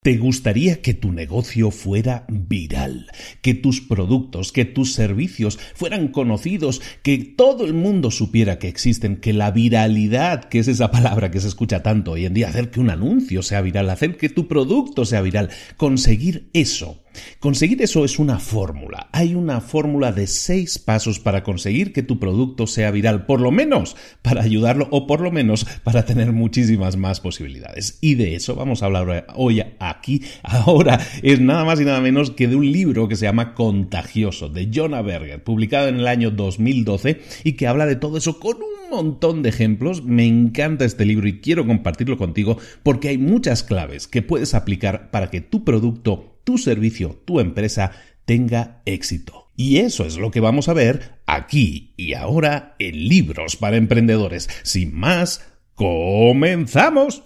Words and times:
¿Te 0.00 0.16
gustaría 0.16 0.80
que 0.80 0.94
tu 0.94 1.10
negocio 1.10 1.72
fuera 1.72 2.24
viral? 2.28 3.10
Que 3.42 3.54
tus 3.54 3.80
productos, 3.80 4.52
que 4.52 4.64
tus 4.64 4.92
servicios 4.92 5.58
fueran 5.74 6.06
conocidos, 6.08 6.80
que 7.02 7.18
todo 7.18 7.66
el 7.66 7.74
mundo 7.74 8.12
supiera 8.12 8.60
que 8.60 8.68
existen, 8.68 9.16
que 9.16 9.32
la 9.32 9.50
viralidad, 9.50 10.44
que 10.44 10.60
es 10.60 10.68
esa 10.68 10.92
palabra 10.92 11.32
que 11.32 11.40
se 11.40 11.48
escucha 11.48 11.82
tanto 11.82 12.12
hoy 12.12 12.26
en 12.26 12.34
día, 12.34 12.48
hacer 12.48 12.70
que 12.70 12.78
un 12.78 12.90
anuncio 12.90 13.42
sea 13.42 13.60
viral, 13.60 13.90
hacer 13.90 14.16
que 14.16 14.28
tu 14.28 14.46
producto 14.46 15.04
sea 15.04 15.20
viral, 15.20 15.50
conseguir 15.76 16.48
eso 16.52 17.02
Conseguir 17.40 17.82
eso 17.82 18.04
es 18.04 18.18
una 18.18 18.38
fórmula. 18.38 19.08
Hay 19.12 19.34
una 19.34 19.60
fórmula 19.60 20.12
de 20.12 20.26
seis 20.26 20.78
pasos 20.78 21.18
para 21.18 21.42
conseguir 21.42 21.92
que 21.92 22.02
tu 22.02 22.18
producto 22.18 22.66
sea 22.66 22.90
viral, 22.90 23.26
por 23.26 23.40
lo 23.40 23.50
menos 23.50 23.96
para 24.22 24.42
ayudarlo 24.42 24.88
o 24.90 25.06
por 25.06 25.20
lo 25.20 25.30
menos 25.30 25.66
para 25.84 26.04
tener 26.04 26.32
muchísimas 26.32 26.96
más 26.96 27.20
posibilidades. 27.20 27.98
Y 28.00 28.14
de 28.14 28.34
eso 28.34 28.54
vamos 28.54 28.82
a 28.82 28.86
hablar 28.86 29.26
hoy 29.34 29.62
aquí. 29.78 30.22
Ahora 30.42 31.00
es 31.22 31.40
nada 31.40 31.64
más 31.64 31.80
y 31.80 31.84
nada 31.84 32.00
menos 32.00 32.30
que 32.30 32.48
de 32.48 32.56
un 32.56 32.70
libro 32.70 33.08
que 33.08 33.16
se 33.16 33.26
llama 33.26 33.54
Contagioso 33.54 34.48
de 34.48 34.70
Jonah 34.72 35.02
Berger, 35.02 35.42
publicado 35.42 35.88
en 35.88 35.96
el 35.96 36.06
año 36.06 36.30
2012 36.30 37.20
y 37.44 37.52
que 37.52 37.66
habla 37.66 37.86
de 37.86 37.96
todo 37.96 38.18
eso 38.18 38.38
con 38.38 38.56
un 38.56 38.90
montón 38.90 39.42
de 39.42 39.50
ejemplos. 39.50 40.04
Me 40.04 40.26
encanta 40.26 40.84
este 40.84 41.04
libro 41.04 41.28
y 41.28 41.40
quiero 41.40 41.66
compartirlo 41.66 42.16
contigo 42.16 42.58
porque 42.82 43.08
hay 43.08 43.18
muchas 43.18 43.62
claves 43.62 44.08
que 44.08 44.22
puedes 44.22 44.54
aplicar 44.54 45.10
para 45.10 45.30
que 45.30 45.40
tu 45.40 45.64
producto 45.64 46.37
tu 46.48 46.56
servicio, 46.56 47.20
tu 47.26 47.40
empresa 47.40 47.90
tenga 48.24 48.80
éxito. 48.86 49.50
Y 49.54 49.80
eso 49.80 50.06
es 50.06 50.16
lo 50.16 50.30
que 50.30 50.40
vamos 50.40 50.70
a 50.70 50.72
ver 50.72 51.20
aquí 51.26 51.92
y 51.98 52.14
ahora 52.14 52.74
en 52.78 53.06
Libros 53.06 53.56
para 53.56 53.76
Emprendedores. 53.76 54.48
Sin 54.62 54.94
más, 54.94 55.44
comenzamos. 55.74 57.20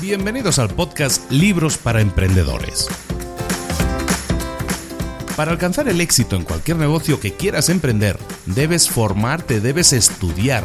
Bienvenidos 0.00 0.60
al 0.60 0.68
podcast 0.68 1.28
Libros 1.32 1.78
para 1.78 2.00
Emprendedores. 2.00 2.88
Para 5.42 5.50
alcanzar 5.50 5.88
el 5.88 6.00
éxito 6.00 6.36
en 6.36 6.44
cualquier 6.44 6.76
negocio 6.76 7.18
que 7.18 7.32
quieras 7.32 7.68
emprender, 7.68 8.16
debes 8.46 8.88
formarte, 8.88 9.58
debes 9.58 9.92
estudiar, 9.92 10.64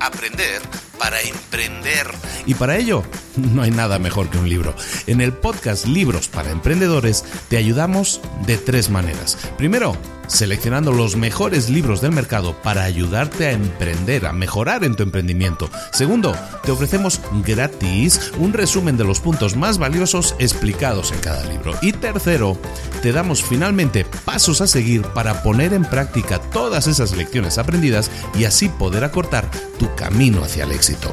aprender 0.00 0.62
para 0.98 1.20
emprender. 1.20 2.08
Y 2.44 2.54
para 2.54 2.76
ello, 2.76 3.04
no 3.36 3.62
hay 3.62 3.70
nada 3.70 4.00
mejor 4.00 4.28
que 4.28 4.38
un 4.38 4.48
libro. 4.48 4.74
En 5.06 5.20
el 5.20 5.32
podcast 5.32 5.86
Libros 5.86 6.26
para 6.26 6.50
Emprendedores 6.50 7.24
te 7.48 7.56
ayudamos 7.56 8.20
de 8.48 8.58
tres 8.58 8.90
maneras. 8.90 9.38
Primero, 9.56 9.96
seleccionando 10.26 10.92
los 10.92 11.16
mejores 11.16 11.70
libros 11.70 12.00
del 12.00 12.12
mercado 12.12 12.54
para 12.62 12.84
ayudarte 12.84 13.46
a 13.46 13.52
emprender, 13.52 14.26
a 14.26 14.32
mejorar 14.32 14.84
en 14.84 14.94
tu 14.94 15.02
emprendimiento. 15.02 15.70
Segundo, 15.92 16.36
te 16.64 16.72
ofrecemos 16.72 17.20
gratis 17.44 18.32
un 18.38 18.52
resumen 18.52 18.96
de 18.96 19.04
los 19.04 19.20
puntos 19.20 19.56
más 19.56 19.78
valiosos 19.78 20.34
explicados 20.38 21.12
en 21.12 21.20
cada 21.20 21.44
libro. 21.44 21.74
Y 21.82 21.92
tercero, 21.92 22.58
te 23.02 23.12
damos 23.12 23.42
finalmente 23.42 24.04
pasos 24.24 24.60
a 24.60 24.66
seguir 24.66 25.02
para 25.02 25.42
poner 25.42 25.72
en 25.72 25.84
práctica 25.84 26.40
todas 26.40 26.86
esas 26.86 27.16
lecciones 27.16 27.58
aprendidas 27.58 28.10
y 28.34 28.44
así 28.44 28.68
poder 28.68 29.04
acortar 29.04 29.50
tu 29.78 29.94
camino 29.94 30.42
hacia 30.42 30.64
el 30.64 30.72
éxito 30.72 31.12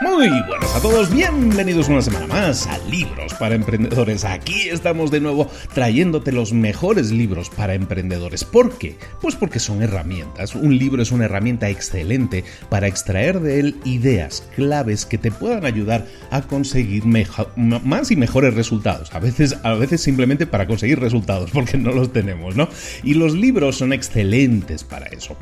Muy 0.00 0.28
buenas 0.28 0.74
a 0.74 0.80
todos, 0.82 1.10
bienvenidos 1.14 1.88
una 1.88 2.02
semana 2.02 2.26
más 2.26 2.66
a 2.66 2.78
Libros 2.88 3.32
para 3.34 3.54
Emprendedores. 3.54 4.24
Aquí 4.24 4.68
estamos 4.68 5.12
de 5.12 5.20
nuevo 5.20 5.48
trayéndote 5.72 6.32
los 6.32 6.52
mejores 6.52 7.12
libros 7.12 7.48
para 7.48 7.74
emprendedores. 7.74 8.42
¿Por 8.42 8.76
qué? 8.76 8.96
Pues 9.20 9.36
porque 9.36 9.60
son 9.60 9.82
herramientas. 9.82 10.56
Un 10.56 10.76
libro 10.76 11.00
es 11.00 11.12
una 11.12 11.26
herramienta 11.26 11.70
excelente 11.70 12.44
para 12.70 12.88
extraer 12.88 13.38
de 13.38 13.60
él 13.60 13.76
ideas, 13.84 14.48
claves 14.56 15.06
que 15.06 15.16
te 15.16 15.30
puedan 15.30 15.64
ayudar 15.64 16.06
a 16.30 16.42
conseguir 16.42 17.04
más 17.06 18.10
y 18.10 18.16
mejores 18.16 18.54
resultados. 18.54 19.14
A 19.14 19.20
veces, 19.20 19.56
a 19.62 19.74
veces 19.74 20.00
simplemente 20.00 20.46
para 20.46 20.66
conseguir 20.66 20.98
resultados, 20.98 21.52
porque 21.52 21.78
no 21.78 21.92
los 21.92 22.12
tenemos, 22.12 22.56
¿no? 22.56 22.68
Y 23.04 23.14
los 23.14 23.32
libros 23.34 23.76
son 23.76 23.92
excelentes 23.92 24.82
para 24.82 25.06
eso. 25.06 25.36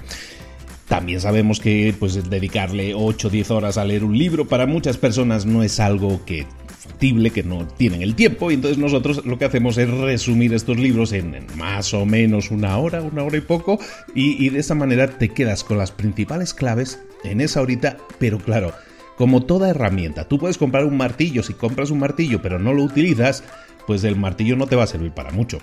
También 0.88 1.20
sabemos 1.20 1.60
que 1.60 1.94
pues, 1.98 2.28
dedicarle 2.28 2.94
8 2.94 3.28
o 3.28 3.30
10 3.30 3.50
horas 3.50 3.78
a 3.78 3.84
leer 3.84 4.04
un 4.04 4.16
libro 4.16 4.46
para 4.46 4.66
muchas 4.66 4.98
personas 4.98 5.46
no 5.46 5.62
es 5.62 5.80
algo 5.80 6.24
que 6.24 6.46
factible, 6.78 7.30
que 7.30 7.42
no 7.42 7.66
tienen 7.66 8.02
el 8.02 8.14
tiempo, 8.14 8.50
y 8.50 8.54
entonces 8.54 8.78
nosotros 8.78 9.24
lo 9.24 9.38
que 9.38 9.44
hacemos 9.44 9.78
es 9.78 9.88
resumir 9.88 10.52
estos 10.52 10.76
libros 10.78 11.12
en, 11.12 11.46
más 11.56 11.94
o 11.94 12.04
menos 12.04 12.50
una 12.50 12.76
hora, 12.78 13.02
una 13.02 13.22
hora 13.22 13.38
y 13.38 13.40
poco, 13.40 13.78
y, 14.14 14.44
y 14.44 14.50
de 14.50 14.58
esa 14.58 14.74
manera 14.74 15.06
te 15.06 15.28
quedas 15.28 15.64
con 15.64 15.78
las 15.78 15.92
principales 15.92 16.52
claves 16.52 17.00
en 17.24 17.40
esa 17.40 17.62
horita, 17.62 17.96
pero 18.18 18.38
claro, 18.38 18.72
como 19.16 19.42
toda 19.44 19.70
herramienta, 19.70 20.26
tú 20.26 20.38
puedes 20.38 20.58
comprar 20.58 20.84
un 20.84 20.96
martillo, 20.96 21.42
si 21.42 21.54
compras 21.54 21.90
un 21.90 22.00
martillo 22.00 22.42
pero 22.42 22.58
no 22.58 22.72
lo 22.72 22.82
utilizas, 22.82 23.44
pues 23.86 24.04
el 24.04 24.16
martillo 24.16 24.56
no 24.56 24.66
te 24.66 24.76
va 24.76 24.84
a 24.84 24.88
servir 24.88 25.12
para 25.12 25.30
mucho. 25.30 25.58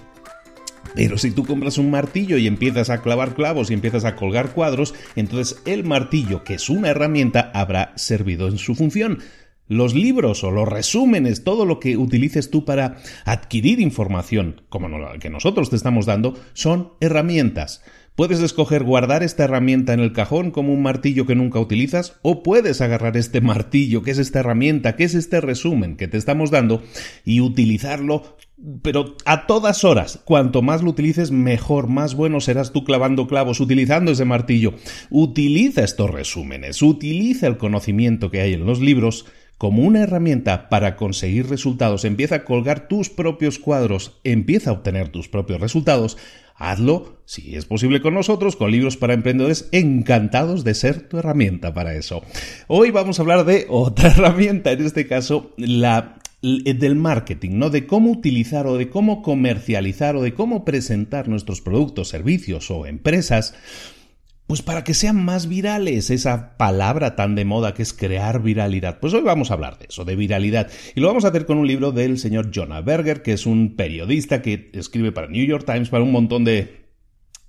Pero 0.95 1.17
si 1.17 1.31
tú 1.31 1.45
compras 1.45 1.77
un 1.77 1.91
martillo 1.91 2.37
y 2.37 2.47
empiezas 2.47 2.89
a 2.89 3.01
clavar 3.01 3.35
clavos 3.35 3.69
y 3.69 3.73
empiezas 3.73 4.05
a 4.05 4.15
colgar 4.15 4.53
cuadros, 4.53 4.93
entonces 5.15 5.61
el 5.65 5.83
martillo, 5.83 6.43
que 6.43 6.55
es 6.55 6.69
una 6.69 6.89
herramienta, 6.89 7.51
habrá 7.53 7.93
servido 7.95 8.47
en 8.47 8.57
su 8.57 8.75
función. 8.75 9.19
Los 9.67 9.93
libros 9.93 10.43
o 10.43 10.49
los 10.49 10.67
resúmenes, 10.67 11.43
todo 11.43 11.63
lo 11.63 11.79
que 11.79 11.95
utilices 11.95 12.49
tú 12.49 12.65
para 12.65 12.97
adquirir 13.23 13.79
información, 13.79 14.63
como 14.67 14.89
la 14.89 15.19
que 15.19 15.29
nosotros 15.29 15.69
te 15.69 15.75
estamos 15.75 16.07
dando, 16.07 16.33
son 16.53 16.93
herramientas. 16.99 17.83
Puedes 18.19 18.41
escoger 18.41 18.83
guardar 18.83 19.23
esta 19.23 19.45
herramienta 19.45 19.93
en 19.93 20.01
el 20.01 20.11
cajón 20.11 20.51
como 20.51 20.73
un 20.73 20.81
martillo 20.81 21.25
que 21.25 21.35
nunca 21.35 21.59
utilizas 21.59 22.19
o 22.21 22.43
puedes 22.43 22.81
agarrar 22.81 23.15
este 23.15 23.39
martillo, 23.39 24.01
que 24.01 24.11
es 24.11 24.17
esta 24.17 24.39
herramienta, 24.39 24.97
que 24.97 25.05
es 25.05 25.13
este 25.15 25.39
resumen 25.39 25.95
que 25.95 26.09
te 26.09 26.17
estamos 26.17 26.51
dando 26.51 26.83
y 27.23 27.39
utilizarlo 27.39 28.38
pero 28.81 29.15
a 29.25 29.47
todas 29.47 29.83
horas, 29.83 30.19
cuanto 30.25 30.61
más 30.61 30.83
lo 30.83 30.89
utilices, 30.89 31.31
mejor, 31.31 31.87
más 31.87 32.15
bueno 32.15 32.41
serás 32.41 32.71
tú 32.71 32.83
clavando 32.83 33.27
clavos, 33.27 33.59
utilizando 33.59 34.11
ese 34.11 34.25
martillo. 34.25 34.73
Utiliza 35.09 35.83
estos 35.83 36.09
resúmenes, 36.09 36.81
utiliza 36.81 37.47
el 37.47 37.57
conocimiento 37.57 38.31
que 38.31 38.41
hay 38.41 38.53
en 38.53 38.65
los 38.65 38.79
libros 38.79 39.25
como 39.57 39.83
una 39.83 40.03
herramienta 40.03 40.69
para 40.69 40.95
conseguir 40.95 41.47
resultados. 41.49 42.05
Empieza 42.05 42.35
a 42.35 42.45
colgar 42.45 42.87
tus 42.87 43.09
propios 43.09 43.59
cuadros, 43.59 44.19
empieza 44.23 44.69
a 44.69 44.73
obtener 44.73 45.09
tus 45.09 45.27
propios 45.27 45.59
resultados 45.59 46.17
Hazlo, 46.59 47.21
si 47.23 47.55
es 47.55 47.63
posible 47.63 48.01
con 48.01 48.13
nosotros, 48.13 48.57
con 48.57 48.69
libros 48.69 48.97
para 48.97 49.13
emprendedores, 49.13 49.69
encantados 49.71 50.65
de 50.65 50.73
ser 50.73 51.07
tu 51.07 51.17
herramienta 51.17 51.73
para 51.73 51.95
eso. 51.95 52.21
Hoy 52.67 52.91
vamos 52.91 53.17
a 53.17 53.21
hablar 53.21 53.45
de 53.45 53.65
otra 53.69 54.09
herramienta, 54.11 54.73
en 54.73 54.85
este 54.85 55.07
caso 55.07 55.53
la 55.55 56.18
del 56.41 56.95
marketing, 56.95 57.51
¿no? 57.53 57.69
De 57.69 57.85
cómo 57.85 58.11
utilizar 58.11 58.67
o 58.67 58.77
de 58.77 58.89
cómo 58.89 59.21
comercializar 59.21 60.15
o 60.15 60.21
de 60.21 60.33
cómo 60.33 60.63
presentar 60.65 61.27
nuestros 61.27 61.61
productos, 61.61 62.09
servicios 62.09 62.71
o 62.71 62.85
empresas 62.85 63.53
pues 64.49 64.63
para 64.63 64.83
que 64.83 64.95
sean 64.95 65.23
más 65.23 65.47
virales, 65.47 66.09
esa 66.09 66.57
palabra 66.57 67.15
tan 67.15 67.35
de 67.35 67.45
moda 67.45 67.75
que 67.75 67.83
es 67.83 67.93
crear 67.93 68.41
viralidad. 68.41 68.99
Pues 68.99 69.13
hoy 69.13 69.21
vamos 69.21 69.51
a 69.51 69.53
hablar 69.53 69.77
de 69.77 69.85
eso, 69.87 70.05
de 70.05 70.15
viralidad. 70.15 70.71
Y 70.95 71.01
lo 71.01 71.07
vamos 71.07 71.23
a 71.23 71.27
hacer 71.27 71.45
con 71.45 71.59
un 71.59 71.67
libro 71.67 71.91
del 71.91 72.17
señor 72.17 72.49
Jonah 72.51 72.81
Berger, 72.81 73.21
que 73.21 73.33
es 73.33 73.45
un 73.45 73.75
periodista 73.75 74.41
que 74.41 74.71
escribe 74.73 75.11
para 75.11 75.27
New 75.27 75.45
York 75.45 75.65
Times, 75.67 75.89
para 75.89 76.03
un 76.03 76.11
montón 76.11 76.45
de 76.45 76.78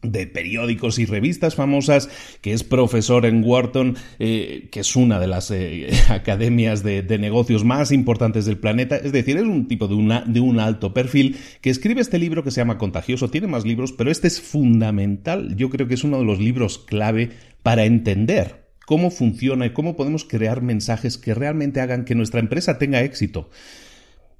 de 0.02 0.26
periódicos 0.26 0.98
y 0.98 1.06
revistas 1.06 1.54
famosas, 1.54 2.08
que 2.40 2.52
es 2.52 2.64
profesor 2.64 3.26
en 3.26 3.44
Wharton, 3.44 3.96
eh, 4.18 4.68
que 4.72 4.80
es 4.80 4.96
una 4.96 5.20
de 5.20 5.26
las 5.26 5.50
eh, 5.50 5.90
academias 6.08 6.82
de, 6.82 7.02
negocios 7.18 7.64
más 7.64 7.92
importantes 7.92 8.46
del 8.46 8.58
planeta. 8.58 8.96
Es 8.96 9.12
decir, 9.12 9.36
es 9.36 9.42
un 9.42 9.68
tipo 9.68 9.88
de, 9.88 9.94
una, 9.94 10.22
de 10.22 10.40
un 10.40 10.58
alto 10.58 10.94
perfil 10.94 11.36
que 11.60 11.70
escribe 11.70 12.00
este 12.00 12.18
libro 12.18 12.42
que 12.42 12.50
se 12.50 12.60
llama 12.60 12.78
Contagioso. 12.78 13.28
Tiene 13.28 13.46
más 13.46 13.64
libros, 13.64 13.92
pero 13.92 14.10
este 14.10 14.28
es 14.28 14.40
fundamental. 14.40 15.56
Yo 15.56 15.68
creo 15.70 15.86
que 15.86 15.94
es 15.94 16.04
uno 16.04 16.18
de 16.18 16.24
los 16.24 16.38
libros 16.38 16.78
clave 16.78 17.30
para 17.62 17.84
entender 17.84 18.60
cómo 18.86 19.10
funciona 19.10 19.66
y 19.66 19.70
cómo 19.70 19.96
podemos 19.96 20.24
crear 20.24 20.62
mensajes 20.62 21.18
que 21.18 21.34
realmente 21.34 21.80
hagan 21.80 22.04
que 22.04 22.14
nuestra 22.14 22.40
empresa 22.40 22.78
tenga 22.78 23.02
éxito. 23.02 23.50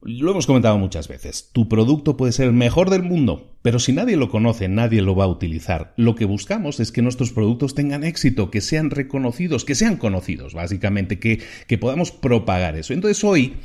Lo 0.03 0.31
hemos 0.31 0.47
comentado 0.47 0.79
muchas 0.79 1.09
veces. 1.09 1.51
Tu 1.53 1.69
producto 1.69 2.17
puede 2.17 2.33
ser 2.33 2.47
el 2.47 2.55
mejor 2.55 2.89
del 2.89 3.03
mundo, 3.03 3.53
pero 3.61 3.79
si 3.79 3.93
nadie 3.93 4.17
lo 4.17 4.31
conoce, 4.31 4.67
nadie 4.67 5.03
lo 5.03 5.15
va 5.15 5.25
a 5.25 5.29
utilizar. 5.29 5.93
Lo 5.97 6.15
que 6.15 6.25
buscamos 6.25 6.81
es 6.81 6.91
que 6.91 7.03
nuestros 7.03 7.33
productos 7.33 7.75
tengan 7.75 8.03
éxito, 8.03 8.51
que 8.51 8.63
sean 8.63 8.89
reconocidos, 8.89 9.67
que 9.67 9.75
sean 9.75 9.99
conocidos, 9.99 10.55
básicamente, 10.55 11.19
que, 11.19 11.41
que 11.67 11.77
podamos 11.77 12.13
propagar 12.13 12.77
eso. 12.77 12.95
Entonces 12.95 13.23
hoy, 13.25 13.57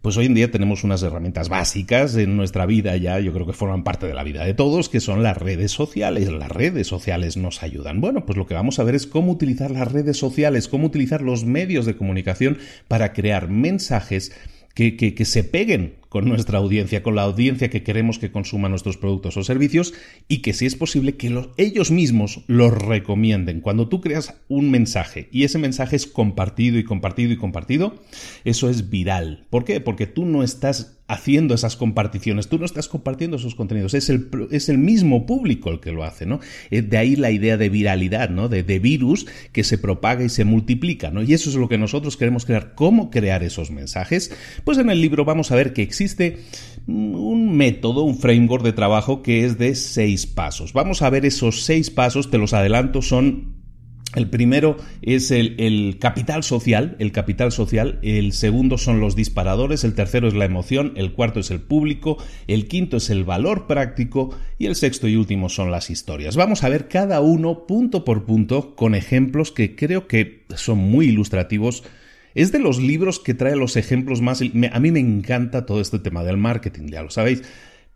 pues 0.00 0.16
hoy 0.16 0.24
en 0.24 0.34
día 0.34 0.50
tenemos 0.50 0.84
unas 0.84 1.02
herramientas 1.02 1.50
básicas 1.50 2.16
en 2.16 2.34
nuestra 2.34 2.64
vida 2.64 2.96
ya, 2.96 3.20
yo 3.20 3.34
creo 3.34 3.46
que 3.46 3.52
forman 3.52 3.84
parte 3.84 4.06
de 4.06 4.14
la 4.14 4.24
vida 4.24 4.42
de 4.42 4.54
todos, 4.54 4.88
que 4.88 5.00
son 5.00 5.22
las 5.22 5.36
redes 5.36 5.72
sociales. 5.72 6.32
Las 6.32 6.50
redes 6.50 6.86
sociales 6.86 7.36
nos 7.36 7.62
ayudan. 7.62 8.00
Bueno, 8.00 8.24
pues 8.24 8.38
lo 8.38 8.46
que 8.46 8.54
vamos 8.54 8.78
a 8.78 8.84
ver 8.84 8.94
es 8.94 9.06
cómo 9.06 9.32
utilizar 9.32 9.70
las 9.70 9.92
redes 9.92 10.16
sociales, 10.16 10.66
cómo 10.66 10.86
utilizar 10.86 11.20
los 11.20 11.44
medios 11.44 11.84
de 11.84 11.96
comunicación 11.96 12.56
para 12.88 13.12
crear 13.12 13.50
mensajes 13.50 14.32
que, 14.74 14.96
que, 14.96 15.24
se 15.24 15.44
peguen 15.44 15.94
con 16.14 16.28
nuestra 16.28 16.60
audiencia, 16.60 17.02
con 17.02 17.16
la 17.16 17.22
audiencia 17.22 17.70
que 17.70 17.82
queremos 17.82 18.20
que 18.20 18.30
consuma 18.30 18.68
nuestros 18.68 18.96
productos 18.96 19.36
o 19.36 19.42
servicios 19.42 19.94
y 20.28 20.42
que 20.42 20.52
si 20.52 20.64
es 20.64 20.76
posible 20.76 21.16
que 21.16 21.44
ellos 21.56 21.90
mismos 21.90 22.44
los 22.46 22.72
recomienden. 22.72 23.60
Cuando 23.60 23.88
tú 23.88 24.00
creas 24.00 24.36
un 24.46 24.70
mensaje 24.70 25.28
y 25.32 25.42
ese 25.42 25.58
mensaje 25.58 25.96
es 25.96 26.06
compartido 26.06 26.78
y 26.78 26.84
compartido 26.84 27.32
y 27.32 27.36
compartido, 27.36 27.96
eso 28.44 28.70
es 28.70 28.90
viral. 28.90 29.48
¿Por 29.50 29.64
qué? 29.64 29.80
Porque 29.80 30.06
tú 30.06 30.24
no 30.24 30.44
estás 30.44 31.00
haciendo 31.06 31.54
esas 31.54 31.76
comparticiones, 31.76 32.48
tú 32.48 32.58
no 32.58 32.64
estás 32.64 32.88
compartiendo 32.88 33.36
esos 33.36 33.54
contenidos, 33.54 33.92
es 33.92 34.08
el, 34.08 34.30
es 34.50 34.70
el 34.70 34.78
mismo 34.78 35.26
público 35.26 35.70
el 35.70 35.80
que 35.80 35.92
lo 35.92 36.02
hace, 36.02 36.24
¿no? 36.24 36.40
Eh, 36.70 36.80
de 36.80 36.96
ahí 36.96 37.14
la 37.14 37.30
idea 37.30 37.58
de 37.58 37.68
viralidad, 37.68 38.30
¿no? 38.30 38.48
De, 38.48 38.62
de, 38.62 38.78
virus 38.78 39.26
que 39.52 39.64
se 39.64 39.76
propaga 39.76 40.24
y 40.24 40.30
se 40.30 40.44
multiplica, 40.44 41.10
¿no? 41.10 41.22
Y 41.22 41.34
eso 41.34 41.50
es 41.50 41.56
lo 41.56 41.68
que 41.68 41.76
nosotros 41.76 42.16
queremos 42.16 42.46
crear. 42.46 42.74
¿Cómo 42.74 43.10
crear 43.10 43.42
esos 43.42 43.70
mensajes? 43.70 44.30
Pues 44.64 44.78
en 44.78 44.88
el 44.88 45.02
libro 45.02 45.26
vamos 45.26 45.52
a 45.52 45.56
ver 45.56 45.74
que 45.74 45.82
existe 45.82 46.03
un 46.86 47.56
método, 47.56 48.02
un 48.02 48.18
framework 48.18 48.64
de 48.64 48.72
trabajo 48.72 49.22
que 49.22 49.44
es 49.44 49.58
de 49.58 49.74
seis 49.74 50.26
pasos. 50.26 50.72
Vamos 50.72 51.02
a 51.02 51.10
ver 51.10 51.24
esos 51.24 51.62
seis 51.62 51.90
pasos, 51.90 52.30
te 52.30 52.38
los 52.38 52.52
adelanto, 52.52 53.02
son 53.02 53.54
el 54.14 54.30
primero 54.30 54.76
es 55.02 55.30
el, 55.30 55.96
capital 56.00 56.44
social, 56.44 56.96
el 56.98 57.12
capital 57.12 57.52
social, 57.52 57.98
el 58.02 58.32
segundo 58.32 58.78
son 58.78 59.00
los 59.00 59.16
disparadores, 59.16 59.84
el 59.84 59.94
tercero 59.94 60.28
es 60.28 60.34
la 60.34 60.44
emoción, 60.44 60.92
el 60.96 61.12
cuarto 61.12 61.40
es 61.40 61.50
el 61.50 61.60
público, 61.60 62.18
el 62.46 62.68
quinto 62.68 62.98
es 62.98 63.10
el 63.10 63.24
valor 63.24 63.66
práctico 63.66 64.30
y 64.58 64.66
el 64.66 64.76
sexto 64.76 65.08
y 65.08 65.16
último 65.16 65.48
son 65.48 65.70
las 65.70 65.90
historias. 65.90 66.36
Vamos 66.36 66.62
a 66.62 66.68
ver 66.68 66.88
cada 66.88 67.20
uno 67.20 67.66
punto 67.66 68.04
por 68.04 68.24
punto 68.24 68.76
con 68.76 68.94
ejemplos 68.94 69.50
que 69.50 69.74
creo 69.74 70.06
que 70.06 70.44
son 70.54 70.78
muy 70.78 71.06
ilustrativos. 71.06 71.82
Es 72.34 72.52
de 72.52 72.58
los 72.58 72.80
libros 72.80 73.20
que 73.20 73.34
trae 73.34 73.56
los 73.56 73.76
ejemplos 73.76 74.20
más... 74.20 74.42
A 74.42 74.80
mí 74.80 74.90
me 74.90 75.00
encanta 75.00 75.66
todo 75.66 75.80
este 75.80 75.98
tema 75.98 76.24
del 76.24 76.36
marketing, 76.36 76.88
ya 76.88 77.02
lo 77.02 77.10
sabéis. 77.10 77.42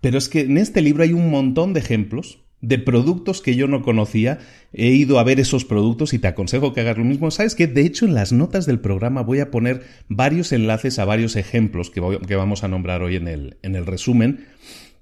Pero 0.00 0.19
es 0.19 0.29
que 0.29 0.40
en 0.40 0.58
este 0.58 0.81
libro 0.81 1.02
hay 1.02 1.12
un 1.12 1.31
montón 1.31 1.73
de 1.73 1.81
ejemplos 1.81 2.38
de 2.61 2.79
productos 2.79 3.40
que 3.40 3.56
yo 3.56 3.69
no 3.69 3.82
conocía. 3.82 4.38
He 4.73 4.88
ido 4.88 5.19
a 5.19 5.25
ver 5.25 5.40
esos 5.40 5.64
productos 5.64 6.12
y 6.12 6.19
te 6.19 6.29
aconsejo 6.29 6.73
que 6.73 6.81
hagas 6.81 6.99
lo 6.99 7.05
mismo. 7.05 7.31
¿Sabes 7.31 7.55
que 7.55 7.67
De 7.67 7.82
hecho, 7.82 8.05
en 8.06 8.14
las 8.14 8.32
notas 8.32 8.67
del 8.67 8.81
programa 8.81 9.23
voy 9.23 9.40
a 9.40 9.50
poner 9.50 9.82
varios 10.08 10.52
enlaces 10.52 10.99
a 10.99 11.05
varios 11.05 11.37
ejemplos 11.37 11.91
que, 11.91 12.00
que 12.26 12.37
vamos 12.37 12.64
a 12.64 12.69
nombrar 12.69 13.02
hoy 13.02 13.17
en 13.17 13.29
el, 13.29 13.56
en 13.62 13.75
el 13.75 13.87
resumen 13.87 14.46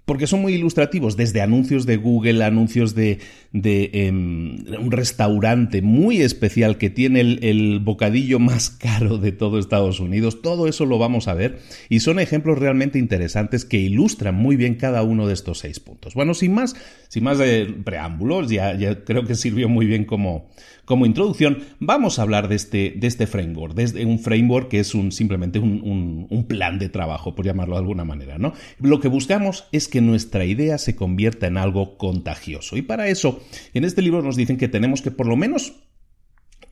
porque 0.06 0.28
son 0.28 0.40
muy 0.40 0.54
ilustrativos, 0.54 1.16
desde 1.16 1.42
anuncios 1.42 1.84
de 1.84 1.96
Google, 1.96 2.44
anuncios 2.44 2.94
de, 2.94 3.18
de 3.52 3.90
em, 3.92 4.64
un 4.80 4.92
restaurante 4.92 5.82
muy 5.82 6.22
especial 6.22 6.78
que 6.78 6.90
tiene 6.90 7.20
el, 7.20 7.80
bocadillo 7.80 8.38
más 8.38 8.70
caro 8.78 9.18
de 9.18 9.32
todo 9.32 9.58
Estados 9.58 9.98
Unidos, 9.98 10.40
todo 10.42 10.68
eso 10.68 10.86
lo 10.86 10.98
vamos 10.98 11.26
a 11.26 11.34
ver 11.34 11.58
y 11.88 12.00
son 12.00 12.20
ejemplos 12.20 12.58
realmente 12.58 13.00
interesantes 13.00 13.64
que 13.64 13.78
ilustran 13.78 14.36
muy 14.36 14.54
bien 14.54 14.76
cada 14.76 15.02
uno 15.02 15.26
de 15.26 15.34
estos 15.34 15.58
seis 15.58 15.80
puntos. 15.80 16.14
Bueno, 16.14 16.34
sin 16.34 16.54
más, 16.54 16.76
sin 17.08 17.24
más 17.24 17.38
de 17.38 17.66
preámbulos, 17.84 18.48
ya 18.48 19.04
creo 19.04 19.24
que 19.24 19.34
sirvió 19.34 19.68
muy 19.68 19.86
bien 19.86 20.04
como, 20.04 20.48
como 20.86 21.04
introducción, 21.04 21.58
vamos 21.80 22.18
a 22.18 22.22
hablar 22.22 22.48
de 22.48 22.54
este, 22.54 22.94
de 22.96 23.06
este 23.06 23.26
framework, 23.26 23.74
desde 23.74 24.06
un 24.06 24.18
framework 24.18 24.68
que 24.68 24.80
es 24.80 24.94
un, 24.94 25.12
simplemente 25.12 25.58
un, 25.58 26.26
un, 26.30 26.46
plan 26.46 26.78
de 26.78 26.88
trabajo, 26.88 27.34
por 27.34 27.44
llamarlo 27.44 27.74
de 27.74 27.80
alguna 27.80 28.04
manera. 28.04 28.38
¿no? 28.38 28.54
Lo 28.80 29.00
que 29.00 29.08
buscamos 29.08 29.66
es 29.72 29.88
que 29.88 30.00
nuestra 30.00 30.44
idea 30.44 30.78
se 30.78 30.96
convierta 30.96 31.48
en 31.48 31.58
algo 31.58 31.98
contagioso. 31.98 32.76
Y 32.76 32.82
para 32.82 33.08
eso, 33.08 33.42
en 33.74 33.84
este 33.84 34.00
libro 34.00 34.22
nos 34.22 34.36
dicen 34.36 34.56
que 34.56 34.68
tenemos 34.68 35.02
que 35.02 35.10
por 35.10 35.26
lo 35.26 35.36
menos 35.36 35.74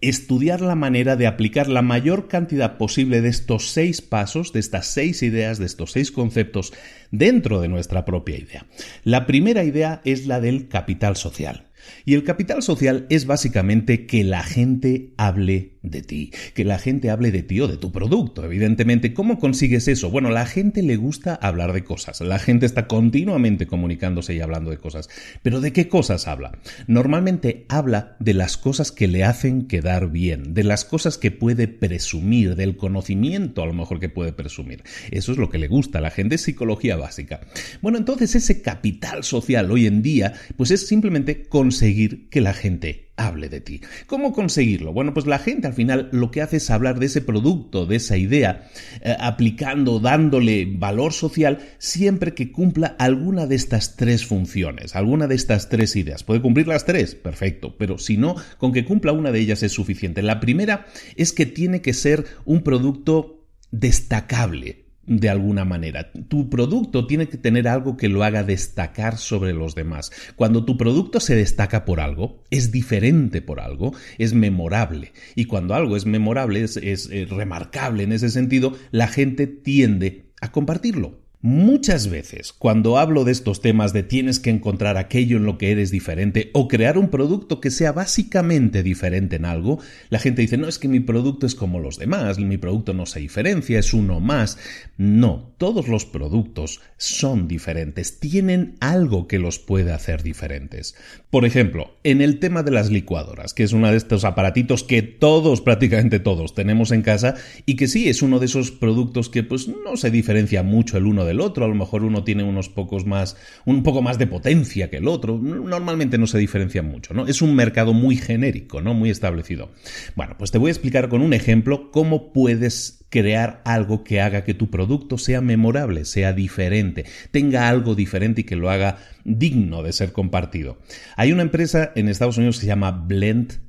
estudiar 0.00 0.60
la 0.60 0.74
manera 0.74 1.16
de 1.16 1.26
aplicar 1.26 1.68
la 1.68 1.82
mayor 1.82 2.28
cantidad 2.28 2.76
posible 2.76 3.20
de 3.20 3.28
estos 3.28 3.70
seis 3.70 4.02
pasos, 4.02 4.52
de 4.52 4.60
estas 4.60 4.86
seis 4.86 5.22
ideas, 5.22 5.58
de 5.58 5.66
estos 5.66 5.92
seis 5.92 6.12
conceptos 6.12 6.72
dentro 7.10 7.60
de 7.60 7.68
nuestra 7.68 8.04
propia 8.04 8.38
idea. 8.38 8.66
La 9.02 9.26
primera 9.26 9.64
idea 9.64 10.02
es 10.04 10.26
la 10.26 10.40
del 10.40 10.68
capital 10.68 11.16
social. 11.16 11.66
Y 12.04 12.14
el 12.14 12.24
capital 12.24 12.62
social 12.62 13.06
es 13.10 13.26
básicamente 13.26 14.06
que 14.06 14.24
la 14.24 14.42
gente 14.42 15.12
hable 15.16 15.73
de 15.84 16.02
ti, 16.02 16.32
que 16.54 16.64
la 16.64 16.78
gente 16.78 17.10
hable 17.10 17.30
de 17.30 17.42
ti 17.42 17.60
o 17.60 17.68
de 17.68 17.76
tu 17.76 17.92
producto, 17.92 18.44
evidentemente. 18.44 19.14
¿Cómo 19.14 19.38
consigues 19.38 19.86
eso? 19.86 20.10
Bueno, 20.10 20.30
la 20.30 20.46
gente 20.46 20.82
le 20.82 20.96
gusta 20.96 21.34
hablar 21.34 21.72
de 21.72 21.84
cosas, 21.84 22.20
la 22.20 22.38
gente 22.38 22.66
está 22.66 22.88
continuamente 22.88 23.66
comunicándose 23.66 24.34
y 24.34 24.40
hablando 24.40 24.70
de 24.70 24.78
cosas, 24.78 25.08
pero 25.42 25.60
¿de 25.60 25.72
qué 25.72 25.88
cosas 25.88 26.26
habla? 26.26 26.58
Normalmente 26.86 27.66
habla 27.68 28.16
de 28.18 28.34
las 28.34 28.56
cosas 28.56 28.90
que 28.90 29.06
le 29.06 29.24
hacen 29.24 29.66
quedar 29.66 30.10
bien, 30.10 30.54
de 30.54 30.64
las 30.64 30.84
cosas 30.84 31.18
que 31.18 31.30
puede 31.30 31.68
presumir, 31.68 32.56
del 32.56 32.76
conocimiento 32.76 33.62
a 33.62 33.66
lo 33.66 33.74
mejor 33.74 34.00
que 34.00 34.08
puede 34.08 34.32
presumir. 34.32 34.82
Eso 35.10 35.32
es 35.32 35.38
lo 35.38 35.50
que 35.50 35.58
le 35.58 35.68
gusta 35.68 35.98
a 35.98 36.02
la 36.02 36.10
gente, 36.10 36.36
es 36.36 36.42
psicología 36.42 36.96
básica. 36.96 37.40
Bueno, 37.82 37.98
entonces 37.98 38.34
ese 38.34 38.62
capital 38.62 39.22
social 39.22 39.70
hoy 39.70 39.86
en 39.86 40.02
día, 40.02 40.32
pues 40.56 40.70
es 40.70 40.86
simplemente 40.86 41.42
conseguir 41.42 42.28
que 42.30 42.40
la 42.40 42.54
gente 42.54 43.03
hable 43.16 43.48
de 43.48 43.60
ti. 43.60 43.80
¿Cómo 44.06 44.32
conseguirlo? 44.32 44.92
Bueno, 44.92 45.14
pues 45.14 45.26
la 45.26 45.38
gente 45.38 45.66
al 45.66 45.74
final 45.74 46.08
lo 46.12 46.30
que 46.30 46.42
hace 46.42 46.56
es 46.56 46.70
hablar 46.70 46.98
de 46.98 47.06
ese 47.06 47.20
producto, 47.20 47.86
de 47.86 47.96
esa 47.96 48.16
idea, 48.16 48.68
eh, 49.02 49.16
aplicando, 49.18 50.00
dándole 50.00 50.66
valor 50.66 51.12
social 51.12 51.58
siempre 51.78 52.34
que 52.34 52.50
cumpla 52.50 52.96
alguna 52.98 53.46
de 53.46 53.54
estas 53.54 53.96
tres 53.96 54.26
funciones, 54.26 54.96
alguna 54.96 55.26
de 55.26 55.36
estas 55.36 55.68
tres 55.68 55.96
ideas. 55.96 56.24
¿Puede 56.24 56.42
cumplir 56.42 56.66
las 56.66 56.84
tres? 56.84 57.14
Perfecto, 57.14 57.76
pero 57.78 57.98
si 57.98 58.16
no, 58.16 58.34
con 58.58 58.72
que 58.72 58.84
cumpla 58.84 59.12
una 59.12 59.30
de 59.30 59.40
ellas 59.40 59.62
es 59.62 59.72
suficiente. 59.72 60.22
La 60.22 60.40
primera 60.40 60.86
es 61.16 61.32
que 61.32 61.46
tiene 61.46 61.80
que 61.80 61.92
ser 61.92 62.24
un 62.44 62.62
producto 62.62 63.46
destacable, 63.70 64.83
de 65.06 65.28
alguna 65.28 65.64
manera. 65.64 66.12
Tu 66.28 66.48
producto 66.50 67.06
tiene 67.06 67.28
que 67.28 67.38
tener 67.38 67.68
algo 67.68 67.96
que 67.96 68.08
lo 68.08 68.22
haga 68.24 68.42
destacar 68.42 69.16
sobre 69.18 69.52
los 69.52 69.74
demás. 69.74 70.10
Cuando 70.36 70.64
tu 70.64 70.76
producto 70.76 71.20
se 71.20 71.34
destaca 71.34 71.84
por 71.84 72.00
algo, 72.00 72.42
es 72.50 72.72
diferente 72.72 73.42
por 73.42 73.60
algo, 73.60 73.92
es 74.18 74.34
memorable. 74.34 75.12
Y 75.34 75.46
cuando 75.46 75.74
algo 75.74 75.96
es 75.96 76.06
memorable, 76.06 76.62
es, 76.62 76.76
eh, 76.76 77.26
remarcable 77.28 78.04
en 78.04 78.12
ese 78.12 78.30
sentido, 78.30 78.76
la 78.90 79.08
gente 79.08 79.46
tiende 79.46 80.32
a 80.40 80.52
compartirlo. 80.52 81.23
Muchas 81.46 82.08
veces, 82.08 82.54
cuando 82.54 82.96
hablo 82.96 83.22
de 83.24 83.32
estos 83.32 83.60
temas 83.60 83.92
de 83.92 84.02
tienes 84.02 84.40
que 84.40 84.48
encontrar 84.48 84.96
aquello 84.96 85.36
en 85.36 85.44
lo 85.44 85.58
que 85.58 85.72
eres 85.72 85.90
diferente 85.90 86.48
o 86.54 86.68
crear 86.68 86.96
un 86.96 87.10
producto 87.10 87.60
que 87.60 87.70
sea 87.70 87.92
básicamente 87.92 88.82
diferente 88.82 89.36
en 89.36 89.44
algo, 89.44 89.78
la 90.08 90.20
gente 90.20 90.40
dice, 90.40 90.56
no, 90.56 90.68
es 90.68 90.78
que 90.78 90.88
mi 90.88 91.00
producto 91.00 91.44
es 91.44 91.54
como 91.54 91.80
los 91.80 91.98
demás, 91.98 92.38
mi 92.38 92.56
producto 92.56 92.94
no 92.94 93.04
se 93.04 93.20
diferencia, 93.20 93.78
es 93.78 93.92
uno 93.92 94.20
más. 94.20 94.56
No, 94.96 95.52
todos 95.58 95.86
los 95.86 96.06
productos 96.06 96.80
son 96.96 97.46
diferentes, 97.46 98.20
tienen 98.20 98.76
algo 98.80 99.28
que 99.28 99.38
los 99.38 99.58
puede 99.58 99.92
hacer 99.92 100.22
diferentes. 100.22 100.94
Por 101.28 101.44
ejemplo, 101.44 101.98
en 102.04 102.22
el 102.22 102.38
tema 102.38 102.62
de 102.62 102.70
las 102.70 102.90
licuadoras, 102.90 103.52
que 103.52 103.64
es 103.64 103.74
uno 103.74 103.90
de 103.90 103.98
estos 103.98 104.24
aparatitos 104.24 104.82
que 104.82 105.02
todos, 105.02 105.60
prácticamente 105.60 106.20
todos, 106.20 106.54
tenemos 106.54 106.90
en 106.90 107.02
casa 107.02 107.34
y 107.66 107.76
que 107.76 107.86
sí 107.86 108.08
es 108.08 108.22
uno 108.22 108.38
de 108.38 108.46
esos 108.46 108.70
productos 108.70 109.28
que 109.28 109.42
pues 109.42 109.68
no 109.68 109.98
se 109.98 110.10
diferencia 110.10 110.62
mucho 110.62 110.96
el 110.96 111.04
uno 111.04 111.26
del 111.26 111.33
otro, 111.40 111.64
a 111.64 111.68
lo 111.68 111.74
mejor 111.74 112.04
uno 112.04 112.24
tiene 112.24 112.42
unos 112.42 112.68
pocos 112.68 113.06
más, 113.06 113.36
un 113.64 113.82
poco 113.82 114.02
más 114.02 114.18
de 114.18 114.26
potencia 114.26 114.90
que 114.90 114.98
el 114.98 115.08
otro, 115.08 115.38
normalmente 115.38 116.18
no 116.18 116.26
se 116.26 116.38
diferencian 116.38 116.86
mucho, 116.86 117.14
¿no? 117.14 117.26
Es 117.26 117.42
un 117.42 117.54
mercado 117.54 117.92
muy 117.92 118.16
genérico, 118.16 118.80
¿no? 118.80 118.94
Muy 118.94 119.10
establecido. 119.10 119.70
Bueno, 120.16 120.36
pues 120.38 120.50
te 120.50 120.58
voy 120.58 120.68
a 120.68 120.72
explicar 120.72 121.08
con 121.08 121.22
un 121.22 121.32
ejemplo 121.32 121.90
cómo 121.90 122.32
puedes 122.32 123.04
crear 123.08 123.62
algo 123.64 124.02
que 124.02 124.20
haga 124.20 124.42
que 124.42 124.54
tu 124.54 124.70
producto 124.70 125.18
sea 125.18 125.40
memorable, 125.40 126.04
sea 126.04 126.32
diferente, 126.32 127.04
tenga 127.30 127.68
algo 127.68 127.94
diferente 127.94 128.40
y 128.40 128.44
que 128.44 128.56
lo 128.56 128.70
haga 128.70 128.98
digno 129.24 129.82
de 129.82 129.92
ser 129.92 130.12
compartido. 130.12 130.78
Hay 131.16 131.32
una 131.32 131.42
empresa 131.42 131.92
en 131.94 132.08
Estados 132.08 132.38
Unidos 132.38 132.56
que 132.56 132.62
se 132.62 132.66
llama 132.66 132.90
Blend 132.90 133.63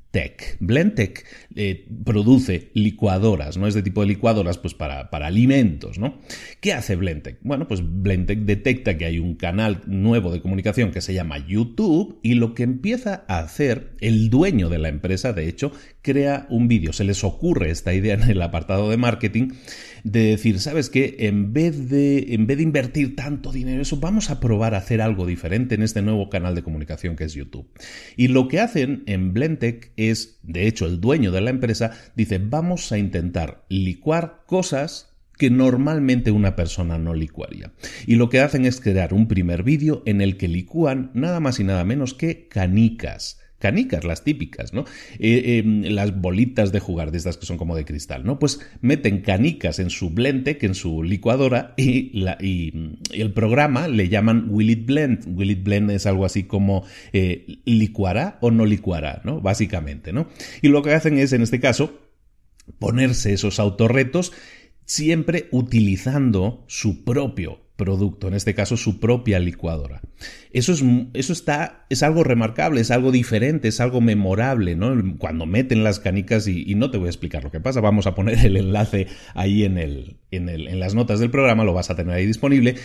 Blendtec. 0.60 1.25
Eh, 1.55 1.88
produce 2.03 2.69
licuadoras, 2.74 3.57
¿no? 3.57 3.67
Es 3.67 3.74
de 3.74 3.81
tipo 3.81 4.01
de 4.01 4.07
licuadoras 4.07 4.57
pues 4.57 4.74
para, 4.74 5.10
para 5.10 5.27
alimentos, 5.27 6.00
¿no? 6.00 6.19
¿Qué 6.60 6.74
hace 6.74 6.95
Blendtec? 6.95 7.38
Bueno, 7.41 7.67
pues 7.67 7.81
Blendtec 7.84 8.39
detecta 8.39 8.98
que 8.98 9.05
hay 9.05 9.19
un 9.19 9.36
canal 9.36 9.81
nuevo 9.86 10.31
de 10.31 10.41
comunicación 10.41 10.91
que 10.91 11.01
se 11.01 11.13
llama 11.13 11.38
YouTube 11.38 12.19
y 12.24 12.34
lo 12.34 12.53
que 12.53 12.63
empieza 12.63 13.24
a 13.27 13.39
hacer 13.39 13.93
el 14.01 14.29
dueño 14.29 14.69
de 14.69 14.79
la 14.79 14.89
empresa, 14.89 15.34
de 15.34 15.48
hecho, 15.48 15.72
crea 16.01 16.45
un 16.50 16.67
vídeo. 16.67 16.93
Se 16.93 17.03
les 17.03 17.24
ocurre 17.24 17.69
esta 17.69 17.93
idea 17.93 18.15
en 18.15 18.24
el 18.24 18.41
apartado 18.41 18.89
de 18.89 18.98
marketing 18.98 19.50
de 20.05 20.25
decir, 20.25 20.59
¿sabes 20.59 20.91
qué? 20.91 21.15
En 21.19 21.51
vez 21.51 21.89
de, 21.89 22.35
en 22.35 22.45
vez 22.45 22.57
de 22.57 22.63
invertir 22.63 23.15
tanto 23.15 23.51
dinero 23.51 23.77
en 23.77 23.81
eso, 23.81 23.97
vamos 23.97 24.29
a 24.29 24.39
probar 24.39 24.75
a 24.75 24.77
hacer 24.77 25.01
algo 25.01 25.25
diferente 25.25 25.74
en 25.74 25.81
este 25.81 26.03
nuevo 26.03 26.29
canal 26.29 26.53
de 26.53 26.62
comunicación 26.62 27.15
que 27.15 27.24
es 27.24 27.33
YouTube. 27.33 27.67
Y 28.15 28.27
lo 28.27 28.47
que 28.47 28.59
hacen 28.59 29.01
en 29.07 29.33
Blendtec 29.33 29.91
es, 29.97 30.38
de 30.43 30.67
hecho, 30.67 30.85
el 30.85 31.01
dueño 31.01 31.31
de 31.31 31.41
la 31.41 31.50
empresa 31.50 31.91
dice, 32.15 32.38
vamos 32.38 32.91
a 32.91 33.00
intentar 33.00 33.65
licuar 33.67 34.43
cosas 34.45 35.15
que 35.39 35.50
normalmente 35.50 36.29
una 36.29 36.55
persona 36.55 37.00
no 37.00 37.15
licuaría. 37.15 37.74
Y 38.05 38.15
lo 38.15 38.29
que 38.29 38.41
hacen 38.41 38.65
es 38.65 38.79
crear 38.79 39.12
un 39.12 39.27
primer 39.27 39.63
vídeo 39.63 40.03
en 40.05 40.21
el 40.21 40.38
que 40.38 40.47
licúan 40.47 41.09
nada 41.15 41.39
más 41.39 41.59
y 41.59 41.63
nada 41.63 41.83
menos 41.83 42.13
que 42.13 42.47
canicas 42.47 43.39
canicas, 43.65 44.03
las 44.03 44.24
típicas, 44.24 44.74
¿no? 44.74 44.86
Eh, 45.17 45.57
em, 45.57 45.81
las 45.86 46.22
bolitas 46.22 46.72
de 46.72 46.79
jugar, 46.79 47.10
de 47.10 47.17
estas 47.17 47.38
que 47.38 47.48
son 47.48 47.57
como 47.57 47.75
de 47.75 47.84
cristal, 47.84 48.24
¿no? 48.24 48.38
Pues 48.38 48.60
meten 48.81 49.22
canicas 49.22 49.79
en 49.79 49.89
su 49.89 50.12
blend, 50.12 50.43
que 50.43 50.67
en 50.67 50.75
su 50.75 51.01
licuadora, 51.01 51.74
y, 51.75 52.15
la, 52.19 52.38
y, 52.39 53.00
el 53.12 53.34
programa 53.34 53.88
le 53.88 54.07
llaman 54.07 54.45
Will 54.50 54.69
It 54.69 54.86
Blend. 54.86 55.36
Will 55.36 55.50
It 55.50 55.63
Blend 55.63 55.89
es 55.89 56.05
algo 56.05 56.25
así 56.25 56.43
como 56.43 56.84
eh, 57.12 57.57
licuará 57.65 58.38
o 58.39 58.51
no 58.51 58.67
licuará, 58.67 59.24
¿no? 59.24 59.41
Básicamente, 59.41 60.13
¿no? 60.13 60.27
Y 60.62 60.67
lo 60.67 60.84
que 60.84 60.93
hacen 60.93 61.17
es, 61.17 61.34
en 61.34 61.41
este 61.41 61.60
caso, 61.60 62.00
ponerse 62.77 63.34
esos 63.34 63.60
autorretos 63.60 64.31
siempre 64.86 65.48
utilizando 65.50 66.65
su 66.67 67.03
propio 67.03 67.64
producto, 67.75 68.27
en 68.27 68.34
este 68.34 68.55
caso 68.55 68.77
su 68.77 69.00
propia 69.00 69.39
licuadora. 69.39 70.01
Eso 70.51 70.72
es, 70.72 70.84
eso 71.13 71.34
está, 71.34 71.86
es 71.89 72.03
algo 72.03 72.24
remarcable, 72.24 72.79
es 72.79 72.91
algo 72.91 73.12
diferente, 73.12 73.67
es 73.67 73.82
algo 73.82 74.00
memorable, 74.00 74.75
¿no? 74.75 75.17
Cuando 75.17 75.46
meten 75.46 75.84
las 75.84 76.00
canicas 76.00 76.48
y, 76.48 76.74
no 76.75 76.91
te 76.91 76.98
voy 76.98 77.08
a 77.08 77.10
explicar 77.10 77.44
lo 77.44 77.51
que 77.51 77.60
pasa, 77.60 77.82
vamos 77.82 78.08
a 78.08 78.15
poner 78.15 78.46
el 78.46 78.55
enlace 78.55 79.08
ahí 79.34 79.63
en, 79.63 79.77
el, 79.77 80.17
en, 80.32 80.48
el, 80.48 80.67
en 80.67 80.79
las 80.79 80.96
notas 80.96 81.20
del 81.20 81.32
programa, 81.32 81.65
lo 81.65 81.74
vas 81.74 81.89
a 81.89 81.96
tener 81.96 82.15
ahí 82.15 82.25
disponible, 82.25 82.75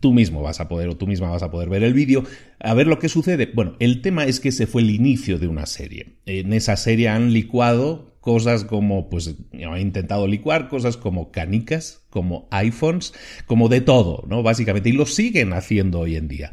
tú 0.00 0.12
mismo 0.12 0.42
vas 0.42 0.60
a 0.60 0.68
poder 0.68 0.88
o 0.88 0.96
tú 0.96 1.06
misma 1.06 1.30
vas 1.30 1.42
a 1.42 1.50
poder 1.50 1.68
ver 1.68 1.82
el 1.82 1.94
vídeo, 1.94 2.24
a 2.60 2.74
ver 2.74 2.86
lo 2.86 2.98
que 2.98 3.08
sucede. 3.08 3.50
Bueno, 3.52 3.74
el 3.80 4.00
tema 4.02 4.24
es 4.24 4.38
que 4.38 4.50
ese 4.50 4.66
fue 4.66 4.82
el 4.82 4.90
inicio 4.90 5.38
de 5.38 5.48
una 5.48 5.66
serie. 5.66 6.18
En 6.26 6.52
esa 6.52 6.76
serie 6.76 7.08
han 7.08 7.32
licuado 7.32 8.17
cosas 8.28 8.64
como, 8.64 9.08
pues, 9.08 9.36
he 9.52 9.80
intentado 9.80 10.26
licuar 10.26 10.68
cosas 10.68 10.98
como 10.98 11.30
canicas, 11.32 12.02
como 12.10 12.46
iPhones, 12.50 13.14
como 13.46 13.70
de 13.70 13.80
todo, 13.80 14.22
¿no? 14.28 14.42
Básicamente, 14.42 14.90
y 14.90 14.92
lo 14.92 15.06
siguen 15.06 15.54
haciendo 15.54 16.00
hoy 16.00 16.16
en 16.16 16.28
día. 16.28 16.52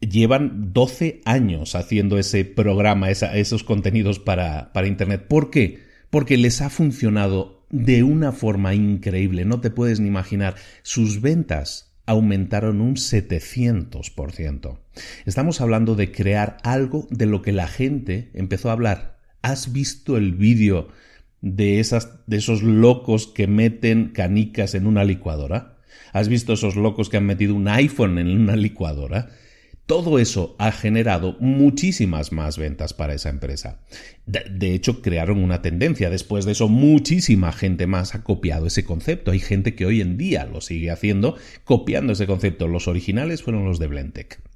Llevan 0.00 0.72
12 0.72 1.20
años 1.26 1.74
haciendo 1.74 2.18
ese 2.18 2.46
programa, 2.46 3.10
esos 3.10 3.62
contenidos 3.62 4.20
para, 4.20 4.72
para 4.72 4.86
Internet. 4.86 5.26
¿Por 5.28 5.50
qué? 5.50 5.80
Porque 6.08 6.38
les 6.38 6.62
ha 6.62 6.70
funcionado 6.70 7.66
de 7.68 8.04
una 8.04 8.32
forma 8.32 8.72
increíble, 8.72 9.44
no 9.44 9.60
te 9.60 9.68
puedes 9.68 10.00
ni 10.00 10.08
imaginar. 10.08 10.54
Sus 10.80 11.20
ventas 11.20 11.94
aumentaron 12.06 12.80
un 12.80 12.94
700%. 12.94 14.78
Estamos 15.26 15.60
hablando 15.60 15.94
de 15.94 16.10
crear 16.10 16.56
algo 16.62 17.06
de 17.10 17.26
lo 17.26 17.42
que 17.42 17.52
la 17.52 17.68
gente 17.68 18.30
empezó 18.32 18.70
a 18.70 18.72
hablar 18.72 19.11
¿Has 19.42 19.72
visto 19.72 20.16
el 20.16 20.32
vídeo 20.32 20.88
de, 21.40 21.80
esos 21.80 22.62
locos 22.62 23.26
que 23.26 23.48
meten 23.48 24.10
canicas 24.10 24.74
en 24.76 24.86
una 24.86 25.02
licuadora? 25.04 25.78
¿Has 26.12 26.28
visto 26.28 26.52
esos 26.52 26.76
locos 26.76 27.08
que 27.08 27.16
han 27.16 27.26
metido 27.26 27.54
un 27.56 27.66
iPhone 27.66 28.18
en 28.18 28.28
una 28.28 28.54
licuadora? 28.54 29.30
Todo 29.86 30.20
eso 30.20 30.54
ha 30.60 30.70
generado 30.70 31.36
muchísimas 31.40 32.30
más 32.30 32.56
ventas 32.56 32.94
para 32.94 33.14
esa 33.14 33.30
empresa. 33.30 33.80
De, 34.26 34.44
de, 34.48 34.74
hecho, 34.74 35.02
crearon 35.02 35.42
una 35.42 35.60
tendencia. 35.60 36.08
Después 36.08 36.44
de 36.44 36.52
eso, 36.52 36.68
muchísima 36.68 37.52
gente 37.52 37.88
más 37.88 38.14
ha 38.14 38.22
copiado 38.22 38.66
ese 38.68 38.84
concepto. 38.84 39.32
Hay 39.32 39.40
gente 39.40 39.74
que 39.74 39.86
hoy 39.86 40.00
en 40.00 40.16
día 40.16 40.46
lo 40.46 40.60
sigue 40.60 40.92
haciendo, 40.92 41.36
copiando 41.64 42.12
ese 42.12 42.28
concepto. 42.28 42.68
Los 42.68 42.86
originales 42.86 43.42
fueron 43.42 43.64
los 43.64 43.80
de 43.80 43.88
Blendtec. 43.88 44.51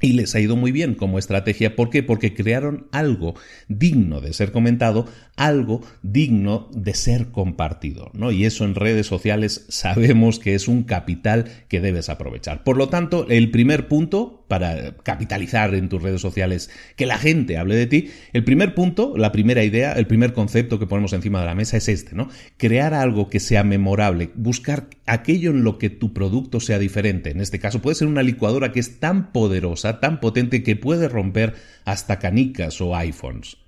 Y 0.00 0.12
les 0.12 0.34
ha 0.34 0.40
ido 0.40 0.54
muy 0.54 0.70
bien 0.70 0.94
como 0.94 1.18
estrategia. 1.18 1.74
¿Por 1.74 1.90
qué? 1.90 2.02
Porque 2.02 2.34
crearon 2.34 2.86
algo 2.92 3.34
digno 3.68 4.20
de 4.20 4.32
ser 4.32 4.52
comentado, 4.52 5.06
algo 5.36 5.82
digno 6.02 6.68
de 6.72 6.94
ser 6.94 7.28
compartido. 7.28 8.10
¿no? 8.14 8.30
Y 8.30 8.44
eso 8.44 8.64
en 8.64 8.76
redes 8.76 9.06
sociales 9.06 9.66
sabemos 9.68 10.38
que 10.38 10.54
es 10.54 10.68
un 10.68 10.84
capital 10.84 11.46
que 11.68 11.80
debes 11.80 12.08
aprovechar. 12.08 12.62
Por 12.62 12.76
lo 12.76 12.88
tanto, 12.88 13.26
el 13.28 13.50
primer 13.50 13.88
punto 13.88 14.37
para 14.48 14.96
capitalizar 14.96 15.74
en 15.74 15.88
tus 15.88 16.02
redes 16.02 16.20
sociales, 16.20 16.70
que 16.96 17.06
la 17.06 17.18
gente 17.18 17.58
hable 17.58 17.76
de 17.76 17.86
ti, 17.86 18.10
el 18.32 18.44
primer 18.44 18.74
punto, 18.74 19.14
la 19.16 19.30
primera 19.30 19.62
idea, 19.62 19.92
el 19.92 20.06
primer 20.06 20.32
concepto 20.32 20.78
que 20.78 20.86
ponemos 20.86 21.12
encima 21.12 21.40
de 21.40 21.46
la 21.46 21.54
mesa 21.54 21.76
es 21.76 21.88
este, 21.88 22.16
¿no? 22.16 22.28
Crear 22.56 22.94
algo 22.94 23.28
que 23.28 23.40
sea 23.40 23.62
memorable, 23.62 24.30
buscar 24.34 24.88
aquello 25.06 25.50
en 25.50 25.64
lo 25.64 25.78
que 25.78 25.90
tu 25.90 26.12
producto 26.12 26.60
sea 26.60 26.78
diferente. 26.78 27.30
En 27.30 27.40
este 27.40 27.58
caso 27.58 27.80
puede 27.80 27.94
ser 27.94 28.08
una 28.08 28.22
licuadora 28.22 28.72
que 28.72 28.80
es 28.80 28.98
tan 28.98 29.32
poderosa, 29.32 30.00
tan 30.00 30.20
potente 30.20 30.62
que 30.62 30.76
puede 30.76 31.08
romper 31.08 31.54
hasta 31.84 32.18
canicas 32.18 32.80
o 32.80 32.96
iPhones. 32.96 33.58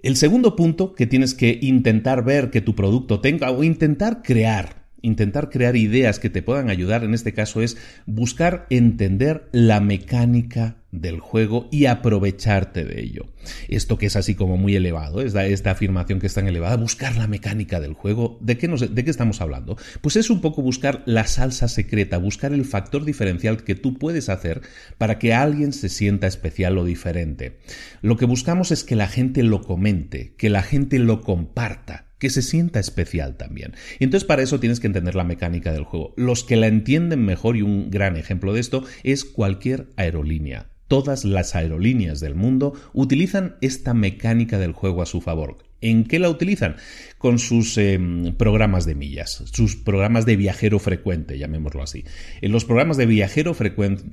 El 0.00 0.16
segundo 0.16 0.54
punto 0.54 0.94
que 0.94 1.08
tienes 1.08 1.34
que 1.34 1.58
intentar 1.60 2.24
ver 2.24 2.50
que 2.50 2.60
tu 2.60 2.76
producto 2.76 3.20
tenga 3.20 3.50
o 3.50 3.64
intentar 3.64 4.22
crear, 4.22 4.77
intentar 5.02 5.50
crear 5.50 5.76
ideas 5.76 6.18
que 6.18 6.30
te 6.30 6.42
puedan 6.42 6.70
ayudar 6.70 7.04
en 7.04 7.14
este 7.14 7.32
caso 7.32 7.62
es 7.62 7.76
buscar 8.06 8.66
entender 8.70 9.48
la 9.52 9.80
mecánica 9.80 10.76
del 10.90 11.20
juego 11.20 11.68
y 11.70 11.84
aprovecharte 11.84 12.84
de 12.84 13.02
ello. 13.02 13.26
Esto 13.68 13.98
que 13.98 14.06
es 14.06 14.16
así 14.16 14.34
como 14.34 14.56
muy 14.56 14.74
elevado, 14.74 15.20
esta, 15.20 15.46
esta 15.46 15.70
afirmación 15.70 16.18
que 16.18 16.26
es 16.26 16.34
tan 16.34 16.48
elevada, 16.48 16.76
buscar 16.76 17.16
la 17.16 17.26
mecánica 17.26 17.78
del 17.78 17.92
juego, 17.92 18.38
¿de 18.40 18.56
qué, 18.56 18.68
¿de 18.68 19.04
qué 19.04 19.10
estamos 19.10 19.40
hablando? 19.40 19.76
Pues 20.00 20.16
es 20.16 20.30
un 20.30 20.40
poco 20.40 20.62
buscar 20.62 21.02
la 21.04 21.26
salsa 21.26 21.68
secreta, 21.68 22.16
buscar 22.18 22.52
el 22.52 22.64
factor 22.64 23.04
diferencial 23.04 23.64
que 23.64 23.74
tú 23.74 23.98
puedes 23.98 24.28
hacer 24.28 24.62
para 24.96 25.18
que 25.18 25.34
alguien 25.34 25.72
se 25.72 25.88
sienta 25.88 26.26
especial 26.26 26.78
o 26.78 26.84
diferente. 26.84 27.58
Lo 28.00 28.16
que 28.16 28.24
buscamos 28.24 28.70
es 28.70 28.82
que 28.82 28.96
la 28.96 29.08
gente 29.08 29.42
lo 29.42 29.62
comente, 29.62 30.34
que 30.36 30.48
la 30.48 30.62
gente 30.62 30.98
lo 30.98 31.20
comparta 31.20 32.07
que 32.18 32.30
se 32.30 32.42
sienta 32.42 32.80
especial 32.80 33.36
también. 33.36 33.74
Y 33.98 34.04
entonces 34.04 34.26
para 34.26 34.42
eso 34.42 34.60
tienes 34.60 34.80
que 34.80 34.86
entender 34.86 35.14
la 35.14 35.24
mecánica 35.24 35.72
del 35.72 35.84
juego. 35.84 36.14
Los 36.16 36.44
que 36.44 36.56
la 36.56 36.66
entienden 36.66 37.24
mejor 37.24 37.56
y 37.56 37.62
un 37.62 37.90
gran 37.90 38.16
ejemplo 38.16 38.52
de 38.52 38.60
esto 38.60 38.84
es 39.02 39.24
cualquier 39.24 39.88
aerolínea. 39.96 40.70
Todas 40.88 41.24
las 41.24 41.54
aerolíneas 41.54 42.20
del 42.20 42.34
mundo 42.34 42.72
utilizan 42.94 43.56
esta 43.60 43.92
mecánica 43.92 44.58
del 44.58 44.72
juego 44.72 45.02
a 45.02 45.06
su 45.06 45.20
favor. 45.20 45.58
¿En 45.80 46.04
qué 46.04 46.18
la 46.18 46.30
utilizan? 46.30 46.76
Con 47.18 47.38
sus 47.38 47.76
em, 47.78 48.34
programas 48.36 48.86
de 48.86 48.94
millas, 48.94 49.42
sus 49.52 49.76
programas 49.76 50.24
de 50.24 50.36
viajero 50.36 50.78
frecuente, 50.78 51.36
llamémoslo 51.38 51.82
así. 51.82 52.04
En 52.40 52.52
los 52.52 52.64
programas 52.64 52.96
de 52.96 53.06
viajero, 53.06 53.54
frecuente, 53.54 54.04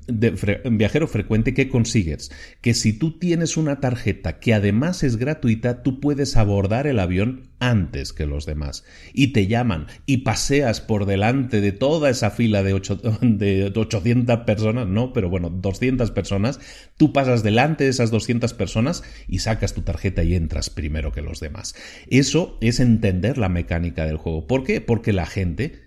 viajero 0.72 1.08
frecuente, 1.08 1.54
¿qué 1.54 1.70
consigues? 1.70 2.32
Que 2.62 2.74
si 2.74 2.94
tú 2.94 3.20
tienes 3.20 3.58
una 3.58 3.80
tarjeta 3.80 4.40
que 4.40 4.54
además 4.54 5.04
es 5.04 5.18
gratuita, 5.18 5.84
tú 5.84 6.00
puedes 6.00 6.36
abordar 6.36 6.88
el 6.88 7.00
avión 7.00 7.50
antes 7.60 8.14
que 8.14 8.26
los 8.26 8.46
demás. 8.46 8.84
Y 9.14 9.28
te 9.28 9.48
llaman 9.48 9.88
y 10.06 10.18
paseas 10.18 10.82
por 10.82 11.06
delante 11.06 11.62
de 11.62 11.72
toda 11.72 12.10
esa 12.10 12.32
fila 12.32 12.64
de, 12.64 12.74
de 13.22 13.74
800 13.76 14.40
personas, 14.42 14.88
no, 14.88 15.14
pero 15.14 15.30
bueno, 15.30 15.50
200 15.50 16.12
personas, 16.12 16.60
tú 16.98 17.14
pasas 17.14 17.44
delante 17.44 17.86
de 17.86 17.90
esas 17.90 18.12
200 18.12 18.54
personas 18.54 19.04
y 19.28 19.40
sacas 19.40 19.74
tu 19.74 19.82
tarjeta 19.82 20.24
y 20.24 20.36
entras 20.36 20.70
primero 20.70 21.12
que 21.12 21.22
los 21.22 21.40
demás. 21.40 21.76
Eso 22.10 22.58
es 22.62 22.80
entender 22.96 23.38
la 23.38 23.50
mecánica 23.50 24.06
del 24.06 24.18
juego. 24.18 24.48
¿Por 24.48 24.64
qué? 24.64 24.82
Porque 24.82 25.14
la 25.14 25.26
gente... 25.26 25.84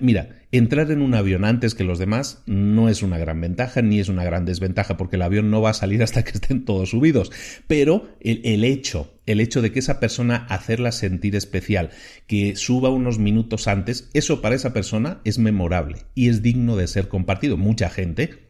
mira, 0.00 0.28
entrar 0.52 0.90
en 0.90 1.02
un 1.02 1.14
avión 1.14 1.44
antes 1.44 1.74
que 1.74 1.84
los 1.84 1.98
demás 1.98 2.42
no 2.46 2.88
es 2.88 3.02
una 3.02 3.16
gran 3.18 3.40
ventaja 3.40 3.80
ni 3.80 4.00
es 4.00 4.08
una 4.08 4.24
gran 4.24 4.44
desventaja 4.44 4.96
porque 4.96 5.16
el 5.16 5.22
avión 5.22 5.50
no 5.50 5.62
va 5.62 5.70
a 5.70 5.74
salir 5.74 6.02
hasta 6.04 6.24
que 6.24 6.32
estén 6.32 6.64
todos 6.64 6.90
subidos. 6.90 7.30
Pero 7.66 8.08
el, 8.20 8.40
el 8.44 8.64
hecho, 8.64 9.14
el 9.26 9.40
hecho 9.40 9.62
de 9.62 9.72
que 9.72 9.78
esa 9.78 10.00
persona 10.00 10.46
hacerla 10.48 10.92
sentir 10.92 11.36
especial, 11.36 11.90
que 12.26 12.56
suba 12.56 12.90
unos 12.90 13.18
minutos 13.18 13.68
antes, 13.68 14.10
eso 14.14 14.42
para 14.42 14.56
esa 14.56 14.72
persona 14.72 15.20
es 15.24 15.38
memorable 15.38 15.98
y 16.14 16.28
es 16.28 16.42
digno 16.42 16.76
de 16.76 16.86
ser 16.86 17.08
compartido. 17.08 17.56
Mucha 17.56 17.88
gente 17.88 18.49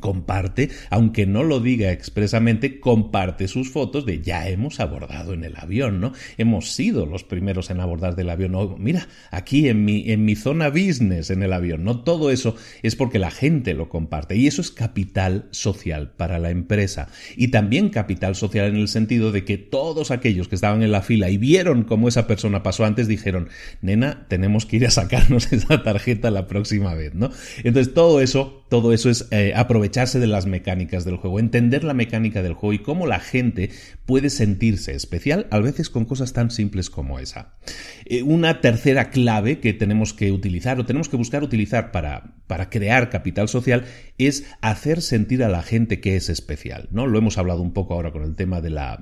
comparte, 0.00 0.68
aunque 0.90 1.26
no 1.26 1.44
lo 1.44 1.60
diga 1.60 1.92
expresamente, 1.92 2.78
comparte 2.78 3.48
sus 3.48 3.70
fotos 3.70 4.04
de 4.04 4.20
ya 4.20 4.48
hemos 4.48 4.80
abordado 4.80 5.32
en 5.32 5.44
el 5.44 5.56
avión, 5.56 6.00
¿no? 6.00 6.12
Hemos 6.36 6.72
sido 6.72 7.06
los 7.06 7.24
primeros 7.24 7.70
en 7.70 7.80
abordar 7.80 8.14
del 8.14 8.28
avión. 8.28 8.76
mira, 8.78 9.08
aquí 9.30 9.68
en 9.68 9.84
mi, 9.84 10.10
en 10.10 10.24
mi 10.24 10.36
zona 10.36 10.68
business 10.68 11.30
en 11.30 11.42
el 11.42 11.52
avión, 11.52 11.84
¿no? 11.84 12.00
Todo 12.00 12.30
eso 12.30 12.54
es 12.82 12.96
porque 12.96 13.18
la 13.18 13.30
gente 13.30 13.72
lo 13.72 13.88
comparte 13.88 14.36
y 14.36 14.46
eso 14.46 14.60
es 14.60 14.70
capital 14.70 15.48
social 15.52 16.10
para 16.16 16.38
la 16.38 16.50
empresa 16.50 17.08
y 17.36 17.48
también 17.48 17.88
capital 17.88 18.36
social 18.36 18.66
en 18.66 18.76
el 18.76 18.88
sentido 18.88 19.32
de 19.32 19.44
que 19.44 19.56
todos 19.56 20.10
aquellos 20.10 20.48
que 20.48 20.54
estaban 20.54 20.82
en 20.82 20.92
la 20.92 21.02
fila 21.02 21.30
y 21.30 21.38
vieron 21.38 21.84
cómo 21.84 22.08
esa 22.08 22.26
persona 22.26 22.62
pasó 22.62 22.84
antes 22.84 23.08
dijeron, 23.08 23.48
nena, 23.80 24.26
tenemos 24.28 24.66
que 24.66 24.76
ir 24.76 24.86
a 24.86 24.90
sacarnos 24.90 25.50
esa 25.52 25.82
tarjeta 25.82 26.30
la 26.30 26.46
próxima 26.46 26.94
vez, 26.94 27.14
¿no? 27.14 27.30
Entonces 27.64 27.94
todo 27.94 28.20
eso, 28.20 28.64
todo 28.68 28.92
eso 28.92 29.08
es 29.08 29.28
eh, 29.30 29.52
aprovecharse 29.78 30.18
de 30.18 30.26
las 30.26 30.46
mecánicas 30.46 31.04
del 31.04 31.16
juego, 31.16 31.38
entender 31.38 31.84
la 31.84 31.94
mecánica 31.94 32.42
del 32.42 32.54
juego 32.54 32.72
y 32.72 32.80
cómo 32.80 33.06
la 33.06 33.20
gente 33.20 33.70
puede 34.06 34.28
sentirse 34.28 34.92
especial, 34.92 35.46
a 35.50 35.60
veces 35.60 35.88
con 35.88 36.04
cosas 36.04 36.32
tan 36.32 36.50
simples 36.50 36.90
como 36.90 37.20
esa. 37.20 37.54
Eh, 38.04 38.24
una 38.24 38.60
tercera 38.60 39.10
clave 39.10 39.60
que 39.60 39.72
tenemos 39.74 40.14
que 40.14 40.32
utilizar 40.32 40.80
o 40.80 40.84
tenemos 40.84 41.08
que 41.08 41.16
buscar 41.16 41.44
utilizar 41.44 41.92
para, 41.92 42.34
para 42.48 42.70
crear 42.70 43.08
capital 43.08 43.48
social 43.48 43.84
es 44.18 44.46
hacer 44.62 45.00
sentir 45.00 45.44
a 45.44 45.48
la 45.48 45.62
gente 45.62 46.00
que 46.00 46.16
es 46.16 46.28
especial. 46.28 46.88
¿no? 46.90 47.06
Lo 47.06 47.16
hemos 47.16 47.38
hablado 47.38 47.62
un 47.62 47.72
poco 47.72 47.94
ahora 47.94 48.10
con 48.10 48.24
el 48.24 48.34
tema 48.34 48.60
de 48.60 48.70
la, 48.70 48.98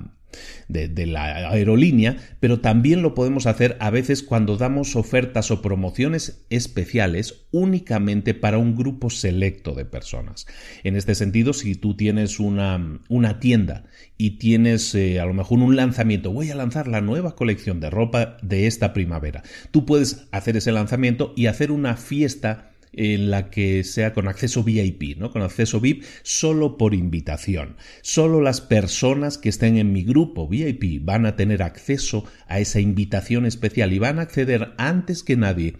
de, 0.67 1.05
la 1.05 1.49
aerolínea, 1.49 2.17
pero 2.39 2.59
también 2.59 3.01
lo 3.01 3.13
podemos 3.13 3.45
hacer 3.45 3.77
a 3.79 3.89
veces 3.89 4.23
cuando 4.23 4.57
damos 4.57 4.95
ofertas 4.95 5.51
o 5.51 5.61
promociones 5.61 6.45
especiales 6.49 7.45
únicamente 7.51 8.33
para 8.33 8.57
un 8.57 8.75
grupo 8.75 9.09
selecto 9.09 9.73
de 9.73 9.85
personas. 9.85 10.45
En 10.83 10.95
este 10.95 11.15
sentido, 11.15 11.53
si 11.53 11.75
tú 11.75 11.95
tienes 11.95 12.39
una, 12.39 12.99
una 13.09 13.39
tienda 13.39 13.85
y 14.17 14.31
tienes 14.31 14.93
eh, 14.95 15.19
a 15.19 15.25
lo 15.25 15.33
mejor 15.33 15.59
un 15.59 15.75
lanzamiento, 15.75 16.31
voy 16.31 16.51
a 16.51 16.55
lanzar 16.55 16.87
la 16.87 17.01
nueva 17.01 17.35
colección 17.35 17.79
de 17.79 17.89
ropa 17.89 18.37
de 18.41 18.67
esta 18.67 18.93
primavera, 18.93 19.43
tú 19.71 19.85
puedes 19.85 20.27
hacer 20.31 20.57
ese 20.57 20.71
lanzamiento 20.71 21.33
y 21.35 21.45
hacer 21.45 21.71
una 21.71 21.95
fiesta 21.95 22.71
en 22.97 23.29
la 23.29 23.49
que 23.49 23.83
sea 23.83 24.13
con 24.13 24.27
acceso 24.27 24.63
VIP, 24.63 25.17
¿no? 25.17 25.31
Con 25.31 25.43
acceso 25.43 25.79
VIP 25.79 26.03
solo 26.23 26.77
por 26.77 26.93
invitación. 26.93 27.77
Solo 28.01 28.41
las 28.41 28.59
personas 28.59 29.37
que 29.37 29.49
estén 29.49 29.77
en 29.77 29.93
mi 29.93 30.03
grupo 30.03 30.47
VIP 30.47 31.05
van 31.05 31.25
a 31.25 31.35
tener 31.35 31.61
acceso 31.61 32.25
a 32.47 32.59
esa 32.59 32.79
invitación 32.79 33.45
especial 33.45 33.93
y 33.93 33.99
van 33.99 34.19
a 34.19 34.23
acceder 34.23 34.73
antes 34.77 35.23
que 35.23 35.37
nadie 35.37 35.75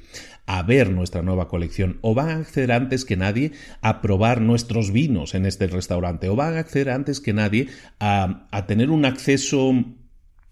a 0.46 0.64
ver 0.64 0.92
nuestra 0.92 1.24
nueva 1.24 1.50
colección 1.50 1.98
o 2.02 2.14
van 2.14 2.30
a 2.30 2.38
acceder 2.38 2.72
antes 2.72 3.04
que 3.04 3.18
nadie 3.18 3.52
a 3.82 4.02
probar 4.02 4.40
nuestros 4.40 4.92
vinos 4.92 5.36
en 5.36 5.46
este 5.46 5.68
restaurante 5.68 6.30
o 6.30 6.36
van 6.36 6.56
a 6.56 6.60
acceder 6.60 6.90
antes 6.90 7.20
que 7.20 7.34
nadie 7.34 7.68
a, 8.00 8.48
a 8.52 8.66
tener 8.66 8.90
un 8.90 9.04
acceso 9.06 9.74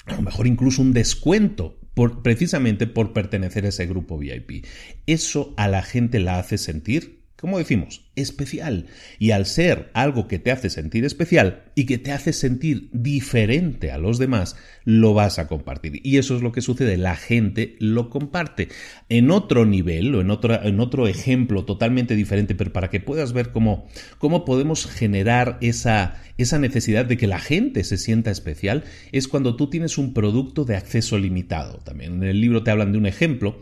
a 0.06 0.16
lo 0.16 0.22
mejor 0.22 0.48
incluso 0.48 0.82
un 0.82 0.94
descuento 0.94 1.80
precisamente 1.96 2.88
por 2.88 3.14
pertenecer 3.14 3.66
a 3.66 3.70
ese 3.70 3.88
grupo 3.88 4.18
VIP. 4.18 4.66
Eso 5.08 5.54
a 5.58 5.68
la 5.68 5.82
gente 5.82 6.20
la 6.20 6.40
hace 6.40 6.58
sentir, 6.58 7.15
como 7.40 7.58
decimos, 7.58 8.06
especial. 8.16 8.88
Y 9.20 9.32
al 9.32 9.46
ser 9.46 9.90
algo 9.94 10.28
que 10.28 10.40
te 10.40 10.52
hace 10.52 10.70
sentir 10.70 11.04
especial 11.04 11.64
y 11.76 11.86
que 11.86 11.98
te 11.98 12.14
hace 12.14 12.32
sentir 12.32 12.90
diferente 12.94 13.92
a 13.92 13.98
los 13.98 14.18
demás, 14.18 14.56
lo 14.86 15.14
vas 15.14 15.38
a 15.38 15.48
compartir. 15.48 16.00
Y 16.04 16.18
eso 16.18 16.36
es 16.36 16.42
lo 16.42 16.54
que 16.54 16.62
sucede, 16.62 16.96
la 16.98 17.18
gente 17.18 17.76
lo 17.80 18.10
comparte. 18.10 18.70
En 19.10 19.32
otro 19.32 19.66
nivel 19.66 20.16
o 20.16 20.22
en 20.22 20.32
otro, 20.32 20.64
en 20.64 20.80
otro 20.80 21.08
ejemplo 21.08 21.66
totalmente 21.66 22.16
diferente, 22.16 22.56
pero 22.56 22.72
para 22.72 22.90
que 22.90 23.02
puedas 23.02 23.34
ver 23.34 23.52
cómo, 23.52 23.88
cómo 24.18 24.46
podemos 24.46 24.86
generar 24.88 25.58
esa, 25.60 26.22
esa 26.38 26.58
necesidad 26.58 27.06
de 27.06 27.18
que 27.18 27.28
la 27.28 27.40
gente 27.40 27.84
se 27.84 27.98
sienta 27.98 28.32
especial, 28.32 28.86
es 29.12 29.28
cuando 29.28 29.58
tú 29.58 29.70
tienes 29.70 29.98
un 29.98 30.14
producto 30.14 30.64
de 30.64 30.78
acceso 30.78 31.18
limitado. 31.18 31.80
También 31.80 32.14
en 32.14 32.24
el 32.24 32.40
libro 32.40 32.64
te 32.64 32.72
hablan 32.72 32.94
de 32.94 32.98
un 32.98 33.06
ejemplo 33.08 33.60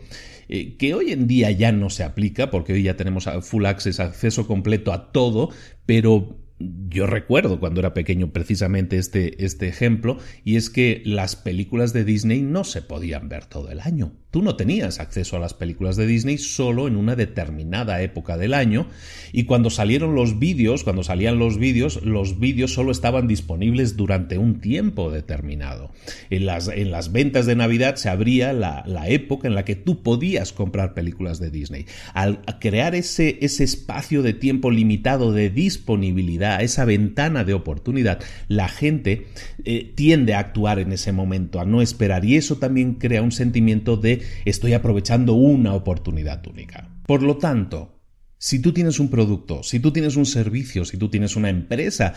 eh, 0.48 0.76
que 0.76 0.94
hoy 0.94 1.12
en 1.12 1.26
día 1.26 1.50
ya 1.50 1.72
no 1.72 1.90
se 1.90 2.04
aplica 2.04 2.50
porque 2.50 2.72
hoy 2.72 2.82
ya 2.82 2.96
tenemos 2.96 3.28
full 3.42 3.66
access, 3.66 4.00
acceso 4.00 4.46
completo 4.46 4.92
a 4.92 5.12
todo, 5.12 5.50
pero 5.86 6.38
yo 6.58 7.06
recuerdo 7.06 7.58
cuando 7.58 7.80
era 7.80 7.94
pequeño 7.94 8.32
precisamente 8.32 8.96
este, 8.98 9.44
este 9.44 9.68
ejemplo, 9.68 10.18
y 10.44 10.56
es 10.56 10.70
que 10.70 11.02
las 11.04 11.36
películas 11.36 11.92
de 11.92 12.04
Disney 12.04 12.42
no 12.42 12.64
se 12.64 12.82
podían 12.82 13.28
ver 13.28 13.46
todo 13.46 13.70
el 13.70 13.80
año. 13.80 14.12
Tú 14.34 14.42
no 14.42 14.56
tenías 14.56 14.98
acceso 14.98 15.36
a 15.36 15.38
las 15.38 15.54
películas 15.54 15.94
de 15.94 16.08
Disney 16.08 16.38
solo 16.38 16.88
en 16.88 16.96
una 16.96 17.14
determinada 17.14 18.02
época 18.02 18.36
del 18.36 18.52
año, 18.52 18.88
y 19.32 19.44
cuando 19.44 19.70
salieron 19.70 20.16
los 20.16 20.40
vídeos, 20.40 20.82
cuando 20.82 21.04
salían 21.04 21.38
los 21.38 21.56
vídeos, 21.56 22.02
los 22.02 22.40
vídeos 22.40 22.74
solo 22.74 22.90
estaban 22.90 23.28
disponibles 23.28 23.96
durante 23.96 24.36
un 24.36 24.58
tiempo 24.58 25.12
determinado. 25.12 25.92
En 26.30 26.46
las, 26.46 26.66
en 26.66 26.90
las 26.90 27.12
ventas 27.12 27.46
de 27.46 27.54
Navidad 27.54 27.94
se 27.94 28.08
abría 28.08 28.52
la, 28.52 28.82
la 28.88 29.08
época 29.08 29.46
en 29.46 29.54
la 29.54 29.64
que 29.64 29.76
tú 29.76 30.02
podías 30.02 30.52
comprar 30.52 30.94
películas 30.94 31.38
de 31.38 31.50
Disney. 31.50 31.86
Al 32.12 32.40
crear 32.58 32.96
ese, 32.96 33.38
ese 33.40 33.62
espacio 33.62 34.24
de 34.24 34.32
tiempo 34.32 34.72
limitado 34.72 35.30
de 35.32 35.48
disponibilidad, 35.48 36.60
esa 36.60 36.84
ventana 36.84 37.44
de 37.44 37.54
oportunidad, 37.54 38.18
la 38.48 38.66
gente 38.66 39.28
eh, 39.64 39.92
tiende 39.94 40.34
a 40.34 40.40
actuar 40.40 40.80
en 40.80 40.90
ese 40.90 41.12
momento, 41.12 41.60
a 41.60 41.64
no 41.64 41.80
esperar. 41.80 42.24
Y 42.24 42.34
eso 42.34 42.56
también 42.56 42.94
crea 42.94 43.22
un 43.22 43.30
sentimiento 43.30 43.96
de 43.96 44.23
estoy 44.44 44.72
aprovechando 44.72 45.34
una 45.34 45.74
oportunidad 45.74 46.46
única. 46.46 46.88
Por 47.06 47.22
lo 47.22 47.36
tanto, 47.36 48.00
si 48.38 48.58
tú 48.58 48.72
tienes 48.72 49.00
un 49.00 49.08
producto, 49.08 49.62
si 49.62 49.80
tú 49.80 49.92
tienes 49.92 50.16
un 50.16 50.26
servicio, 50.26 50.84
si 50.84 50.96
tú 50.96 51.08
tienes 51.08 51.36
una 51.36 51.48
empresa, 51.48 52.14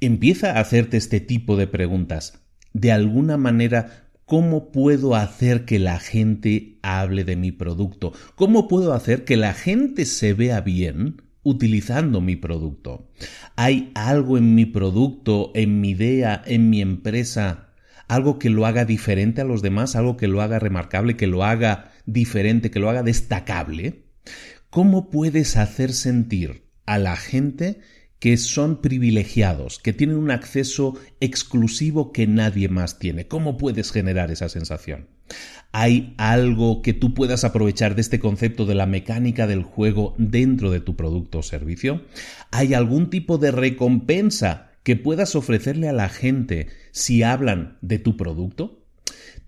empieza 0.00 0.52
a 0.52 0.60
hacerte 0.60 0.96
este 0.96 1.20
tipo 1.20 1.56
de 1.56 1.66
preguntas. 1.66 2.40
De 2.72 2.90
alguna 2.90 3.36
manera, 3.36 4.08
¿cómo 4.24 4.72
puedo 4.72 5.14
hacer 5.14 5.64
que 5.64 5.78
la 5.78 5.98
gente 5.98 6.78
hable 6.82 7.24
de 7.24 7.36
mi 7.36 7.52
producto? 7.52 8.12
¿Cómo 8.34 8.66
puedo 8.66 8.94
hacer 8.94 9.24
que 9.24 9.36
la 9.36 9.52
gente 9.52 10.06
se 10.06 10.32
vea 10.32 10.60
bien 10.62 11.22
utilizando 11.42 12.20
mi 12.20 12.36
producto? 12.36 13.10
¿Hay 13.56 13.90
algo 13.94 14.38
en 14.38 14.54
mi 14.54 14.64
producto, 14.64 15.52
en 15.54 15.80
mi 15.80 15.90
idea, 15.90 16.42
en 16.46 16.70
mi 16.70 16.80
empresa, 16.80 17.71
algo 18.12 18.38
que 18.38 18.50
lo 18.50 18.66
haga 18.66 18.84
diferente 18.84 19.40
a 19.40 19.44
los 19.44 19.62
demás, 19.62 19.96
algo 19.96 20.16
que 20.16 20.28
lo 20.28 20.42
haga 20.42 20.58
remarcable, 20.58 21.16
que 21.16 21.26
lo 21.26 21.44
haga 21.44 21.92
diferente, 22.04 22.70
que 22.70 22.78
lo 22.78 22.90
haga 22.90 23.02
destacable? 23.02 24.04
¿Cómo 24.68 25.10
puedes 25.10 25.56
hacer 25.56 25.92
sentir 25.92 26.68
a 26.84 26.98
la 26.98 27.16
gente 27.16 27.80
que 28.18 28.36
son 28.36 28.80
privilegiados, 28.80 29.80
que 29.80 29.92
tienen 29.92 30.16
un 30.16 30.30
acceso 30.30 30.94
exclusivo 31.18 32.12
que 32.12 32.28
nadie 32.28 32.68
más 32.68 33.00
tiene. 33.00 33.26
¿Cómo 33.26 33.56
puedes 33.56 33.90
generar 33.90 34.30
esa 34.30 34.48
sensación? 34.48 35.08
¿Hay 35.72 36.14
algo 36.18 36.82
que 36.82 36.92
tú 36.92 37.14
puedas 37.14 37.42
aprovechar 37.42 37.96
de 37.96 38.00
este 38.02 38.20
concepto 38.20 38.64
de 38.64 38.76
la 38.76 38.86
mecánica 38.86 39.48
del 39.48 39.64
juego 39.64 40.14
dentro 40.18 40.70
de 40.70 40.78
tu 40.78 40.94
producto 40.94 41.38
o 41.38 41.42
servicio? 41.42 42.04
¿Hay 42.52 42.74
algún 42.74 43.10
tipo 43.10 43.38
de 43.38 43.50
recompensa 43.50 44.70
que 44.84 44.94
puedas 44.94 45.34
ofrecerle 45.34 45.88
a 45.88 45.92
la 45.92 46.08
gente 46.08 46.68
si 46.92 47.24
hablan 47.24 47.78
de 47.80 47.98
tu 47.98 48.16
producto? 48.16 48.78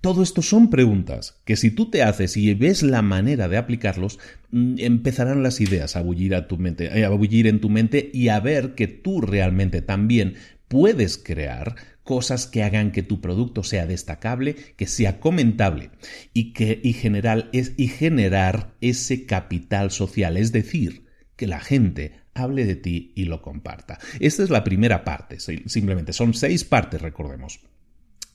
Todo 0.01 0.23
esto 0.23 0.43
son 0.43 0.69
preguntas 0.69 1.41
que 1.45 1.57
si 1.57 1.71
tú 1.71 1.89
te 1.89 2.03
haces 2.03 2.37
y 2.37 2.53
ves 2.53 2.83
la 2.83 3.01
manera 3.01 3.49
de 3.49 3.57
aplicarlos, 3.57 4.19
mm, 4.51 4.75
empezarán 4.79 5.43
las 5.43 5.61
ideas 5.61 5.97
a 5.97 6.03
bullir, 6.03 6.35
a 6.35 6.47
tu 6.47 6.59
mente, 6.59 6.99
eh, 6.99 7.05
a 7.05 7.09
bullir 7.11 7.47
en 7.47 7.61
tu 7.61 7.71
mente 7.71 8.11
y 8.13 8.29
a 8.29 8.41
ver 8.41 8.75
que 8.75 8.87
tú 8.87 9.21
realmente 9.21 9.81
también 9.81 10.35
puedes 10.69 11.17
crear 11.17 11.77
cosas 12.03 12.47
que 12.47 12.63
hagan 12.63 12.93
que 12.93 13.03
tu 13.03 13.21
producto 13.21 13.63
sea 13.63 13.87
destacable, 13.87 14.57
que 14.77 14.87
sea 14.87 15.21
comentable 15.21 15.91
y 16.35 16.53
que 16.53 16.81
y 16.83 16.93
general 16.93 17.49
es 17.53 17.73
y 17.79 17.89
generar 17.89 18.75
ese 18.81 19.25
capital 19.25 19.91
social, 19.91 20.37
es 20.37 20.53
decir, 20.53 21.07
que 21.37 21.47
la 21.47 21.61
gente 21.61 22.24
hable 22.35 22.65
de 22.67 22.77
ti 22.77 23.13
y 23.15 23.25
lo 23.25 23.41
comparta. 23.43 23.99
Esta 24.21 24.43
es 24.43 24.51
la 24.51 24.65
primera 24.65 25.05
parte, 25.05 25.39
simplemente 25.41 26.13
son 26.13 26.35
seis 26.35 26.65
partes, 26.65 27.01
recordemos. 27.01 27.61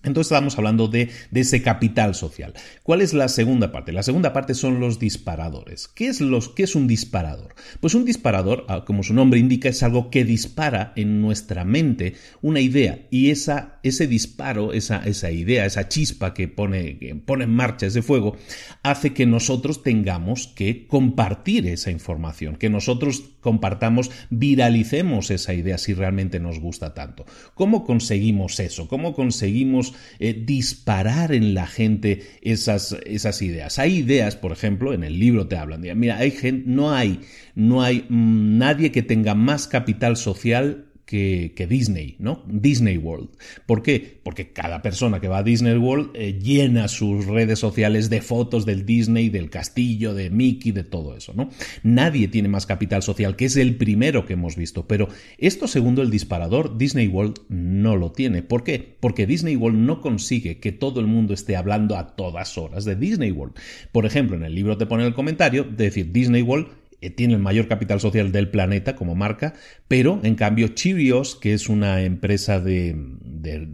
Entonces 0.01 0.31
estamos 0.31 0.57
hablando 0.57 0.87
de, 0.87 1.09
ese 1.33 1.61
capital 1.61 2.15
social. 2.15 2.53
¿Cuál 2.83 3.01
es 3.01 3.13
la 3.13 3.27
segunda 3.27 3.71
parte? 3.71 3.91
La 3.91 4.03
segunda 4.03 4.31
parte 4.31 4.53
son 4.53 4.79
los 4.79 4.97
disparadores. 4.97 5.89
¿Qué 5.89 6.07
es, 6.07 6.21
los, 6.21 6.47
qué 6.49 6.63
es 6.63 6.75
un 6.75 6.87
disparador? 6.87 7.53
Pues 7.81 7.95
un 7.95 8.05
disparador, 8.05 8.65
ah, 8.69 8.85
como 8.85 9.03
su 9.03 9.13
nombre 9.13 9.41
indica, 9.41 9.67
es 9.67 9.83
algo 9.83 10.09
que 10.09 10.23
dispara 10.23 10.93
en 10.95 11.21
nuestra 11.21 11.65
mente 11.65 12.13
una 12.41 12.61
idea 12.61 13.07
y 13.09 13.29
esa, 13.29 13.79
ese 13.83 14.07
disparo, 14.07 14.71
esa, 14.71 15.03
esa 15.05 15.31
idea, 15.31 15.65
esa 15.65 15.89
chispa 15.89 16.33
que 16.33 16.47
pone, 16.47 16.97
que 16.97 17.15
pone 17.15 17.43
en 17.43 17.53
marcha 17.53 17.87
ese 17.87 18.01
fuego, 18.01 18.37
hace 18.83 19.13
que 19.13 19.25
nosotros 19.25 19.83
tengamos 19.83 20.47
que 20.47 20.87
compartir 20.87 21.67
esa 21.67 21.91
información, 21.91 22.55
que 22.55 22.69
nosotros 22.69 23.23
compartamos, 23.41 24.11
viralicemos 24.29 25.29
esa 25.31 25.53
idea 25.53 25.77
si 25.77 25.93
realmente 25.93 26.39
nos 26.39 26.59
gusta 26.59 26.93
tanto. 26.93 27.25
¿Cómo 27.53 27.83
conseguimos 27.85 28.59
eso? 28.59 28.87
¿Cómo 28.87 29.13
conseguimos 29.13 29.88
eh, 30.19 30.33
disparar 30.45 31.33
en 31.33 31.53
la 31.53 31.67
gente 31.67 32.23
esas, 32.41 32.97
esas 33.05 33.41
ideas. 33.41 33.79
Hay 33.79 33.97
ideas, 33.97 34.35
por 34.35 34.51
ejemplo, 34.51 34.93
en 34.93 35.03
el 35.03 35.19
libro 35.19 35.47
te 35.47 35.57
hablan, 35.57 35.81
mira, 35.97 36.17
hay 36.17 36.31
gente, 36.31 36.63
no 36.69 36.91
hay, 36.91 37.21
no 37.55 37.81
hay 37.81 38.05
mm, 38.09 38.57
nadie 38.57 38.91
que 38.91 39.03
tenga 39.03 39.35
más 39.35 39.67
capital 39.67 40.17
social 40.17 40.88
que, 41.09 41.65
Disney, 41.67 42.15
¿no? 42.19 42.43
Disney 42.45 42.97
World. 42.97 43.29
¿Por 43.65 43.81
qué? 43.81 44.19
Porque 44.21 44.53
cada 44.53 44.83
persona 44.83 45.19
que 45.19 45.27
va 45.27 45.39
a 45.39 45.43
Disney 45.43 45.75
World 45.75 46.11
eh, 46.13 46.37
llena 46.39 46.87
sus 46.87 47.25
redes 47.25 47.57
sociales 47.57 48.11
de 48.11 48.21
fotos 48.21 48.63
del 48.63 48.85
Disney, 48.85 49.29
del 49.29 49.49
castillo, 49.49 50.13
de 50.13 50.29
Mickey, 50.29 50.71
de 50.71 50.83
todo 50.83 51.15
eso, 51.15 51.33
¿no? 51.33 51.49
Nadie 51.81 52.27
tiene 52.27 52.47
más 52.47 52.67
capital 52.67 53.01
social, 53.01 53.35
que 53.35 53.45
es 53.45 53.55
el 53.55 53.75
primero 53.77 54.27
que 54.27 54.33
hemos 54.33 54.55
visto. 54.55 54.85
Pero 54.87 55.07
esto, 55.39 55.67
segundo 55.67 56.03
el 56.03 56.11
disparador, 56.11 56.77
Disney 56.77 57.07
World 57.07 57.39
no 57.49 57.95
lo 57.95 58.11
tiene. 58.11 58.43
¿Por 58.43 58.63
qué? 58.63 58.95
Porque 58.99 59.25
Disney 59.25 59.55
World 59.55 59.79
no 59.79 60.01
consigue 60.01 60.59
que 60.59 60.71
todo 60.71 60.99
el 60.99 61.07
mundo 61.07 61.33
esté 61.33 61.55
hablando 61.55 61.97
a 61.97 62.15
todas 62.15 62.55
horas 62.59 62.85
de 62.85 62.95
Disney 62.95 63.31
World. 63.31 63.55
Por 63.91 64.05
ejemplo, 64.05 64.35
en 64.35 64.43
el 64.43 64.53
libro 64.53 64.77
te 64.77 64.85
pone 64.85 65.07
el 65.07 65.15
comentario 65.15 65.63
de 65.63 65.85
decir 65.85 66.11
Disney 66.11 66.43
World 66.43 66.67
tiene 67.15 67.33
el 67.35 67.39
mayor 67.39 67.67
capital 67.67 67.99
social 67.99 68.31
del 68.31 68.49
planeta 68.49 68.95
como 68.95 69.15
marca, 69.15 69.53
pero 69.87 70.19
en 70.23 70.35
cambio 70.35 70.69
Cheerios, 70.69 71.35
que 71.35 71.53
es 71.53 71.69
una 71.69 72.01
empresa 72.01 72.59
de, 72.59 72.95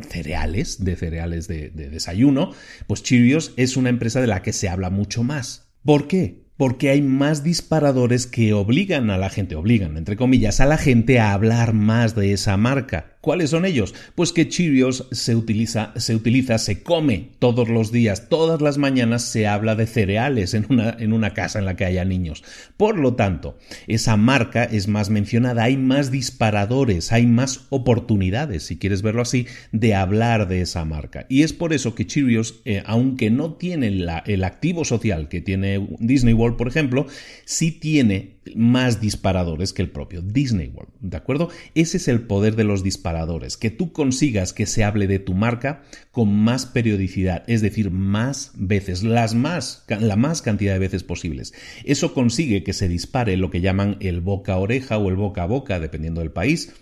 cereales, 0.09 0.83
de 0.83 0.95
cereales 0.95 1.47
de, 1.47 1.69
de 1.69 1.89
desayuno, 1.89 2.51
pues 2.87 3.03
Cheerios 3.03 3.53
es 3.57 3.77
una 3.77 3.89
empresa 3.89 4.21
de 4.21 4.27
la 4.27 4.41
que 4.41 4.53
se 4.53 4.69
habla 4.69 4.89
mucho 4.89 5.23
más. 5.23 5.71
¿Por 5.83 6.07
qué? 6.07 6.45
porque 6.57 6.89
hay 6.89 7.01
más 7.01 7.43
disparadores 7.43 8.27
que 8.27 8.53
obligan 8.53 9.09
a 9.09 9.17
la 9.17 9.29
gente, 9.29 9.55
obligan, 9.55 9.97
entre 9.97 10.15
comillas, 10.15 10.61
a 10.61 10.65
la 10.65 10.77
gente 10.77 11.19
a 11.19 11.33
hablar 11.33 11.73
más 11.73 12.15
de 12.15 12.31
esa 12.31 12.55
marca. 12.55 13.14
¿Cuáles 13.25 13.49
son 13.49 13.65
ellos? 13.65 13.95
Pues 14.13 14.31
que 14.31 14.47
Cheerios 14.47 15.07
se 15.11 15.35
utiliza, 15.35 15.93
se 15.95 16.13
utiliza, 16.13 16.59
se 16.59 16.83
come 16.83 17.31
todos 17.39 17.69
los 17.69 17.91
días, 17.91 18.29
todas 18.29 18.61
las 18.61 18.77
mañanas 18.77 19.23
se 19.23 19.47
habla 19.47 19.73
de 19.73 19.87
cereales 19.87 20.53
en 20.53 20.67
una, 20.69 20.95
en 20.99 21.11
una 21.11 21.33
casa 21.33 21.57
en 21.57 21.65
la 21.65 21.75
que 21.75 21.85
haya 21.85 22.05
niños. 22.05 22.43
Por 22.77 22.99
lo 22.99 23.15
tanto, 23.15 23.57
esa 23.87 24.15
marca 24.15 24.63
es 24.63 24.87
más 24.87 25.09
mencionada, 25.09 25.63
hay 25.63 25.75
más 25.75 26.11
disparadores, 26.11 27.11
hay 27.11 27.25
más 27.25 27.65
oportunidades, 27.71 28.61
si 28.61 28.77
quieres 28.77 29.01
verlo 29.01 29.23
así, 29.23 29.47
de 29.71 29.95
hablar 29.95 30.47
de 30.47 30.61
esa 30.61 30.85
marca. 30.85 31.25
Y 31.27 31.41
es 31.41 31.51
por 31.51 31.73
eso 31.73 31.95
que 31.95 32.05
Cheerios, 32.05 32.61
eh, 32.63 32.83
aunque 32.85 33.31
no 33.31 33.53
tiene 33.55 33.87
el 33.87 34.43
activo 34.43 34.85
social 34.85 35.29
que 35.29 35.41
tiene 35.41 35.83
Disney 35.97 36.35
World, 36.35 36.57
por 36.57 36.67
ejemplo, 36.67 37.07
sí 37.43 37.71
tiene 37.71 38.34
más 38.53 39.01
disparadores 39.01 39.73
que 39.73 39.81
el 39.81 39.89
propio 39.89 40.21
Disney 40.21 40.67
World, 40.67 40.93
¿de 40.99 41.17
acuerdo? 41.17 41.49
Ese 41.73 41.97
es 41.97 42.07
el 42.07 42.21
poder 42.21 42.55
de 42.55 42.63
los 42.63 42.83
disparadores, 42.83 43.57
que 43.57 43.71
tú 43.71 43.91
consigas 43.91 44.53
que 44.53 44.65
se 44.65 44.83
hable 44.83 45.07
de 45.07 45.19
tu 45.19 45.33
marca 45.33 45.83
con 46.11 46.35
más 46.35 46.65
periodicidad, 46.65 47.43
es 47.47 47.61
decir, 47.61 47.91
más 47.91 48.51
veces, 48.55 49.03
las 49.03 49.33
más, 49.33 49.85
la 49.87 50.15
más 50.15 50.41
cantidad 50.41 50.73
de 50.73 50.79
veces 50.79 51.03
posibles. 51.03 51.53
Eso 51.83 52.13
consigue 52.13 52.63
que 52.63 52.73
se 52.73 52.87
dispare 52.87 53.37
lo 53.37 53.49
que 53.49 53.61
llaman 53.61 53.97
el 53.99 54.21
boca 54.21 54.53
a 54.53 54.57
oreja 54.57 54.97
o 54.97 55.09
el 55.09 55.15
boca 55.15 55.43
a 55.43 55.47
boca, 55.47 55.79
dependiendo 55.79 56.21
del 56.21 56.31
país, 56.31 56.73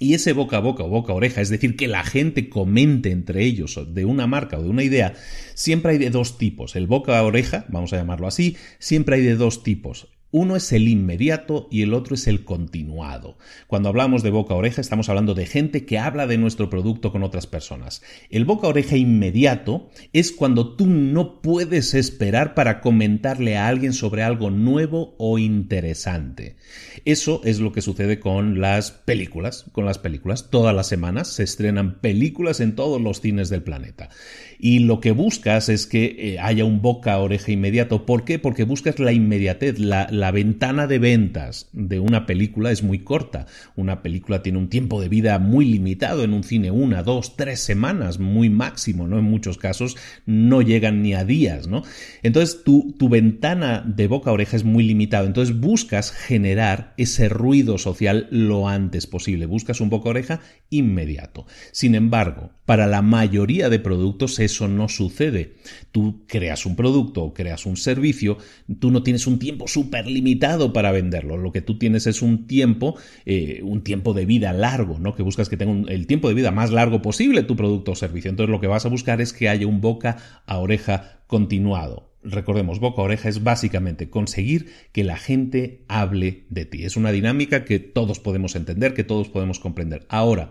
y 0.00 0.14
ese 0.14 0.32
boca 0.32 0.58
a 0.58 0.60
boca 0.60 0.84
o 0.84 0.88
boca 0.88 1.12
a 1.12 1.16
oreja, 1.16 1.40
es 1.40 1.48
decir, 1.48 1.76
que 1.76 1.88
la 1.88 2.04
gente 2.04 2.48
comente 2.48 3.10
entre 3.10 3.42
ellos 3.42 3.80
de 3.88 4.04
una 4.04 4.28
marca 4.28 4.58
o 4.58 4.62
de 4.62 4.68
una 4.68 4.84
idea, 4.84 5.14
siempre 5.54 5.92
hay 5.92 5.98
de 5.98 6.10
dos 6.10 6.38
tipos. 6.38 6.76
El 6.76 6.86
boca 6.86 7.18
a 7.18 7.22
oreja, 7.24 7.66
vamos 7.68 7.92
a 7.92 7.96
llamarlo 7.96 8.28
así, 8.28 8.56
siempre 8.78 9.16
hay 9.16 9.22
de 9.22 9.34
dos 9.34 9.64
tipos. 9.64 10.08
Uno 10.30 10.56
es 10.56 10.72
el 10.72 10.88
inmediato 10.88 11.68
y 11.70 11.80
el 11.80 11.94
otro 11.94 12.14
es 12.14 12.26
el 12.26 12.44
continuado. 12.44 13.38
Cuando 13.66 13.88
hablamos 13.88 14.22
de 14.22 14.28
boca 14.28 14.52
a 14.52 14.58
oreja 14.58 14.82
estamos 14.82 15.08
hablando 15.08 15.32
de 15.32 15.46
gente 15.46 15.86
que 15.86 15.98
habla 15.98 16.26
de 16.26 16.36
nuestro 16.36 16.68
producto 16.68 17.12
con 17.12 17.22
otras 17.22 17.46
personas. 17.46 18.02
El 18.28 18.44
boca 18.44 18.66
a 18.66 18.70
oreja 18.70 18.98
inmediato 18.98 19.88
es 20.12 20.30
cuando 20.30 20.76
tú 20.76 20.86
no 20.86 21.40
puedes 21.40 21.94
esperar 21.94 22.54
para 22.54 22.82
comentarle 22.82 23.56
a 23.56 23.68
alguien 23.68 23.94
sobre 23.94 24.22
algo 24.22 24.50
nuevo 24.50 25.14
o 25.18 25.38
interesante. 25.38 26.56
Eso 27.06 27.40
es 27.44 27.58
lo 27.58 27.72
que 27.72 27.80
sucede 27.80 28.20
con 28.20 28.60
las 28.60 28.90
películas. 28.90 29.64
Con 29.72 29.86
las 29.86 29.96
películas, 29.96 30.50
todas 30.50 30.74
las 30.74 30.88
semanas 30.88 31.28
se 31.28 31.42
estrenan 31.42 32.00
películas 32.00 32.60
en 32.60 32.74
todos 32.74 33.00
los 33.00 33.22
cines 33.22 33.48
del 33.48 33.62
planeta 33.62 34.10
y 34.58 34.80
lo 34.80 35.00
que 35.00 35.12
buscas 35.12 35.68
es 35.68 35.86
que 35.86 36.16
eh, 36.18 36.38
haya 36.40 36.64
un 36.64 36.82
boca 36.82 37.14
a 37.14 37.18
oreja 37.18 37.52
inmediato. 37.52 38.04
¿Por 38.04 38.24
qué? 38.24 38.38
Porque 38.38 38.64
buscas 38.64 38.98
la 38.98 39.12
inmediatez, 39.12 39.78
la, 39.78 40.08
la, 40.10 40.32
ventana 40.32 40.86
de 40.86 40.98
ventas 40.98 41.68
de 41.72 42.00
una 42.00 42.26
película 42.26 42.72
es 42.72 42.82
muy 42.82 42.98
corta. 43.00 43.46
Una 43.76 44.02
película 44.02 44.42
tiene 44.42 44.58
un 44.58 44.68
tiempo 44.68 45.00
de 45.00 45.08
vida 45.08 45.38
muy 45.38 45.64
limitado 45.64 46.24
en 46.24 46.32
un 46.32 46.42
cine, 46.42 46.70
una, 46.70 47.02
dos, 47.02 47.36
tres 47.36 47.60
semanas, 47.60 48.18
muy 48.18 48.50
máximo, 48.50 49.06
¿no? 49.06 49.18
En 49.18 49.24
muchos 49.24 49.58
casos 49.58 49.96
no 50.26 50.60
llegan 50.60 51.02
ni 51.02 51.14
a 51.14 51.24
días, 51.24 51.68
¿no? 51.68 51.84
Entonces 52.22 52.64
tu, 52.64 52.94
tu 52.98 53.08
ventana 53.08 53.84
de 53.86 54.08
boca 54.08 54.30
a 54.30 54.32
oreja 54.32 54.56
es 54.56 54.64
muy 54.64 54.82
limitada. 54.82 55.26
Entonces 55.26 55.58
buscas 55.58 56.10
generar 56.10 56.94
ese 56.96 57.28
ruido 57.28 57.78
social 57.78 58.26
lo 58.30 58.68
antes 58.68 59.06
posible. 59.06 59.46
Buscas 59.46 59.80
un 59.80 59.90
boca 59.90 60.08
a 60.08 60.10
oreja 60.10 60.40
inmediato. 60.70 61.46
Sin 61.70 61.94
embargo, 61.94 62.50
para 62.64 62.86
la 62.86 63.02
mayoría 63.02 63.68
de 63.68 63.78
productos 63.78 64.34
eso 64.48 64.66
no 64.66 64.88
sucede. 64.88 65.54
Tú 65.92 66.22
creas 66.26 66.66
un 66.66 66.74
producto 66.74 67.22
o 67.22 67.34
creas 67.34 67.66
un 67.66 67.76
servicio, 67.76 68.38
tú 68.80 68.90
no 68.90 69.02
tienes 69.02 69.26
un 69.26 69.38
tiempo 69.38 69.68
súper 69.68 70.06
limitado 70.06 70.72
para 70.72 70.90
venderlo. 70.90 71.36
Lo 71.36 71.52
que 71.52 71.60
tú 71.60 71.78
tienes 71.78 72.06
es 72.06 72.22
un 72.22 72.46
tiempo, 72.46 72.96
eh, 73.26 73.60
un 73.62 73.82
tiempo 73.82 74.14
de 74.14 74.26
vida 74.26 74.52
largo, 74.52 74.98
¿no? 74.98 75.14
Que 75.14 75.22
buscas 75.22 75.48
que 75.48 75.56
tenga 75.56 75.92
el 75.92 76.06
tiempo 76.06 76.28
de 76.28 76.34
vida 76.34 76.50
más 76.50 76.70
largo 76.70 77.02
posible 77.02 77.42
tu 77.42 77.56
producto 77.56 77.92
o 77.92 77.94
servicio. 77.94 78.30
Entonces 78.30 78.50
lo 78.50 78.60
que 78.60 78.66
vas 78.66 78.86
a 78.86 78.88
buscar 78.88 79.20
es 79.20 79.32
que 79.32 79.48
haya 79.48 79.66
un 79.66 79.80
boca 79.80 80.16
a 80.46 80.58
oreja 80.58 81.20
continuado. 81.26 82.08
Recordemos, 82.22 82.80
boca 82.80 83.02
a 83.02 83.04
oreja 83.04 83.28
es 83.28 83.44
básicamente 83.44 84.10
conseguir 84.10 84.72
que 84.92 85.04
la 85.04 85.16
gente 85.16 85.84
hable 85.88 86.44
de 86.48 86.64
ti. 86.64 86.84
Es 86.84 86.96
una 86.96 87.12
dinámica 87.12 87.64
que 87.64 87.78
todos 87.78 88.18
podemos 88.18 88.56
entender, 88.56 88.94
que 88.94 89.04
todos 89.04 89.28
podemos 89.28 89.60
comprender. 89.60 90.04
Ahora, 90.08 90.50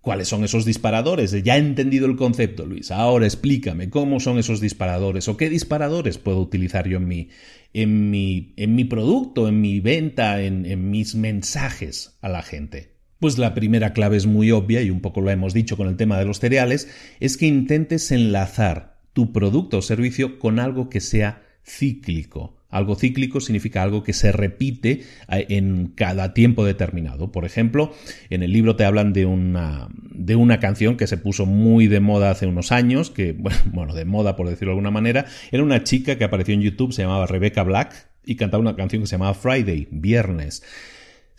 ¿Cuáles 0.00 0.28
son 0.28 0.44
esos 0.44 0.64
disparadores? 0.64 1.30
Ya 1.42 1.56
he 1.56 1.60
entendido 1.60 2.06
el 2.06 2.16
concepto, 2.16 2.64
Luis. 2.64 2.90
Ahora 2.90 3.26
explícame 3.26 3.90
cómo 3.90 4.18
son 4.18 4.38
esos 4.38 4.60
disparadores 4.60 5.28
o 5.28 5.36
qué 5.36 5.50
disparadores 5.50 6.16
puedo 6.16 6.40
utilizar 6.40 6.88
yo 6.88 6.96
en 6.96 7.06
mi, 7.06 7.28
en 7.74 8.10
mi, 8.10 8.54
en 8.56 8.74
mi 8.74 8.84
producto, 8.84 9.46
en 9.46 9.60
mi 9.60 9.80
venta, 9.80 10.42
en, 10.42 10.64
en 10.64 10.90
mis 10.90 11.14
mensajes 11.14 12.16
a 12.22 12.30
la 12.30 12.42
gente. 12.42 12.96
Pues 13.18 13.36
la 13.36 13.52
primera 13.52 13.92
clave 13.92 14.16
es 14.16 14.24
muy 14.24 14.50
obvia 14.50 14.80
y 14.80 14.88
un 14.88 15.00
poco 15.00 15.20
lo 15.20 15.30
hemos 15.30 15.52
dicho 15.52 15.76
con 15.76 15.86
el 15.86 15.98
tema 15.98 16.18
de 16.18 16.24
los 16.24 16.40
cereales, 16.40 16.88
es 17.20 17.36
que 17.36 17.46
intentes 17.46 18.10
enlazar 18.10 19.02
tu 19.12 19.32
producto 19.32 19.78
o 19.78 19.82
servicio 19.82 20.38
con 20.38 20.58
algo 20.58 20.88
que 20.88 21.00
sea 21.00 21.42
cíclico, 21.62 22.56
Algo 22.70 22.94
cíclico 22.94 23.40
significa 23.40 23.82
algo 23.82 24.02
que 24.02 24.12
se 24.12 24.32
repite 24.32 25.02
eh, 25.28 25.46
en 25.48 25.92
cada 25.94 26.34
tiempo 26.34 26.64
determinado. 26.64 27.32
Por 27.32 27.44
ejemplo, 27.44 27.92
en 28.30 28.42
el 28.42 28.52
libro 28.52 28.76
te 28.76 28.84
hablan 28.84 29.12
de 29.12 29.26
una, 29.26 29.88
de 29.92 30.36
una 30.36 30.60
canción 30.60 30.96
que 30.96 31.06
se 31.06 31.16
puso 31.16 31.46
muy 31.46 31.88
de 31.88 32.00
moda 32.00 32.30
hace 32.30 32.46
unos 32.46 32.72
años, 32.72 33.10
que, 33.10 33.32
bueno, 33.66 33.94
de 33.94 34.04
moda 34.04 34.36
por 34.36 34.48
decirlo 34.48 34.70
de 34.70 34.78
alguna 34.78 34.90
manera, 34.90 35.26
era 35.50 35.62
una 35.62 35.82
chica 35.84 36.16
que 36.16 36.24
apareció 36.24 36.54
en 36.54 36.62
YouTube, 36.62 36.92
se 36.92 37.02
llamaba 37.02 37.26
Rebecca 37.26 37.62
Black, 37.62 38.10
y 38.24 38.36
cantaba 38.36 38.60
una 38.60 38.76
canción 38.76 39.02
que 39.02 39.06
se 39.06 39.12
llamaba 39.12 39.34
Friday, 39.34 39.88
Viernes. 39.90 40.62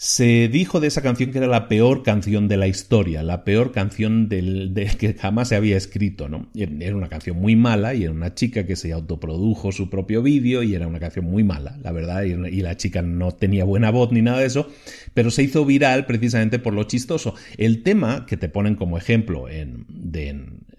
Se 0.04 0.48
dijo 0.48 0.80
de 0.80 0.88
esa 0.88 1.04
canción 1.04 1.30
que 1.30 1.38
era 1.38 1.46
la 1.46 1.68
peor 1.68 2.02
canción 2.02 2.48
de 2.48 2.58
la 2.58 2.66
historia, 2.68 3.22
la 3.22 3.44
peor 3.44 3.72
canción 3.72 4.30
del, 4.30 4.74
de, 4.74 4.88
que 4.88 5.14
jamás 5.14 5.50
se 5.50 5.56
había 5.56 5.78
escrito, 5.78 6.28
¿no? 6.28 6.50
Era 6.56 6.96
una 6.96 7.08
canción 7.08 7.38
muy 7.38 7.56
mala 7.56 7.94
y 7.94 8.06
era 8.06 8.12
una 8.12 8.34
chica 8.34 8.66
que 8.66 8.76
se 8.76 8.94
autoprodujo 8.94 9.72
su 9.72 9.92
propio 9.92 10.24
vídeo 10.24 10.64
y 10.64 10.74
era 10.74 10.88
una 10.88 11.00
canción 11.00 11.26
muy 11.26 11.44
mala, 11.44 11.78
la 11.84 11.92
verdad, 11.92 12.24
y, 12.24 12.34
la 12.34 12.78
chica 12.78 13.04
no 13.04 13.32
tenía 13.32 13.64
buena 13.64 13.92
voz 13.92 14.12
ni 14.12 14.24
nada 14.24 14.40
de 14.40 14.48
eso, 14.48 14.72
pero 15.14 15.30
se 15.30 15.44
hizo 15.44 15.66
viral 15.66 16.08
precisamente 16.08 16.58
por 16.58 16.74
lo 16.74 16.86
chistoso. 16.86 17.36
El 17.58 17.84
tema 17.84 18.26
que 18.26 18.38
te 18.38 18.50
ponen 18.50 18.74
como 18.74 18.98
ejemplo 18.98 19.50
en, 19.50 19.86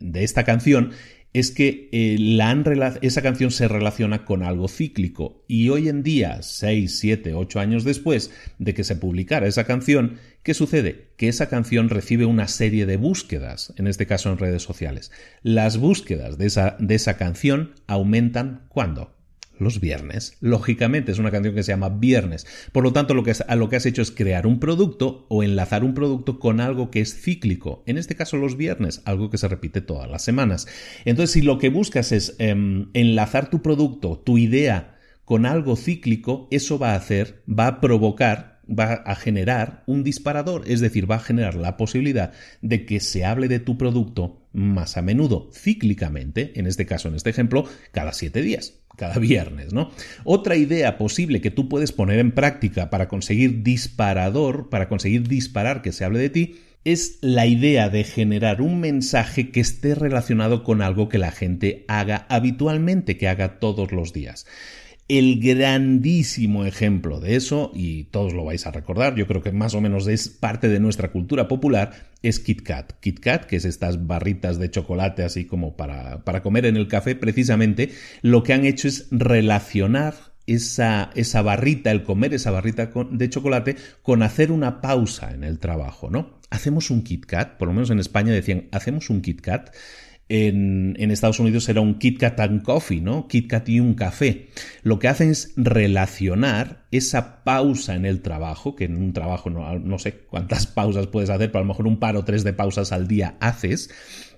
de 0.00 0.24
esta 0.24 0.42
canción 0.42 0.90
es 1.33 1.51
que 1.51 1.88
eh, 1.92 2.16
la 2.18 2.53
esa 3.01 3.23
canción 3.23 3.51
se 3.51 3.68
relaciona 3.68 4.25
con 4.25 4.42
algo 4.42 4.68
cíclico 4.68 5.45
y 5.49 5.71
hoy 5.71 5.88
en 5.88 6.03
día, 6.03 6.42
6, 6.42 6.99
7, 6.99 7.35
8 7.35 7.61
años 7.61 7.85
después 7.85 8.31
de 8.59 8.75
que 8.75 8.85
se 8.85 8.97
publicara 8.97 9.47
esa 9.47 9.64
canción, 9.64 10.18
¿qué 10.42 10.53
sucede? 10.53 11.09
Que 11.16 11.29
esa 11.29 11.49
canción 11.49 11.88
recibe 11.88 12.27
una 12.27 12.49
serie 12.49 12.85
de 12.85 12.99
búsquedas, 12.99 13.73
en 13.79 13.87
este 13.87 14.07
caso 14.07 14.31
en 14.31 14.38
redes 14.38 14.62
sociales. 14.62 15.11
Las 15.42 15.79
búsquedas 15.79 16.37
de 16.37 16.47
esa, 16.47 16.77
de 16.79 16.95
esa 16.95 17.16
canción 17.16 17.73
aumentan 17.87 18.66
¿cuándo? 18.68 19.21
Los 19.62 19.81
viernes. 19.81 20.37
Lógicamente 20.40 21.12
es 21.12 21.18
una 21.18 21.31
canción 21.31 21.55
que 21.55 21.62
se 21.62 21.72
llama 21.72 21.88
Viernes. 21.88 22.46
Por 22.72 22.85
lo 22.85 22.92
tanto, 22.92 23.14
lo 23.14 23.22
que, 23.22 23.31
has 23.31 23.87
hecho 23.87 24.03
es 24.03 24.11
crear 24.11 24.46
un 24.46 24.61
producto 24.61 25.27
o 25.29 25.42
enlazar 25.42 25.85
un 25.85 25.94
producto 25.94 26.38
con 26.38 26.61
algo 26.61 26.90
que 26.90 27.01
es 27.01 27.20
cíclico. 27.20 27.83
En 27.87 27.98
este 27.98 28.14
caso, 28.14 28.37
los 28.37 28.57
viernes, 28.57 29.03
algo 29.05 29.31
que 29.31 29.38
se 29.38 29.48
repite 29.48 29.81
todas 29.81 30.11
las 30.11 30.22
semanas. 30.22 30.66
Entonces, 31.05 31.33
si 31.33 31.42
lo 31.42 31.59
que 31.59 31.68
buscas 31.68 32.12
es 32.12 32.37
em, 32.38 32.90
enlazar 32.92 33.51
tu 33.51 33.62
producto, 33.62 34.18
tu 34.18 34.38
idea, 34.38 34.98
con 35.25 35.46
algo 35.46 35.77
cíclico, 35.77 36.48
eso 36.51 36.79
va 36.79 36.92
a 36.92 36.96
hacer, 36.96 37.42
va 37.48 37.66
a 37.66 37.81
provocar 37.81 38.53
va 38.68 38.94
a 38.94 39.14
generar 39.16 39.83
un 39.87 40.05
disparador, 40.05 40.62
es 40.66 40.81
decir, 40.81 41.11
va 41.11 41.16
a 41.16 41.20
generar 41.20 41.55
la 41.55 41.77
posibilidad 41.77 42.33
de 42.61 42.87
que 42.87 43.01
se 43.01 43.25
hable 43.25 43.48
de 43.48 43.61
tu 43.61 43.77
producto 43.77 44.42
más 44.53 44.96
a 44.96 45.03
menudo, 45.03 45.51
cíclicamente, 45.53 46.53
en 46.59 46.66
este 46.66 46.87
caso, 46.87 47.09
en 47.09 47.14
este 47.14 47.31
ejemplo, 47.31 47.64
cada 47.90 48.12
siete 48.12 48.42
días 48.42 48.82
cada 49.03 49.19
viernes, 49.19 49.73
¿no? 49.73 49.91
Otra 50.23 50.55
idea 50.55 50.97
posible 50.97 51.41
que 51.41 51.51
tú 51.51 51.69
puedes 51.69 51.91
poner 51.91 52.21
en 52.21 52.31
práctica 52.31 52.88
para 52.88 53.09
conseguir 53.09 53.65
disparador, 53.65 54.69
para 54.69 54.88
conseguir 54.88 55.27
disparar 55.27 55.83
que 55.83 55.91
se 55.91 56.05
hable 56.05 56.21
de 56.21 56.31
ti, 56.31 56.55
es 56.85 57.19
la 57.21 57.47
idea 57.47 57.88
de 57.88 58.05
generar 58.05 58.62
un 58.62 58.79
mensaje 58.79 59.51
que 59.51 59.59
esté 59.59 59.97
relacionado 59.97 60.62
con 60.62 60.83
algo 60.83 61.09
que 61.09 61.19
la 61.19 61.33
gente 61.33 61.85
haga 61.88 62.27
habitualmente, 62.29 63.17
que 63.19 63.27
haga 63.27 63.59
todos 63.59 63.91
los 63.91 64.12
días. 64.12 64.47
El 65.14 65.40
grandísimo 65.40 66.64
ejemplo 66.64 67.20
de 67.20 67.37
eso, 67.37 67.70
y 67.75 68.05
todos 68.05 68.33
lo 68.33 68.46
vais 68.46 68.66
a 68.66 68.70
recordar, 68.70 69.14
yo 69.14 69.27
creo 69.27 69.42
que 69.42 69.53
más 69.53 69.75
o 69.75 69.83
menos 69.83 70.07
es 70.09 70.31
parte 70.31 70.70
de 70.70 70.81
nuestra 70.81 71.12
cultura 71.12 71.48
popular, 71.48 72.09
es 72.22 72.40
Kit 72.40 72.62
Kat. 72.62 72.94
Kit 72.98 73.20
Kat, 73.20 73.44
que 73.44 73.57
es 73.57 73.66
estas 73.66 74.07
barritas 74.07 74.59
de 74.59 74.70
chocolate 74.70 75.22
así 75.22 75.44
como 75.44 75.77
para, 75.77 76.25
para 76.25 76.42
comer 76.42 76.64
en 76.64 76.79
el 76.79 76.88
café, 76.88 77.14
precisamente 77.14 77.90
lo 78.22 78.42
que 78.42 78.55
han 78.55 78.64
hecho 78.64 78.88
es 78.88 79.09
relacionar 79.11 80.14
esa, 80.46 81.11
esa, 81.14 81.42
barrita, 81.42 81.90
el 81.90 82.05
comer 82.05 82.33
esa 82.33 82.51
barrita 82.51 82.90
de 83.11 83.29
chocolate, 83.29 83.77
con 84.01 84.22
hacer 84.22 84.51
una 84.51 84.81
pausa 84.81 85.35
en 85.35 85.44
el 85.44 85.59
trabajo, 85.59 86.09
¿no? 86.09 86.38
Hacemos 86.48 86.90
un 86.90 87.03
Kit 87.03 87.27
Kat, 87.27 87.59
por 87.59 87.68
lo 87.68 87.75
menos 87.75 87.90
en 87.90 87.98
España 87.98 88.33
decían, 88.33 88.68
hacemos 88.72 89.11
un 89.11 89.20
Kit 89.20 89.42
Kat 89.42 89.75
en, 90.33 91.11
Estados 91.11 91.40
Unidos 91.40 91.68
era 91.68 91.83
un 91.83 91.99
Kit 91.99 92.18
Kat 92.18 92.40
and 92.40 92.62
Coffee, 92.62 93.03
¿no? 93.03 93.29
Kit 93.29 93.51
Kat 93.51 93.68
y 93.68 93.81
un 93.81 93.92
café. 93.92 94.49
Lo 94.83 94.99
que 94.99 95.09
hacen 95.09 95.29
es 95.29 95.53
relacionar 95.57 96.87
esa 96.90 97.45
pausa 97.45 97.95
en 97.95 98.07
el 98.07 98.23
trabajo, 98.23 98.75
que 98.75 98.85
en 98.85 98.97
un 98.97 99.12
trabajo 99.12 99.51
no, 99.51 99.99
sé 99.99 100.14
cuántas 100.14 100.66
pausas 100.66 101.07
puedes 101.09 101.29
hacer, 101.29 101.53
pero 101.53 101.59
a 101.59 101.62
lo 101.62 101.68
mejor 101.68 101.87
un 101.87 101.99
par 101.99 102.16
o 102.16 102.25
tres 102.25 102.45
de 102.45 102.55
pausas 102.55 102.92
al 102.92 103.09
día 103.09 103.37
haces, 103.40 103.90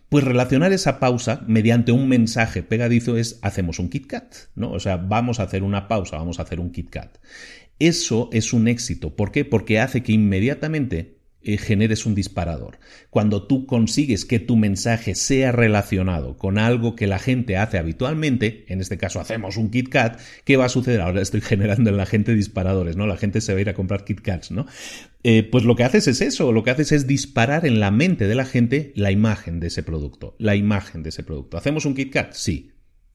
pues 0.09 0.25
relacionar 0.25 0.73
esa 0.73 0.99
pausa 0.99 1.45
mediante 1.47 1.93
un 1.93 2.09
mensaje 2.09 2.65
pegadizo 2.65 3.17
es 3.17 3.39
hacemos 3.43 3.79
un 3.79 3.89
Kit 3.89 4.09
Kat, 4.09 4.35
¿no? 4.57 4.73
O 4.73 4.81
sea, 4.81 4.97
vamos 4.97 5.39
a 5.39 5.45
hacer 5.45 5.63
una 5.63 5.87
pausa, 5.87 6.17
vamos 6.17 6.41
a 6.41 6.43
hacer 6.43 6.59
un 6.59 6.73
Kit 6.73 6.91
Kat. 6.91 7.19
Eso 7.79 8.31
es 8.33 8.53
un 8.53 8.67
éxito. 8.67 9.15
¿Por 9.15 9.31
qué? 9.31 9.45
Porque 9.45 9.79
hace 9.79 10.03
que 10.03 10.13
inmediatamente 10.13 11.14
eh, 11.45 11.59
generes 11.59 12.07
un 12.07 12.15
disparador. 12.15 12.79
Cuando 13.11 13.47
tú 13.47 13.67
consigues 13.67 14.25
que 14.25 14.39
tu 14.39 14.57
mensaje 14.57 15.15
sea 15.15 15.53
relacionado 15.53 16.37
con 16.37 16.59
algo 16.59 16.97
que 16.97 17.07
la 17.07 17.19
gente 17.19 17.57
hace 17.57 17.79
habitualmente, 17.79 18.65
en 18.69 18.81
este 18.81 18.99
caso 18.99 19.21
hacemos 19.21 19.57
un 19.57 19.71
Kit 19.71 19.89
Kat, 19.89 20.21
¿qué 20.45 20.57
va 20.57 20.67
a 20.67 20.69
suceder? 20.69 21.01
Ahora 21.01 21.23
estoy 21.23 21.41
generando 21.43 21.91
en 21.91 21.97
la 21.97 22.07
gente 22.07 22.35
disparadores, 22.35 22.97
¿no? 22.97 23.07
La 23.07 23.17
gente 23.17 23.41
se 23.41 23.53
va 23.53 23.59
a 23.59 23.63
ir 23.63 23.69
a 23.69 23.75
comprar 23.75 24.05
Kit 24.05 24.21
Kats, 24.21 24.51
¿no? 24.51 24.67
Eh, 25.23 25.43
pues 25.43 25.65
lo 25.65 25.75
que 25.75 25.85
haces 25.85 26.07
es 26.07 26.21
eso, 26.21 26.53
lo 26.53 26.63
que 26.63 26.71
haces 26.71 26.93
es 26.93 27.07
disparar 27.07 27.65
en 27.65 27.81
la 27.81 27.91
mente 27.91 28.27
de 28.27 28.35
la 28.35 28.45
gente 28.45 28.93
la 28.95 29.11
imagen 29.11 29.59
de 29.59 29.69
ese 29.69 29.83
producto, 29.83 30.37
la 30.39 30.55
imagen 30.55 31.03
de 31.03 31.09
ese 31.09 31.23
producto. 31.23 31.57
¿Hacemos 31.57 31.87
un 31.87 31.95
Kit 31.95 32.13
Kat? 32.13 32.33
Sí 32.33 32.74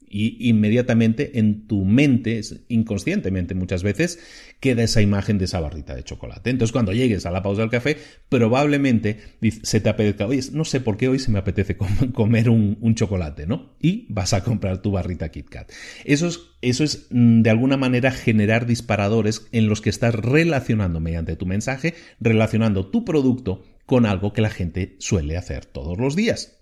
y 0.09 0.49
inmediatamente 0.49 1.39
en 1.39 1.67
tu 1.67 1.85
mente, 1.85 2.41
inconscientemente 2.67 3.55
muchas 3.55 3.83
veces, 3.83 4.19
queda 4.59 4.83
esa 4.83 5.01
imagen 5.01 5.37
de 5.37 5.45
esa 5.45 5.59
barrita 5.59 5.95
de 5.95 6.03
chocolate. 6.03 6.49
Entonces 6.49 6.71
cuando 6.71 6.93
llegues 6.93 7.25
a 7.25 7.31
la 7.31 7.43
pausa 7.43 7.61
del 7.61 7.69
café, 7.69 7.97
probablemente 8.27 9.19
se 9.63 9.79
te 9.79 9.89
apetezca, 9.89 10.25
oye, 10.25 10.41
no 10.51 10.65
sé 10.65 10.81
por 10.81 10.97
qué 10.97 11.07
hoy 11.07 11.19
se 11.19 11.31
me 11.31 11.39
apetece 11.39 11.77
comer 12.13 12.49
un, 12.49 12.95
chocolate, 12.95 13.45
¿no? 13.45 13.75
Y 13.79 14.07
vas 14.09 14.33
a 14.33 14.43
comprar 14.43 14.81
tu 14.81 14.91
barrita 14.91 15.29
KitKat. 15.29 15.71
Eso 16.05 16.27
es, 16.27 16.39
eso 16.61 16.83
es 16.83 17.07
mm, 17.11 17.41
de 17.43 17.49
alguna 17.49 17.77
manera 17.77 18.11
generar 18.11 18.65
disparadores 18.65 19.47
en 19.51 19.67
los 19.69 19.81
que 19.81 19.89
estás 19.89 20.15
relacionando 20.15 20.99
mediante 20.99 21.35
tu 21.35 21.45
mensaje, 21.45 21.93
relacionando 22.19 22.87
tu 22.87 23.05
producto 23.05 23.63
con 23.85 24.05
algo 24.05 24.33
que 24.33 24.41
la 24.41 24.49
gente 24.49 24.95
suele 24.99 25.37
hacer 25.37 25.65
todos 25.65 25.97
los 25.97 26.15
días. 26.15 26.58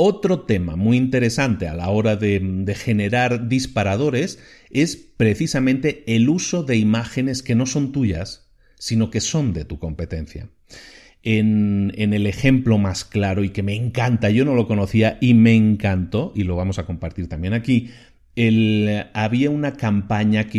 Otro 0.00 0.42
tema 0.42 0.76
muy 0.76 0.96
interesante 0.96 1.66
a 1.66 1.74
la 1.74 1.88
hora 1.88 2.14
de, 2.14 2.72
generar 2.76 3.48
disparadores 3.48 4.38
es 4.70 4.94
precisamente 4.94 6.04
el 6.06 6.28
uso 6.28 6.62
de 6.62 6.76
imágenes 6.76 7.42
que 7.42 7.56
no 7.56 7.66
son 7.66 7.90
tuyas, 7.90 8.48
sino 8.78 9.10
que 9.10 9.20
son 9.20 9.52
de 9.52 9.64
tu 9.64 9.80
competencia. 9.80 10.50
En, 11.24 11.92
en, 11.96 12.12
el 12.14 12.28
ejemplo 12.28 12.78
más 12.78 13.04
claro 13.04 13.42
y 13.42 13.48
que 13.48 13.64
me 13.64 13.74
encanta, 13.74 14.30
yo 14.30 14.44
no 14.44 14.54
lo 14.54 14.68
conocía 14.68 15.18
y 15.20 15.34
me 15.34 15.56
encantó, 15.56 16.32
y 16.36 16.44
lo 16.44 16.54
vamos 16.54 16.78
a 16.78 16.86
compartir 16.86 17.28
también 17.28 17.52
aquí, 17.52 17.90
había 19.14 19.50
una 19.50 19.72
campaña 19.72 20.44
que, 20.44 20.58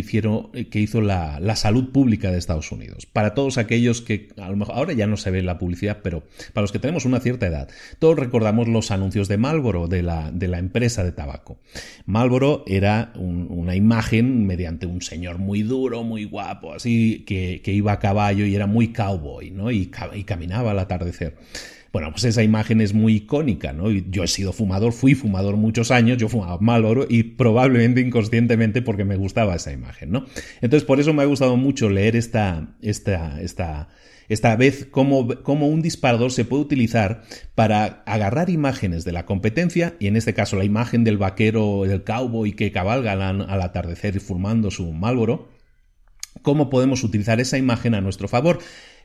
hizo 0.74 1.02
la, 1.02 1.56
salud 1.56 1.92
pública 1.92 2.30
de 2.30 2.38
Estados 2.38 2.72
Unidos. 2.72 3.06
Para 3.06 3.34
todos 3.34 3.58
aquellos 3.58 4.02
que, 4.02 4.30
a 4.38 4.50
lo 4.50 4.58
mejor 4.58 4.76
ahora 4.76 4.94
ya 4.94 5.08
no 5.08 5.16
se 5.16 5.32
ve 5.32 5.42
la 5.42 5.58
publicidad, 5.58 6.00
pero 6.04 6.24
para 6.54 6.64
los 6.64 6.74
que 6.74 6.80
tenemos 6.80 7.06
una 7.06 7.22
cierta 7.22 7.48
edad, 7.48 7.70
todos 8.00 8.20
recordamos 8.20 8.68
los 8.68 8.92
anuncios 8.92 9.30
de 9.30 9.38
Marlboro, 9.38 9.88
de 9.88 10.04
la, 10.04 10.30
empresa 10.60 11.04
de 11.06 11.14
tabaco. 11.14 11.60
Marlboro 12.06 12.66
era 12.68 13.14
una 13.16 13.76
imagen 13.76 14.46
mediante 14.46 14.86
un 14.86 15.02
señor 15.02 15.38
muy 15.38 15.64
duro, 15.64 16.04
muy 16.04 16.26
guapo, 16.26 16.74
así, 16.74 17.24
que, 17.26 17.62
iba 17.70 17.94
a 17.94 18.00
caballo 18.00 18.46
y 18.46 18.56
era 18.56 18.68
muy 18.68 18.92
cowboy, 18.92 19.52
¿no? 19.52 19.72
y 19.72 19.88
caminaba 19.88 20.72
al 20.72 20.80
atardecer. 20.80 21.38
Bueno, 21.92 22.12
pues 22.12 22.24
esa 22.26 22.44
imagen 22.44 22.82
es 22.82 22.94
muy 22.94 23.16
icónica, 23.16 23.74
¿no? 23.74 23.90
Yo 23.90 24.24
he 24.24 24.28
sido 24.28 24.54
fumador, 24.54 24.94
fui 24.94 25.16
fumador 25.16 25.58
muchos 25.58 25.90
años, 25.90 26.18
yo 26.18 26.30
fumaba 26.30 26.60
Malboro 26.60 27.08
y 27.10 27.24
probablemente 27.24 28.02
inconscientemente 28.02 28.82
porque 28.84 29.06
me 29.06 29.16
gustaba 29.16 29.56
esa 29.56 29.72
imagen, 29.72 30.12
¿no? 30.12 30.26
Entonces, 30.62 30.86
por 30.86 31.00
eso 31.00 31.14
me 31.14 31.24
ha 31.24 31.26
gustado 31.26 31.58
mucho 31.58 31.90
leer 31.90 32.16
esta, 32.16 32.76
esta, 32.82 33.42
esta, 33.42 33.90
esta 34.28 34.56
vez 34.56 34.88
cómo, 34.92 35.28
cómo, 35.42 35.68
un 35.68 35.82
disparador 35.82 36.32
se 36.32 36.46
puede 36.46 36.62
utilizar 36.62 37.24
para 37.56 38.04
agarrar 38.06 38.52
imágenes 38.52 39.04
de 39.04 39.12
la 39.12 39.26
competencia, 39.26 39.96
y 40.00 40.06
en 40.06 40.16
este 40.16 40.36
caso 40.36 40.58
la 40.58 40.66
imagen 40.66 41.04
del 41.04 41.18
vaquero, 41.18 41.86
del 41.88 42.04
cowboy 42.04 42.54
que 42.54 42.72
cabalga 42.72 43.14
al, 43.14 43.62
atardecer 43.62 44.20
fumando 44.20 44.70
su 44.70 44.92
Malboro, 44.92 45.50
cómo 46.44 46.70
podemos 46.70 47.04
utilizar 47.04 47.40
esa 47.40 47.58
imagen 47.58 47.96
a 47.96 48.02
nuestro 48.02 48.28
favor. 48.28 48.60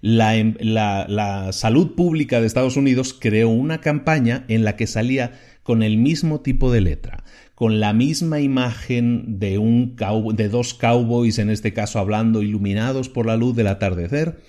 Em, 0.06 0.54
la, 0.60 1.48
salud 1.52 1.94
pública 1.94 2.38
de 2.38 2.46
Estados 2.46 2.76
Unidos 2.76 3.16
creó 3.18 3.48
una 3.48 3.80
campaña 3.80 4.44
en 4.48 4.62
la 4.62 4.76
que 4.76 4.86
salía 4.86 5.32
con 5.62 5.82
el 5.82 5.96
mismo 5.96 6.42
tipo 6.42 6.70
de 6.70 6.82
letra, 6.82 7.24
con 7.54 7.80
la 7.80 7.94
misma 7.94 8.40
imagen 8.40 9.38
de, 9.38 9.56
un 9.56 9.96
de 10.34 10.48
dos 10.50 10.74
cowboys, 10.74 11.38
en 11.38 11.48
este 11.48 11.72
caso 11.72 11.98
hablando 11.98 12.42
iluminados 12.42 13.08
por 13.08 13.24
la 13.24 13.38
luz 13.38 13.56
del 13.56 13.68
atardecer, 13.68 14.40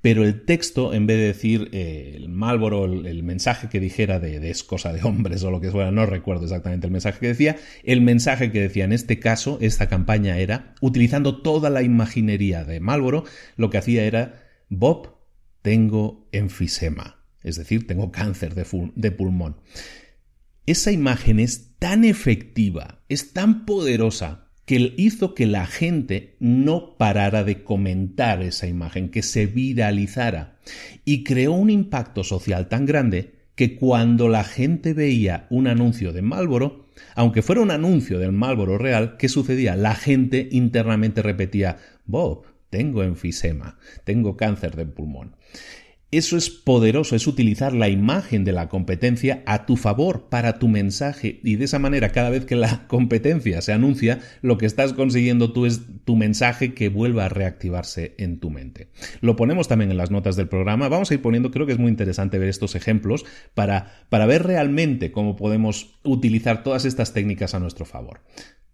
pero 0.00 0.24
el 0.24 0.44
texto, 0.44 0.92
en 0.92 1.06
vez 1.06 1.16
de 1.16 1.26
decir 1.26 1.68
eh, 1.72 2.14
el 2.16 2.28
Malboro, 2.28 2.84
el, 2.84 3.22
mensaje 3.22 3.68
que 3.68 3.78
dijera 3.78 4.18
de, 4.18 4.50
es 4.50 4.64
cosa 4.64 4.92
de 4.92 5.02
hombres 5.04 5.44
o 5.44 5.50
lo 5.52 5.60
que 5.60 5.70
fuera, 5.70 5.92
no 5.92 6.06
recuerdo 6.06 6.42
exactamente 6.42 6.88
el 6.88 6.92
mensaje 6.92 7.20
que 7.20 7.28
decía, 7.28 7.56
el 7.84 8.00
mensaje 8.00 8.50
que 8.50 8.60
decía 8.60 8.84
en 8.84 8.92
este 8.92 9.20
caso, 9.20 9.58
esta 9.60 9.88
campaña 9.88 10.38
era, 10.38 10.74
utilizando 10.80 11.40
toda 11.40 11.70
la 11.70 11.82
imaginería 11.82 12.64
de 12.64 12.80
Malboro, 12.80 13.24
lo 13.56 13.70
que 13.70 13.78
hacía 13.78 14.04
era, 14.04 14.43
Bob, 14.78 15.16
tengo 15.62 16.28
enfisema, 16.32 17.24
es 17.42 17.56
decir, 17.56 17.86
tengo 17.86 18.12
cáncer 18.12 18.54
de 18.54 19.10
pulmón. 19.10 19.56
Esa 20.66 20.92
imagen 20.92 21.40
es 21.40 21.76
tan 21.78 22.04
efectiva, 22.04 23.02
es 23.08 23.32
tan 23.32 23.66
poderosa, 23.66 24.44
que 24.64 24.94
hizo 24.96 25.34
que 25.34 25.46
la 25.46 25.66
gente 25.66 26.36
no 26.40 26.96
parara 26.96 27.44
de 27.44 27.62
comentar 27.62 28.42
esa 28.42 28.66
imagen, 28.66 29.10
que 29.10 29.22
se 29.22 29.46
viralizara 29.46 30.58
y 31.04 31.22
creó 31.22 31.52
un 31.52 31.70
impacto 31.70 32.24
social 32.24 32.68
tan 32.68 32.86
grande 32.86 33.34
que 33.54 33.76
cuando 33.76 34.28
la 34.28 34.42
gente 34.42 34.94
veía 34.94 35.46
un 35.50 35.66
anuncio 35.66 36.12
de 36.12 36.22
Marlboro, 36.22 36.88
aunque 37.14 37.42
fuera 37.42 37.60
un 37.60 37.70
anuncio 37.70 38.18
del 38.18 38.32
Marlboro 38.32 38.78
real, 38.78 39.16
¿qué 39.18 39.28
sucedía? 39.28 39.76
La 39.76 39.94
gente 39.94 40.48
internamente 40.50 41.22
repetía, 41.22 41.76
Bob, 42.06 42.44
tengo 42.74 43.04
enfisema, 43.04 43.78
tengo 44.02 44.36
cáncer 44.36 44.74
de 44.74 44.84
pulmón. 44.84 45.36
Eso 46.10 46.36
es 46.36 46.50
poderoso, 46.50 47.14
es 47.14 47.28
utilizar 47.28 47.72
la 47.72 47.88
imagen 47.88 48.42
de 48.42 48.50
la 48.50 48.68
competencia 48.68 49.44
a 49.46 49.64
tu 49.64 49.76
favor, 49.76 50.28
para 50.28 50.58
tu 50.58 50.66
mensaje, 50.66 51.38
y 51.44 51.54
de 51.54 51.66
esa 51.66 51.78
manera 51.78 52.08
cada 52.08 52.30
vez 52.30 52.46
que 52.46 52.56
la 52.56 52.88
competencia 52.88 53.62
se 53.62 53.72
anuncia, 53.72 54.18
lo 54.42 54.58
que 54.58 54.66
estás 54.66 54.92
consiguiendo 54.92 55.52
tú 55.52 55.66
es 55.66 55.82
tu 56.04 56.16
mensaje 56.16 56.74
que 56.74 56.88
vuelva 56.88 57.26
a 57.26 57.28
reactivarse 57.28 58.16
en 58.18 58.40
tu 58.40 58.50
mente. 58.50 58.88
Lo 59.20 59.36
ponemos 59.36 59.68
también 59.68 59.92
en 59.92 59.96
las 59.96 60.10
notas 60.10 60.34
del 60.34 60.48
programa, 60.48 60.88
vamos 60.88 61.12
a 61.12 61.14
ir 61.14 61.22
poniendo, 61.22 61.52
creo 61.52 61.66
que 61.66 61.74
es 61.74 61.78
muy 61.78 61.90
interesante 61.90 62.38
ver 62.38 62.48
estos 62.48 62.74
ejemplos 62.74 63.24
para, 63.54 64.04
para 64.08 64.26
ver 64.26 64.42
realmente 64.42 65.12
cómo 65.12 65.36
podemos 65.36 66.00
utilizar 66.02 66.64
todas 66.64 66.84
estas 66.84 67.12
técnicas 67.12 67.54
a 67.54 67.60
nuestro 67.60 67.84
favor. 67.84 68.20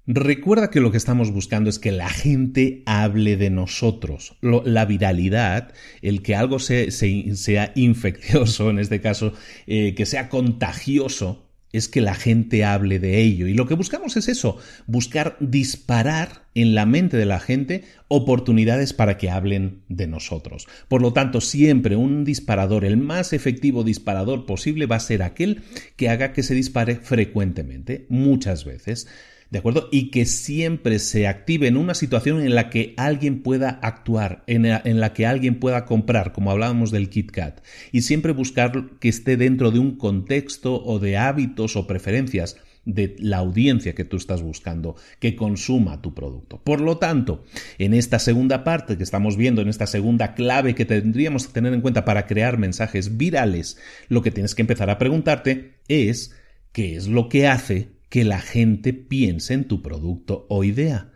Recuerda 0.06 0.70
que 0.70 0.80
lo 0.80 0.90
que 0.90 0.96
estamos 0.96 1.30
buscando 1.30 1.70
es 1.70 1.78
que 1.78 1.92
la 1.92 2.08
gente 2.08 2.82
hable 2.86 3.36
de 3.36 3.50
nosotros. 3.50 4.36
la 4.40 4.84
viralidad, 4.84 5.72
el 6.02 6.22
que 6.22 6.34
algo 6.34 6.58
sea 6.58 7.72
infeccioso, 7.74 8.70
en 8.70 8.78
este 8.78 9.00
caso, 9.00 9.32
eh, 9.66 9.94
que 9.94 10.06
sea 10.06 10.28
contagioso, 10.28 11.46
es 11.72 11.88
que 11.88 12.00
la 12.00 12.14
gente 12.14 12.64
hable 12.64 12.98
de 12.98 13.20
ello. 13.20 13.46
Y 13.46 13.54
lo 13.54 13.66
que 13.66 13.74
buscamos 13.74 14.16
es 14.16 14.28
eso, 14.28 14.58
buscar 14.86 15.36
disparar 15.40 16.46
en 16.54 16.74
la 16.74 16.86
mente 16.86 17.16
de 17.16 17.26
la 17.26 17.38
gente 17.38 17.84
oportunidades 18.08 18.92
para 18.92 19.16
que 19.18 19.30
hablen 19.30 19.82
de 19.88 20.06
nosotros. 20.06 20.66
Por 20.88 21.00
lo 21.00 21.12
tanto, 21.12 21.40
siempre 21.40 21.94
un 21.94 22.24
disparador, 22.24 22.84
el 22.84 22.96
más 22.96 23.32
efectivo 23.32 23.84
disparador 23.84 24.46
posible, 24.46 24.86
va 24.86 24.96
a 24.96 25.00
ser 25.00 25.22
aquel 25.22 25.62
que 25.96 26.08
haga 26.08 26.32
que 26.32 26.42
se 26.42 26.54
dispare 26.54 26.96
frecuentemente, 26.96 28.06
muchas 28.08 28.64
veces. 28.64 29.06
¿De 29.50 29.58
acuerdo? 29.58 29.88
Y 29.90 30.10
que 30.10 30.26
siempre 30.26 30.98
se 30.98 31.26
active 31.26 31.66
en 31.66 31.76
una 31.76 31.94
situación 31.94 32.40
en 32.40 32.54
la 32.54 32.70
que 32.70 32.94
alguien 32.96 33.42
pueda 33.42 33.80
actuar, 33.82 34.44
en 34.46 34.62
la, 35.00 35.12
que 35.12 35.26
alguien 35.26 35.58
pueda 35.58 35.84
comprar, 35.84 36.32
como 36.32 36.50
hablábamos 36.50 36.90
del 36.90 37.10
KitKat, 37.10 37.60
y 37.92 38.02
siempre 38.02 38.32
buscar 38.32 38.90
que 39.00 39.08
esté 39.08 39.36
dentro 39.36 39.70
de 39.70 39.80
un 39.80 39.96
contexto 39.96 40.82
o 40.82 40.98
de 40.98 41.16
hábitos 41.16 41.76
o 41.76 41.86
preferencias 41.86 42.56
de 42.84 43.14
la 43.18 43.38
audiencia 43.38 43.94
que 43.94 44.04
tú 44.04 44.16
estás 44.16 44.40
buscando 44.40 44.96
que 45.18 45.36
consuma 45.36 46.00
tu 46.00 46.14
producto. 46.14 46.62
Por 46.62 46.80
lo 46.80 46.96
tanto, 46.96 47.44
en 47.78 47.92
esta 47.92 48.18
segunda 48.18 48.64
parte 48.64 48.96
que 48.96 49.02
estamos 49.02 49.36
viendo, 49.36 49.60
en 49.60 49.68
esta 49.68 49.86
segunda 49.86 50.34
clave 50.34 50.74
que 50.74 50.86
tendríamos 50.86 51.46
que 51.46 51.52
tener 51.52 51.74
en 51.74 51.82
cuenta 51.82 52.04
para 52.04 52.26
crear 52.26 52.56
mensajes 52.56 53.18
virales, 53.18 53.78
lo 54.08 54.22
que 54.22 54.30
tienes 54.30 54.54
que 54.54 54.62
empezar 54.62 54.88
a 54.90 54.98
preguntarte 54.98 55.74
es 55.88 56.34
qué 56.72 56.96
es 56.96 57.06
lo 57.06 57.28
que 57.28 57.48
hace 57.48 57.99
que 58.10 58.24
la 58.24 58.40
gente 58.40 58.92
piense 58.92 59.54
en 59.54 59.64
tu 59.64 59.80
producto 59.80 60.44
o 60.50 60.64
idea. 60.64 61.12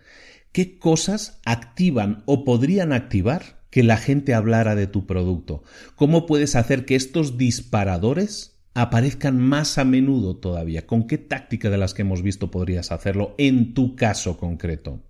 ¿Qué 0.52 0.78
cosas 0.78 1.40
activan 1.44 2.22
o 2.24 2.44
podrían 2.44 2.92
activar 2.92 3.64
que 3.70 3.82
la 3.82 3.96
gente 3.96 4.32
hablara 4.32 4.76
de 4.76 4.86
tu 4.86 5.04
producto? 5.04 5.64
¿Cómo 5.96 6.26
puedes 6.26 6.54
hacer 6.54 6.84
que 6.86 6.94
estos 6.94 7.36
disparadores 7.36 8.60
aparezcan 8.72 9.38
más 9.38 9.78
a 9.78 9.84
menudo 9.84 10.36
todavía? 10.36 10.86
¿Con 10.86 11.08
qué 11.08 11.18
táctica 11.18 11.70
de 11.70 11.78
las 11.78 11.92
que 11.92 12.02
hemos 12.02 12.22
visto 12.22 12.52
podrías 12.52 12.92
hacerlo 12.92 13.34
en 13.38 13.74
tu 13.74 13.96
caso 13.96 14.36
concreto? 14.36 15.02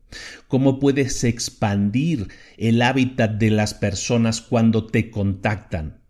¿Cómo 0.48 0.78
puedes 0.78 1.22
expandir 1.24 2.28
el 2.56 2.80
hábitat 2.80 3.32
de 3.32 3.50
las 3.50 3.74
personas 3.74 4.40
cuando 4.40 4.86
te 4.86 5.10
contactan? 5.10 6.00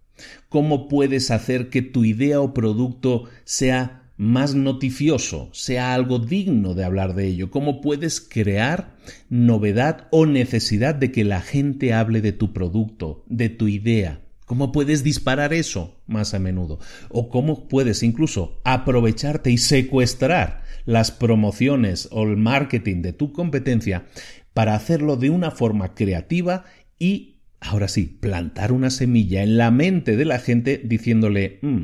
¿Cómo 0.48 0.86
puedes 0.86 1.32
hacer 1.32 1.70
que 1.70 1.82
tu 1.82 2.04
idea 2.04 2.40
o 2.40 2.54
producto 2.54 3.24
sea 3.42 4.03
más 4.16 4.54
noticioso, 4.54 5.48
sea 5.52 5.94
algo 5.94 6.18
digno 6.18 6.74
de 6.74 6.84
hablar 6.84 7.14
de 7.14 7.26
ello? 7.26 7.50
¿Cómo 7.50 7.80
puedes 7.80 8.20
crear 8.20 8.96
novedad 9.28 10.08
o 10.10 10.26
necesidad 10.26 10.94
de 10.94 11.10
que 11.10 11.24
la 11.24 11.40
gente 11.40 11.92
hable 11.92 12.20
de 12.20 12.32
tu 12.32 12.52
producto, 12.52 13.24
de 13.28 13.48
tu 13.48 13.68
idea? 13.68 14.20
¿Cómo 14.46 14.72
puedes 14.72 15.02
disparar 15.02 15.54
eso 15.54 16.00
más 16.06 16.34
a 16.34 16.38
menudo? 16.38 16.78
¿O 17.08 17.28
cómo 17.30 17.66
puedes 17.66 18.02
incluso 18.02 18.60
aprovecharte 18.64 19.50
y 19.50 19.58
secuestrar 19.58 20.62
las 20.84 21.10
promociones 21.10 22.08
o 22.12 22.24
el 22.24 22.36
marketing 22.36 23.00
de 23.02 23.14
tu 23.14 23.32
competencia 23.32 24.06
para 24.52 24.74
hacerlo 24.74 25.16
de 25.16 25.30
una 25.30 25.50
forma 25.50 25.94
creativa 25.94 26.64
y 26.98 27.33
Ahora 27.66 27.88
sí, 27.88 28.18
plantar 28.20 28.72
una 28.72 28.90
semilla 28.90 29.42
en 29.42 29.56
la 29.56 29.70
mente 29.70 30.18
de 30.18 30.26
la 30.26 30.38
gente 30.38 30.78
diciéndole, 30.84 31.60
mm, 31.62 31.82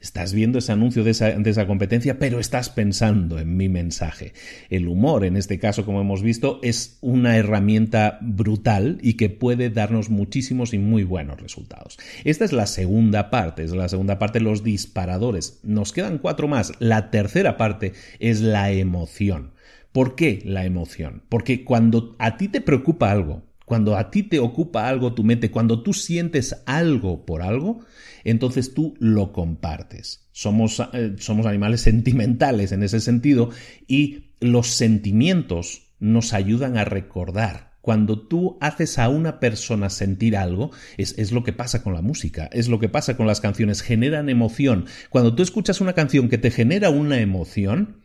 estás 0.00 0.34
viendo 0.34 0.58
ese 0.58 0.72
anuncio 0.72 1.04
de 1.04 1.12
esa, 1.12 1.30
de 1.30 1.48
esa, 1.48 1.68
competencia, 1.68 2.18
pero 2.18 2.40
estás 2.40 2.68
pensando 2.68 3.38
en 3.38 3.56
mi 3.56 3.68
mensaje. 3.68 4.32
El 4.70 4.88
humor, 4.88 5.24
en 5.24 5.36
este 5.36 5.60
caso, 5.60 5.84
como 5.84 6.00
hemos 6.00 6.24
visto, 6.24 6.58
es 6.64 6.98
una 7.00 7.36
herramienta 7.36 8.18
brutal 8.22 8.98
y 9.02 9.12
que 9.14 9.30
puede 9.30 9.70
darnos 9.70 10.10
muchísimos 10.10 10.74
y 10.74 10.78
muy 10.78 11.04
buenos 11.04 11.40
resultados. 11.40 11.96
Esta 12.24 12.44
es 12.44 12.52
la 12.52 12.66
segunda 12.66 13.30
parte, 13.30 13.62
es 13.62 13.70
la 13.70 13.88
segunda 13.88 14.18
parte, 14.18 14.40
los 14.40 14.64
disparadores. 14.64 15.60
Nos 15.62 15.92
quedan 15.92 16.18
cuatro 16.18 16.48
más. 16.48 16.72
La 16.80 17.12
tercera 17.12 17.56
parte 17.56 17.92
es 18.18 18.40
la 18.40 18.72
emoción. 18.72 19.52
¿Por 19.92 20.16
qué 20.16 20.40
la 20.44 20.64
emoción? 20.64 21.22
Porque 21.28 21.62
cuando 21.62 22.16
a 22.18 22.36
ti 22.36 22.48
te 22.48 22.60
preocupa 22.60 23.12
algo, 23.12 23.49
cuando 23.70 23.96
a 23.96 24.10
ti 24.10 24.24
te 24.24 24.40
ocupa 24.40 24.88
algo 24.88 25.14
tu 25.14 25.22
mente, 25.22 25.52
cuando 25.52 25.84
tú 25.84 25.92
sientes 25.92 26.60
algo 26.66 27.24
por 27.24 27.40
algo, 27.40 27.84
entonces 28.24 28.74
tú 28.74 28.94
lo 28.98 29.32
compartes. 29.32 30.28
Somos, 30.32 30.82
eh, 30.92 31.14
somos 31.20 31.46
animales 31.46 31.80
sentimentales 31.82 32.72
en 32.72 32.82
ese 32.82 32.98
sentido 32.98 33.50
y 33.86 34.32
los 34.40 34.66
sentimientos 34.66 35.92
nos 36.00 36.32
ayudan 36.32 36.78
a 36.78 36.84
recordar. 36.84 37.76
Cuando 37.80 38.26
tú 38.26 38.58
haces 38.60 38.98
a 38.98 39.08
una 39.08 39.38
persona 39.38 39.88
sentir 39.88 40.36
algo, 40.36 40.72
es, 40.96 41.16
es, 41.16 41.30
lo 41.30 41.44
que 41.44 41.52
pasa 41.52 41.84
con 41.84 41.94
la 41.94 42.02
música, 42.02 42.50
es 42.52 42.66
lo 42.66 42.80
que 42.80 42.88
pasa 42.88 43.16
con 43.16 43.28
las 43.28 43.40
canciones, 43.40 43.82
generan 43.82 44.28
emoción. 44.28 44.86
Cuando 45.10 45.36
tú 45.36 45.44
escuchas 45.44 45.80
una 45.80 45.92
canción 45.92 46.28
que 46.28 46.38
te 46.38 46.50
genera 46.50 46.90
una 46.90 47.20
emoción, 47.20 47.98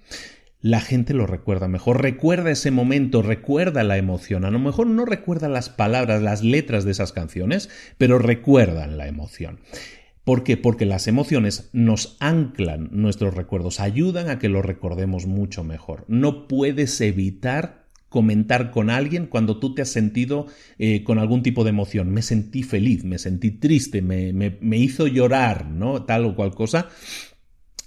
la 0.66 0.82
gente 0.82 1.14
lo 1.14 1.28
recuerda 1.28 1.68
mejor, 1.68 2.02
recuerda 2.02 2.50
ese 2.50 2.72
momento, 2.72 3.22
recuerda 3.22 3.84
la 3.84 3.98
emoción. 3.98 4.46
A 4.46 4.50
lo 4.50 4.58
mejor 4.58 4.88
no 4.88 5.06
recuerda 5.06 5.48
las 5.48 5.70
palabras, 5.70 6.24
las 6.24 6.44
letras 6.44 6.86
de 6.86 6.90
esas 6.90 7.12
canciones, 7.12 7.70
pero 8.00 8.18
recuerdan 8.18 8.98
la 8.98 9.08
emoción. 9.08 9.60
¿Por 10.24 10.44
qué? 10.44 10.58
Porque 10.58 10.88
las 10.88 11.08
emociones 11.08 11.70
nos 11.72 12.18
anclan 12.20 12.90
nuestros 12.92 13.36
recuerdos, 13.36 13.80
ayudan 13.80 14.28
a 14.28 14.40
que 14.40 14.50
los 14.50 14.66
recordemos 14.66 15.28
mucho 15.28 15.64
mejor. 15.64 16.04
No 16.08 16.48
puedes 16.48 17.00
evitar 17.00 17.86
comentar 18.10 18.72
con 18.72 18.90
alguien 18.90 19.28
cuando 19.28 19.60
tú 19.60 19.76
te 19.76 19.84
has 19.84 19.90
sentido 19.90 20.48
eh, 20.80 21.04
con 21.04 21.20
algún 21.20 21.44
tipo 21.44 21.64
de 21.64 21.70
emoción. 21.70 22.10
Me 22.10 22.24
sentí 22.24 22.64
feliz, 22.64 23.04
me 23.04 23.20
sentí 23.20 23.52
triste, 23.52 24.02
me, 24.02 24.34
me 24.34 24.78
hizo 24.78 25.06
llorar, 25.06 25.68
¿no? 25.68 26.06
Tal 26.06 26.26
o 26.26 26.36
cual 26.36 26.56
cosa 26.56 26.90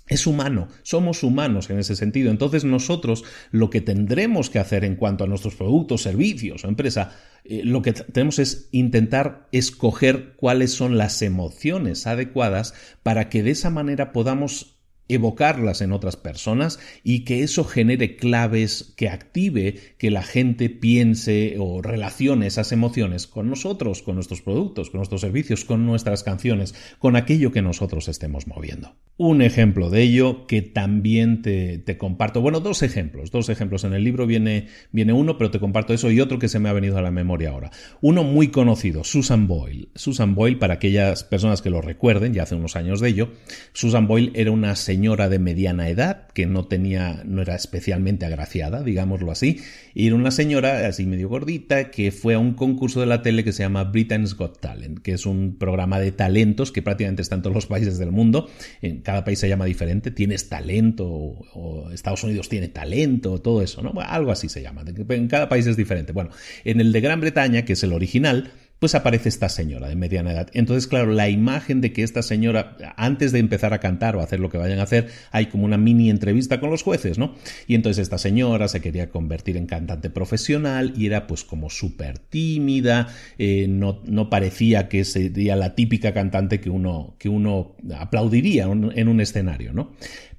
es 0.08 0.26
humano, 0.26 0.68
somos 0.82 1.22
humanos 1.22 1.70
en 1.70 1.78
ese 1.78 1.94
sentido. 1.94 2.30
Entonces 2.30 2.64
nosotros 2.64 3.24
lo 3.50 3.70
que 3.70 3.80
tendremos 3.80 4.50
que 4.50 4.58
hacer 4.58 4.84
en 4.84 4.96
cuanto 4.96 5.24
a 5.24 5.26
nuestros 5.26 5.54
productos, 5.54 6.02
servicios 6.02 6.64
o 6.64 6.68
empresa, 6.68 7.12
eh, 7.44 7.62
lo 7.64 7.82
que 7.82 7.92
tenemos 7.92 8.38
es 8.38 8.68
intentar 8.72 9.48
escoger 9.52 10.34
cuáles 10.36 10.72
son 10.72 10.98
las 10.98 11.20
emociones 11.22 12.06
adecuadas 12.06 12.74
para 13.02 13.28
que 13.28 13.42
de 13.42 13.50
esa 13.50 13.70
manera 13.70 14.12
podamos 14.12 14.77
evocarlas 15.08 15.80
en 15.80 15.92
otras 15.92 16.16
personas 16.16 16.78
y 17.02 17.24
que 17.24 17.42
eso 17.42 17.64
genere 17.64 18.16
claves 18.16 18.92
que 18.96 19.08
active 19.08 19.76
que 19.98 20.10
la 20.10 20.22
gente 20.22 20.68
piense 20.70 21.56
o 21.58 21.82
relacione 21.82 22.46
esas 22.46 22.72
emociones 22.72 23.26
con 23.26 23.48
nosotros, 23.48 24.02
con 24.02 24.16
nuestros 24.16 24.42
productos, 24.42 24.90
con 24.90 24.98
nuestros 24.98 25.22
servicios, 25.22 25.64
con 25.64 25.86
nuestras 25.86 26.22
canciones, 26.22 26.74
con 26.98 27.16
aquello 27.16 27.52
que 27.52 27.62
nosotros 27.62 28.08
estemos 28.08 28.46
moviendo. 28.46 28.94
Un 29.16 29.42
ejemplo 29.42 29.90
de 29.90 30.02
ello 30.02 30.46
que 30.46 30.62
también 30.62 31.42
te, 31.42 31.98
comparto, 31.98 32.40
bueno, 32.40 32.60
dos 32.60 32.82
ejemplos, 32.82 33.30
dos 33.30 33.48
ejemplos. 33.48 33.84
En 33.84 33.94
el 33.94 34.04
libro 34.04 34.26
viene, 34.26 34.68
viene 34.92 35.12
uno, 35.12 35.38
pero 35.38 35.50
te 35.50 35.58
comparto 35.58 35.92
eso 35.92 36.10
y 36.10 36.20
otro 36.20 36.38
que 36.38 36.48
se 36.48 36.60
me 36.60 36.68
ha 36.68 36.72
venido 36.72 36.98
a 36.98 37.02
la 37.02 37.10
memoria 37.10 37.50
ahora. 37.50 37.70
Uno 38.00 38.22
muy 38.22 38.48
conocido, 38.48 39.02
Susan 39.02 39.48
Boyle. 39.48 39.88
Susan 39.94 40.34
Boyle, 40.34 40.58
para 40.58 40.74
aquellas 40.74 41.24
personas 41.24 41.62
que 41.62 41.70
lo 41.70 41.80
recuerden, 41.80 42.32
ya 42.32 42.44
hace 42.44 42.54
unos 42.54 42.76
años 42.76 43.00
de 43.00 43.08
ello, 43.08 43.32
Susan 43.72 44.06
Boyle 44.06 44.30
era 44.34 44.52
una 44.52 44.76
señora 44.76 44.97
de 44.98 45.38
mediana 45.38 45.88
edad 45.88 46.26
que 46.34 46.46
no 46.46 46.66
tenía, 46.66 47.22
no 47.24 47.42
era 47.42 47.54
especialmente 47.54 48.26
agraciada, 48.26 48.82
digámoslo 48.82 49.30
así, 49.30 49.60
y 49.94 50.08
era 50.08 50.16
una 50.16 50.30
señora 50.30 50.86
así 50.86 51.06
medio 51.06 51.28
gordita 51.28 51.90
que 51.90 52.10
fue 52.10 52.34
a 52.34 52.38
un 52.38 52.54
concurso 52.54 53.00
de 53.00 53.06
la 53.06 53.22
tele 53.22 53.44
que 53.44 53.52
se 53.52 53.62
llama 53.62 53.84
Britain's 53.84 54.34
Got 54.34 54.60
Talent, 54.60 54.98
que 54.98 55.12
es 55.12 55.24
un 55.24 55.56
programa 55.56 56.00
de 56.00 56.10
talentos 56.12 56.72
que 56.72 56.82
prácticamente 56.82 57.22
está 57.22 57.36
en 57.36 57.42
todos 57.42 57.54
los 57.54 57.66
países 57.66 57.98
del 57.98 58.10
mundo, 58.10 58.50
en 58.82 59.00
cada 59.02 59.24
país 59.24 59.38
se 59.38 59.48
llama 59.48 59.66
diferente, 59.66 60.10
tienes 60.10 60.48
talento, 60.48 61.06
o, 61.06 61.90
Estados 61.92 62.24
Unidos 62.24 62.48
tiene 62.48 62.68
talento, 62.68 63.40
todo 63.40 63.62
eso, 63.62 63.82
¿no? 63.82 63.92
algo 64.00 64.32
así 64.32 64.48
se 64.48 64.62
llama, 64.62 64.82
en 64.86 65.28
cada 65.28 65.48
país 65.48 65.66
es 65.66 65.76
diferente. 65.76 66.12
Bueno, 66.12 66.30
en 66.64 66.80
el 66.80 66.92
de 66.92 67.00
Gran 67.00 67.20
Bretaña, 67.20 67.64
que 67.64 67.74
es 67.74 67.82
el 67.82 67.92
original, 67.92 68.50
pues 68.78 68.94
aparece 68.94 69.28
esta 69.28 69.48
señora 69.48 69.88
de 69.88 69.96
mediana 69.96 70.32
edad. 70.32 70.48
Entonces, 70.52 70.86
claro, 70.86 71.12
la 71.12 71.28
imagen 71.28 71.80
de 71.80 71.92
que 71.92 72.02
esta 72.02 72.22
señora, 72.22 72.76
antes 72.96 73.32
de 73.32 73.40
empezar 73.40 73.74
a 73.74 73.80
cantar 73.80 74.16
o 74.16 74.20
hacer 74.20 74.40
lo 74.40 74.50
que 74.50 74.58
vayan 74.58 74.78
a 74.78 74.84
hacer, 74.84 75.08
hay 75.32 75.46
como 75.46 75.64
una 75.64 75.78
mini 75.78 76.10
entrevista 76.10 76.60
con 76.60 76.70
los 76.70 76.82
jueces, 76.82 77.18
¿no? 77.18 77.34
Y 77.66 77.74
entonces 77.74 78.02
esta 78.02 78.18
señora 78.18 78.68
se 78.68 78.80
quería 78.80 79.10
convertir 79.10 79.56
en 79.56 79.66
cantante 79.66 80.10
profesional 80.10 80.92
y 80.96 81.06
era 81.06 81.26
pues 81.26 81.44
como 81.44 81.70
súper 81.70 82.18
tímida, 82.18 83.08
eh, 83.38 83.66
no, 83.68 84.00
no, 84.04 84.30
parecía 84.30 84.88
que 84.88 85.04
sería 85.04 85.56
la 85.56 85.74
típica 85.74 86.12
cantante 86.12 86.60
que 86.60 86.70
uno, 86.70 87.16
que 87.18 87.28
uno 87.28 87.76
aplaudiría 87.98 88.64
en 88.64 89.08
un 89.08 89.20
escenario, 89.20 89.72
¿no? 89.72 89.92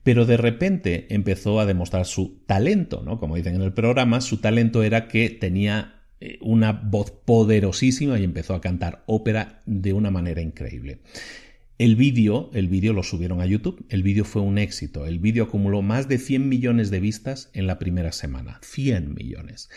pero 0.03 0.25
de 0.25 0.37
repente 0.37 1.07
empezó 1.09 1.59
a 1.59 1.65
demostrar 1.65 2.05
su 2.05 2.39
talento, 2.45 3.03
¿no? 3.05 3.19
Como 3.19 3.35
dicen 3.35 3.55
en 3.55 3.61
el 3.61 3.73
programa, 3.73 4.21
su 4.21 4.37
talento 4.37 4.81
era 4.81 5.07
que 5.07 5.29
tenía 5.29 5.98
una 6.41 6.73
voz 6.73 7.11
poderosísima 7.11 8.19
y 8.19 8.23
empezó 8.23 8.53
a 8.53 8.61
cantar 8.61 9.03
ópera 9.05 9.61
de 9.65 9.93
una 9.93 10.11
manera 10.11 10.41
increíble. 10.41 10.99
El 11.77 11.95
vídeo, 11.95 12.49
el 12.53 12.67
vídeo 12.67 12.91
lo 12.91 13.03
subieron 13.03 13.39
a 13.39 13.45
YouTube, 13.45 13.85
el 13.89 14.03
vídeo 14.03 14.25
fue 14.25 14.41
un 14.41 14.57
éxito, 14.57 15.05
el 15.05 15.19
vídeo 15.19 15.45
acumuló 15.45 15.81
más 15.81 16.09
de 16.09 16.17
100 16.17 16.49
millones 16.49 16.91
de 16.91 16.99
vistas 16.99 17.49
en 17.53 17.67
la 17.67 17.79
primera 17.79 18.11
semana, 18.11 18.59
100 18.61 19.13
millones 19.13 19.69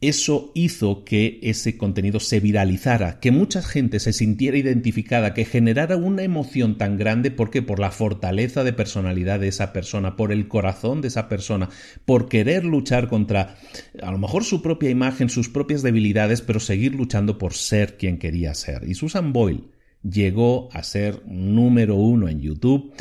eso 0.00 0.52
hizo 0.54 1.04
que 1.04 1.40
ese 1.42 1.76
contenido 1.76 2.20
se 2.20 2.38
viralizara, 2.38 3.18
que 3.18 3.32
mucha 3.32 3.62
gente 3.62 3.98
se 3.98 4.12
sintiera 4.12 4.56
identificada, 4.56 5.34
que 5.34 5.44
generara 5.44 5.96
una 5.96 6.22
emoción 6.22 6.78
tan 6.78 6.96
grande, 6.96 7.30
porque 7.32 7.62
Por 7.62 7.80
la 7.80 7.90
fortaleza 7.90 8.62
de 8.62 8.72
personalidad 8.72 9.40
de 9.40 9.48
esa 9.48 9.72
persona, 9.72 10.16
por 10.16 10.30
el 10.32 10.46
corazón 10.46 11.00
de 11.00 11.08
esa 11.08 11.28
persona, 11.28 11.68
por 12.04 12.28
querer 12.28 12.64
luchar 12.64 13.08
contra 13.08 13.56
a 14.00 14.12
lo 14.12 14.18
mejor 14.18 14.44
su 14.44 14.62
propia 14.62 14.90
imagen, 14.90 15.28
sus 15.28 15.48
propias 15.48 15.82
debilidades, 15.82 16.40
pero 16.40 16.60
seguir 16.60 16.94
luchando 16.94 17.36
por 17.36 17.54
ser 17.54 17.96
quien 17.96 18.18
quería 18.18 18.54
ser. 18.54 18.88
Y 18.88 18.94
Susan 18.94 19.32
Boyle 19.32 19.64
llegó 20.02 20.68
a 20.72 20.82
ser 20.82 21.22
número 21.26 21.96
uno 21.96 22.28
en 22.28 22.40
YouTube. 22.40 22.94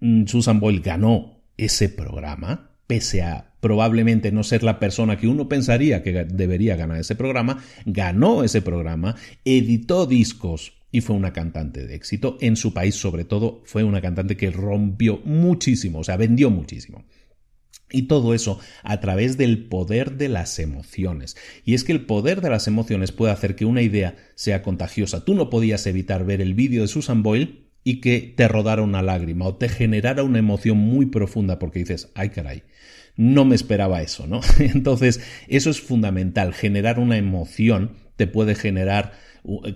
Mm, 0.00 0.26
Susan 0.26 0.60
Boyle 0.60 0.80
ganó 0.80 1.40
ese 1.56 1.88
programa, 1.88 2.71
pese 2.86 3.22
a 3.22 3.54
probablemente 3.60 4.32
no 4.32 4.42
ser 4.42 4.64
la 4.64 4.80
persona 4.80 5.16
que 5.16 5.28
uno 5.28 5.48
pensaría 5.48 6.02
que 6.02 6.24
debería 6.24 6.76
ganar 6.76 6.98
ese 6.98 7.14
programa, 7.14 7.62
ganó 7.86 8.42
ese 8.42 8.60
programa, 8.60 9.14
editó 9.44 10.06
discos 10.06 10.72
y 10.90 11.00
fue 11.00 11.16
una 11.16 11.32
cantante 11.32 11.86
de 11.86 11.94
éxito. 11.94 12.36
En 12.40 12.56
su 12.56 12.74
país, 12.74 12.96
sobre 12.96 13.24
todo, 13.24 13.62
fue 13.64 13.84
una 13.84 14.00
cantante 14.00 14.36
que 14.36 14.50
rompió 14.50 15.20
muchísimo, 15.24 16.00
o 16.00 16.04
sea, 16.04 16.16
vendió 16.16 16.50
muchísimo. 16.50 17.04
Y 17.90 18.02
todo 18.02 18.34
eso 18.34 18.58
a 18.82 19.00
través 19.00 19.36
del 19.36 19.66
poder 19.66 20.16
de 20.16 20.28
las 20.28 20.58
emociones. 20.58 21.36
Y 21.64 21.74
es 21.74 21.84
que 21.84 21.92
el 21.92 22.06
poder 22.06 22.40
de 22.40 22.50
las 22.50 22.66
emociones 22.66 23.12
puede 23.12 23.32
hacer 23.32 23.54
que 23.54 23.66
una 23.66 23.82
idea 23.82 24.16
sea 24.34 24.62
contagiosa. 24.62 25.24
Tú 25.24 25.34
no 25.34 25.50
podías 25.50 25.86
evitar 25.86 26.24
ver 26.24 26.40
el 26.40 26.54
vídeo 26.54 26.82
de 26.82 26.88
Susan 26.88 27.22
Boyle 27.22 27.61
y 27.84 28.00
que 28.00 28.32
te 28.36 28.48
rodara 28.48 28.82
una 28.82 29.02
lágrima 29.02 29.46
o 29.46 29.56
te 29.56 29.68
generara 29.68 30.22
una 30.22 30.38
emoción 30.38 30.78
muy 30.78 31.06
profunda 31.06 31.58
porque 31.58 31.80
dices, 31.80 32.10
ay 32.14 32.30
caray, 32.30 32.62
no 33.16 33.44
me 33.44 33.54
esperaba 33.54 34.02
eso, 34.02 34.26
¿no? 34.26 34.40
Entonces, 34.58 35.20
eso 35.48 35.70
es 35.70 35.80
fundamental, 35.80 36.54
generar 36.54 36.98
una 36.98 37.16
emoción 37.16 37.96
te 38.16 38.26
puede 38.26 38.54
generar 38.54 39.12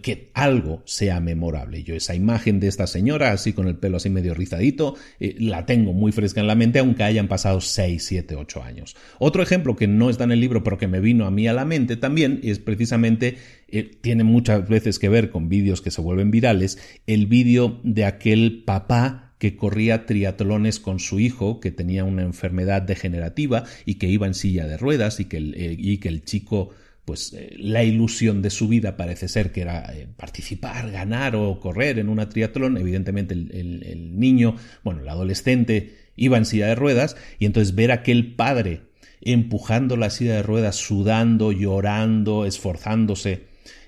que 0.02 0.30
algo 0.34 0.82
sea 0.84 1.18
memorable. 1.18 1.82
Yo 1.82 1.94
esa 1.96 2.14
imagen 2.14 2.60
de 2.60 2.68
esta 2.68 2.86
señora, 2.86 3.32
así 3.32 3.52
con 3.52 3.66
el 3.66 3.76
pelo 3.76 3.96
así 3.96 4.08
medio 4.10 4.32
rizadito, 4.32 4.94
eh, 5.18 5.34
la 5.38 5.66
tengo 5.66 5.92
muy 5.92 6.12
fresca 6.12 6.40
en 6.40 6.46
la 6.46 6.54
mente, 6.54 6.78
aunque 6.78 7.02
hayan 7.02 7.26
pasado 7.26 7.60
6, 7.60 8.04
7, 8.04 8.36
8 8.36 8.62
años. 8.62 8.96
Otro 9.18 9.42
ejemplo 9.42 9.74
que 9.74 9.88
no 9.88 10.08
está 10.08 10.24
en 10.24 10.32
el 10.32 10.40
libro, 10.40 10.62
pero 10.62 10.78
que 10.78 10.86
me 10.86 11.00
vino 11.00 11.26
a 11.26 11.32
mí 11.32 11.48
a 11.48 11.52
la 11.52 11.64
mente 11.64 11.96
también, 11.96 12.40
es 12.44 12.60
precisamente, 12.60 13.38
eh, 13.68 13.90
tiene 14.00 14.22
muchas 14.22 14.68
veces 14.68 15.00
que 15.00 15.08
ver 15.08 15.30
con 15.30 15.48
vídeos 15.48 15.82
que 15.82 15.90
se 15.90 16.00
vuelven 16.00 16.30
virales, 16.30 16.78
el 17.08 17.26
vídeo 17.26 17.80
de 17.82 18.04
aquel 18.04 18.62
papá 18.64 19.34
que 19.38 19.56
corría 19.56 20.06
triatlones 20.06 20.78
con 20.78 20.98
su 20.98 21.18
hijo, 21.18 21.60
que 21.60 21.70
tenía 21.70 22.04
una 22.04 22.22
enfermedad 22.22 22.82
degenerativa 22.82 23.64
y 23.84 23.96
que 23.96 24.08
iba 24.08 24.26
en 24.26 24.34
silla 24.34 24.66
de 24.66 24.78
ruedas 24.78 25.20
y 25.20 25.26
que 25.26 25.36
el, 25.36 25.54
eh, 25.54 25.76
y 25.76 25.98
que 25.98 26.08
el 26.08 26.24
chico 26.24 26.70
pues 27.07 27.32
eh, 27.32 27.54
la 27.57 27.84
ilusión 27.84 28.42
de 28.42 28.50
su 28.50 28.68
vida 28.68 28.96
parece 28.96 29.28
ser 29.28 29.52
que 29.52 29.62
era 29.62 29.94
eh, 29.94 30.09
participar, 30.16 30.90
ganar 30.90 31.36
o 31.36 31.59
correr 31.61 32.00
en 32.00 32.11
una 32.11 32.28
triatlón. 32.28 32.76
Evidentemente 32.76 33.32
el, 33.32 34.18
niño, 34.18 34.57
bueno, 34.82 35.00
el 35.00 35.09
adolescente 35.09 35.94
iba 36.16 36.36
en 36.36 36.44
silla 36.44 36.66
de 36.66 36.74
ruedas 36.74 37.16
y 37.38 37.46
entonces 37.46 37.74
ver 37.74 37.92
a 37.92 37.94
aquel 37.94 38.34
padre 38.34 38.82
empujando 39.22 39.96
la 39.96 40.11
silla 40.11 40.34
de 40.34 40.42
ruedas, 40.42 40.76
sudando, 40.76 41.52
llorando, 41.52 42.44
esforzándose, 42.44 43.44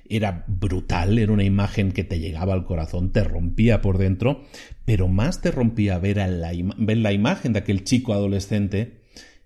era 0.09 0.45
brutal, 0.47 1.19
era 1.19 1.33
una 1.33 1.45
imagen 1.45 1.93
que 1.93 2.05
te 2.05 2.21
llegaba 2.21 2.55
al 2.55 2.65
corazón, 2.65 3.13
te 3.13 3.25
rompía 3.25 3.83
por 3.83 3.99
dentro, 3.99 4.45
pero 4.85 5.09
más 5.09 5.43
te 5.43 5.51
rompía 5.51 5.99
ver, 5.99 6.19
ver 6.79 6.97
la 6.97 7.13
imagen 7.13 7.53
de 7.53 7.59
aquel 7.59 7.85
chico 7.85 8.15
adolescente 8.15 8.99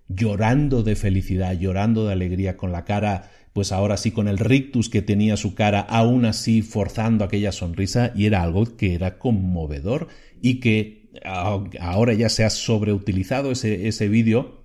llorando 0.08 0.82
de 0.82 0.96
felicidad, 0.96 1.58
llorando 1.58 2.06
de 2.06 2.12
alegría, 2.12 2.56
con 2.56 2.72
la 2.72 2.84
cara, 2.84 3.30
pues 3.52 3.72
ahora 3.72 3.96
sí, 3.96 4.10
con 4.10 4.28
el 4.28 4.38
rictus 4.38 4.88
que 4.88 5.02
tenía 5.02 5.36
su 5.36 5.54
cara, 5.54 5.80
aún 5.80 6.24
así 6.24 6.62
forzando 6.62 7.24
aquella 7.24 7.52
sonrisa, 7.52 8.12
y 8.14 8.26
era 8.26 8.42
algo 8.42 8.76
que 8.76 8.94
era 8.94 9.18
conmovedor 9.18 10.08
y 10.40 10.60
que 10.60 11.10
ahora 11.80 12.14
ya 12.14 12.28
se 12.28 12.44
ha 12.44 12.50
sobreutilizado 12.50 13.52
ese, 13.52 13.86
ese 13.88 14.08
vídeo 14.08 14.62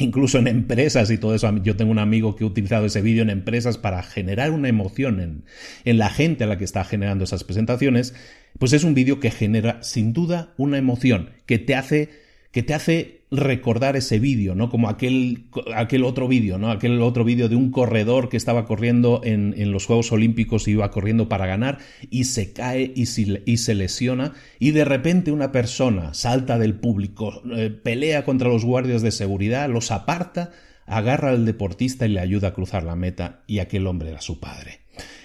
incluso 0.00 0.38
en 0.38 0.46
empresas 0.46 1.10
y 1.10 1.18
todo 1.18 1.34
eso. 1.34 1.54
Yo 1.62 1.76
tengo 1.76 1.90
un 1.90 1.98
amigo 1.98 2.34
que 2.34 2.44
ha 2.44 2.46
utilizado 2.46 2.86
ese 2.86 3.02
vídeo 3.02 3.22
en 3.22 3.30
empresas 3.30 3.78
para 3.78 4.02
generar 4.02 4.50
una 4.50 4.68
emoción 4.68 5.20
en, 5.20 5.44
en 5.84 5.98
la 5.98 6.10
gente 6.10 6.44
a 6.44 6.46
la 6.46 6.58
que 6.58 6.64
está 6.64 6.84
generando 6.84 7.24
esas 7.24 7.44
presentaciones. 7.44 8.14
Pues 8.58 8.72
es 8.72 8.84
un 8.84 8.94
vídeo 8.94 9.20
que 9.20 9.30
genera 9.30 9.82
sin 9.82 10.12
duda 10.12 10.54
una 10.56 10.78
emoción, 10.78 11.30
que 11.46 11.58
te 11.58 11.74
hace, 11.74 12.08
que 12.52 12.62
te 12.62 12.74
hace 12.74 13.20
recordar 13.30 13.96
ese 13.96 14.18
vídeo, 14.18 14.56
¿no? 14.56 14.70
Como 14.70 14.88
aquel, 14.88 15.44
aquel 15.74 16.04
otro 16.04 16.26
vídeo, 16.26 16.58
¿no? 16.58 16.70
Aquel 16.70 17.00
otro 17.00 17.24
vídeo 17.24 17.48
de 17.48 17.54
un 17.54 17.70
corredor 17.70 18.28
que 18.28 18.36
estaba 18.36 18.64
corriendo 18.64 19.20
en, 19.22 19.54
en, 19.56 19.70
los 19.70 19.86
Juegos 19.86 20.10
Olímpicos 20.10 20.66
y 20.66 20.72
iba 20.72 20.90
corriendo 20.90 21.28
para 21.28 21.46
ganar 21.46 21.78
y 22.10 22.24
se 22.24 22.52
cae 22.52 22.92
y, 22.94 23.02
y 23.02 23.56
se 23.56 23.74
lesiona 23.74 24.32
y 24.58 24.72
de 24.72 24.84
repente 24.84 25.30
una 25.30 25.52
persona 25.52 26.12
salta 26.12 26.58
del 26.58 26.74
público, 26.74 27.40
eh, 27.52 27.70
pelea 27.70 28.24
contra 28.24 28.48
los 28.48 28.64
guardias 28.64 29.02
de 29.02 29.12
seguridad, 29.12 29.68
los 29.68 29.92
aparta, 29.92 30.50
agarra 30.86 31.30
al 31.30 31.46
deportista 31.46 32.06
y 32.06 32.10
le 32.10 32.20
ayuda 32.20 32.48
a 32.48 32.54
cruzar 32.54 32.82
la 32.82 32.96
meta 32.96 33.44
y 33.46 33.60
aquel 33.60 33.86
hombre 33.86 34.10
era 34.10 34.20
su 34.20 34.40
padre. 34.40 34.80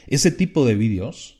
Ese 0.05 0.29
tipo 0.29 0.63
de 0.63 0.75
vídeos 0.75 1.34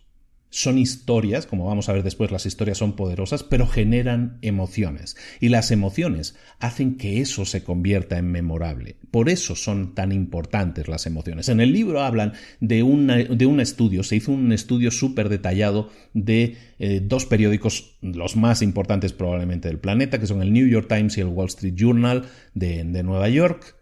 son 0.56 0.78
historias, 0.78 1.48
como 1.48 1.66
vamos 1.66 1.90
a 1.90 1.94
ver 1.94 2.02
después, 2.02 2.32
las 2.32 2.46
historias 2.46 2.78
son 2.78 2.96
poderosas, 2.96 3.44
pero 3.44 3.68
generan 3.68 4.38
emociones. 4.42 5.18
Y 5.42 5.50
las 5.50 5.70
emociones 5.70 6.38
hacen 6.60 6.96
que 6.96 7.20
eso 7.20 7.44
se 7.44 7.62
convierta 7.62 8.18
en 8.18 8.32
memorable. 8.32 8.96
Por 9.12 9.28
eso 9.28 9.58
son 9.58 9.94
tan 9.96 10.14
importantes 10.14 10.88
las 10.88 11.08
emociones. 11.08 11.50
En 11.50 11.60
el 11.60 11.74
libro 11.74 12.02
hablan 12.02 12.36
de, 12.62 12.78
de 12.78 13.46
un 13.46 13.60
estudio, 13.60 14.02
se 14.04 14.16
hizo 14.16 14.32
un 14.32 14.54
estudio 14.54 14.92
súper 14.92 15.28
detallado 15.28 15.90
de 16.14 16.56
eh, 16.80 17.02
dos 17.04 17.26
periódicos, 17.26 17.98
los 18.02 18.38
más 18.38 18.62
importantes 18.62 19.12
probablemente 19.12 19.68
del 19.68 19.80
planeta, 19.80 20.22
que 20.22 20.28
son 20.28 20.42
el 20.42 20.54
New 20.54 20.68
York 20.68 20.88
Times 20.88 21.18
y 21.18 21.22
el 21.22 21.28
Wall 21.28 21.48
Street 21.48 21.76
Journal 21.76 22.30
de, 22.54 22.86
de 22.86 23.04
Nueva 23.04 23.28
York 23.28 23.76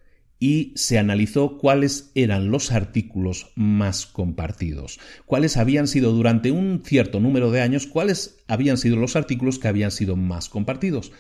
y 0.44 0.74
se 0.76 1.00
analizó 1.00 1.58
cuáles 1.58 2.12
eran 2.16 2.52
los 2.52 2.74
artículos 2.74 3.54
más 3.56 4.06
compartidos, 4.06 5.00
cuáles 5.26 5.56
habían 5.56 5.88
sido 5.88 6.12
durante 6.12 6.52
un 6.52 6.82
cierto 6.84 7.22
número 7.22 7.50
de 7.50 7.62
años, 7.62 7.88
cuáles 7.88 8.44
habían 8.50 8.78
sido 8.78 8.98
los 8.98 9.16
artículos 9.16 9.58
que 9.58 9.70
habían 9.70 9.92
sido 9.92 10.18
más 10.18 10.50
compartidos. 10.50 11.14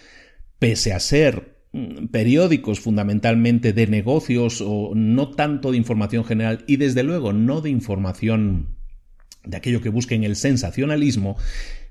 pese 0.59 0.91
a 0.91 0.99
ser 0.99 1.55
mm, 1.71 2.07
periódicos 2.07 2.81
fundamentalmente 2.81 3.71
de 3.71 3.87
negocios 3.87 4.59
o 4.59 4.91
no 4.93 5.31
tanto 5.31 5.71
de 5.71 5.77
información 5.77 6.25
general 6.25 6.65
y 6.67 6.75
desde 6.75 7.03
luego 7.03 7.31
no 7.31 7.61
de 7.61 7.69
información 7.69 8.75
de 9.45 9.55
aquello 9.55 9.79
que 9.79 9.87
busquen 9.87 10.25
el 10.25 10.35
sensacionalismo, 10.35 11.37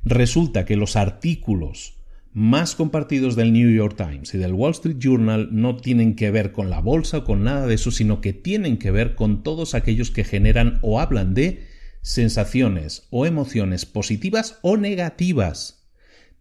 resulta 0.05 0.67
que 0.67 0.77
los 0.77 0.97
artículos 0.97 1.95
más 2.35 2.75
compartidos 2.75 3.37
del 3.37 3.53
New 3.53 3.71
York 3.71 3.97
Times 3.97 4.35
y 4.35 4.39
del 4.39 4.55
Wall 4.55 4.73
Street 4.73 4.97
Journal 4.99 5.49
no 5.53 5.77
tienen 5.77 6.15
que 6.15 6.31
ver 6.31 6.53
con 6.53 6.71
la 6.71 6.81
bolsa 6.81 7.19
o 7.19 7.25
con 7.25 7.45
nada 7.45 7.67
de 7.67 7.75
eso, 7.75 7.91
sino 7.91 8.21
que 8.21 8.33
tienen 8.33 8.79
que 8.79 8.91
ver 8.91 9.15
con 9.15 9.43
todos 9.43 9.75
aquellos 9.75 10.11
que 10.11 10.25
generan 10.25 10.79
o 10.83 11.01
hablan 11.01 11.35
de 11.35 11.67
sensaciones 12.01 13.07
o 13.11 13.27
emociones 13.27 13.85
positivas 13.85 14.59
o 14.63 14.77
negativas. 14.77 15.83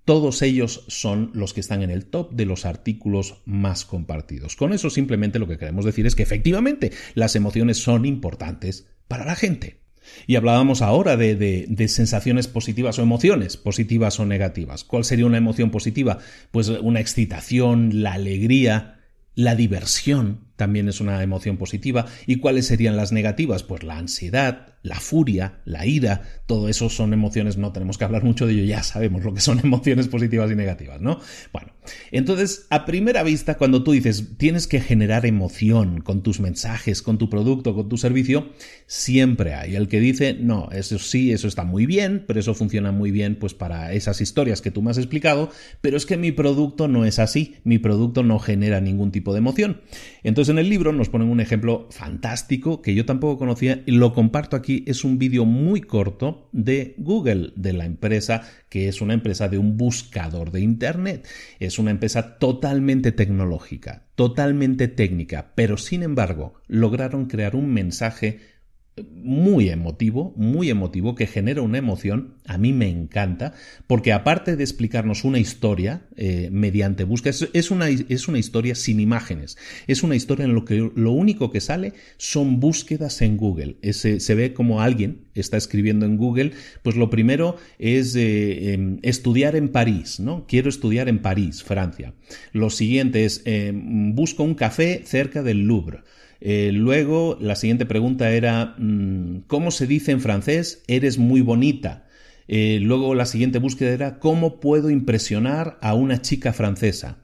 Todos 0.06 0.42
ellos 0.42 0.86
son 0.88 1.30
los 1.34 1.54
que 1.54 1.60
están 1.60 1.84
en 1.84 1.92
el 1.92 2.06
top 2.06 2.34
de 2.34 2.46
los 2.46 2.66
artículos 2.66 3.42
más 3.46 3.86
compartidos. 3.86 4.56
Con 4.56 4.74
eso 4.74 4.90
simplemente 4.90 5.40
lo 5.40 5.48
que 5.48 5.58
queremos 5.58 5.86
decir 5.86 6.08
es 6.08 6.16
que 6.16 6.24
efectivamente 6.24 6.92
las 7.14 7.36
emociones 7.36 7.78
son 7.78 8.06
importantes 8.06 8.88
para 9.08 9.26
la 9.26 9.36
gente. 9.36 9.81
Y 10.28 10.36
hablábamos 10.36 10.82
ahora 10.82 11.18
de, 11.18 11.88
sensaciones 11.88 12.48
positivas 12.48 13.00
o 13.00 13.02
emociones 13.02 13.58
positivas 13.58 14.20
o 14.20 14.26
negativas. 14.26 14.84
¿Cuál 14.84 15.04
sería 15.04 15.26
una 15.26 15.38
emoción 15.38 15.72
positiva? 15.72 16.20
Pues 16.52 16.70
una 16.70 17.00
excitación, 17.00 18.02
la 18.04 18.14
alegría, 18.14 19.00
la 19.36 19.56
diversión 19.56 20.51
también 20.62 20.88
es 20.88 21.02
una 21.02 21.24
emoción 21.24 21.58
positiva. 21.58 22.06
¿Y 22.28 22.36
cuáles 22.36 22.68
serían 22.68 22.96
las 22.96 23.12
negativas? 23.12 23.64
Pues 23.64 23.82
la 23.82 23.98
ansiedad, 23.98 24.76
la 24.84 25.00
furia, 25.00 25.60
la 25.66 25.88
ira, 25.88 26.22
todo 26.46 26.70
eso 26.70 26.90
son 26.90 27.14
emociones, 27.14 27.58
no 27.58 27.72
tenemos 27.72 27.98
que 27.98 28.04
hablar 28.04 28.24
mucho 28.24 28.46
de 28.46 28.54
ello, 28.54 28.64
ya 28.64 28.84
sabemos 28.84 29.24
lo 29.24 29.34
que 29.34 29.42
son 29.42 29.60
emociones 29.64 30.08
positivas 30.08 30.52
y 30.52 30.56
negativas, 30.56 31.02
¿no? 31.02 31.20
Bueno, 31.52 31.74
entonces, 32.12 32.68
a 32.70 32.86
primera 32.86 33.24
vista, 33.24 33.58
cuando 33.58 33.84
tú 33.84 33.92
dices 33.92 34.38
tienes 34.38 34.68
que 34.68 34.82
generar 34.82 35.26
emoción 35.26 36.02
con 36.02 36.22
tus 36.22 36.40
mensajes, 36.40 37.02
con 37.02 37.18
tu 37.18 37.30
producto, 37.30 37.74
con 37.74 37.90
tu 37.90 37.98
servicio, 37.98 38.50
siempre 38.86 39.54
hay 39.54 39.76
el 39.76 39.88
que 39.88 40.00
dice, 40.00 40.36
no, 40.40 40.70
eso 40.72 41.00
sí, 41.00 41.32
eso 41.32 41.48
está 41.48 41.64
muy 41.64 41.86
bien, 41.86 42.24
pero 42.28 42.40
eso 42.40 42.54
funciona 42.54 42.92
muy 42.92 43.12
bien 43.12 43.38
pues 43.38 43.54
para 43.54 43.94
esas 43.94 44.22
historias 44.22 44.62
que 44.62 44.72
tú 44.72 44.82
me 44.82 44.92
has 44.92 44.98
explicado, 44.98 45.50
pero 45.82 45.98
es 45.98 46.06
que 46.06 46.18
mi 46.18 46.32
producto 46.32 46.88
no 46.88 47.06
es 47.06 47.20
así, 47.20 47.56
mi 47.64 47.78
producto 47.78 48.24
no 48.24 48.40
genera 48.40 48.82
ningún 48.82 49.12
tipo 49.12 49.34
de 49.34 49.40
emoción. 49.40 49.82
Entonces, 50.24 50.51
en 50.52 50.60
el 50.60 50.70
libro 50.70 50.94
nos 50.94 51.10
ponen 51.10 51.30
un 51.30 51.40
ejemplo 51.40 51.88
fantástico 51.90 52.82
que 52.82 52.94
yo 52.94 53.06
tampoco 53.06 53.40
conocía 53.40 53.82
y 53.86 53.92
lo 53.92 54.14
comparto 54.14 54.56
aquí 54.56 54.84
es 54.88 55.04
un 55.04 55.18
vídeo 55.18 55.46
muy 55.46 55.82
corto 55.82 56.50
de 56.52 56.94
Google, 56.98 57.54
de 57.56 57.74
la 57.74 57.86
empresa 57.86 58.44
que 58.70 58.88
es 58.88 59.02
una 59.02 59.14
empresa 59.14 59.50
de 59.50 59.58
un 59.58 59.78
buscador 59.78 60.52
de 60.52 60.62
Internet. 60.62 61.28
Es 61.60 61.80
una 61.80 61.92
empresa 61.92 62.38
totalmente 62.38 63.12
tecnológica, 63.12 64.06
totalmente 64.16 64.88
técnica, 64.88 65.54
pero 65.56 65.78
sin 65.78 66.04
embargo 66.04 66.54
lograron 66.68 67.26
crear 67.26 67.56
un 67.56 67.74
mensaje 67.74 68.40
muy 68.98 69.70
emotivo, 69.70 70.34
muy 70.36 70.70
emotivo, 70.70 71.16
que 71.16 71.26
genera 71.26 71.62
una 71.62 71.78
emoción, 71.78 72.36
a 72.46 72.58
mí 72.58 72.74
me 72.74 72.90
encanta, 72.90 73.54
porque 73.88 74.12
aparte 74.12 74.58
de 74.58 74.64
explicarnos 74.64 75.24
una 75.24 75.40
historia 75.40 76.08
eh, 76.18 76.50
mediante 76.52 77.06
búsqueda, 77.06 77.34
es, 77.54 77.72
una, 77.72 77.88
es 77.88 78.28
una 78.28 78.38
historia 78.38 78.76
sin 78.76 79.00
imágenes, 79.00 79.58
es 79.88 80.04
una 80.04 80.16
historia 80.16 80.46
en 80.46 80.54
lo 80.54 80.66
que 80.66 80.92
lo 80.94 81.12
único 81.12 81.52
que 81.52 81.62
sale 81.62 81.94
son 82.18 82.60
búsquedas 82.60 83.22
en 83.22 83.38
Google. 83.38 83.78
se 83.82 84.36
ve 84.36 84.54
como 84.54 84.82
alguien 84.82 85.26
está 85.36 85.56
escribiendo 85.56 86.06
en 86.06 86.18
Google, 86.18 86.52
pues 86.84 86.98
lo 86.98 87.10
primero 87.10 87.56
es 87.80 88.16
eh, 88.16 88.74
em, 88.74 89.00
estudiar 89.04 89.56
en 89.56 89.70
París, 89.70 90.20
¿no? 90.20 90.46
Quiero 90.48 90.70
estudiar 90.70 91.08
en 91.08 91.22
París, 91.22 91.64
Francia. 91.64 92.14
Lo 92.52 92.70
siguiente 92.70 93.24
es, 93.24 93.42
em, 93.46 94.14
busco 94.16 94.44
un 94.44 94.56
café 94.56 95.04
cerca 95.06 95.44
del 95.44 95.62
Louvre. 95.62 96.00
Eh, 96.42 96.72
luego, 96.74 97.38
la 97.40 97.56
siguiente 97.56 97.86
pregunta 97.86 98.32
era, 98.32 98.76
mm, 98.78 99.44
¿cómo 99.48 99.70
se 99.70 99.86
dice 99.86 100.12
en 100.12 100.22
francés? 100.22 100.84
Eres 100.88 101.20
muy 101.20 101.42
bonita. 101.42 102.08
Eh, 102.48 102.80
luego, 102.82 103.14
la 103.14 103.28
siguiente 103.28 103.60
búsqueda 103.60 103.92
era, 103.92 104.20
¿cómo 104.20 104.60
puedo 104.60 104.90
impresionar 104.90 105.78
a 105.82 105.94
una 105.94 106.22
chica 106.22 106.52
francesa? 106.52 107.20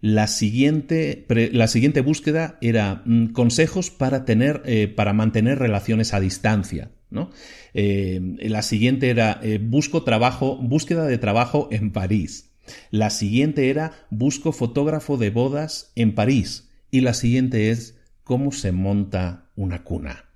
La 0.00 0.26
siguiente, 0.26 1.24
la 1.52 1.68
siguiente 1.68 2.00
búsqueda 2.00 2.58
era 2.60 3.02
mm, 3.04 3.28
consejos 3.28 3.90
para, 3.90 4.24
tener, 4.24 4.62
eh, 4.66 4.88
para 4.88 5.12
mantener 5.12 5.58
relaciones 5.58 6.12
a 6.12 6.20
distancia. 6.20 6.90
¿no? 7.10 7.30
la 7.72 8.60
siguiente 8.60 9.08
era 9.08 9.40
busco 9.62 10.02
trabajo, 10.02 10.58
búsqueda 10.58 11.06
de 11.06 11.16
trabajo 11.16 11.68
en 11.70 11.90
París. 11.90 12.50
La 12.90 13.08
siguiente 13.08 13.70
era 13.70 13.92
busco 14.10 14.52
fotógrafo 14.52 15.16
de 15.16 15.30
bodas 15.30 15.90
en 15.94 16.14
París. 16.14 16.68
Y 16.90 17.00
la 17.00 17.14
siguiente 17.14 17.70
es 17.70 17.97
cómo 18.28 18.52
se 18.52 18.72
monta 18.72 19.50
una 19.56 19.84
cuna. 19.84 20.26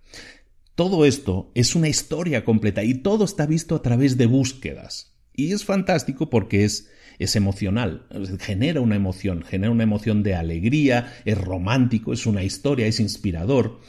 Todo 0.75 1.05
esto 1.05 1.53
es 1.55 1.77
una 1.77 1.91
historia 1.91 2.43
completa 2.43 2.83
y 2.83 2.95
todo 2.95 3.27
está 3.27 3.45
visto 3.45 3.75
a 3.77 3.83
través 3.83 4.17
de 4.17 4.25
búsquedas. 4.25 5.15
Y 5.35 5.53
es 5.53 5.67
fantástico 5.67 6.31
porque 6.31 6.65
es, 6.65 6.89
es 7.19 7.37
emocional, 7.37 8.07
genera 8.41 8.81
una 8.81 8.97
emoción, 8.97 9.43
genera 9.43 9.71
una 9.71 9.83
emoción 9.83 10.23
de 10.23 10.35
alegría, 10.35 11.13
es 11.27 11.37
romántico, 11.37 12.15
es 12.15 12.25
una 12.25 12.43
historia, 12.43 12.87
es 12.87 12.99
inspirador. 12.99 13.81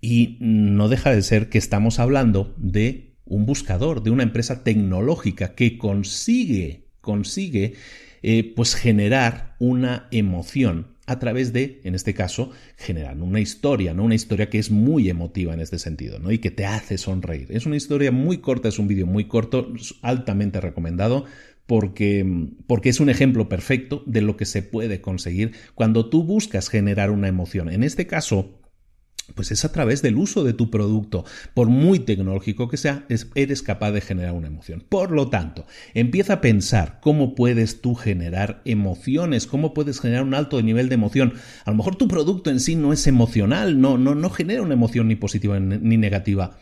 Y 0.00 0.38
no 0.40 0.88
deja 0.88 1.10
de 1.10 1.20
ser 1.20 1.50
que 1.50 1.58
estamos 1.58 1.98
hablando 1.98 2.54
de 2.56 3.16
un 3.26 3.44
buscador, 3.44 4.02
de 4.02 4.10
una 4.10 4.22
empresa 4.22 4.64
tecnológica 4.64 5.54
que 5.54 5.76
consigue, 5.76 6.88
consigue, 7.02 7.74
eh, 8.22 8.50
pues 8.56 8.74
generar 8.74 9.56
una 9.58 10.08
emoción 10.10 10.91
a 11.06 11.18
través 11.18 11.52
de, 11.52 11.80
en 11.84 11.94
este 11.94 12.14
caso, 12.14 12.50
generar 12.76 13.20
una 13.20 13.40
historia, 13.40 13.92
¿no? 13.92 14.04
Una 14.04 14.14
historia 14.14 14.48
que 14.48 14.58
es 14.58 14.70
muy 14.70 15.08
emotiva 15.08 15.52
en 15.52 15.60
este 15.60 15.78
sentido, 15.78 16.18
¿no? 16.18 16.30
Y 16.30 16.38
que 16.38 16.50
te 16.50 16.64
hace 16.64 16.98
sonreír. 16.98 17.48
Es 17.50 17.66
una 17.66 17.76
historia 17.76 18.12
muy 18.12 18.38
corta, 18.38 18.68
es 18.68 18.78
un 18.78 18.88
vídeo 18.88 19.06
muy 19.06 19.26
corto, 19.26 19.72
altamente 20.02 20.60
recomendado. 20.60 21.24
Porque, 21.64 22.48
porque 22.66 22.88
es 22.88 22.98
un 22.98 23.08
ejemplo 23.08 23.48
perfecto 23.48 24.02
de 24.04 24.20
lo 24.20 24.36
que 24.36 24.46
se 24.46 24.62
puede 24.62 25.00
conseguir 25.00 25.52
cuando 25.76 26.10
tú 26.10 26.24
buscas 26.24 26.68
generar 26.68 27.12
una 27.12 27.28
emoción. 27.28 27.70
En 27.70 27.84
este 27.84 28.08
caso, 28.08 28.61
pues 29.34 29.50
es 29.52 29.64
a 29.64 29.72
través 29.72 30.02
del 30.02 30.16
uso 30.16 30.44
de 30.44 30.52
tu 30.52 30.70
producto, 30.70 31.24
por 31.54 31.68
muy 31.68 31.98
tecnológico 32.00 32.68
que 32.68 32.76
sea, 32.76 33.06
eres 33.34 33.62
capaz 33.62 33.92
de 33.92 34.00
generar 34.00 34.32
una 34.32 34.48
emoción. 34.48 34.84
Por 34.88 35.10
lo 35.10 35.28
tanto, 35.28 35.66
empieza 35.94 36.34
a 36.34 36.40
pensar 36.40 36.98
cómo 37.00 37.34
puedes 37.34 37.80
tú 37.80 37.94
generar 37.94 38.62
emociones, 38.64 39.46
cómo 39.46 39.74
puedes 39.74 40.00
generar 40.00 40.24
un 40.24 40.34
alto 40.34 40.60
nivel 40.62 40.88
de 40.88 40.94
emoción. 40.94 41.34
A 41.64 41.70
lo 41.70 41.76
mejor 41.76 41.96
tu 41.96 42.08
producto 42.08 42.50
en 42.50 42.60
sí 42.60 42.76
no 42.76 42.92
es 42.92 43.06
emocional, 43.06 43.80
no, 43.80 43.98
no, 43.98 44.14
no 44.14 44.30
genera 44.30 44.62
una 44.62 44.74
emoción 44.74 45.08
ni 45.08 45.16
positiva 45.16 45.58
ni 45.58 45.96
negativa 45.96 46.58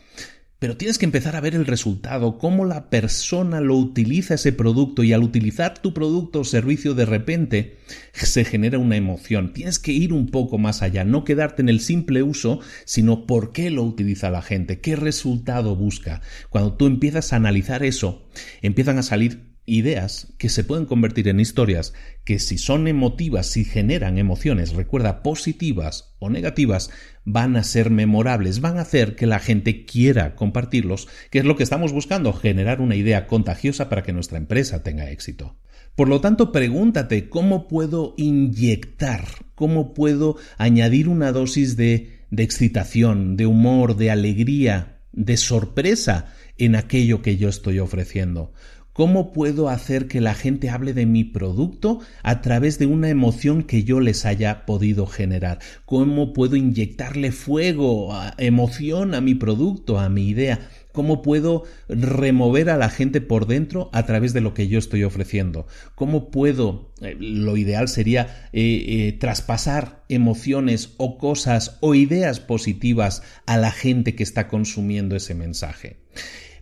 pero 0.61 0.77
tienes 0.77 0.99
que 0.99 1.05
empezar 1.05 1.35
a 1.35 1.41
ver 1.41 1.55
el 1.55 1.65
resultado, 1.65 2.37
cómo 2.37 2.65
la 2.65 2.91
persona 2.91 3.61
lo 3.61 3.75
utiliza 3.77 4.35
ese 4.35 4.53
producto 4.53 5.03
y 5.03 5.11
al 5.11 5.23
utilizar 5.23 5.79
tu 5.79 5.91
producto 5.91 6.41
o 6.41 6.43
servicio 6.43 6.93
de 6.93 7.05
repente 7.05 7.79
se 8.13 8.45
genera 8.45 8.77
una 8.77 8.95
emoción. 8.95 9.53
Tienes 9.53 9.79
que 9.79 9.91
ir 9.91 10.13
un 10.13 10.27
poco 10.27 10.59
más 10.59 10.83
allá, 10.83 11.03
no 11.03 11.23
quedarte 11.23 11.63
en 11.63 11.69
el 11.69 11.79
simple 11.79 12.21
uso, 12.21 12.59
sino 12.85 13.25
por 13.25 13.53
qué 13.53 13.71
lo 13.71 13.81
utiliza 13.81 14.29
la 14.29 14.43
gente, 14.43 14.79
qué 14.81 14.95
resultado 14.95 15.75
busca. 15.75 16.21
Cuando 16.51 16.73
tú 16.73 16.85
empiezas 16.85 17.33
a 17.33 17.37
analizar 17.37 17.81
eso, 17.81 18.29
empiezan 18.61 18.99
a 18.99 19.03
salir 19.03 19.50
ideas 19.65 20.33
que 20.37 20.49
se 20.49 20.63
pueden 20.63 20.85
convertir 20.85 21.27
en 21.27 21.39
historias 21.39 21.93
que 22.23 22.39
si 22.39 22.57
son 22.57 22.87
emotivas, 22.87 23.47
si 23.47 23.63
generan 23.63 24.17
emociones, 24.17 24.73
recuerda, 24.73 25.23
positivas 25.23 26.15
o 26.19 26.29
negativas, 26.29 26.89
van 27.25 27.55
a 27.55 27.63
ser 27.63 27.89
memorables, 27.89 28.61
van 28.61 28.77
a 28.77 28.81
hacer 28.81 29.15
que 29.15 29.27
la 29.27 29.39
gente 29.39 29.85
quiera 29.85 30.35
compartirlos, 30.35 31.07
que 31.29 31.39
es 31.39 31.45
lo 31.45 31.55
que 31.55 31.63
estamos 31.63 31.93
buscando, 31.93 32.33
generar 32.33 32.81
una 32.81 32.95
idea 32.95 33.27
contagiosa 33.27 33.89
para 33.89 34.03
que 34.03 34.13
nuestra 34.13 34.37
empresa 34.37 34.83
tenga 34.83 35.09
éxito. 35.09 35.55
Por 35.95 36.07
lo 36.07 36.21
tanto, 36.21 36.51
pregúntate 36.51 37.29
cómo 37.29 37.67
puedo 37.67 38.15
inyectar, 38.17 39.25
cómo 39.55 39.93
puedo 39.93 40.37
añadir 40.57 41.09
una 41.09 41.31
dosis 41.31 41.75
de, 41.75 42.21
de 42.29 42.43
excitación, 42.43 43.35
de 43.35 43.45
humor, 43.45 43.97
de 43.97 44.09
alegría, 44.09 44.99
de 45.11 45.37
sorpresa 45.37 46.33
en 46.57 46.75
aquello 46.75 47.21
que 47.21 47.37
yo 47.37 47.49
estoy 47.49 47.79
ofreciendo. 47.79 48.53
¿Cómo 49.01 49.33
puedo 49.33 49.67
hacer 49.67 50.07
que 50.07 50.21
la 50.21 50.35
gente 50.35 50.69
hable 50.69 50.93
de 50.93 51.07
mi 51.07 51.23
producto 51.23 52.01
a 52.21 52.41
través 52.41 52.77
de 52.77 52.85
una 52.85 53.09
emoción 53.09 53.63
que 53.63 53.83
yo 53.83 53.99
les 53.99 54.27
haya 54.27 54.63
podido 54.67 55.07
generar? 55.07 55.57
¿Cómo 55.85 56.33
puedo 56.33 56.55
inyectarle 56.55 57.31
fuego, 57.31 58.15
emoción 58.37 59.15
a 59.15 59.21
mi 59.21 59.33
producto, 59.33 59.97
a 59.97 60.07
mi 60.07 60.27
idea? 60.27 60.69
¿Cómo 60.91 61.23
puedo 61.23 61.63
remover 61.89 62.69
a 62.69 62.77
la 62.77 62.91
gente 62.91 63.21
por 63.21 63.47
dentro 63.47 63.89
a 63.91 64.05
través 64.05 64.33
de 64.33 64.41
lo 64.41 64.53
que 64.53 64.67
yo 64.67 64.77
estoy 64.77 65.03
ofreciendo? 65.03 65.65
¿Cómo 65.95 66.29
puedo, 66.29 66.93
eh, 67.01 67.17
lo 67.19 67.57
ideal 67.57 67.87
sería 67.87 68.49
eh, 68.53 68.85
eh, 68.87 69.17
traspasar 69.19 70.03
emociones 70.09 70.93
o 70.97 71.17
cosas 71.17 71.79
o 71.79 71.95
ideas 71.95 72.39
positivas 72.39 73.23
a 73.47 73.57
la 73.57 73.71
gente 73.71 74.13
que 74.13 74.21
está 74.21 74.47
consumiendo 74.47 75.15
ese 75.15 75.33
mensaje? 75.33 75.97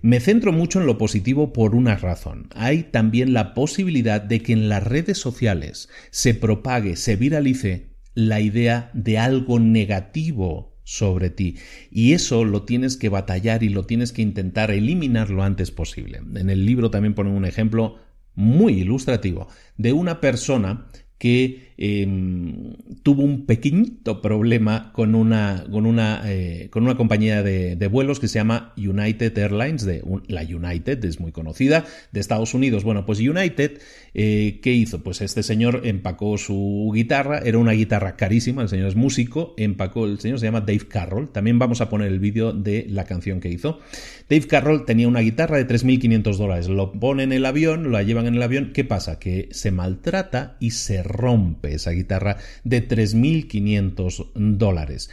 Me 0.01 0.19
centro 0.19 0.53
mucho 0.53 0.79
en 0.79 0.85
lo 0.85 0.97
positivo 0.97 1.51
por 1.51 1.75
una 1.75 1.97
razón. 1.97 2.47
Hay 2.55 2.83
también 2.83 3.33
la 3.33 3.53
posibilidad 3.53 4.21
de 4.21 4.41
que 4.41 4.53
en 4.53 4.69
las 4.69 4.83
redes 4.83 5.17
sociales 5.17 5.89
se 6.09 6.33
propague, 6.33 6.95
se 6.95 7.17
viralice 7.17 7.89
la 8.13 8.39
idea 8.39 8.91
de 8.93 9.17
algo 9.17 9.59
negativo 9.59 10.77
sobre 10.83 11.29
ti. 11.29 11.57
Y 11.91 12.13
eso 12.13 12.45
lo 12.45 12.63
tienes 12.63 12.97
que 12.97 13.09
batallar 13.09 13.61
y 13.61 13.69
lo 13.69 13.85
tienes 13.85 14.11
que 14.11 14.21
intentar 14.21 14.71
eliminar 14.71 15.29
lo 15.29 15.43
antes 15.43 15.69
posible. 15.69 16.21
En 16.35 16.49
el 16.49 16.65
libro 16.65 16.89
también 16.91 17.13
ponen 17.13 17.33
un 17.33 17.45
ejemplo 17.45 17.97
muy 18.35 18.79
ilustrativo 18.79 19.49
de 19.77 19.91
una 19.93 20.21
persona 20.21 20.87
que 21.19 21.73
em, 21.77 22.75
tuvo 23.03 23.23
un 23.23 23.45
pequeñito 23.45 24.21
problema 24.21 24.91
con 24.93 25.15
una, 25.15 25.65
con 25.69 25.85
una, 25.85 26.21
eh, 26.25 26.69
con 26.71 26.83
una 26.83 26.95
compañía 26.95 27.43
de, 27.43 27.87
vuelos 27.87 28.19
que 28.19 28.27
se 28.27 28.39
llama 28.39 28.73
United 28.77 29.37
Airlines, 29.37 29.85
de 29.85 30.01
la 30.27 30.41
United, 30.41 31.03
es 31.03 31.19
muy 31.19 31.31
conocida, 31.31 31.85
de 32.11 32.19
Estados 32.19 32.53
Unidos. 32.53 32.83
Bueno, 32.83 33.05
pues 33.05 33.19
United, 33.19 33.79
eh, 34.13 34.59
¿qué 34.63 34.73
hizo? 34.73 35.03
Pues 35.03 35.21
este 35.21 35.43
señor 35.43 35.81
empacó 35.83 36.37
su 36.37 36.91
guitarra, 36.93 37.39
era 37.39 37.57
una 37.57 37.73
guitarra 37.73 38.15
carísima, 38.15 38.61
el 38.61 38.69
señor 38.69 38.87
es 38.87 38.95
músico, 38.95 39.53
empacó, 39.57 40.05
el 40.05 40.19
señor 40.19 40.39
se 40.39 40.45
llama 40.45 40.61
Dave 40.61 40.87
Carroll, 40.87 41.31
también 41.31 41.59
vamos 41.59 41.81
a 41.81 41.89
poner 41.89 42.07
el 42.07 42.19
vídeo 42.19 42.53
de 42.53 42.85
la 42.89 43.03
canción 43.03 43.41
que 43.41 43.49
hizo. 43.49 43.79
Dave 44.29 44.47
Carroll 44.47 44.85
tenía 44.85 45.07
una 45.07 45.19
guitarra 45.19 45.57
de 45.57 45.67
3.500 45.67 46.37
dólares, 46.37 46.69
lo 46.69 46.93
pone 46.93 47.23
en 47.23 47.33
el 47.33 47.45
avión, 47.45 47.91
la 47.91 48.03
llevan 48.03 48.27
en 48.27 48.35
el 48.35 48.41
avión, 48.41 48.71
¿qué 48.73 48.85
pasa? 48.85 49.19
Que 49.19 49.49
se 49.51 49.71
maltrata 49.71 50.55
y 50.59 50.71
se 50.71 51.03
rompe 51.09 51.73
esa 51.73 51.91
guitarra 51.91 52.37
de 52.63 52.87
3.500 52.87 54.31
dólares. 54.35 55.09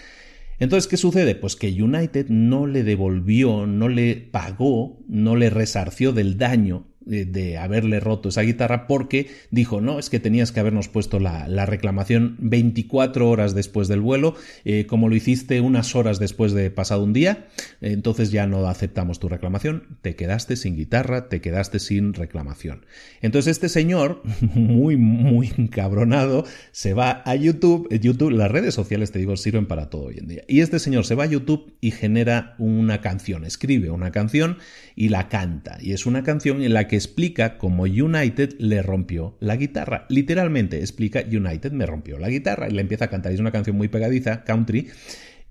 Entonces, 0.59 0.89
¿qué 0.89 0.97
sucede? 0.97 1.35
Pues 1.35 1.57
que 1.57 1.83
United 1.83 2.29
no 2.29 2.67
le 2.67 2.83
devolvió, 2.83 3.67
no 3.67 3.89
le 3.89 4.17
pagó, 4.17 5.03
no 5.09 5.37
le 5.37 5.51
resarció 5.51 6.13
del 6.13 6.39
daño 6.39 6.87
de, 7.07 7.57
haberle 7.57 8.01
roto 8.01 8.29
esa 8.29 8.43
guitarra 8.43 8.87
porque 8.87 9.29
dijo, 9.51 9.81
no, 9.81 9.99
es 9.99 10.11
que 10.11 10.21
tenías 10.21 10.53
que 10.53 10.61
habernos 10.61 10.89
puesto 10.89 11.21
la, 11.21 11.47
reclamación 11.67 12.37
24 12.39 13.29
horas 13.29 13.55
después 13.55 13.89
del 13.89 14.01
vuelo, 14.01 14.35
eh, 14.65 14.87
como 14.87 15.09
lo 15.09 15.17
hiciste 15.17 15.61
unas 15.61 15.95
horas 15.97 16.19
después 16.19 16.53
de 16.53 16.71
pasado 16.71 17.03
un 17.03 17.13
día, 17.13 17.47
entonces 17.81 18.31
ya 18.31 18.47
no 18.47 18.67
aceptamos 18.67 19.19
tu 19.19 19.29
reclamación, 19.29 19.99
te 20.03 20.15
quedaste 20.17 20.57
sin 20.57 20.77
guitarra, 20.77 21.29
te 21.29 21.41
quedaste 21.41 21.79
sin 21.79 22.13
reclamación. 22.13 22.85
Entonces 23.23 23.53
este 23.53 23.69
señor, 23.69 24.23
muy, 24.41 24.97
muy 24.97 25.53
encabronado, 25.57 26.45
se 26.73 26.95
va 26.95 27.23
a 27.25 27.35
YouTube, 27.37 27.89
YouTube, 28.01 28.33
las 28.33 28.51
redes 28.51 28.75
sociales, 28.75 29.13
te 29.13 29.19
digo, 29.19 29.37
sirven 29.37 29.67
para 29.67 29.91
todo 29.91 30.07
hoy 30.07 30.19
en 30.19 30.29
día, 30.29 30.43
y 30.49 30.61
este 30.61 30.79
señor 30.79 31.07
se 31.07 31.15
va 31.15 31.25
a 31.25 31.29
YouTube 31.29 31.75
y 31.81 31.93
genera 31.93 32.55
una 32.59 33.01
canción, 33.01 33.45
escribe 33.45 33.91
una 33.91 34.11
canción 34.11 34.59
y 34.95 35.09
la 35.09 35.29
canta, 35.29 35.79
y 35.81 35.93
es 35.93 36.07
una 36.07 36.23
canción 36.23 36.63
en 36.63 36.75
la 36.75 36.89
que 36.89 36.96
explica 36.97 37.59
cómo 37.59 37.85
United 37.85 38.57
le 38.59 38.83
rompió 38.83 39.37
la 39.41 39.57
guitarra. 39.57 40.07
Literalmente 40.09 40.81
explica 40.81 41.21
United 41.21 41.73
me 41.73 41.87
rompió 41.87 42.19
la 42.19 42.29
guitarra 42.29 42.69
y 42.69 42.73
le 42.73 42.81
empieza 42.81 43.07
a 43.07 43.11
cantar. 43.11 43.33
Es 43.33 43.41
una 43.41 43.53
canción 43.53 43.77
muy 43.77 43.89
pegadiza, 43.89 44.45
country, 44.45 44.89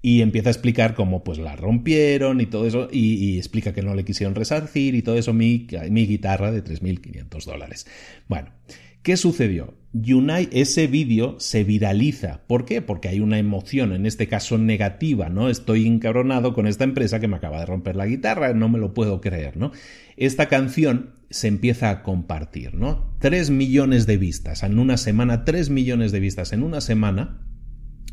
y 0.06 0.22
empieza 0.22 0.50
a 0.50 0.52
explicar 0.52 0.94
cómo 0.94 1.24
pues 1.24 1.40
la 1.40 1.56
rompieron 1.56 2.40
y 2.40 2.46
todo 2.46 2.68
eso, 2.68 2.88
y, 2.92 3.40
explica 3.40 3.74
que 3.74 3.82
no 3.82 3.96
le 3.96 4.06
quisieron 4.06 4.36
resarcir 4.36 4.94
y 4.94 5.02
todo 5.02 5.18
eso, 5.18 5.34
mi, 5.34 5.66
mi 5.90 6.06
guitarra 6.06 6.52
de 6.52 6.64
3.500 6.64 7.44
dólares. 7.44 7.88
Bueno, 8.28 8.50
¿qué 9.02 9.18
sucedió? 9.18 9.74
Unite, 9.94 10.62
ese 10.62 10.86
vídeo 10.86 11.40
se 11.40 11.64
viraliza. 11.64 12.42
¿Por 12.46 12.66
qué? 12.66 12.84
Porque 12.84 13.08
hay 13.08 13.20
una 13.20 13.40
emoción, 13.40 13.94
en 13.94 14.06
este 14.06 14.28
caso 14.28 14.60
negativa, 14.60 15.30
¿no? 15.30 15.50
Estoy 15.50 15.88
encabronado 15.88 16.54
con 16.54 16.68
esta 16.68 16.84
empresa 16.84 17.20
que 17.20 17.28
me 17.28 17.38
acaba 17.38 17.62
de 17.62 17.66
romper 17.66 17.96
la 17.96 18.06
guitarra, 18.06 18.54
no 18.54 18.70
me 18.70 18.78
lo 18.78 18.94
puedo 18.94 19.22
creer, 19.22 19.58
¿no? 19.58 19.72
Esta 20.18 20.50
canción 20.50 21.16
se 21.36 21.50
empieza 21.50 21.90
a 21.90 22.02
compartir, 22.02 22.76
¿no? 22.76 23.14
Tres 23.20 23.50
millones 23.50 24.06
de 24.08 24.16
vistas 24.16 24.64
en 24.64 24.80
una 24.80 24.96
semana, 24.96 25.44
tres 25.44 25.70
millones 25.70 26.14
de 26.14 26.22
vistas 26.22 26.54
en 26.54 26.64
una 26.64 26.80
semana. 26.80 27.42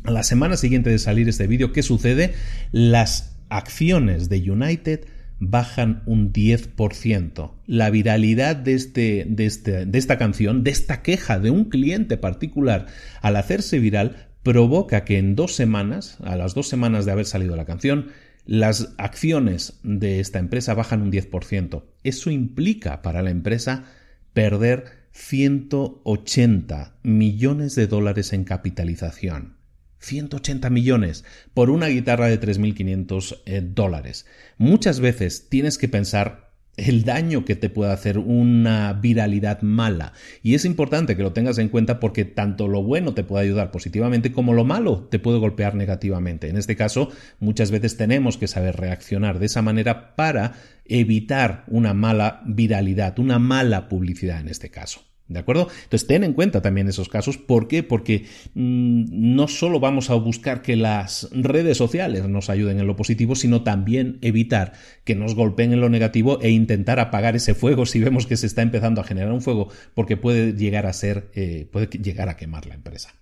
A 0.03 0.11
la 0.11 0.23
semana 0.23 0.57
siguiente 0.57 0.89
de 0.89 0.99
salir 0.99 1.29
este 1.29 1.47
vídeo, 1.47 1.71
¿qué 1.71 1.83
sucede? 1.83 2.33
Las 2.73 3.37
acciones 3.47 4.27
de 4.27 4.51
United 4.51 5.05
bajan 5.39 6.03
un 6.05 6.33
10%. 6.33 7.53
La 7.65 7.89
viralidad 7.89 8.57
de, 8.57 8.73
este, 8.73 9.25
de, 9.29 9.45
este, 9.45 9.85
de 9.85 9.97
esta 9.97 10.17
canción, 10.17 10.65
de 10.65 10.71
esta 10.71 11.01
queja 11.01 11.39
de 11.39 11.49
un 11.49 11.69
cliente 11.69 12.17
particular, 12.17 12.87
al 13.21 13.37
hacerse 13.37 13.79
viral, 13.79 14.27
provoca 14.43 15.05
que 15.05 15.17
en 15.17 15.37
dos 15.37 15.55
semanas, 15.55 16.17
a 16.25 16.35
las 16.35 16.55
dos 16.55 16.67
semanas 16.67 17.05
de 17.05 17.13
haber 17.13 17.25
salido 17.25 17.55
la 17.55 17.63
canción, 17.63 18.07
las 18.45 18.93
acciones 18.97 19.79
de 19.83 20.19
esta 20.19 20.39
empresa 20.39 20.73
bajan 20.73 21.01
un 21.01 21.11
10%. 21.11 21.83
Eso 22.03 22.29
implica 22.29 23.01
para 23.01 23.21
la 23.21 23.29
empresa 23.29 23.85
perder 24.33 25.03
180 25.11 26.97
millones 27.03 27.75
de 27.75 27.87
dólares 27.87 28.33
en 28.33 28.43
capitalización. 28.43 29.55
180 29.99 30.69
millones 30.69 31.23
por 31.53 31.69
una 31.69 31.87
guitarra 31.87 32.27
de 32.27 32.39
3.500 32.39 33.41
eh, 33.45 33.61
dólares. 33.63 34.25
Muchas 34.57 34.99
veces 34.99 35.47
tienes 35.49 35.77
que 35.77 35.87
pensar 35.87 36.42
el 36.77 37.03
daño 37.03 37.45
que 37.45 37.55
te 37.55 37.69
puede 37.69 37.91
hacer 37.91 38.17
una 38.17 38.93
viralidad 38.93 39.61
mala. 39.61 40.13
Y 40.41 40.55
es 40.55 40.65
importante 40.65 41.15
que 41.15 41.23
lo 41.23 41.33
tengas 41.33 41.57
en 41.57 41.69
cuenta 41.69 41.99
porque 41.99 42.25
tanto 42.25 42.67
lo 42.67 42.83
bueno 42.83 43.13
te 43.13 43.23
puede 43.23 43.45
ayudar 43.45 43.71
positivamente 43.71 44.31
como 44.31 44.53
lo 44.53 44.65
malo 44.65 45.07
te 45.09 45.19
puede 45.19 45.39
golpear 45.39 45.75
negativamente. 45.75 46.49
En 46.49 46.57
este 46.57 46.75
caso, 46.75 47.09
muchas 47.39 47.71
veces 47.71 47.97
tenemos 47.97 48.37
que 48.37 48.47
saber 48.47 48.77
reaccionar 48.77 49.39
de 49.39 49.45
esa 49.45 49.61
manera 49.61 50.15
para 50.15 50.53
evitar 50.85 51.63
una 51.67 51.93
mala 51.93 52.41
viralidad, 52.45 53.19
una 53.19 53.39
mala 53.39 53.87
publicidad 53.87 54.39
en 54.39 54.49
este 54.49 54.69
caso. 54.69 55.12
¿De 55.27 55.39
acuerdo? 55.39 55.69
Entonces 55.83 56.07
ten 56.07 56.23
en 56.23 56.33
cuenta 56.33 56.61
también 56.61 56.87
esos 56.89 57.07
casos. 57.07 57.37
¿Por 57.37 57.67
qué? 57.67 57.81
Porque 57.81 58.25
mm, 58.53 59.05
no 59.09 59.47
solo 59.47 59.79
vamos 59.79 60.09
a 60.09 60.15
buscar 60.15 60.61
que 60.61 60.75
las 60.75 61.29
redes 61.31 61.77
sociales 61.77 62.27
nos 62.27 62.49
ayuden 62.49 62.79
en 62.79 62.87
lo 62.87 62.95
positivo, 62.95 63.35
sino 63.35 63.63
también 63.63 64.17
evitar 64.21 64.73
que 65.05 65.15
nos 65.15 65.33
golpeen 65.33 65.73
en 65.73 65.81
lo 65.81 65.89
negativo 65.89 66.39
e 66.41 66.49
intentar 66.49 66.99
apagar 66.99 67.35
ese 67.35 67.55
fuego 67.55 67.85
si 67.85 67.99
vemos 67.99 68.27
que 68.27 68.37
se 68.37 68.47
está 68.47 68.61
empezando 68.61 68.99
a 68.99 69.05
generar 69.05 69.31
un 69.31 69.41
fuego, 69.41 69.69
porque 69.93 70.17
puede 70.17 70.53
llegar 70.53 70.85
a 70.85 70.93
ser, 70.93 71.29
eh, 71.33 71.67
puede 71.71 71.87
llegar 71.87 72.27
a 72.27 72.35
quemar 72.35 72.65
la 72.65 72.75
empresa 72.75 73.13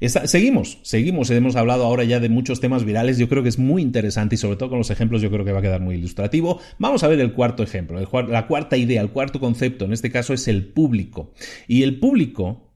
seguimos, 0.00 0.78
seguimos, 0.82 1.30
hemos 1.30 1.56
hablado 1.56 1.84
ahora 1.84 2.04
ya 2.04 2.20
de 2.20 2.28
muchos 2.28 2.60
temas 2.60 2.84
virales, 2.84 3.18
yo 3.18 3.28
creo 3.28 3.42
que 3.42 3.48
es 3.48 3.58
muy 3.58 3.82
interesante 3.82 4.34
y 4.34 4.38
sobre 4.38 4.56
todo 4.56 4.70
con 4.70 4.78
los 4.78 4.90
ejemplos 4.90 5.22
yo 5.22 5.30
creo 5.30 5.44
que 5.44 5.52
va 5.52 5.60
a 5.60 5.62
quedar 5.62 5.80
muy 5.80 5.96
ilustrativo. 5.96 6.60
Vamos 6.78 7.02
a 7.02 7.08
ver 7.08 7.20
el 7.20 7.32
cuarto 7.32 7.62
ejemplo, 7.62 7.98
la 8.28 8.46
cuarta 8.46 8.76
idea, 8.76 9.00
el 9.00 9.10
cuarto 9.10 9.40
concepto, 9.40 9.84
en 9.84 9.92
este 9.92 10.10
caso 10.10 10.34
es 10.34 10.48
el 10.48 10.66
público. 10.66 11.32
Y 11.66 11.82
el 11.82 11.98
público 11.98 12.66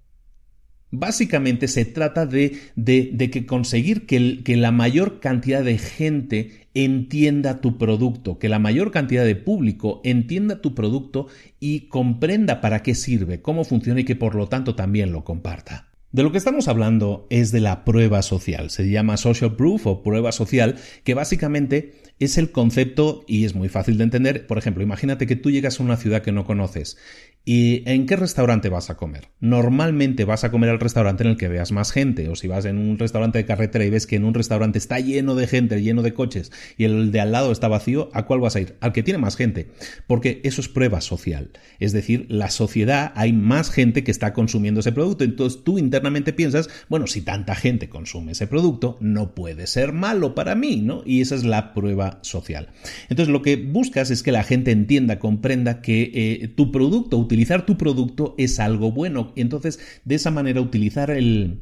Básicamente 0.92 1.68
se 1.68 1.84
trata 1.84 2.26
de, 2.26 2.58
de, 2.74 3.30
que 3.30 3.46
conseguir 3.46 4.06
que, 4.06 4.56
la 4.56 4.72
mayor 4.72 5.20
cantidad 5.20 5.62
de 5.62 5.78
gente 5.78 6.68
entienda 6.74 7.60
tu 7.60 7.78
producto, 7.78 8.40
que 8.40 8.48
la 8.48 8.58
mayor 8.58 8.90
cantidad 8.90 9.24
de 9.24 9.36
público 9.36 10.00
entienda 10.02 10.60
tu 10.60 10.74
producto 10.74 11.28
y 11.60 11.88
comprenda 11.88 12.60
para 12.60 12.82
qué 12.82 12.96
sirve, 12.96 13.40
cómo 13.40 13.62
funciona 13.62 14.00
y 14.00 14.04
que 14.04 14.16
por 14.16 14.34
lo 14.34 14.48
tanto 14.48 14.74
también 14.74 15.12
lo 15.12 15.22
comparta. 15.22 15.89
De 16.12 16.24
lo 16.24 16.32
que 16.32 16.38
estamos 16.38 16.66
hablando 16.66 17.28
es 17.30 17.52
de 17.52 17.60
la 17.60 17.84
prueba 17.84 18.22
social. 18.22 18.70
Se 18.70 18.90
llama 18.90 19.16
social 19.16 19.54
proof 19.54 19.86
o 19.86 20.02
prueba 20.02 20.32
social, 20.32 20.74
que 21.04 21.14
básicamente 21.14 21.92
es 22.18 22.36
el 22.36 22.50
concepto 22.50 23.24
y 23.28 23.44
es 23.44 23.54
muy 23.54 23.68
fácil 23.68 23.96
de 23.96 24.04
entender. 24.04 24.48
Por 24.48 24.58
ejemplo, 24.58 24.82
imagínate 24.82 25.28
que 25.28 25.36
tú 25.36 25.52
llegas 25.52 25.78
a 25.78 25.84
una 25.84 25.96
ciudad 25.96 26.22
que 26.22 26.32
no 26.32 26.44
conoces 26.44 26.96
¿Y 27.42 27.82
en 27.86 28.04
qué 28.04 28.16
restaurante 28.16 28.68
vas 28.68 28.90
a 28.90 28.98
comer? 28.98 29.28
Normalmente 29.40 30.26
vas 30.26 30.44
a 30.44 30.50
comer 30.50 30.68
al 30.68 30.78
restaurante 30.78 31.24
en 31.24 31.30
el 31.30 31.36
que 31.38 31.48
veas 31.48 31.72
más 31.72 31.90
gente, 31.90 32.28
o 32.28 32.36
si 32.36 32.48
vas 32.48 32.66
en 32.66 32.76
un 32.76 32.98
restaurante 32.98 33.38
de 33.38 33.46
carretera 33.46 33.84
y 33.86 33.90
ves 33.90 34.06
que 34.06 34.16
en 34.16 34.24
un 34.24 34.34
restaurante 34.34 34.78
está 34.78 35.00
lleno 35.00 35.34
de 35.34 35.46
gente, 35.46 35.80
lleno 35.82 36.02
de 36.02 36.12
coches, 36.12 36.52
y 36.76 36.84
el 36.84 37.12
de 37.12 37.20
al 37.20 37.32
lado 37.32 37.50
está 37.50 37.66
vacío, 37.66 38.10
¿a 38.12 38.26
cuál 38.26 38.40
vas 38.40 38.56
a 38.56 38.60
ir? 38.60 38.76
Al 38.80 38.92
que 38.92 39.02
tiene 39.02 39.18
más 39.18 39.36
gente, 39.36 39.70
porque 40.06 40.42
eso 40.44 40.60
es 40.60 40.68
prueba 40.68 41.00
social. 41.00 41.50
Es 41.78 41.92
decir, 41.92 42.26
la 42.28 42.50
sociedad, 42.50 43.12
hay 43.16 43.32
más 43.32 43.70
gente 43.70 44.04
que 44.04 44.10
está 44.10 44.34
consumiendo 44.34 44.80
ese 44.80 44.92
producto, 44.92 45.24
entonces 45.24 45.64
tú 45.64 45.78
internamente 45.78 46.34
piensas, 46.34 46.68
bueno, 46.90 47.06
si 47.06 47.22
tanta 47.22 47.54
gente 47.54 47.88
consume 47.88 48.32
ese 48.32 48.48
producto, 48.48 48.98
no 49.00 49.34
puede 49.34 49.66
ser 49.66 49.94
malo 49.94 50.34
para 50.34 50.54
mí, 50.54 50.82
¿no? 50.82 51.02
Y 51.06 51.22
esa 51.22 51.36
es 51.36 51.44
la 51.44 51.72
prueba 51.72 52.18
social. 52.20 52.68
Entonces 53.08 53.32
lo 53.32 53.40
que 53.40 53.56
buscas 53.56 54.10
es 54.10 54.22
que 54.22 54.30
la 54.30 54.44
gente 54.44 54.72
entienda, 54.72 55.18
comprenda 55.18 55.80
que 55.80 56.10
eh, 56.12 56.48
tu 56.48 56.70
producto 56.70 57.16
utilizar 57.30 57.64
tu 57.64 57.78
producto 57.78 58.34
es 58.38 58.58
algo 58.58 58.90
bueno. 58.90 59.32
Entonces, 59.36 59.78
de 60.04 60.16
esa 60.16 60.32
manera, 60.32 60.60
utilizar 60.60 61.12
el, 61.12 61.60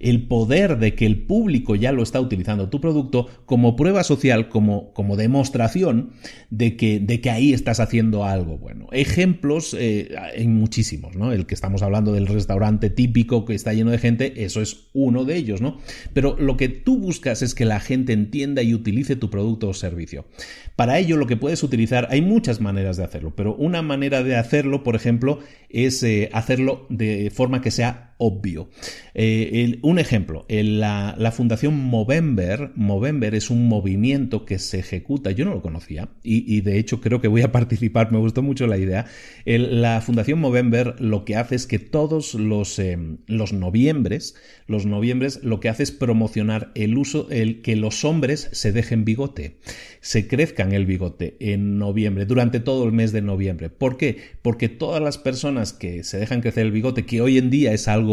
el 0.00 0.26
poder 0.26 0.78
de 0.78 0.94
que 0.94 1.06
el 1.06 1.22
público 1.22 1.76
ya 1.76 1.92
lo 1.92 2.02
está 2.02 2.20
utilizando 2.20 2.70
tu 2.70 2.80
producto 2.80 3.28
como 3.44 3.76
prueba 3.76 4.02
social, 4.02 4.48
como, 4.48 4.92
como 4.94 5.16
demostración 5.16 6.12
de 6.48 6.76
que, 6.76 6.98
de 6.98 7.20
que 7.20 7.30
ahí 7.30 7.52
estás 7.52 7.80
haciendo 7.80 8.24
algo 8.24 8.56
bueno. 8.56 8.88
Ejemplos 8.92 9.76
eh, 9.78 10.16
hay 10.18 10.48
muchísimos, 10.48 11.16
¿no? 11.16 11.32
El 11.32 11.46
que 11.46 11.54
estamos 11.54 11.82
hablando 11.82 12.12
del 12.12 12.26
restaurante 12.26 12.88
típico 12.88 13.44
que 13.44 13.54
está 13.54 13.74
lleno 13.74 13.90
de 13.90 13.98
gente, 13.98 14.44
eso 14.44 14.62
es 14.62 14.88
uno 14.94 15.24
de 15.24 15.36
ellos, 15.36 15.60
¿no? 15.60 15.78
Pero 16.14 16.34
lo 16.38 16.56
que 16.56 16.68
tú 16.68 16.98
buscas 16.98 17.42
es 17.42 17.54
que 17.54 17.66
la 17.66 17.78
gente 17.78 18.14
entienda 18.14 18.62
y 18.62 18.72
utilice 18.72 19.16
tu 19.16 19.28
producto 19.28 19.68
o 19.68 19.74
servicio. 19.74 20.24
Para 20.76 20.98
ello 20.98 21.18
lo 21.18 21.26
que 21.26 21.36
puedes 21.36 21.62
utilizar, 21.62 22.08
hay 22.10 22.22
muchas 22.22 22.60
maneras 22.62 22.96
de 22.96 23.04
hacerlo, 23.04 23.34
pero 23.36 23.54
una 23.54 23.82
manera 23.82 24.22
de 24.22 24.36
hacerlo, 24.36 24.82
por 24.82 24.96
ejemplo, 24.96 25.40
es 25.68 26.02
eh, 26.02 26.30
hacerlo 26.32 26.86
de 26.88 27.30
forma 27.30 27.60
que 27.60 27.70
sea 27.70 28.09
obvio. 28.20 28.68
Eh, 29.14 29.78
un 29.82 29.98
ejemplo, 29.98 30.44
la, 30.48 31.32
Fundación 31.32 31.74
Movember, 31.74 32.70
Movember 32.76 33.34
es 33.34 33.50
un 33.50 33.66
movimiento 33.66 34.44
que 34.44 34.58
se 34.58 34.78
ejecuta, 34.78 35.30
yo 35.30 35.44
no 35.44 35.54
lo 35.54 35.62
conocía 35.62 36.10
y, 36.22 36.60
de 36.60 36.78
hecho 36.78 37.00
creo 37.00 37.20
que 37.20 37.28
voy 37.28 37.42
a 37.42 37.52
participar, 37.60 38.12
me 38.12 38.18
gustó 38.18 38.42
mucho 38.42 38.66
la 38.66 38.76
idea. 38.76 39.06
la 39.44 40.00
Fundación 40.00 40.38
Movember 40.38 41.00
lo 41.00 41.24
que 41.24 41.36
hace 41.36 41.54
es 41.54 41.66
que 41.66 41.78
todos 41.78 42.34
los, 42.34 42.78
eh, 42.78 42.98
los 43.26 43.52
noviembres, 43.52 44.36
los 44.66 44.86
noviembres 44.86 45.40
lo 45.42 45.60
que 45.60 45.70
hace 45.70 45.82
es 45.82 45.90
promocionar 45.90 46.70
el 46.74 46.96
uso, 46.96 47.28
el 47.30 47.62
que 47.62 47.74
los 47.76 48.04
hombres 48.04 48.48
se 48.52 48.72
dejen 48.72 49.04
bigote, 49.04 49.56
se 50.00 50.28
crezcan 50.28 50.72
el 50.72 50.84
bigote 50.84 51.36
en 51.40 51.78
noviembre, 51.78 52.26
durante 52.26 52.60
todo 52.60 52.84
el 52.84 52.92
mes 52.92 53.12
de 53.12 53.22
noviembre. 53.22 53.70
¿Por 53.70 53.96
qué? 53.96 54.18
Porque 54.42 54.68
todas 54.68 55.02
las 55.02 55.18
personas 55.18 55.72
que 55.72 56.04
se 56.04 56.18
dejan 56.18 56.42
crecer 56.42 56.66
el 56.66 56.72
bigote, 56.72 57.06
que 57.06 57.20
hoy 57.20 57.38
en 57.38 57.50
día 57.50 57.72
es 57.72 57.88
algo 57.88 58.09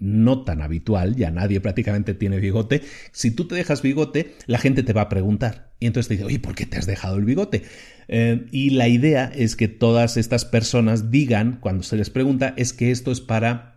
no 0.00 0.42
tan 0.42 0.60
habitual, 0.60 1.16
ya 1.16 1.30
nadie 1.30 1.60
prácticamente 1.60 2.14
tiene 2.14 2.38
bigote, 2.38 2.82
si 3.12 3.30
tú 3.30 3.46
te 3.46 3.54
dejas 3.54 3.82
bigote, 3.82 4.34
la 4.46 4.58
gente 4.58 4.82
te 4.82 4.92
va 4.92 5.02
a 5.02 5.08
preguntar. 5.08 5.72
Y 5.80 5.86
entonces 5.86 6.08
te 6.08 6.14
dice, 6.14 6.26
oye, 6.26 6.38
¿por 6.38 6.54
qué 6.54 6.66
te 6.66 6.76
has 6.76 6.86
dejado 6.86 7.16
el 7.16 7.24
bigote? 7.24 7.62
Eh, 8.08 8.46
y 8.50 8.70
la 8.70 8.88
idea 8.88 9.30
es 9.34 9.56
que 9.56 9.68
todas 9.68 10.16
estas 10.16 10.44
personas 10.44 11.10
digan, 11.10 11.58
cuando 11.60 11.82
se 11.82 11.96
les 11.96 12.10
pregunta, 12.10 12.54
es 12.56 12.72
que 12.72 12.90
esto 12.90 13.12
es 13.12 13.20
para 13.20 13.74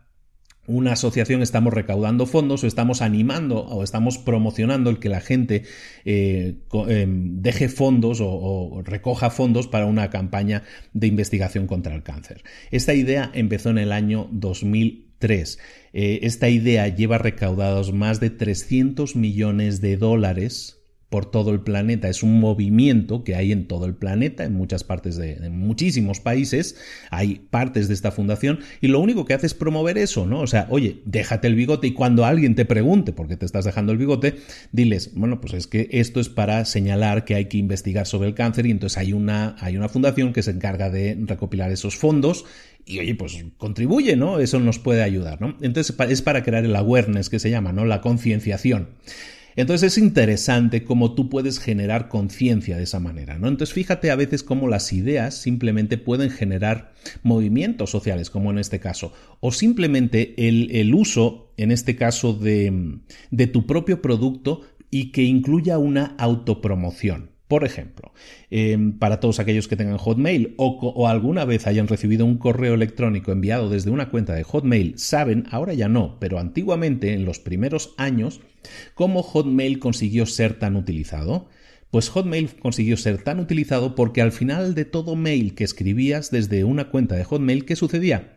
una 0.67 0.91
asociación 0.91 1.41
estamos 1.41 1.73
recaudando 1.73 2.25
fondos 2.25 2.63
o 2.63 2.67
estamos 2.67 3.01
animando 3.01 3.59
o 3.59 3.83
estamos 3.83 4.17
promocionando 4.17 4.89
el 4.89 4.99
que 4.99 5.07
la 5.07 5.21
gente 5.21 5.63
eh, 6.03 6.57
em, 6.89 7.41
deje 7.41 7.69
fondos 7.69 8.19
o, 8.21 8.81
recoja 8.83 9.29
fondos 9.29 9.67
para 9.67 9.85
una 9.85 10.09
campaña 10.09 10.63
de 10.93 11.07
investigación 11.07 11.67
contra 11.67 11.95
el 11.95 12.03
cáncer. 12.03 12.43
Esta 12.69 12.93
idea 12.93 13.31
empezó 13.33 13.69
en 13.69 13.77
el 13.77 13.93
año 13.93 14.27
2003. 15.19 15.59
Eh, 15.93 16.19
esta 16.23 16.49
idea 16.49 16.87
lleva 16.87 17.17
recaudados 17.17 17.93
más 17.93 18.19
de 18.19 18.29
300 18.29 19.15
millones 19.15 19.81
de 19.81 19.97
dólares 19.97 20.77
por 21.09 21.31
todo 21.31 21.51
el 21.51 21.61
planeta. 21.61 22.09
Es 22.09 22.21
un 22.21 22.39
movimiento 22.39 23.23
que 23.23 23.35
hay 23.35 23.53
en 23.53 23.67
todo 23.67 23.85
el 23.85 23.95
planeta, 23.95 24.43
en 24.43 24.53
muchas 24.53 24.83
partes 24.83 25.15
de 25.15 25.49
muchísimos 25.49 26.19
países. 26.19 26.75
Hay 27.11 27.47
partes 27.49 27.87
de 27.87 27.93
esta 27.93 28.11
fundación 28.11 28.59
y 28.81 28.87
lo 28.87 28.99
único 28.99 29.23
que 29.23 29.33
hace 29.33 29.47
es 29.47 29.53
promover 29.53 29.97
eso, 29.97 30.25
¿no? 30.25 30.41
O 30.41 30.47
sea, 30.47 30.67
oye, 30.69 31.01
déjate 31.05 31.47
el 31.47 31.55
bigote 31.55 31.87
y 31.87 31.93
cuando 31.93 32.25
alguien 32.25 32.55
te 32.55 32.65
pregunte 32.65 33.13
por 33.13 33.29
qué 33.29 33.37
te 33.37 33.45
estás 33.45 33.63
dejando 33.63 33.93
el 33.93 33.97
bigote, 33.97 34.35
diles, 34.73 35.11
bueno, 35.15 35.39
pues 35.39 35.53
es 35.53 35.67
que 35.67 35.87
esto 35.91 36.19
es 36.19 36.27
para 36.27 36.65
señalar 36.65 37.23
que 37.23 37.35
hay 37.35 37.45
que 37.45 37.57
investigar 37.57 38.05
sobre 38.05 38.27
el 38.27 38.35
cáncer 38.35 38.65
y 38.65 38.71
entonces 38.71 38.97
hay 38.97 39.13
una, 39.13 39.55
hay 39.59 39.77
una 39.77 39.87
fundación 39.87 40.33
que 40.33 40.43
se 40.43 40.51
encarga 40.51 40.89
de 40.89 41.17
recopilar 41.25 41.71
esos 41.71 41.95
fondos 41.95 42.43
y 42.87 42.99
oye, 42.99 43.15
pues 43.15 43.37
contribuye, 43.57 44.15
¿no? 44.15 44.39
Eso 44.39 44.59
nos 44.59 44.79
puede 44.79 45.03
ayudar, 45.03 45.41
¿no? 45.41 45.57
Entonces 45.61 45.95
es 46.09 46.21
para 46.21 46.43
crear 46.43 46.63
el 46.65 46.75
awareness 46.75 47.29
que 47.29 47.39
se 47.39 47.49
llama, 47.49 47.73
¿no? 47.73 47.85
La 47.85 48.01
concienciación. 48.01 48.89
Entonces 49.57 49.93
es 49.93 49.97
interesante 49.97 50.83
cómo 50.83 51.15
tú 51.15 51.29
puedes 51.29 51.59
generar 51.59 52.09
conciencia 52.09 52.77
de 52.77 52.83
esa 52.83 52.99
manera, 52.99 53.39
¿no? 53.39 53.47
Entonces 53.47 53.73
fíjate 53.73 54.11
a 54.11 54.15
veces 54.15 54.43
cómo 54.43 54.67
las 54.67 54.93
ideas 54.93 55.35
simplemente 55.35 55.97
pueden 55.97 56.29
generar 56.29 56.93
movimientos 57.23 57.89
sociales, 57.89 58.29
como 58.29 58.51
en 58.51 58.59
este 58.59 58.79
caso, 58.79 59.13
o 59.39 59.51
simplemente 59.51 60.35
el, 60.47 60.93
uso, 60.93 61.53
en 61.57 61.71
este 61.71 61.95
caso, 61.95 62.33
de, 62.33 62.99
de 63.31 63.47
tu 63.47 63.65
propio 63.65 63.99
producto 63.99 64.61
y 64.91 65.11
que 65.11 65.23
incluya 65.23 65.79
una 65.79 66.15
autopromoción. 66.19 67.31
Por 67.47 67.63
ejemplo, 67.63 68.11
em, 68.49 68.91
para 68.91 69.21
todos 69.21 69.39
aquellos 69.39 69.69
que 69.69 69.77
tengan 69.77 69.97
Hotmail 69.97 70.53
o, 70.57 70.67
o, 70.67 71.07
alguna 71.07 71.45
vez 71.45 71.65
hayan 71.65 71.87
recibido 71.87 72.25
un 72.25 72.37
correo 72.37 72.73
electrónico 72.73 73.31
enviado 73.31 73.69
desde 73.69 73.89
una 73.89 74.09
cuenta 74.09 74.33
de 74.33 74.43
Hotmail, 74.43 74.97
saben, 74.97 75.45
ahora 75.49 75.73
ya 75.73 75.87
no, 75.87 76.17
pero 76.19 76.39
antiguamente, 76.39 77.13
en 77.13 77.23
los 77.23 77.39
primeros 77.39 77.93
años, 77.97 78.41
cómo 78.95 79.23
Hotmail 79.23 79.79
consiguió 79.79 80.25
ser 80.25 80.59
tan 80.59 80.75
utilizado. 80.75 81.47
Pues 81.89 82.09
Hotmail 82.09 82.49
consiguió 82.59 82.97
ser 82.97 83.23
tan 83.23 83.39
utilizado 83.39 83.95
porque 83.95 84.21
al 84.21 84.33
final 84.33 84.75
de 84.75 84.83
todo 84.83 85.15
mail 85.15 85.55
que 85.55 85.63
escribías 85.63 86.31
desde 86.31 86.65
una 86.65 86.89
cuenta 86.89 87.15
de 87.15 87.23
Hotmail, 87.23 87.63
¿qué 87.63 87.77
sucedía? 87.77 88.36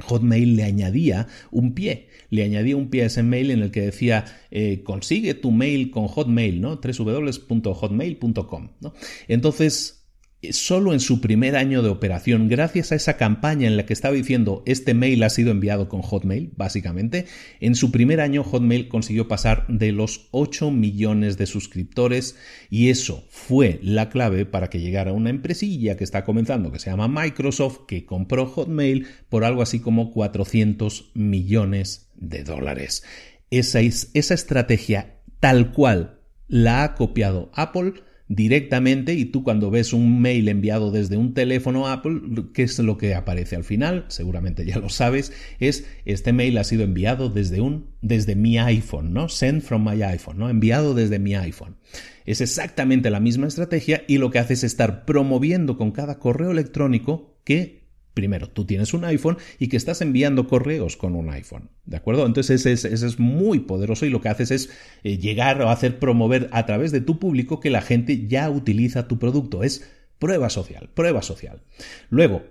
Hotmail 0.00 0.56
le 0.56 0.64
añadía 0.64 1.28
un 1.50 1.74
pie, 1.74 2.08
le 2.30 2.44
añadía 2.44 2.76
un 2.76 2.90
pie 2.90 3.02
a 3.02 3.06
ese 3.06 3.22
mail 3.22 3.50
en 3.50 3.62
el 3.62 3.70
que 3.70 3.80
decía 3.82 4.24
eh, 4.50 4.82
consigue 4.82 5.34
tu 5.34 5.50
mail 5.50 5.90
con 5.90 6.08
Hotmail, 6.08 6.60
¿no? 6.60 6.80
www.hotmail.com, 6.80 8.68
¿no? 8.80 8.94
Entonces, 9.28 10.03
solo 10.52 10.92
en 10.92 11.00
su 11.00 11.20
primer 11.20 11.56
año 11.56 11.82
de 11.82 11.88
operación, 11.88 12.48
gracias 12.48 12.92
a 12.92 12.94
esa 12.94 13.16
campaña 13.16 13.66
en 13.66 13.76
la 13.76 13.86
que 13.86 13.92
estaba 13.92 14.14
diciendo 14.14 14.62
este 14.66 14.94
mail 14.94 15.22
ha 15.22 15.30
sido 15.30 15.50
enviado 15.50 15.88
con 15.88 16.02
Hotmail, 16.02 16.52
básicamente, 16.56 17.26
en 17.60 17.74
su 17.74 17.90
primer 17.90 18.20
año 18.20 18.44
Hotmail 18.44 18.88
consiguió 18.88 19.28
pasar 19.28 19.66
de 19.68 19.92
los 19.92 20.28
8 20.30 20.70
millones 20.70 21.36
de 21.38 21.46
suscriptores 21.46 22.36
y 22.70 22.90
eso 22.90 23.24
fue 23.30 23.78
la 23.82 24.08
clave 24.08 24.46
para 24.46 24.70
que 24.70 24.80
llegara 24.80 25.12
una 25.12 25.30
empresilla 25.30 25.96
que 25.96 26.04
está 26.04 26.24
comenzando, 26.24 26.72
que 26.72 26.78
se 26.78 26.90
llama 26.90 27.08
Microsoft, 27.08 27.86
que 27.86 28.04
compró 28.04 28.46
Hotmail 28.46 29.06
por 29.28 29.44
algo 29.44 29.62
así 29.62 29.80
como 29.80 30.12
400 30.12 31.12
millones 31.14 32.10
de 32.16 32.44
dólares. 32.44 33.04
Esa, 33.50 33.80
esa 33.80 34.34
estrategia 34.34 35.20
tal 35.40 35.72
cual 35.72 36.20
la 36.48 36.84
ha 36.84 36.94
copiado 36.94 37.50
Apple 37.54 37.94
directamente 38.28 39.14
y 39.14 39.26
tú 39.26 39.44
cuando 39.44 39.70
ves 39.70 39.92
un 39.92 40.20
mail 40.20 40.48
enviado 40.48 40.90
desde 40.90 41.16
un 41.16 41.34
teléfono 41.34 41.88
Apple, 41.88 42.20
¿qué 42.54 42.62
es 42.62 42.78
lo 42.78 42.96
que 42.96 43.14
aparece 43.14 43.56
al 43.56 43.64
final? 43.64 44.06
Seguramente 44.08 44.64
ya 44.64 44.78
lo 44.78 44.88
sabes, 44.88 45.32
es 45.60 45.86
este 46.04 46.32
mail 46.32 46.56
ha 46.58 46.64
sido 46.64 46.84
enviado 46.84 47.28
desde 47.28 47.60
un 47.60 47.86
desde 48.00 48.34
mi 48.34 48.58
iPhone, 48.58 49.12
¿no? 49.12 49.28
Send 49.28 49.62
from 49.62 49.88
my 49.88 50.02
iPhone, 50.02 50.38
¿no? 50.38 50.48
Enviado 50.48 50.94
desde 50.94 51.18
mi 51.18 51.34
iPhone. 51.34 51.76
Es 52.24 52.40
exactamente 52.40 53.10
la 53.10 53.20
misma 53.20 53.46
estrategia 53.46 54.04
y 54.08 54.18
lo 54.18 54.30
que 54.30 54.38
hace 54.38 54.54
es 54.54 54.64
estar 54.64 55.04
promoviendo 55.04 55.76
con 55.76 55.90
cada 55.92 56.18
correo 56.18 56.50
electrónico 56.50 57.38
que 57.44 57.83
primero, 58.14 58.48
tú 58.48 58.64
tienes 58.64 58.94
un 58.94 59.04
iPhone 59.04 59.38
y 59.58 59.68
que 59.68 59.76
estás 59.76 60.00
enviando 60.00 60.46
correos 60.46 60.96
con 60.96 61.14
un 61.16 61.28
iPhone. 61.30 61.70
¿De 61.84 61.96
acuerdo? 61.96 62.24
Entonces 62.24 62.64
ese 62.64 62.92
es, 62.92 63.18
muy 63.18 63.60
poderoso 63.60 64.06
y 64.06 64.10
lo 64.10 64.20
que 64.20 64.28
haces 64.28 64.50
es 64.50 64.70
eh, 65.02 65.18
llegar 65.18 65.60
o 65.60 65.68
hacer 65.68 65.98
promover 65.98 66.48
a 66.52 66.64
través 66.64 66.92
de 66.92 67.00
tu 67.00 67.18
público 67.18 67.60
que 67.60 67.70
la 67.70 67.82
gente 67.82 68.26
ya 68.26 68.48
utiliza 68.48 69.08
tu 69.08 69.18
producto. 69.18 69.62
Es 69.62 69.90
prueba 70.18 70.48
social, 70.48 70.88
prueba 70.94 71.22
social. 71.22 71.62
Luego, 72.08 72.44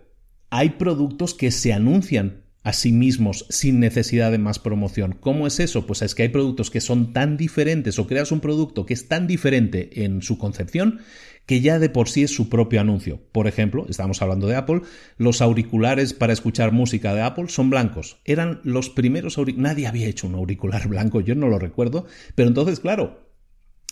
hay 0.50 0.72
productos 0.72 1.34
que 1.34 1.50
se 1.50 1.74
anuncian 1.74 2.43
a 2.64 2.74
sí 2.74 2.92
mismos 2.92 3.46
sin 3.50 3.80
necesidad 3.80 4.32
de 4.32 4.38
más 4.38 4.60
promoción. 4.60 5.16
¿Cómo 5.20 5.48
es 5.48 5.60
eso? 5.60 5.86
Pues 5.86 6.02
es 6.02 6.16
que 6.16 6.24
hay 6.24 6.30
productos 6.30 6.72
que 6.72 6.82
son 6.82 7.14
tan 7.14 7.38
diferentes 7.38 8.00
o 8.00 8.08
creas 8.08 8.32
un 8.32 8.40
producto 8.40 8.86
que 8.86 8.94
es 8.94 9.08
tan 9.08 9.28
diferente 9.28 10.04
en 10.04 10.22
su 10.22 10.38
concepción 10.38 11.00
que 11.46 11.62
ya 11.62 11.78
de 11.78 11.90
por 11.90 12.08
sí 12.08 12.24
es 12.24 12.34
su 12.34 12.48
propio 12.50 12.80
anuncio. 12.80 13.20
Por 13.32 13.48
ejemplo, 13.48 13.86
estamos 13.90 14.22
hablando 14.22 14.48
de 14.48 14.56
Apple, 14.56 14.82
los 15.18 15.42
auriculares 15.42 16.14
para 16.14 16.34
escuchar 16.34 16.72
música 16.72 17.14
de 17.14 17.22
Apple 17.22 17.50
son 17.50 17.70
blancos. 17.70 18.22
Eran 18.24 18.62
los 18.64 18.90
primeros 18.90 19.38
auriculares. 19.38 19.74
Nadie 19.74 19.88
había 19.88 20.08
hecho 20.08 20.28
un 20.28 20.36
auricular 20.36 20.88
blanco, 20.88 21.22
yo 21.22 21.36
no 21.36 21.50
lo 21.50 21.60
recuerdo, 21.60 22.06
pero 22.36 22.48
entonces, 22.48 22.80
claro, 22.80 23.30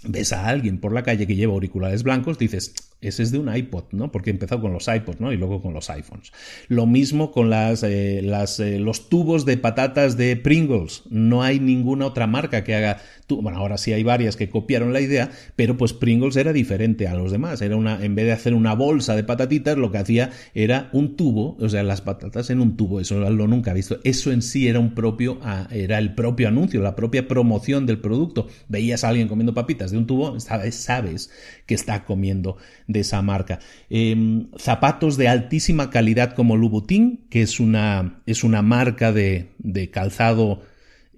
ves 0.03 0.31
a 0.31 0.47
alguien 0.47 0.79
por 0.79 0.93
la 0.93 1.03
calle 1.03 1.27
que 1.27 1.35
lleva 1.35 1.53
auriculares 1.53 2.03
blancos, 2.03 2.37
dices, 2.37 2.73
ese 3.01 3.23
es 3.23 3.31
de 3.31 3.39
un 3.39 3.53
iPod, 3.53 3.85
¿no? 3.93 4.11
Porque 4.11 4.29
empezó 4.29 4.61
con 4.61 4.73
los 4.73 4.87
iPods, 4.87 5.19
¿no? 5.19 5.33
Y 5.33 5.37
luego 5.37 5.59
con 5.59 5.73
los 5.73 5.89
iPhones. 5.89 6.31
Lo 6.67 6.85
mismo 6.85 7.31
con 7.31 7.49
las, 7.49 7.81
eh, 7.81 8.19
eh, 8.19 8.79
los 8.79 9.09
tubos 9.09 9.43
de 9.45 9.57
patatas 9.57 10.17
de 10.17 10.35
Pringles. 10.37 11.03
No 11.09 11.41
hay 11.41 11.59
ninguna 11.59 12.05
otra 12.05 12.27
marca 12.27 12.63
que 12.63 12.75
haga. 12.75 13.01
Bueno, 13.27 13.57
ahora 13.57 13.77
sí 13.77 13.93
hay 13.93 14.03
varias 14.03 14.35
que 14.35 14.49
copiaron 14.49 14.93
la 14.93 14.99
idea, 14.99 15.31
pero 15.55 15.77
pues 15.77 15.93
Pringles 15.93 16.35
era 16.35 16.53
diferente 16.53 17.07
a 17.07 17.15
los 17.15 17.31
demás. 17.31 17.61
Era 17.61 17.75
una, 17.75 18.03
en 18.03 18.13
vez 18.13 18.25
de 18.25 18.33
hacer 18.33 18.53
una 18.53 18.75
bolsa 18.75 19.15
de 19.15 19.23
patatitas, 19.23 19.77
lo 19.77 19.89
que 19.89 19.97
hacía 19.97 20.29
era 20.53 20.89
un 20.91 21.15
tubo, 21.15 21.57
o 21.59 21.69
sea, 21.69 21.81
las 21.81 22.01
patatas 22.01 22.51
en 22.51 22.59
un 22.59 22.77
tubo. 22.77 22.99
Eso 22.99 23.19
lo 23.19 23.47
nunca 23.47 23.71
he 23.71 23.73
visto. 23.73 23.99
Eso 24.03 24.31
en 24.31 24.43
sí 24.43 24.67
era 24.67 24.79
un 24.79 24.93
propio, 24.93 25.39
ah, 25.41 25.67
era 25.71 25.97
el 25.97 26.13
propio 26.13 26.49
anuncio, 26.49 26.81
la 26.81 26.95
propia 26.95 27.27
promoción 27.27 27.87
del 27.87 27.99
producto. 27.99 28.47
Veías 28.67 29.03
a 29.03 29.09
alguien 29.09 29.27
comiendo 29.27 29.55
papitas 29.55 29.89
de 29.89 29.97
un 29.97 30.05
tubo, 30.05 30.39
sabes 30.39 31.31
que 31.65 31.73
está 31.73 32.03
comiendo 32.03 32.57
de 32.91 33.01
esa 33.01 33.21
marca. 33.21 33.59
Em, 33.89 34.47
zapatos 34.57 35.17
de 35.17 35.27
altísima 35.27 35.89
calidad 35.89 36.33
como 36.33 36.57
Louboutin, 36.57 37.25
que 37.29 37.41
es 37.41 37.59
una, 37.59 38.21
es 38.25 38.43
una 38.43 38.61
marca 38.61 39.11
de, 39.11 39.49
calzado 39.91 40.61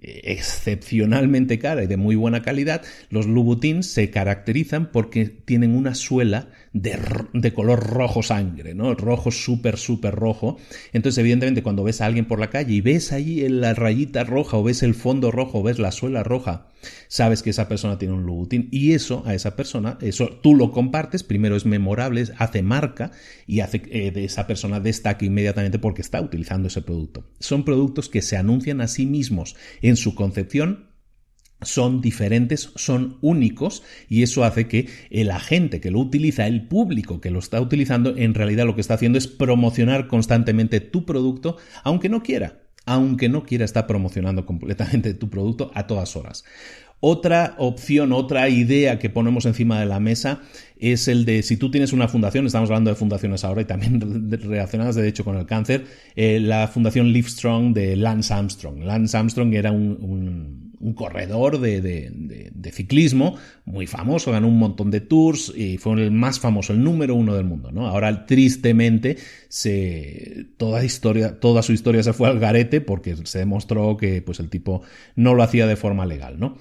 excepcionalmente 0.00 1.58
cara 1.58 1.82
y 1.82 1.86
de 1.86 1.96
muy 1.96 2.14
buena 2.14 2.42
calidad, 2.42 2.82
los 3.08 3.26
Louboutins 3.26 3.86
se 3.86 4.10
caracterizan 4.10 4.90
porque 4.92 5.24
tienen 5.24 5.74
una 5.74 5.94
suela 5.94 6.48
de, 6.74 7.54
color 7.54 7.88
rojo 7.88 8.22
sangre, 8.22 8.74
¿no? 8.74 8.94
Rojo 8.94 9.30
súper, 9.30 9.78
súper 9.78 10.14
rojo. 10.14 10.58
Entonces, 10.92 11.18
evidentemente, 11.18 11.62
cuando 11.62 11.84
ves 11.84 12.00
a 12.00 12.06
alguien 12.06 12.26
por 12.26 12.40
la 12.40 12.50
calle 12.50 12.74
y 12.74 12.80
ves 12.80 13.12
ahí 13.12 13.48
la 13.48 13.74
rayita 13.74 14.24
roja 14.24 14.56
o 14.56 14.64
ves 14.64 14.82
el 14.82 14.94
fondo 14.94 15.30
rojo 15.30 15.60
o 15.60 15.62
ves 15.62 15.78
la 15.78 15.92
suela 15.92 16.24
roja, 16.24 16.66
sabes 17.06 17.42
que 17.42 17.50
esa 17.50 17.68
persona 17.68 17.96
tiene 17.96 18.14
un 18.14 18.26
Louboutin 18.26 18.68
y 18.72 18.92
eso 18.92 19.22
a 19.24 19.34
esa 19.34 19.54
persona, 19.54 19.98
eso 20.02 20.28
tú 20.42 20.56
lo 20.56 20.72
compartes, 20.72 21.22
primero 21.22 21.54
es 21.54 21.64
memorable, 21.64 22.24
hace 22.38 22.62
marca 22.62 23.12
y 23.46 23.60
hace 23.60 23.82
eh, 23.90 24.10
de 24.10 24.24
esa 24.24 24.48
persona 24.48 24.80
destaque 24.80 25.26
inmediatamente 25.26 25.78
porque 25.78 26.02
está 26.02 26.20
utilizando 26.20 26.66
ese 26.66 26.82
producto. 26.82 27.24
Son 27.38 27.64
productos 27.64 28.08
que 28.08 28.20
se 28.20 28.36
anuncian 28.36 28.80
a 28.80 28.88
sí 28.88 29.06
mismos 29.06 29.54
en 29.80 29.96
su 29.96 30.16
concepción 30.16 30.93
son 31.64 32.00
diferentes, 32.00 32.70
son 32.76 33.18
únicos 33.20 33.82
y 34.08 34.22
eso 34.22 34.44
hace 34.44 34.68
que 34.68 34.88
el 35.10 35.30
agente 35.30 35.80
que 35.80 35.90
lo 35.90 36.00
utiliza, 36.00 36.46
el 36.46 36.66
público 36.66 37.20
que 37.20 37.30
lo 37.30 37.38
está 37.38 37.60
utilizando, 37.60 38.16
en 38.16 38.34
realidad 38.34 38.66
lo 38.66 38.74
que 38.74 38.80
está 38.80 38.94
haciendo 38.94 39.18
es 39.18 39.26
promocionar 39.26 40.06
constantemente 40.06 40.80
tu 40.80 41.04
producto, 41.04 41.56
aunque 41.82 42.08
no 42.08 42.22
quiera, 42.22 42.60
aunque 42.86 43.28
no 43.28 43.44
quiera 43.44 43.64
estar 43.64 43.86
promocionando 43.86 44.46
completamente 44.46 45.14
tu 45.14 45.30
producto 45.30 45.70
a 45.74 45.86
todas 45.86 46.16
horas. 46.16 46.44
Otra 47.06 47.54
opción, 47.58 48.12
otra 48.12 48.48
idea 48.48 48.98
que 48.98 49.10
ponemos 49.10 49.44
encima 49.44 49.78
de 49.78 49.84
la 49.84 50.00
mesa 50.00 50.40
es 50.78 51.06
el 51.06 51.26
de 51.26 51.42
si 51.42 51.58
tú 51.58 51.70
tienes 51.70 51.92
una 51.92 52.08
fundación, 52.08 52.46
estamos 52.46 52.70
hablando 52.70 52.88
de 52.88 52.96
fundaciones 52.96 53.44
ahora 53.44 53.60
y 53.60 53.66
también 53.66 54.00
relacionadas 54.30 54.94
de 54.94 55.06
hecho 55.06 55.22
con 55.22 55.36
el 55.36 55.44
cáncer, 55.44 55.84
eh, 56.16 56.40
la 56.40 56.66
fundación 56.66 57.12
Livestrong 57.12 57.74
de 57.74 57.94
Lance 57.96 58.32
Armstrong. 58.32 58.84
Lance 58.84 59.14
Armstrong 59.18 59.52
era 59.52 59.70
un, 59.70 60.63
corredor 60.94 61.60
de, 61.60 62.52
ciclismo 62.72 63.36
muy 63.64 63.86
famoso, 63.86 64.32
ganó 64.32 64.48
un 64.48 64.58
montón 64.58 64.90
de 64.90 65.00
tours 65.00 65.52
y 65.54 65.78
fue 65.78 65.94
el 66.02 66.10
más 66.10 66.40
famoso, 66.40 66.72
el 66.72 66.82
número 66.82 67.14
uno 67.14 67.34
del 67.34 67.44
mundo. 67.44 67.72
¿no? 67.72 67.86
Ahora, 67.86 68.26
tristemente, 68.26 69.16
se, 69.48 70.46
toda, 70.56 70.84
historia, 70.84 71.40
toda 71.40 71.62
su 71.62 71.72
historia 71.72 72.02
se 72.02 72.12
fue 72.12 72.28
al 72.28 72.38
garete 72.38 72.80
porque 72.80 73.16
se 73.24 73.38
demostró 73.38 73.96
que 73.96 74.22
pues, 74.22 74.40
el 74.40 74.50
tipo 74.50 74.82
no 75.16 75.34
lo 75.34 75.42
hacía 75.42 75.66
de 75.66 75.76
forma 75.76 76.06
legal. 76.06 76.38
¿no? 76.38 76.56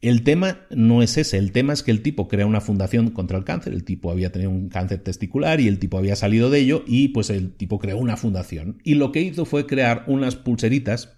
El 0.00 0.22
tema 0.22 0.60
no 0.70 1.02
es 1.02 1.18
ese, 1.18 1.38
el 1.38 1.50
tema 1.50 1.72
es 1.72 1.82
que 1.82 1.90
el 1.90 2.02
tipo 2.02 2.28
crea 2.28 2.46
una 2.46 2.60
fundación 2.60 3.10
contra 3.10 3.36
el 3.36 3.42
cáncer, 3.42 3.72
el 3.72 3.82
tipo 3.82 4.12
había 4.12 4.30
tenido 4.30 4.50
un 4.50 4.68
cáncer 4.68 5.00
testicular 5.00 5.60
y 5.60 5.66
el 5.66 5.80
tipo 5.80 5.98
había 5.98 6.14
salido 6.14 6.50
de 6.50 6.60
ello 6.60 6.84
y 6.86 7.08
pues 7.08 7.30
el 7.30 7.52
tipo 7.52 7.80
creó 7.80 7.98
una 7.98 8.16
fundación 8.16 8.78
y 8.84 8.94
lo 8.94 9.10
que 9.10 9.22
hizo 9.22 9.44
fue 9.44 9.66
crear 9.66 10.04
unas 10.06 10.36
pulseritas 10.36 11.17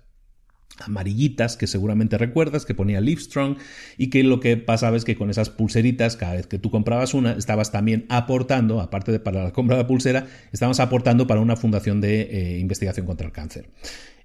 amarillitas 0.80 1.56
que 1.56 1.66
seguramente 1.66 2.18
recuerdas 2.18 2.64
que 2.64 2.74
ponía 2.74 3.00
Livestrong 3.00 3.56
y 3.98 4.10
que 4.10 4.22
lo 4.22 4.40
que 4.40 4.56
pasaba 4.56 4.96
es 4.96 5.04
que 5.04 5.16
con 5.16 5.30
esas 5.30 5.50
pulseritas 5.50 6.16
cada 6.16 6.34
vez 6.34 6.46
que 6.46 6.58
tú 6.58 6.70
comprabas 6.70 7.14
una 7.14 7.32
estabas 7.32 7.72
también 7.72 8.06
aportando 8.08 8.80
aparte 8.80 9.12
de 9.12 9.20
para 9.20 9.44
la 9.44 9.52
compra 9.52 9.76
de 9.76 9.82
la 9.82 9.86
pulsera 9.86 10.26
estabas 10.52 10.80
aportando 10.80 11.26
para 11.26 11.40
una 11.40 11.56
fundación 11.56 12.00
de 12.00 12.22
eh, 12.22 12.58
investigación 12.58 13.06
contra 13.06 13.26
el 13.26 13.32
cáncer 13.32 13.68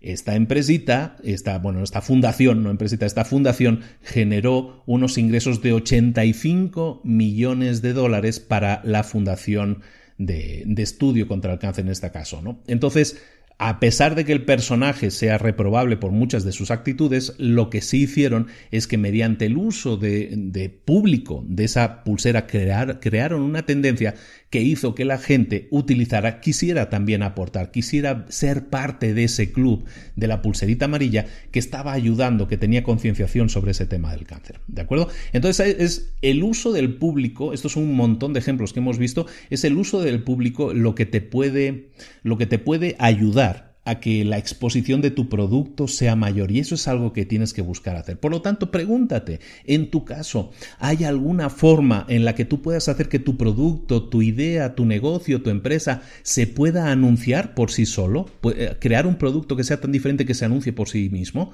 esta 0.05 0.35
empresita, 0.35 1.17
esta, 1.23 1.57
bueno, 1.57 1.81
esta 1.81 1.99
fundación, 1.99 2.61
no 2.61 2.69
empresita, 2.69 3.07
esta 3.07 3.25
fundación 3.25 3.81
generó 4.03 4.83
unos 4.85 5.17
ingresos 5.17 5.63
de 5.63 5.73
85 5.73 7.01
millones 7.03 7.81
de 7.81 7.93
dólares 7.93 8.39
para 8.39 8.81
la 8.83 9.03
fundación 9.03 9.81
de, 10.19 10.63
de 10.67 10.83
estudio 10.83 11.27
contra 11.27 11.53
el 11.53 11.59
cáncer 11.59 11.85
en 11.85 11.91
este 11.91 12.11
caso, 12.11 12.41
¿no? 12.43 12.59
Entonces, 12.67 13.19
a 13.57 13.79
pesar 13.79 14.15
de 14.15 14.25
que 14.25 14.33
el 14.33 14.43
personaje 14.43 15.11
sea 15.11 15.37
reprobable 15.37 15.95
por 15.95 16.11
muchas 16.11 16.43
de 16.43 16.51
sus 16.51 16.71
actitudes, 16.71 17.35
lo 17.37 17.69
que 17.69 17.81
sí 17.81 18.03
hicieron 18.03 18.47
es 18.71 18.85
que 18.85 18.97
mediante 18.97 19.45
el 19.45 19.57
uso 19.57 19.95
de, 19.95 20.81
público 20.83 21.45
de 21.47 21.63
esa 21.63 22.03
pulsera 22.03 22.47
crearon 22.47 23.41
una 23.41 23.65
tendencia 23.65 24.15
que 24.49 24.61
hizo 24.61 24.93
que 24.93 25.05
la 25.05 25.17
gente 25.17 25.67
utilizara, 25.71 26.39
quisiera 26.39 26.89
también 26.89 27.23
aportar, 27.23 27.71
quisiera 27.71 28.25
ser 28.29 28.69
parte 28.69 29.13
de 29.13 29.25
ese 29.25 29.51
club 29.51 29.85
de 30.15 30.27
la 30.27 30.41
pulserita 30.41 30.85
amarilla 30.85 31.25
que 31.51 31.59
estaba 31.59 31.93
ayudando, 31.93 32.47
que 32.47 32.57
tenía 32.57 32.83
concienciación 32.83 33.49
sobre 33.49 33.71
ese 33.71 33.85
tema 33.85 34.11
del 34.11 34.25
cáncer. 34.25 34.59
¿De 34.67 34.81
acuerdo? 34.81 35.09
Entonces 35.33 35.75
es 35.79 36.13
el 36.21 36.43
uso 36.43 36.73
del 36.73 36.95
público, 36.95 37.53
esto 37.53 37.67
es 37.67 37.75
un 37.75 37.95
montón 37.95 38.33
de 38.33 38.39
ejemplos 38.39 38.73
que 38.73 38.79
hemos 38.79 38.97
visto, 38.97 39.27
es 39.49 39.63
el 39.63 39.77
uso 39.77 40.01
del 40.01 40.23
público 40.23 40.73
lo 40.73 40.93
que 40.93 41.05
te 41.05 41.21
puede, 41.21 41.89
lo 42.23 42.37
que 42.37 42.45
te 42.45 42.59
puede 42.59 42.95
ayudar 42.99 43.45
a 43.85 43.99
que 43.99 44.25
la 44.25 44.37
exposición 44.37 45.01
de 45.01 45.11
tu 45.11 45.29
producto 45.29 45.87
sea 45.87 46.15
mayor 46.15 46.51
y 46.51 46.59
eso 46.59 46.75
es 46.75 46.87
algo 46.87 47.13
que 47.13 47.25
tienes 47.25 47.53
que 47.53 47.61
buscar 47.61 47.95
hacer. 47.95 48.19
Por 48.19 48.31
lo 48.31 48.41
tanto, 48.41 48.71
pregúntate, 48.71 49.39
en 49.65 49.89
tu 49.91 50.03
caso, 50.03 50.51
¿hay 50.79 51.03
alguna 51.03 51.49
forma 51.49 52.05
en 52.09 52.25
la 52.25 52.35
que 52.35 52.45
tú 52.45 52.61
puedas 52.61 52.89
hacer 52.89 53.07
que 53.07 53.19
tu 53.19 53.37
producto, 53.37 54.09
tu 54.09 54.21
idea, 54.21 54.75
tu 54.75 54.85
negocio, 54.85 55.41
tu 55.41 55.51
empresa 55.51 56.01
se 56.23 56.47
pueda 56.47 56.91
anunciar 56.91 57.53
por 57.53 57.71
sí 57.71 57.85
solo? 57.85 58.25
Eh, 58.55 58.75
¿Crear 58.79 59.07
un 59.07 59.15
producto 59.15 59.55
que 59.55 59.63
sea 59.63 59.79
tan 59.79 59.91
diferente 59.91 60.25
que 60.25 60.33
se 60.33 60.45
anuncie 60.45 60.73
por 60.73 60.89
sí 60.89 61.09
mismo? 61.09 61.51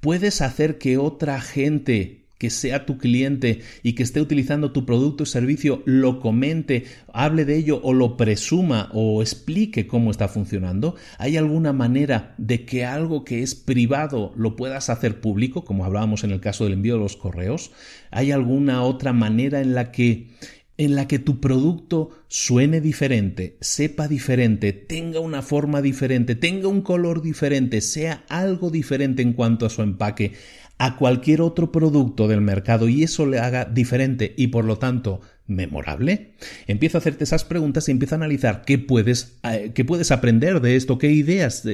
¿Puedes 0.00 0.40
hacer 0.40 0.78
que 0.78 0.96
otra 0.96 1.40
gente 1.40 2.23
que 2.44 2.50
sea 2.50 2.84
tu 2.84 2.98
cliente 2.98 3.62
y 3.82 3.94
que 3.94 4.02
esté 4.02 4.20
utilizando 4.20 4.70
tu 4.70 4.84
producto 4.84 5.22
o 5.22 5.26
servicio 5.26 5.82
lo 5.86 6.20
comente, 6.20 6.84
hable 7.10 7.46
de 7.46 7.56
ello 7.56 7.80
o 7.82 7.94
lo 7.94 8.18
presuma 8.18 8.90
o 8.92 9.22
explique 9.22 9.86
cómo 9.86 10.10
está 10.10 10.28
funcionando? 10.28 10.94
¿Hay 11.16 11.38
alguna 11.38 11.72
manera 11.72 12.34
de 12.36 12.66
que 12.66 12.84
algo 12.84 13.24
que 13.24 13.42
es 13.42 13.54
privado 13.54 14.34
lo 14.36 14.56
puedas 14.56 14.90
hacer 14.90 15.22
público, 15.22 15.64
como 15.64 15.86
hablábamos 15.86 16.22
en 16.22 16.32
el 16.32 16.40
caso 16.40 16.64
del 16.64 16.74
envío 16.74 16.96
de 16.96 17.00
los 17.00 17.16
correos? 17.16 17.70
¿Hay 18.10 18.30
alguna 18.30 18.82
otra 18.82 19.14
manera 19.14 19.62
en 19.62 19.74
la 19.74 19.90
que 19.90 20.28
en 20.76 20.96
la 20.96 21.06
que 21.06 21.20
tu 21.20 21.40
producto 21.40 22.10
suene 22.26 22.80
diferente, 22.80 23.56
sepa 23.60 24.08
diferente, 24.08 24.72
tenga 24.72 25.20
una 25.20 25.40
forma 25.40 25.80
diferente, 25.80 26.34
tenga 26.34 26.66
un 26.66 26.82
color 26.82 27.22
diferente, 27.22 27.80
sea 27.80 28.24
algo 28.28 28.70
diferente 28.70 29.22
en 29.22 29.34
cuanto 29.34 29.66
a 29.66 29.70
su 29.70 29.82
empaque, 29.82 30.32
a 30.78 30.96
cualquier 30.96 31.40
otro 31.40 31.72
producto 31.72 32.28
del 32.28 32.40
mercado 32.40 32.88
y 32.88 33.02
eso 33.02 33.26
le 33.26 33.38
haga 33.38 33.64
diferente 33.64 34.34
y 34.36 34.48
por 34.48 34.64
lo 34.64 34.78
tanto 34.78 35.20
memorable? 35.46 36.34
Empieza 36.66 36.98
a 36.98 37.00
hacerte 37.00 37.24
esas 37.24 37.44
preguntas 37.44 37.88
y 37.88 37.92
empieza 37.92 38.14
a 38.14 38.18
analizar 38.18 38.64
qué 38.64 38.78
puedes, 38.78 39.38
eh, 39.44 39.72
qué 39.74 39.84
puedes 39.84 40.10
aprender 40.10 40.60
de 40.60 40.76
esto, 40.76 40.98
qué 40.98 41.10
ideas 41.10 41.64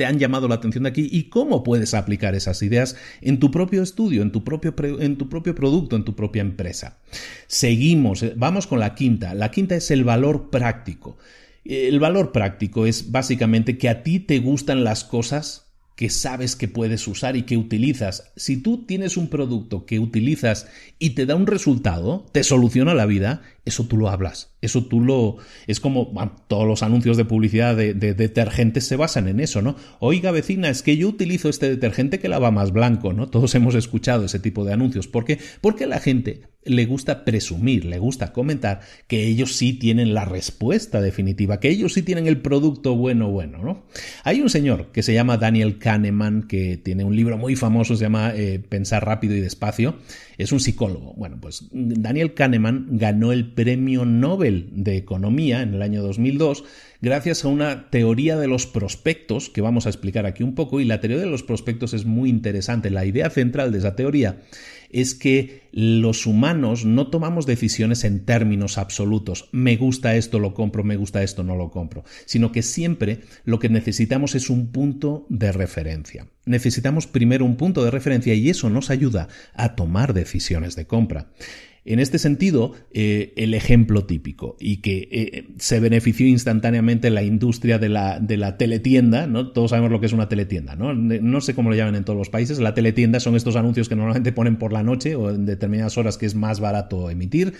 te 0.00 0.06
han 0.06 0.18
llamado 0.18 0.48
la 0.48 0.54
atención 0.54 0.84
de 0.84 0.88
aquí 0.88 1.10
y 1.12 1.24
cómo 1.24 1.62
puedes 1.62 1.92
aplicar 1.92 2.34
esas 2.34 2.62
ideas 2.62 2.96
en 3.20 3.38
tu 3.38 3.50
propio 3.50 3.82
estudio, 3.82 4.22
en 4.22 4.32
tu 4.32 4.44
propio, 4.44 4.74
en 4.98 5.18
tu 5.18 5.28
propio 5.28 5.54
producto, 5.54 5.94
en 5.94 6.04
tu 6.04 6.16
propia 6.16 6.40
empresa. 6.40 6.96
Seguimos, 7.48 8.22
eh, 8.22 8.32
vamos 8.34 8.66
con 8.66 8.80
la 8.80 8.94
quinta. 8.94 9.34
La 9.34 9.50
quinta 9.50 9.74
es 9.74 9.90
el 9.90 10.04
valor 10.04 10.48
práctico. 10.48 11.18
El 11.66 12.00
valor 12.00 12.32
práctico 12.32 12.86
es 12.86 13.10
básicamente 13.10 13.76
que 13.76 13.90
a 13.90 14.02
ti 14.02 14.20
te 14.20 14.38
gustan 14.38 14.84
las 14.84 15.04
cosas 15.04 15.69
que 16.00 16.08
sabes 16.08 16.56
que 16.56 16.66
puedes 16.66 17.06
usar 17.06 17.36
y 17.36 17.42
que 17.42 17.58
utilizas. 17.58 18.32
Si 18.34 18.56
tú 18.56 18.86
tienes 18.86 19.18
un 19.18 19.28
producto 19.28 19.84
que 19.84 19.98
utilizas 19.98 20.66
y 20.98 21.10
te 21.10 21.26
da 21.26 21.36
un 21.36 21.46
resultado, 21.46 22.24
te 22.32 22.42
soluciona 22.42 22.94
la 22.94 23.04
vida, 23.04 23.42
eso 23.66 23.84
tú 23.84 23.98
lo 23.98 24.08
hablas. 24.08 24.54
Eso 24.62 24.84
tú 24.86 25.02
lo... 25.02 25.36
Es 25.66 25.78
como 25.78 26.10
todos 26.48 26.66
los 26.66 26.82
anuncios 26.82 27.18
de 27.18 27.26
publicidad 27.26 27.76
de, 27.76 27.92
detergentes 27.92 28.86
se 28.86 28.96
basan 28.96 29.28
en 29.28 29.40
eso, 29.40 29.60
¿no? 29.60 29.76
Oiga, 29.98 30.30
vecina, 30.30 30.70
es 30.70 30.82
que 30.82 30.96
yo 30.96 31.06
utilizo 31.06 31.50
este 31.50 31.68
detergente 31.68 32.18
que 32.18 32.28
lava 32.28 32.50
más 32.50 32.72
blanco, 32.72 33.12
¿no? 33.12 33.28
Todos 33.28 33.54
hemos 33.54 33.74
escuchado 33.74 34.24
ese 34.24 34.38
tipo 34.38 34.64
de 34.64 34.72
anuncios. 34.72 35.06
¿Por 35.06 35.26
qué? 35.26 35.38
Porque 35.60 35.86
la 35.86 36.00
gente 36.00 36.48
le 36.64 36.84
gusta 36.84 37.24
presumir, 37.24 37.86
le 37.86 37.98
gusta 37.98 38.32
comentar 38.32 38.80
que 39.06 39.26
ellos 39.26 39.56
sí 39.56 39.72
tienen 39.72 40.12
la 40.12 40.26
respuesta 40.26 41.00
definitiva, 41.00 41.58
que 41.58 41.70
ellos 41.70 41.94
sí 41.94 42.02
tienen 42.02 42.26
el 42.26 42.42
producto 42.42 42.96
bueno, 42.96 43.30
bueno, 43.30 43.58
¿no? 43.62 43.84
Hay 44.24 44.40
un 44.40 44.50
señor 44.50 44.92
que 44.92 45.02
se 45.02 45.14
llama 45.14 45.38
Daniel 45.38 45.78
Kahneman, 45.90 46.44
que 46.44 46.76
tiene 46.76 47.02
un 47.02 47.16
libro 47.16 47.36
muy 47.36 47.56
famoso, 47.56 47.96
se 47.96 48.02
llama 48.02 48.32
eh, 48.36 48.60
Pensar 48.60 49.04
rápido 49.04 49.34
y 49.34 49.40
despacio, 49.40 49.96
es 50.38 50.52
un 50.52 50.60
psicólogo. 50.60 51.14
Bueno, 51.14 51.38
pues 51.40 51.66
Daniel 51.72 52.32
Kahneman 52.32 52.86
ganó 52.92 53.32
el 53.32 53.52
premio 53.52 54.04
Nobel 54.04 54.68
de 54.70 54.96
Economía 54.96 55.62
en 55.62 55.74
el 55.74 55.82
año 55.82 56.00
2002 56.04 56.62
gracias 57.00 57.44
a 57.44 57.48
una 57.48 57.90
teoría 57.90 58.36
de 58.36 58.46
los 58.46 58.66
prospectos 58.66 59.50
que 59.50 59.62
vamos 59.62 59.86
a 59.86 59.88
explicar 59.88 60.26
aquí 60.26 60.44
un 60.44 60.54
poco 60.54 60.80
y 60.80 60.84
la 60.84 61.00
teoría 61.00 61.18
de 61.18 61.26
los 61.26 61.42
prospectos 61.42 61.92
es 61.92 62.04
muy 62.04 62.30
interesante. 62.30 62.90
La 62.90 63.04
idea 63.04 63.28
central 63.28 63.72
de 63.72 63.78
esa 63.78 63.96
teoría 63.96 64.42
es 64.92 65.14
que 65.14 65.68
los 65.72 66.26
humanos 66.26 66.84
no 66.84 67.08
tomamos 67.08 67.46
decisiones 67.46 68.04
en 68.04 68.24
términos 68.24 68.78
absolutos. 68.78 69.48
Me 69.52 69.76
gusta 69.76 70.16
esto, 70.16 70.38
lo 70.38 70.54
compro, 70.54 70.84
me 70.84 70.96
gusta 70.96 71.22
esto, 71.22 71.42
no 71.42 71.56
lo 71.56 71.70
compro. 71.70 72.04
Sino 72.26 72.52
que 72.52 72.62
siempre 72.62 73.20
lo 73.44 73.58
que 73.58 73.68
necesitamos 73.68 74.34
es 74.34 74.50
un 74.50 74.72
punto 74.72 75.26
de 75.28 75.52
referencia. 75.52 76.26
Necesitamos 76.44 77.06
primero 77.06 77.44
un 77.44 77.56
punto 77.56 77.84
de 77.84 77.90
referencia 77.90 78.34
y 78.34 78.50
eso 78.50 78.70
nos 78.70 78.90
ayuda 78.90 79.28
a 79.54 79.76
tomar 79.76 80.14
decisiones 80.14 80.74
de 80.76 80.86
compra. 80.86 81.30
En 81.84 81.98
este 81.98 82.18
sentido, 82.18 82.74
eh, 82.92 83.32
el 83.36 83.54
ejemplo 83.54 84.04
típico 84.04 84.56
y 84.60 84.78
que 84.78 85.08
eh, 85.10 85.48
se 85.58 85.80
benefició 85.80 86.26
instantáneamente 86.26 87.08
la 87.10 87.22
industria 87.22 87.78
de 87.78 87.88
la, 87.88 88.20
de 88.20 88.36
la, 88.36 88.58
teletienda, 88.58 89.26
¿no? 89.26 89.52
Todos 89.52 89.70
sabemos 89.70 89.90
lo 89.90 89.98
que 89.98 90.06
es 90.06 90.12
una 90.12 90.28
teletienda, 90.28 90.76
¿no? 90.76 90.92
No 90.92 91.40
sé 91.40 91.54
cómo 91.54 91.70
lo 91.70 91.76
llaman 91.76 91.94
en 91.94 92.04
todos 92.04 92.18
los 92.18 92.28
países. 92.28 92.58
La 92.58 92.74
teletienda 92.74 93.18
son 93.18 93.34
estos 93.34 93.56
anuncios 93.56 93.88
que 93.88 93.96
normalmente 93.96 94.32
ponen 94.32 94.56
por 94.56 94.72
la 94.72 94.82
noche 94.82 95.14
o 95.14 95.30
en 95.30 95.46
determinadas 95.46 95.96
horas 95.96 96.18
que 96.18 96.26
es 96.26 96.34
más 96.34 96.60
barato 96.60 97.08
emitir 97.08 97.54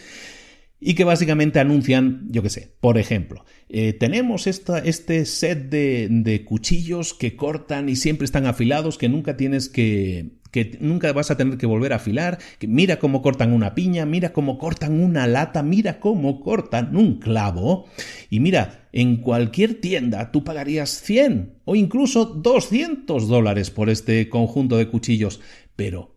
y 0.81 0.95
que 0.95 1.05
básicamente 1.05 1.61
anuncian, 1.61 2.27
yo 2.31 2.43
qué 2.43 2.49
sé, 2.49 2.75
por 2.81 2.97
ejemplo, 2.97 3.45
eh, 3.69 3.93
tenemos 3.93 4.47
esta, 4.47 4.79
este 4.79 5.27
set 5.27 5.69
de, 5.69 6.09
de, 6.11 6.45
cuchillos 6.45 7.13
que 7.13 7.37
cortan 7.37 7.91
y 7.91 7.97
siempre 7.97 8.25
están 8.25 8.47
afilados, 8.47 8.97
que 8.97 9.11
nunca 9.11 9.37
tienes 9.37 9.69
que, 9.69 10.40
que 10.51 10.79
nunca 10.81 11.13
vas 11.13 11.31
a 11.31 11.37
tener 11.37 11.59
que 11.59 11.67
volver 11.67 11.93
a 11.93 11.97
afilar, 11.97 12.39
mira 12.61 12.99
cómo 12.99 13.23
cortan 13.23 13.53
una 13.53 13.75
piña, 13.75 14.07
mira 14.07 14.33
cómo 14.33 14.59
cortan 14.59 15.01
una 15.01 15.27
lata, 15.27 15.63
mira 15.63 16.01
cómo 16.01 16.41
cortan 16.41 16.97
un 16.97 17.19
clavo. 17.19 17.87
Y 18.29 18.41
mira, 18.41 18.89
en 18.93 19.19
cualquier 19.19 19.81
tienda 19.81 20.33
tú 20.33 20.45
pagarías 20.45 20.91
100 21.03 21.61
o 21.65 21.77
incluso 21.77 22.25
200 22.25 23.29
dólares 23.29 23.71
por 23.71 23.91
este 23.91 24.29
conjunto 24.29 24.77
de 24.77 24.89
cuchillos, 24.89 25.41
pero 25.77 26.17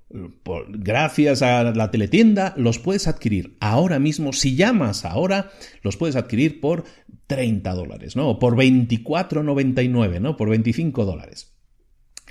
gracias 0.70 1.42
a 1.42 1.64
la 1.64 1.90
teletienda 1.92 2.54
los 2.56 2.78
puedes 2.78 3.08
adquirir 3.08 3.58
ahora 3.60 4.00
mismo, 4.00 4.32
si 4.34 4.56
llamas 4.56 5.06
ahora, 5.06 5.52
los 5.82 5.98
puedes 5.98 6.16
adquirir 6.16 6.60
por 6.60 6.84
30 7.28 7.74
dólares, 7.74 8.16
¿no? 8.16 8.30
O 8.30 8.40
por 8.40 8.56
24,99, 8.56 10.20
¿no? 10.20 10.38
Por 10.38 10.50
25 10.50 11.06
dólares 11.06 11.53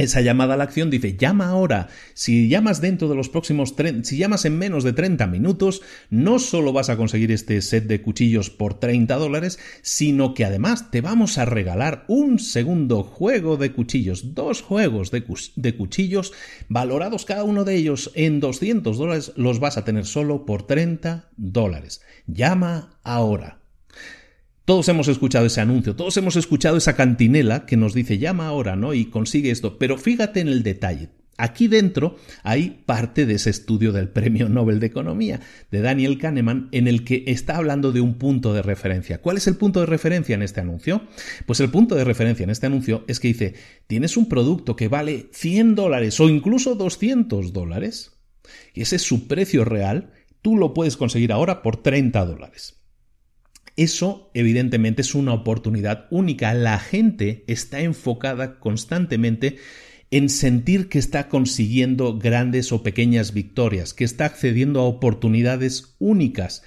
esa 0.03 0.20
llamada 0.20 0.55
a 0.55 0.57
la 0.57 0.64
acción 0.64 0.90
dice 0.90 1.16
llama 1.16 1.48
ahora. 1.48 1.88
Si 2.14 2.48
llamas 2.48 2.80
dentro 2.80 3.09
de 3.09 3.14
los 3.14 3.28
próximos 3.28 3.74
si 4.03 4.16
llamas 4.16 4.44
en 4.44 4.59
menos 4.59 4.84
de 4.84 4.92
30 4.92 5.26
minutos, 5.26 5.82
no 6.11 6.38
solo 6.38 6.72
vas 6.72 6.90
a 6.90 6.96
conseguir 6.96 7.32
este 7.32 7.61
set 7.62 7.86
de 7.86 8.03
cuchillos 8.03 8.50
por 8.50 8.74
30 8.74 9.16
dólares, 9.16 9.59
sino 9.82 10.34
que 10.34 10.44
además 10.44 10.90
te 10.90 11.00
vamos 11.00 11.38
a 11.38 11.44
regalar 11.44 12.05
un 12.09 12.38
segundo 12.38 13.03
juego 13.03 13.57
de 13.57 13.72
cuchillos, 13.72 14.34
dos 14.34 14.62
juegos 14.62 15.11
de, 15.11 15.24
de 15.57 15.76
cuchillos 15.76 16.32
valorados 16.68 17.24
cada 17.24 17.44
uno 17.44 17.64
de 17.64 17.76
ellos 17.76 18.11
en 18.14 18.40
200 18.40 18.98
dólares, 18.98 19.32
los 19.36 19.61
vas 19.61 19.76
a 19.76 19.84
tener 19.84 20.07
solo 20.07 20.44
por 20.46 20.66
30 20.66 21.30
dólares. 21.36 22.03
Llama 22.26 22.98
ahora. 23.03 23.61
Todos 24.73 24.89
hemos 24.89 25.09
escuchado 25.09 25.45
ese 25.45 25.61
anuncio, 25.61 25.95
todos 25.95 26.16
hemos 26.16 26.35
escuchado 26.37 26.79
esa 26.79 26.97
cantinela 26.97 27.66
que 27.66 27.77
nos 27.77 27.93
dice 27.93 28.16
llama 28.16 28.47
ahora, 28.47 28.75
¿no? 28.75 28.95
Y 28.95 29.05
consigue 29.05 29.51
esto. 29.51 29.77
Pero 29.77 29.99
fíjate 29.99 30.41
en 30.41 30.49
el 30.49 30.62
detalle. 30.62 31.11
Aquí 31.37 31.68
dentro 31.68 32.16
hay 32.43 32.83
parte 32.87 33.27
de 33.27 33.35
ese 33.35 33.51
estudio 33.51 33.93
del 33.93 34.09
Premio 34.09 34.49
Nobel 34.49 34.81
de 34.81 34.87
Economía 34.87 35.41
de 35.70 35.83
Daniel 35.83 36.16
Kahneman 36.16 36.70
en 36.73 36.89
el 36.89 37.05
que 37.05 37.25
está 37.27 37.59
hablando 37.59 37.93
de 37.93 38.01
un 38.01 38.14
punto 38.14 38.55
de 38.55 38.62
referencia. 38.62 39.20
¿Cuál 39.20 39.37
es 39.37 39.47
el 39.47 39.57
punto 39.57 39.79
de 39.81 39.85
referencia 39.85 40.35
en 40.35 40.41
este 40.41 40.62
anuncio? 40.62 41.03
Pues 41.45 41.61
el 41.61 41.68
punto 41.68 41.95
de 41.95 42.05
referencia 42.05 42.45
en 42.45 42.51
este 42.51 42.64
anuncio 42.64 43.05
es 43.09 43.20
que 43.20 43.29
dice, 43.29 43.55
tienes 43.89 44.16
un 44.16 44.27
producto 44.27 44.75
que 44.75 44.89
vale 44.89 45.29
100 45.35 45.75
dólares 45.75 46.18
o 46.18 46.31
incluso 46.31 46.77
200 46.77 47.53
dólares 47.53 48.12
y 48.73 48.81
ese 48.81 48.97
es 48.97 49.03
su 49.03 49.29
precio 49.29 49.66
real, 49.66 50.14
tú 50.41 50.57
lo 50.57 50.73
puedes 50.73 50.97
conseguir 50.97 51.31
ahora 51.31 51.61
por 51.61 51.83
30 51.83 52.25
dólares. 52.25 52.82
Eso 53.77 54.31
evidentemente 54.35 55.03
es 55.03 55.14
una 55.14 55.33
oportunidad 55.33 56.07
única. 56.11 56.53
La 56.55 56.79
gente 56.79 57.45
está 57.47 57.81
enfocada 57.81 58.59
constantemente 58.59 59.57
en 60.11 60.29
sentir 60.29 60.91
que 60.91 60.99
está 60.99 61.29
consiguiendo 61.29 62.18
grandes 62.18 62.70
o 62.70 62.83
pequeñas 62.83 63.33
victorias, 63.33 63.95
que 63.95 64.05
está 64.05 64.27
accediendo 64.27 64.81
a 64.81 64.85
oportunidades 64.85 65.97
únicas. 65.99 66.62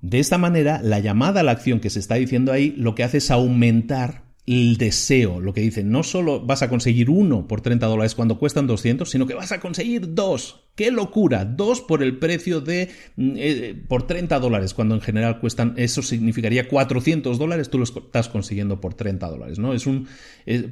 De 0.00 0.18
esta 0.18 0.36
manera, 0.36 0.80
la 0.82 0.98
llamada 0.98 1.40
a 1.40 1.42
la 1.44 1.52
acción 1.52 1.78
que 1.78 1.90
se 1.90 2.00
está 2.00 2.16
diciendo 2.16 2.52
ahí 2.52 2.74
lo 2.76 2.96
que 2.96 3.04
hace 3.04 3.18
es 3.18 3.30
aumentar 3.30 4.25
el 4.46 4.76
deseo, 4.76 5.40
lo 5.40 5.52
que 5.52 5.60
dicen, 5.60 5.90
no 5.90 6.04
solo 6.04 6.40
vas 6.40 6.62
a 6.62 6.68
conseguir 6.68 7.10
uno 7.10 7.48
por 7.48 7.62
30 7.62 7.84
dólares 7.86 8.14
cuando 8.14 8.38
cuestan 8.38 8.68
200, 8.68 9.10
sino 9.10 9.26
que 9.26 9.34
vas 9.34 9.50
a 9.50 9.58
conseguir 9.58 10.14
dos. 10.14 10.62
¡Qué 10.76 10.92
locura! 10.92 11.44
Dos 11.44 11.80
por 11.80 12.02
el 12.02 12.18
precio 12.18 12.60
de... 12.60 12.90
Mm, 13.16 13.32
eh, 13.36 13.82
por 13.88 14.06
30 14.06 14.38
dólares, 14.38 14.72
cuando 14.72 14.94
en 14.94 15.00
general 15.00 15.40
cuestan... 15.40 15.74
Eso 15.76 16.00
significaría 16.02 16.68
400 16.68 17.38
dólares, 17.38 17.70
tú 17.70 17.78
lo 17.78 17.84
estás 17.84 18.28
consiguiendo 18.28 18.80
por 18.80 18.94
30 18.94 19.26
dólares, 19.28 19.58
¿no? 19.58 19.72
Es 19.72 19.86
un... 19.86 20.06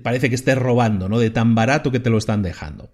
parece 0.03 0.29
que 0.29 0.37
estés 0.37 0.57
robando, 0.57 1.09
¿no? 1.09 1.19
De 1.19 1.31
tan 1.31 1.57
barato 1.57 1.91
que 1.91 2.01
te 2.01 2.11
lo 2.11 2.19
están 2.19 2.43
dejando. 2.43 2.91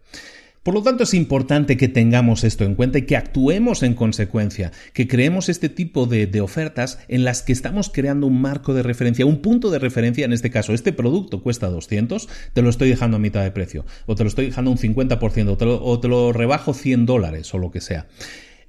Por 0.62 0.74
lo 0.74 0.82
tanto, 0.82 1.04
es 1.04 1.14
importante 1.14 1.78
que 1.78 1.88
tengamos 1.88 2.44
esto 2.44 2.64
en 2.64 2.74
cuenta 2.74 2.98
y 2.98 3.06
que 3.06 3.16
actuemos 3.16 3.82
en 3.82 3.94
consecuencia, 3.94 4.72
que 4.92 5.08
creemos 5.08 5.48
este 5.48 5.70
tipo 5.70 6.04
de, 6.04 6.40
ofertas 6.42 6.98
en 7.08 7.24
las 7.24 7.42
que 7.42 7.52
estamos 7.52 7.88
creando 7.88 8.26
un 8.26 8.42
marco 8.42 8.74
de 8.74 8.82
referencia, 8.82 9.24
un 9.24 9.40
punto 9.40 9.70
de 9.70 9.78
referencia, 9.78 10.26
en 10.26 10.34
este 10.34 10.50
caso, 10.50 10.74
este 10.74 10.92
producto 10.92 11.42
cuesta 11.42 11.68
200, 11.68 12.28
te 12.52 12.60
lo 12.60 12.68
estoy 12.68 12.90
dejando 12.90 13.16
a 13.16 13.20
mitad 13.20 13.42
de 13.42 13.52
precio, 13.52 13.86
o 14.04 14.14
te 14.14 14.22
lo 14.22 14.28
estoy 14.28 14.46
dejando 14.46 14.70
un 14.70 14.76
50%, 14.76 15.48
o 15.48 15.56
te 15.56 15.64
lo, 15.64 15.82
o 15.82 15.98
te 15.98 16.08
lo 16.08 16.30
rebajo 16.34 16.74
100 16.74 17.06
dólares, 17.06 17.54
o 17.54 17.58
lo 17.58 17.70
que 17.70 17.80
sea. 17.80 18.06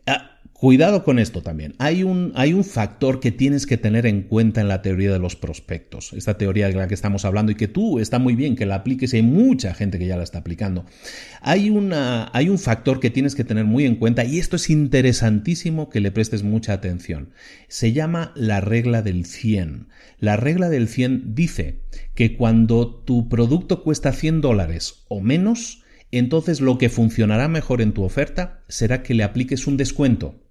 Ah, 0.07 0.31
Cuidado 0.61 1.03
con 1.03 1.17
esto 1.17 1.41
también. 1.41 1.73
Hay 1.79 2.03
un, 2.03 2.33
hay 2.35 2.53
un, 2.53 2.63
factor 2.63 3.19
que 3.19 3.31
tienes 3.31 3.65
que 3.65 3.77
tener 3.77 4.05
en 4.05 4.21
cuenta 4.21 4.61
en 4.61 4.67
la 4.67 4.83
teoría 4.83 5.11
de 5.11 5.17
los 5.17 5.35
prospectos, 5.35 6.13
esta 6.13 6.37
teoría 6.37 6.67
de 6.67 6.75
la 6.75 6.87
que 6.87 6.93
estamos 6.93 7.25
hablando 7.25 7.51
y 7.51 7.55
que 7.55 7.67
tú 7.67 7.97
está 7.97 8.19
muy 8.19 8.35
bien 8.35 8.55
que 8.55 8.67
la 8.67 8.75
apliques 8.75 9.11
y 9.11 9.15
hay 9.15 9.23
mucha 9.23 9.73
gente 9.73 9.97
que 9.97 10.05
ya 10.05 10.17
la 10.17 10.23
está 10.23 10.37
aplicando. 10.37 10.85
Hay, 11.41 11.71
una, 11.71 12.29
hay 12.33 12.47
un 12.47 12.59
factor 12.59 12.99
que 12.99 13.09
tienes 13.09 13.33
que 13.33 13.43
tener 13.43 13.65
muy 13.65 13.87
en 13.87 13.95
cuenta 13.95 14.23
y 14.23 14.37
esto 14.37 14.55
es 14.55 14.69
interesantísimo 14.69 15.89
que 15.89 15.99
le 15.99 16.11
prestes 16.11 16.43
mucha 16.43 16.73
atención. 16.73 17.31
Se 17.67 17.91
llama 17.91 18.31
la 18.35 18.61
regla 18.61 19.01
del 19.01 19.25
100. 19.25 19.87
La 20.19 20.37
regla 20.37 20.69
del 20.69 20.87
100 20.87 21.33
dice 21.33 21.79
que 22.13 22.37
cuando 22.37 22.87
tu 22.87 23.29
producto 23.29 23.81
cuesta 23.81 24.11
100 24.11 24.41
dólares 24.41 25.05
o 25.07 25.21
menos, 25.21 25.80
entonces 26.11 26.61
lo 26.61 26.77
que 26.77 26.89
funcionará 26.89 27.47
mejor 27.47 27.81
en 27.81 27.93
tu 27.93 28.03
oferta 28.03 28.63
será 28.67 29.03
que 29.03 29.13
le 29.13 29.23
apliques 29.23 29.67
un 29.67 29.77
descuento 29.77 30.41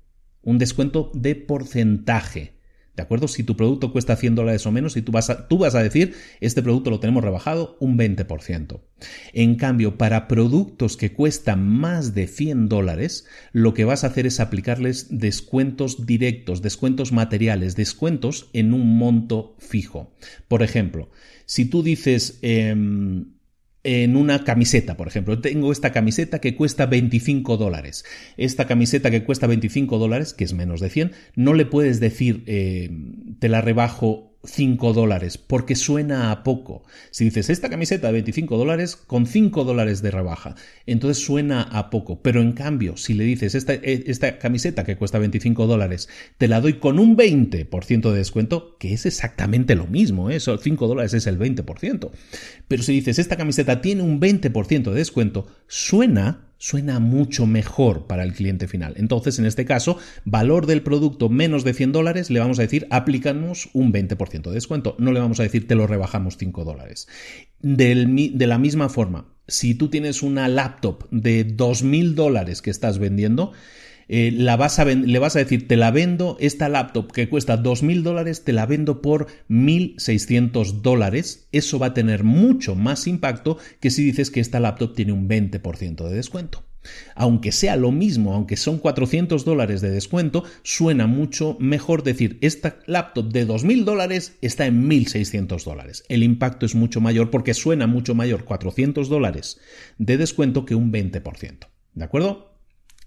un 0.42 0.58
descuento 0.58 1.10
de 1.14 1.34
porcentaje. 1.36 2.58
¿De 2.96 3.04
acuerdo? 3.04 3.28
Si 3.28 3.44
tu 3.44 3.56
producto 3.56 3.92
cuesta 3.92 4.16
100 4.16 4.34
dólares 4.34 4.66
o 4.66 4.72
menos, 4.72 4.96
y 4.96 5.02
tú 5.02 5.12
vas, 5.12 5.30
a, 5.30 5.48
tú 5.48 5.58
vas 5.58 5.74
a 5.74 5.82
decir, 5.82 6.14
este 6.40 6.60
producto 6.60 6.90
lo 6.90 7.00
tenemos 7.00 7.24
rebajado 7.24 7.76
un 7.80 7.96
20%. 7.96 8.80
En 9.32 9.54
cambio, 9.54 9.96
para 9.96 10.28
productos 10.28 10.96
que 10.96 11.12
cuestan 11.12 11.66
más 11.66 12.14
de 12.14 12.26
100 12.26 12.68
dólares, 12.68 13.26
lo 13.52 13.72
que 13.74 13.84
vas 13.84 14.04
a 14.04 14.08
hacer 14.08 14.26
es 14.26 14.40
aplicarles 14.40 15.06
descuentos 15.10 16.04
directos, 16.04 16.62
descuentos 16.62 17.12
materiales, 17.12 17.76
descuentos 17.76 18.50
en 18.52 18.74
un 18.74 18.98
monto 18.98 19.56
fijo. 19.58 20.12
Por 20.48 20.62
ejemplo, 20.62 21.10
si 21.46 21.66
tú 21.66 21.82
dices... 21.82 22.38
Em, 22.42 23.39
en 23.82 24.16
una 24.16 24.44
camiseta, 24.44 24.96
por 24.96 25.08
ejemplo. 25.08 25.40
Tengo 25.40 25.72
esta 25.72 25.92
camiseta 25.92 26.40
que 26.40 26.54
cuesta 26.54 26.86
25 26.86 27.56
dólares. 27.56 28.04
Esta 28.36 28.66
camiseta 28.66 29.10
que 29.10 29.24
cuesta 29.24 29.46
25 29.46 29.98
dólares, 29.98 30.34
que 30.34 30.44
es 30.44 30.52
menos 30.52 30.80
de 30.80 30.90
100, 30.90 31.12
no 31.36 31.54
le 31.54 31.66
puedes 31.66 32.00
decir 32.00 32.44
eh, 32.46 32.90
te 33.38 33.48
la 33.48 33.60
rebajo 33.60 34.29
5 34.44 34.94
dólares, 34.94 35.36
porque 35.36 35.76
suena 35.76 36.30
a 36.30 36.42
poco. 36.42 36.82
Si 37.10 37.24
dices 37.24 37.50
esta 37.50 37.68
camiseta 37.68 38.06
de 38.06 38.14
25 38.14 38.56
dólares 38.56 38.96
con 38.96 39.26
5 39.26 39.64
dólares 39.64 40.00
de 40.00 40.10
rebaja, 40.10 40.54
entonces 40.86 41.22
suena 41.24 41.62
a 41.62 41.90
poco. 41.90 42.22
Pero 42.22 42.40
en 42.40 42.52
cambio, 42.52 42.96
si 42.96 43.14
le 43.14 43.24
dices 43.24 43.54
esta, 43.54 43.74
eh, 43.74 44.04
esta 44.06 44.38
camiseta 44.38 44.84
que 44.84 44.96
cuesta 44.96 45.18
25 45.18 45.66
dólares, 45.66 46.08
te 46.38 46.48
la 46.48 46.60
doy 46.60 46.74
con 46.74 46.98
un 46.98 47.16
20% 47.16 48.10
de 48.10 48.16
descuento, 48.16 48.76
que 48.78 48.94
es 48.94 49.04
exactamente 49.04 49.74
lo 49.74 49.86
mismo, 49.86 50.30
¿eh? 50.30 50.36
eso 50.36 50.56
5 50.56 50.86
dólares 50.86 51.12
es 51.12 51.26
el 51.26 51.38
20%. 51.38 52.10
Pero 52.66 52.82
si 52.82 52.92
dices 52.92 53.18
esta 53.18 53.36
camiseta 53.36 53.80
tiene 53.82 54.02
un 54.02 54.20
20% 54.20 54.90
de 54.90 54.94
descuento, 54.94 55.46
suena 55.66 56.49
suena 56.60 57.00
mucho 57.00 57.46
mejor 57.46 58.06
para 58.06 58.22
el 58.22 58.34
cliente 58.34 58.68
final. 58.68 58.92
Entonces, 58.98 59.38
en 59.38 59.46
este 59.46 59.64
caso, 59.64 59.96
valor 60.26 60.66
del 60.66 60.82
producto 60.82 61.30
menos 61.30 61.64
de 61.64 61.72
100 61.72 61.92
dólares, 61.92 62.30
le 62.30 62.38
vamos 62.38 62.58
a 62.58 62.62
decir, 62.62 62.86
aplícanos 62.90 63.70
un 63.72 63.92
20% 63.92 64.42
de 64.42 64.52
descuento. 64.52 64.94
No 64.98 65.10
le 65.10 65.20
vamos 65.20 65.40
a 65.40 65.42
decir, 65.42 65.66
te 65.66 65.74
lo 65.74 65.86
rebajamos 65.86 66.36
5 66.36 66.64
dólares. 66.64 67.08
de 67.60 68.46
la 68.46 68.58
misma 68.58 68.90
forma, 68.90 69.32
si 69.48 69.74
tú 69.74 69.88
tienes 69.88 70.22
una 70.22 70.48
laptop 70.48 71.08
de 71.10 71.46
2.000 71.46 72.12
dólares 72.12 72.60
que 72.60 72.70
estás 72.70 72.98
vendiendo, 72.98 73.52
eh, 74.12 74.32
la 74.32 74.56
vas 74.56 74.80
a 74.80 74.84
le 74.84 75.18
vas 75.20 75.36
a 75.36 75.38
decir, 75.38 75.68
te 75.68 75.76
la 75.76 75.92
vendo, 75.92 76.36
esta 76.40 76.68
laptop 76.68 77.12
que 77.12 77.28
cuesta 77.28 77.62
2.000 77.62 78.02
dólares, 78.02 78.42
te 78.42 78.52
la 78.52 78.66
vendo 78.66 79.00
por 79.02 79.28
1.600 79.48 80.80
dólares. 80.80 81.46
Eso 81.52 81.78
va 81.78 81.86
a 81.86 81.94
tener 81.94 82.24
mucho 82.24 82.74
más 82.74 83.06
impacto 83.06 83.58
que 83.78 83.90
si 83.90 84.02
dices 84.02 84.32
que 84.32 84.40
esta 84.40 84.58
laptop 84.58 84.96
tiene 84.96 85.12
un 85.12 85.28
20% 85.28 86.08
de 86.08 86.16
descuento. 86.16 86.64
Aunque 87.14 87.52
sea 87.52 87.76
lo 87.76 87.92
mismo, 87.92 88.34
aunque 88.34 88.56
son 88.56 88.78
400 88.78 89.44
dólares 89.44 89.80
de 89.80 89.90
descuento, 89.92 90.42
suena 90.64 91.06
mucho 91.06 91.56
mejor 91.60 92.02
decir 92.02 92.36
esta 92.40 92.80
laptop 92.86 93.30
de 93.30 93.46
2.000 93.46 93.84
dólares 93.84 94.36
está 94.40 94.66
en 94.66 94.90
1.600 94.90 95.62
dólares. 95.62 96.02
El 96.08 96.24
impacto 96.24 96.66
es 96.66 96.74
mucho 96.74 97.00
mayor 97.00 97.30
porque 97.30 97.54
suena 97.54 97.86
mucho 97.86 98.16
mayor 98.16 98.44
400 98.44 99.08
dólares 99.08 99.60
de 99.98 100.16
descuento 100.16 100.64
que 100.64 100.74
un 100.74 100.90
20%. 100.90 101.68
¿De 101.94 102.04
acuerdo? 102.04 102.49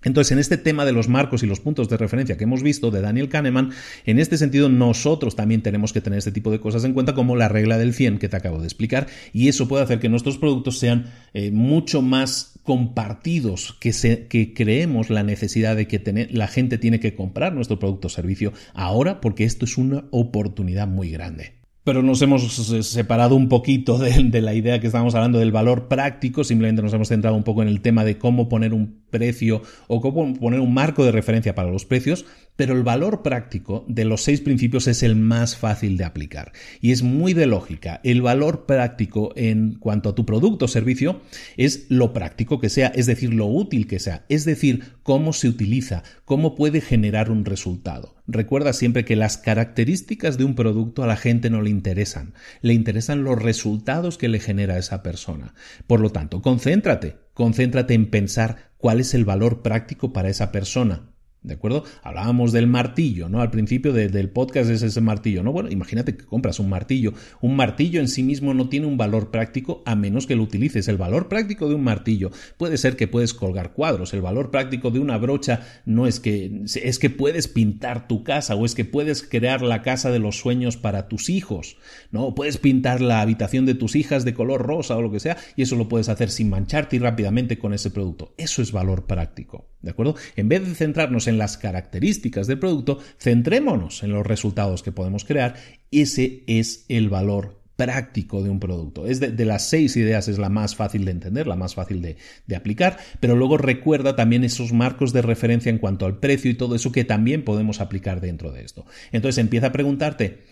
Entonces, 0.04 0.32
en 0.32 0.40
este 0.40 0.58
tema 0.58 0.86
de 0.86 0.92
los 0.92 1.08
marcos 1.08 1.44
y 1.44 1.48
los 1.48 1.60
puntos 1.60 1.90
de 1.90 1.98
referencia 1.98 2.38
que 2.38 2.44
hemos 2.44 2.64
visto 2.64 2.92
de 2.92 3.02
Daniel 3.02 3.30
Kahneman, 3.30 3.72
en 4.06 4.20
este 4.20 4.38
sentido 4.38 4.70
nosotros 4.70 5.36
también 5.36 5.62
tenemos 5.62 5.94
que 5.94 6.02
tener 6.02 6.20
este 6.20 6.32
tipo 6.32 6.52
de 6.52 6.60
cosas 6.60 6.84
en 6.84 6.94
cuenta 6.94 7.14
como 7.14 7.36
la 7.36 7.50
regla 7.50 7.78
del 7.78 7.94
100 7.94 8.20
que 8.20 8.30
te 8.30 8.38
acabo 8.38 8.60
de 8.60 8.66
explicar 8.66 9.08
y 9.32 9.48
eso 9.48 9.68
puede 9.68 9.84
hacer 9.84 10.00
que 10.00 10.10
nuestros 10.10 10.38
productos 10.38 10.80
sean 10.80 11.12
eh, 11.34 11.52
mucho 11.52 12.02
más 12.02 12.60
compartidos, 12.64 13.76
que, 13.80 13.92
que 14.30 14.54
creemos 14.54 15.10
la 15.10 15.24
necesidad 15.24 15.76
de 15.76 15.88
que 15.88 16.30
la 16.32 16.48
gente 16.48 16.78
tiene 16.78 17.00
que 17.00 17.16
comprar 17.16 17.54
nuestro 17.54 17.80
producto 17.80 18.08
o 18.08 18.10
servicio 18.10 18.54
ahora 18.74 19.20
porque 19.22 19.44
esto 19.44 19.66
es 19.66 19.78
una 19.78 20.06
oportunidad 20.12 20.88
muy 20.88 21.10
grande 21.10 21.63
pero 21.84 22.02
nos 22.02 22.22
hemos 22.22 22.54
separado 22.88 23.36
un 23.36 23.50
poquito 23.50 23.98
de, 23.98 24.42
la 24.42 24.54
idea 24.54 24.80
que 24.80 24.88
estábamos 24.88 25.16
hablando 25.16 25.40
del 25.40 25.52
valor 25.52 25.88
práctico, 25.88 26.44
simplemente 26.44 26.82
nos 26.82 26.94
hemos 26.94 27.10
centrado 27.10 27.36
un 27.36 27.44
poco 27.44 27.62
en 27.62 27.68
el 27.68 27.82
tema 27.82 28.06
de 28.06 28.18
cómo 28.18 28.48
poner 28.48 28.74
un 28.74 29.02
precio 29.10 29.62
o 29.88 30.02
cómo 30.02 30.34
poner 30.34 30.60
un 30.60 30.74
marco 30.74 31.04
de 31.04 31.12
referencia 31.12 31.56
para 31.56 31.70
los 31.70 31.86
precios, 31.86 32.26
pero 32.56 32.76
el 32.76 32.84
valor 32.84 33.24
práctico 33.24 33.86
de 33.88 34.06
los 34.06 34.24
seis 34.24 34.42
principios 34.42 34.88
es 34.88 35.04
el 35.04 35.16
más 35.16 35.58
fácil 35.58 35.98
de 35.98 36.06
aplicar 36.06 36.52
y 36.82 36.92
es 36.92 37.04
muy 37.04 37.34
de 37.34 37.48
lógica. 37.48 38.00
El 38.04 38.22
valor 38.22 38.66
práctico 38.66 39.34
en 39.36 39.76
cuanto 39.76 40.10
a 40.10 40.16
tu 40.16 40.26
producto 40.26 40.66
o 40.66 40.68
servicio 40.68 41.22
es 41.58 41.86
lo 41.90 42.14
práctico 42.14 42.60
que 42.60 42.70
sea, 42.70 42.88
es 42.88 43.06
decir, 43.06 43.34
lo 43.34 43.48
útil 43.48 43.88
que 43.88 44.00
sea, 44.00 44.26
es 44.30 44.46
decir, 44.46 44.84
cómo 45.04 45.34
se 45.34 45.48
utiliza, 45.48 46.04
cómo 46.26 46.56
puede 46.56 46.82
generar 46.82 47.32
un 47.32 47.46
resultado. 47.46 48.16
Recuerda 48.28 48.72
siempre 48.74 49.04
que 49.04 49.16
las 49.16 49.38
características 49.38 50.38
de 50.38 50.46
un 50.46 50.56
producto 50.56 51.04
a 51.04 51.08
la 51.08 51.18
gente 51.18 51.50
no 51.50 51.62
le 51.62 51.70
interesan, 51.70 52.34
le 52.62 52.74
interesan 52.74 53.24
los 53.24 53.42
resultados 53.42 54.18
que 54.18 54.30
le 54.30 54.40
genera 54.40 54.78
esa 54.78 55.04
persona. 55.04 55.54
Por 55.88 56.00
lo 56.00 56.12
tanto, 56.12 56.42
concéntrate, 56.42 57.18
concéntrate 57.34 57.94
en 57.94 58.10
pensar 58.10 58.72
cuál 58.78 59.00
es 59.00 59.14
el 59.14 59.26
valor 59.26 59.62
práctico 59.62 60.14
para 60.14 60.30
esa 60.30 60.52
persona. 60.52 61.13
¿De 61.44 61.56
acuerdo? 61.56 61.84
Hablábamos 62.04 62.54
del 62.54 62.68
martillo, 62.68 63.28
¿no? 63.28 63.42
Al 63.42 63.52
principio 63.52 63.92
del 63.92 64.30
podcast 64.30 64.70
es 64.70 64.82
ese 64.82 65.02
martillo, 65.02 65.44
¿no? 65.44 65.52
Bueno, 65.52 65.70
imagínate 65.70 66.16
que 66.16 66.26
compras 66.26 66.58
un 66.60 66.70
martillo. 66.70 67.14
Un 67.42 67.58
martillo 67.58 68.00
en 68.00 68.08
sí 68.08 68.24
mismo 68.24 68.54
no 68.54 68.70
tiene 68.70 68.86
un 68.86 68.96
valor 68.96 69.30
práctico 69.30 69.84
a 69.86 69.96
menos 69.96 70.26
que 70.26 70.38
lo 70.38 70.44
utilices. 70.44 70.88
El 70.88 70.96
valor 70.96 71.28
práctico 71.28 71.68
de 71.68 71.76
un 71.76 71.84
martillo 71.84 72.32
puede 72.58 72.78
ser 72.78 72.96
que 72.96 73.10
puedes 73.10 73.34
colgar 73.34 73.74
cuadros. 73.74 74.14
El 74.14 74.22
valor 74.22 74.52
práctico 74.52 74.90
de 74.90 75.00
una 75.00 75.18
brocha 75.18 75.62
no 75.86 76.08
es 76.08 76.22
que 76.22 76.64
es 76.82 76.98
que 76.98 77.10
puedes 77.10 77.50
pintar 77.50 78.08
tu 78.08 78.24
casa 78.24 78.56
o 78.56 78.66
es 78.66 78.74
que 78.74 78.86
puedes 78.86 79.22
crear 79.22 79.62
la 79.62 79.82
casa 79.82 80.12
de 80.12 80.20
los 80.20 80.38
sueños 80.38 80.78
para 80.78 81.10
tus 81.10 81.30
hijos, 81.30 81.76
¿no? 82.12 82.36
Puedes 82.36 82.58
pintar 82.58 83.02
la 83.02 83.20
habitación 83.20 83.66
de 83.66 83.76
tus 83.76 83.98
hijas 83.98 84.24
de 84.24 84.34
color 84.34 84.62
rosa 84.62 84.96
o 84.96 85.02
lo 85.02 85.12
que 85.12 85.20
sea 85.20 85.36
y 85.58 85.64
eso 85.64 85.76
lo 85.76 85.90
puedes 85.90 86.08
hacer 86.08 86.30
sin 86.30 86.50
mancharte 86.50 86.96
y 86.96 87.00
rápidamente 87.00 87.60
con 87.60 87.74
ese 87.74 87.92
producto. 87.92 88.34
Eso 88.38 88.62
es 88.62 88.72
valor 88.72 89.08
práctico, 89.08 89.68
¿de 89.82 89.92
acuerdo? 89.92 90.16
En 90.38 90.48
vez 90.48 90.66
de 90.66 90.74
centrarnos 90.76 91.28
en 91.28 91.33
en 91.34 91.38
las 91.38 91.58
características 91.58 92.48
del 92.48 92.60
producto, 92.60 93.00
centrémonos 93.20 94.04
en 94.04 94.12
los 94.12 94.26
resultados 94.26 94.84
que 94.84 94.92
podemos 94.92 95.26
crear. 95.26 95.56
Ese 95.92 96.44
es 96.48 96.86
el 96.88 97.10
valor 97.10 97.62
práctico 97.76 98.44
de 98.44 98.50
un 98.50 98.60
producto. 98.60 99.08
Es 99.08 99.20
de, 99.20 99.46
las 99.46 99.68
seis 99.68 99.98
ideas 99.98 100.28
es 100.28 100.38
la 100.38 100.50
más 100.50 100.76
fácil 100.76 101.06
de 101.06 101.12
entender, 101.12 101.48
la 101.48 101.56
más 101.56 101.76
fácil 101.76 102.02
de, 102.02 102.18
de, 102.46 102.56
aplicar, 102.56 102.98
pero 103.20 103.36
luego 103.36 103.58
recuerda 103.58 104.16
también 104.16 104.44
esos 104.44 104.72
marcos 104.74 105.12
de 105.12 105.24
referencia 105.24 105.70
en 105.70 105.80
cuanto 105.80 106.06
al 106.06 106.20
precio 106.20 106.52
y 106.52 106.54
todo 106.54 106.76
eso 106.76 106.92
que 106.92 107.04
también 107.04 107.44
podemos 107.44 107.82
aplicar 107.82 108.22
dentro 108.22 108.52
de 108.52 108.64
esto. 108.64 108.86
Entonces 109.12 109.40
empieza 109.40 109.68
a 109.68 109.72
preguntarte, 109.72 110.44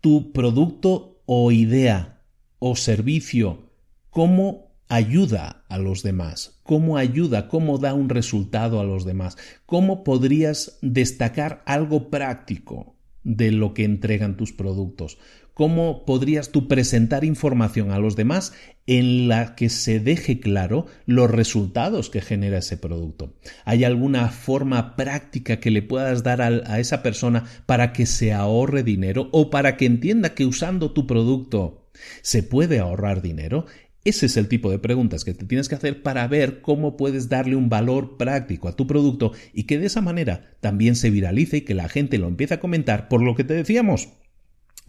¿tu 0.00 0.32
producto 0.32 1.22
o 1.24 1.50
idea 1.50 2.20
o 2.58 2.76
servicio, 2.76 3.70
cómo 4.10 4.70
ayuda 4.88 5.64
a 5.68 5.78
los 5.78 6.02
demás, 6.02 6.59
cómo 6.70 6.98
ayuda, 6.98 7.48
cómo 7.48 7.78
da 7.78 7.94
un 7.94 8.08
resultado 8.08 8.78
a 8.78 8.84
los 8.84 9.04
demás, 9.04 9.36
cómo 9.66 10.04
podrías 10.04 10.78
destacar 10.82 11.64
algo 11.66 12.10
práctico 12.10 12.94
de 13.24 13.50
lo 13.50 13.74
que 13.74 13.82
entregan 13.82 14.36
tus 14.36 14.52
productos, 14.52 15.18
cómo 15.52 16.04
podrías 16.04 16.52
tú 16.52 16.68
presentar 16.68 17.24
información 17.24 17.90
a 17.90 17.98
los 17.98 18.14
demás 18.14 18.52
en 18.86 19.26
la 19.26 19.56
que 19.56 19.68
se 19.68 19.98
deje 19.98 20.38
claro 20.38 20.86
los 21.06 21.28
resultados 21.28 22.08
que 22.08 22.20
genera 22.20 22.58
ese 22.58 22.76
producto. 22.76 23.34
¿Hay 23.64 23.82
alguna 23.82 24.28
forma 24.28 24.94
práctica 24.94 25.58
que 25.58 25.72
le 25.72 25.82
puedas 25.82 26.22
dar 26.22 26.40
a, 26.40 26.78
esa 26.78 27.02
persona 27.02 27.46
para 27.66 27.92
que 27.92 28.06
se 28.06 28.32
ahorre 28.32 28.84
dinero 28.84 29.28
o 29.32 29.50
para 29.50 29.76
que 29.76 29.86
entienda 29.86 30.34
que 30.34 30.46
usando 30.46 30.92
tu 30.92 31.08
producto 31.08 31.88
se 32.22 32.44
puede 32.44 32.78
ahorrar 32.78 33.22
dinero? 33.22 33.66
Ese 34.04 34.26
es 34.26 34.36
el 34.38 34.48
tipo 34.48 34.70
de 34.70 34.78
preguntas 34.78 35.24
que 35.24 35.34
te 35.34 35.44
tienes 35.44 35.68
que 35.68 35.74
hacer 35.74 36.02
para 36.02 36.26
ver 36.26 36.62
cómo 36.62 36.96
puedes 36.96 37.28
darle 37.28 37.54
un 37.54 37.68
valor 37.68 38.16
práctico 38.16 38.68
a 38.68 38.76
tu 38.76 38.86
producto 38.86 39.32
y 39.52 39.64
que 39.64 39.78
de 39.78 39.86
esa 39.86 40.00
manera 40.00 40.56
también 40.60 40.96
se 40.96 41.10
viralice 41.10 41.58
y 41.58 41.60
que 41.62 41.74
la 41.74 41.88
gente 41.88 42.16
lo 42.16 42.26
empiece 42.26 42.54
a 42.54 42.60
comentar 42.60 43.08
por 43.08 43.22
lo 43.22 43.34
que 43.34 43.44
te 43.44 43.54
decíamos. 43.54 44.08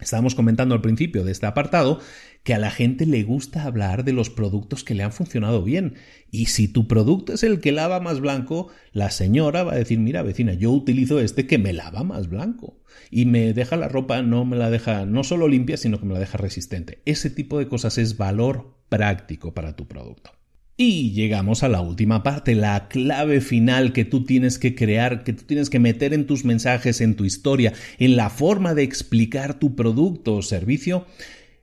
Estábamos 0.00 0.34
comentando 0.34 0.74
al 0.74 0.80
principio 0.80 1.24
de 1.24 1.32
este 1.32 1.46
apartado 1.46 2.00
que 2.42 2.54
a 2.54 2.58
la 2.58 2.70
gente 2.70 3.06
le 3.06 3.22
gusta 3.22 3.64
hablar 3.64 4.04
de 4.04 4.12
los 4.12 4.30
productos 4.30 4.82
que 4.82 4.94
le 4.94 5.02
han 5.02 5.12
funcionado 5.12 5.62
bien. 5.62 5.94
Y 6.30 6.46
si 6.46 6.66
tu 6.66 6.88
producto 6.88 7.32
es 7.34 7.42
el 7.42 7.60
que 7.60 7.72
lava 7.72 8.00
más 8.00 8.20
blanco, 8.20 8.68
la 8.92 9.10
señora 9.10 9.62
va 9.62 9.72
a 9.72 9.76
decir, 9.76 9.98
mira 9.98 10.22
vecina, 10.22 10.54
yo 10.54 10.72
utilizo 10.72 11.20
este 11.20 11.46
que 11.46 11.58
me 11.58 11.72
lava 11.72 12.02
más 12.02 12.28
blanco. 12.28 12.80
Y 13.10 13.26
me 13.26 13.52
deja 13.52 13.76
la 13.76 13.88
ropa, 13.88 14.22
no 14.22 14.44
me 14.44 14.56
la 14.56 14.70
deja 14.70 15.06
no 15.06 15.22
solo 15.24 15.46
limpia, 15.46 15.76
sino 15.76 16.00
que 16.00 16.06
me 16.06 16.14
la 16.14 16.20
deja 16.20 16.38
resistente. 16.38 17.00
Ese 17.04 17.30
tipo 17.30 17.58
de 17.58 17.68
cosas 17.68 17.98
es 17.98 18.16
valor 18.16 18.76
práctico 18.88 19.54
para 19.54 19.76
tu 19.76 19.86
producto. 19.86 20.32
Y 20.76 21.12
llegamos 21.12 21.62
a 21.62 21.68
la 21.68 21.80
última 21.80 22.22
parte, 22.22 22.54
la 22.54 22.88
clave 22.88 23.40
final 23.40 23.92
que 23.92 24.04
tú 24.04 24.24
tienes 24.24 24.58
que 24.58 24.74
crear, 24.74 25.22
que 25.22 25.34
tú 25.34 25.44
tienes 25.44 25.70
que 25.70 25.78
meter 25.78 26.14
en 26.14 26.26
tus 26.26 26.44
mensajes, 26.44 27.00
en 27.00 27.14
tu 27.14 27.24
historia, 27.24 27.74
en 27.98 28.16
la 28.16 28.30
forma 28.30 28.74
de 28.74 28.82
explicar 28.82 29.58
tu 29.58 29.76
producto 29.76 30.34
o 30.34 30.42
servicio, 30.42 31.06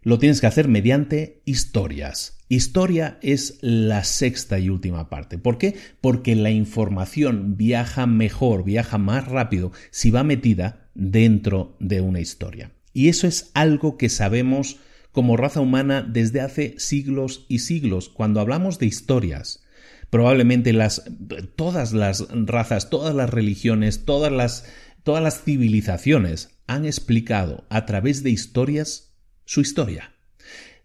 lo 0.09 0.17
tienes 0.17 0.41
que 0.41 0.47
hacer 0.47 0.67
mediante 0.67 1.41
historias. 1.45 2.39
Historia 2.49 3.19
es 3.21 3.59
la 3.61 4.03
sexta 4.03 4.57
y 4.57 4.69
última 4.69 5.07
parte. 5.07 5.37
¿Por 5.37 5.59
qué? 5.59 5.75
Porque 6.01 6.35
la 6.35 6.49
información 6.49 7.57
viaja 7.57 8.07
mejor, 8.07 8.63
viaja 8.63 8.97
más 8.97 9.27
rápido 9.27 9.71
si 9.91 10.09
va 10.09 10.23
metida 10.23 10.89
dentro 10.95 11.77
de 11.79 12.01
una 12.01 12.19
historia. 12.19 12.71
Y 12.91 13.09
eso 13.09 13.27
es 13.27 13.51
algo 13.53 13.97
que 13.97 14.09
sabemos 14.09 14.77
como 15.11 15.37
raza 15.37 15.61
humana 15.61 16.01
desde 16.01 16.41
hace 16.41 16.73
siglos 16.79 17.45
y 17.47 17.59
siglos. 17.59 18.09
Cuando 18.09 18.39
hablamos 18.39 18.79
de 18.79 18.87
historias, 18.87 19.63
probablemente 20.09 20.73
las, 20.73 21.03
todas 21.55 21.93
las 21.93 22.27
razas, 22.31 22.89
todas 22.89 23.13
las 23.13 23.29
religiones, 23.29 24.05
todas 24.05 24.31
las, 24.31 24.65
todas 25.03 25.21
las 25.21 25.43
civilizaciones 25.43 26.49
han 26.65 26.85
explicado 26.85 27.67
a 27.69 27.85
través 27.85 28.23
de 28.23 28.31
historias 28.31 29.08
su 29.49 29.61
historia. 29.61 30.13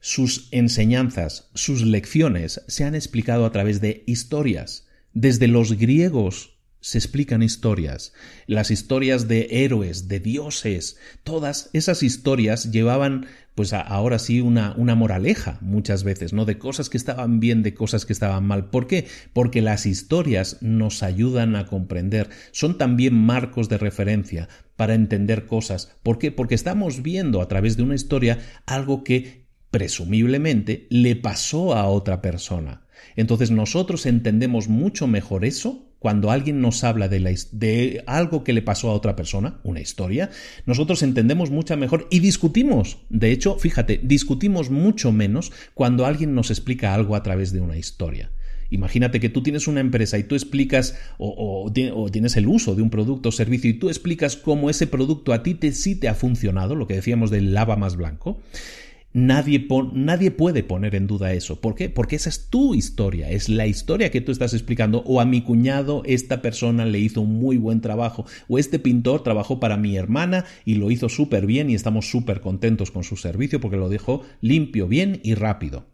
Sus 0.00 0.48
enseñanzas, 0.50 1.50
sus 1.52 1.82
lecciones 1.82 2.62
se 2.66 2.84
han 2.84 2.94
explicado 2.94 3.44
a 3.44 3.52
través 3.52 3.82
de 3.82 4.04
historias. 4.06 4.86
Desde 5.12 5.48
los 5.48 5.74
griegos 5.74 6.56
se 6.80 6.96
explican 6.96 7.42
historias, 7.42 8.14
las 8.46 8.70
historias 8.70 9.28
de 9.28 9.48
héroes, 9.64 10.08
de 10.08 10.20
dioses, 10.20 10.96
todas 11.24 11.68
esas 11.74 12.02
historias 12.02 12.70
llevaban 12.70 13.26
pues 13.54 13.72
ahora 13.72 14.18
sí 14.18 14.40
una, 14.40 14.74
una 14.76 14.94
moraleja 14.94 15.58
muchas 15.60 16.02
veces, 16.02 16.32
¿no? 16.32 16.44
De 16.44 16.58
cosas 16.58 16.90
que 16.90 16.96
estaban 16.96 17.40
bien, 17.40 17.62
de 17.62 17.72
cosas 17.72 18.04
que 18.04 18.12
estaban 18.12 18.44
mal. 18.44 18.70
¿Por 18.70 18.86
qué? 18.86 19.06
Porque 19.32 19.62
las 19.62 19.86
historias 19.86 20.58
nos 20.60 21.02
ayudan 21.02 21.54
a 21.54 21.66
comprender, 21.66 22.30
son 22.50 22.78
también 22.78 23.14
marcos 23.14 23.68
de 23.68 23.78
referencia 23.78 24.48
para 24.76 24.94
entender 24.94 25.46
cosas. 25.46 25.96
¿Por 26.02 26.18
qué? 26.18 26.30
Porque 26.30 26.54
estamos 26.54 27.02
viendo 27.02 27.40
a 27.40 27.48
través 27.48 27.76
de 27.76 27.82
una 27.82 27.94
historia 27.94 28.38
algo 28.66 29.04
que 29.04 29.44
presumiblemente 29.70 30.86
le 30.90 31.16
pasó 31.16 31.74
a 31.74 31.86
otra 31.86 32.22
persona. 32.22 32.86
Entonces 33.16 33.50
nosotros 33.50 34.06
entendemos 34.06 34.68
mucho 34.68 35.06
mejor 35.06 35.44
eso 35.44 35.90
cuando 36.04 36.30
alguien 36.30 36.60
nos 36.60 36.84
habla 36.84 37.08
de, 37.08 37.18
de, 37.52 38.04
algo 38.06 38.44
que 38.44 38.52
le 38.52 38.60
pasó 38.60 38.90
a 38.90 38.92
otra 38.92 39.16
persona, 39.16 39.60
una 39.64 39.80
historia, 39.80 40.28
nosotros 40.66 41.02
entendemos 41.02 41.50
mucho 41.50 41.78
mejor 41.78 42.08
y 42.10 42.20
discutimos. 42.20 42.98
De 43.08 43.32
hecho, 43.32 43.58
fíjate, 43.58 44.00
discutimos 44.02 44.68
mucho 44.68 45.12
menos 45.12 45.50
cuando 45.72 46.04
alguien 46.04 46.34
nos 46.34 46.50
explica 46.50 46.92
algo 46.92 47.16
a 47.16 47.22
través 47.22 47.52
de 47.52 47.62
una 47.62 47.78
historia. 47.78 48.30
Imagínate 48.70 49.20
que 49.20 49.28
tú 49.28 49.42
tienes 49.42 49.68
una 49.68 49.80
empresa 49.80 50.18
y 50.18 50.24
tú 50.24 50.34
explicas 50.34 50.98
o, 51.18 51.70
tienes 51.72 52.36
el 52.36 52.46
uso 52.46 52.74
de 52.74 52.82
un 52.82 52.90
producto 52.90 53.28
o 53.28 53.32
servicio 53.32 53.70
y 53.70 53.74
tú 53.74 53.88
explicas 53.88 54.36
cómo 54.36 54.70
ese 54.70 54.86
producto 54.86 55.32
a 55.32 55.42
ti 55.42 55.54
te, 55.54 55.72
sí 55.72 55.94
te 55.94 56.08
ha 56.08 56.14
funcionado, 56.14 56.74
lo 56.74 56.86
que 56.86 56.94
decíamos 56.94 57.30
del 57.30 57.54
lava 57.54 57.76
más 57.76 57.96
blanco. 57.96 58.40
Nadie, 59.16 59.68
nadie, 59.92 60.32
puede 60.32 60.64
poner 60.64 60.96
en 60.96 61.06
duda 61.06 61.32
eso. 61.34 61.60
¿Por 61.60 61.76
qué? 61.76 61.88
Porque 61.88 62.16
esa 62.16 62.28
es 62.28 62.48
tu 62.50 62.74
historia, 62.74 63.30
es 63.30 63.48
la 63.48 63.68
historia 63.68 64.10
que 64.10 64.20
tú 64.20 64.32
estás 64.32 64.54
explicando. 64.54 65.04
O 65.06 65.20
a 65.20 65.24
mi 65.24 65.40
cuñado 65.42 66.02
esta 66.04 66.42
persona 66.42 66.84
le 66.84 66.98
hizo 66.98 67.20
un 67.20 67.38
muy 67.38 67.56
buen 67.56 67.80
trabajo. 67.80 68.26
O 68.48 68.58
este 68.58 68.80
pintor 68.80 69.22
trabajó 69.22 69.60
para 69.60 69.76
mi 69.76 69.96
hermana 69.96 70.46
y 70.64 70.74
lo 70.74 70.90
hizo 70.90 71.08
súper 71.08 71.46
bien 71.46 71.70
y 71.70 71.74
estamos 71.74 72.10
súper 72.10 72.40
contentos 72.40 72.90
con 72.90 73.04
su 73.04 73.16
servicio 73.16 73.60
porque 73.60 73.76
lo 73.76 73.88
dejó 73.88 74.22
limpio, 74.40 74.88
bien 74.88 75.20
y 75.22 75.34
rápido. 75.34 75.86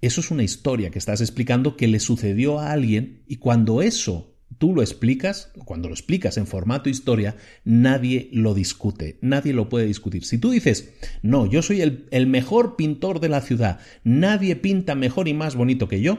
Eso 0.00 0.20
es 0.20 0.30
una 0.30 0.42
historia 0.42 0.90
que 0.90 0.98
estás 0.98 1.20
explicando 1.20 1.76
que 1.76 1.88
le 1.88 2.00
sucedió 2.00 2.58
a 2.58 2.72
alguien 2.72 3.22
y 3.26 3.36
cuando 3.36 3.82
eso 3.82 4.36
tú 4.58 4.74
lo 4.74 4.82
explicas, 4.82 5.52
cuando 5.64 5.88
lo 5.88 5.94
explicas 5.94 6.36
en 6.36 6.46
formato 6.46 6.88
historia, 6.88 7.36
nadie 7.64 8.28
lo 8.32 8.54
discute, 8.54 9.18
nadie 9.22 9.52
lo 9.52 9.68
puede 9.68 9.86
discutir. 9.86 10.24
Si 10.24 10.38
tú 10.38 10.50
dices, 10.50 10.92
no, 11.22 11.46
yo 11.46 11.62
soy 11.62 11.80
el, 11.80 12.06
el 12.10 12.26
mejor 12.26 12.76
pintor 12.76 13.20
de 13.20 13.28
la 13.28 13.40
ciudad, 13.40 13.80
nadie 14.04 14.56
pinta 14.56 14.94
mejor 14.94 15.28
y 15.28 15.34
más 15.34 15.56
bonito 15.56 15.88
que 15.88 16.00
yo, 16.00 16.18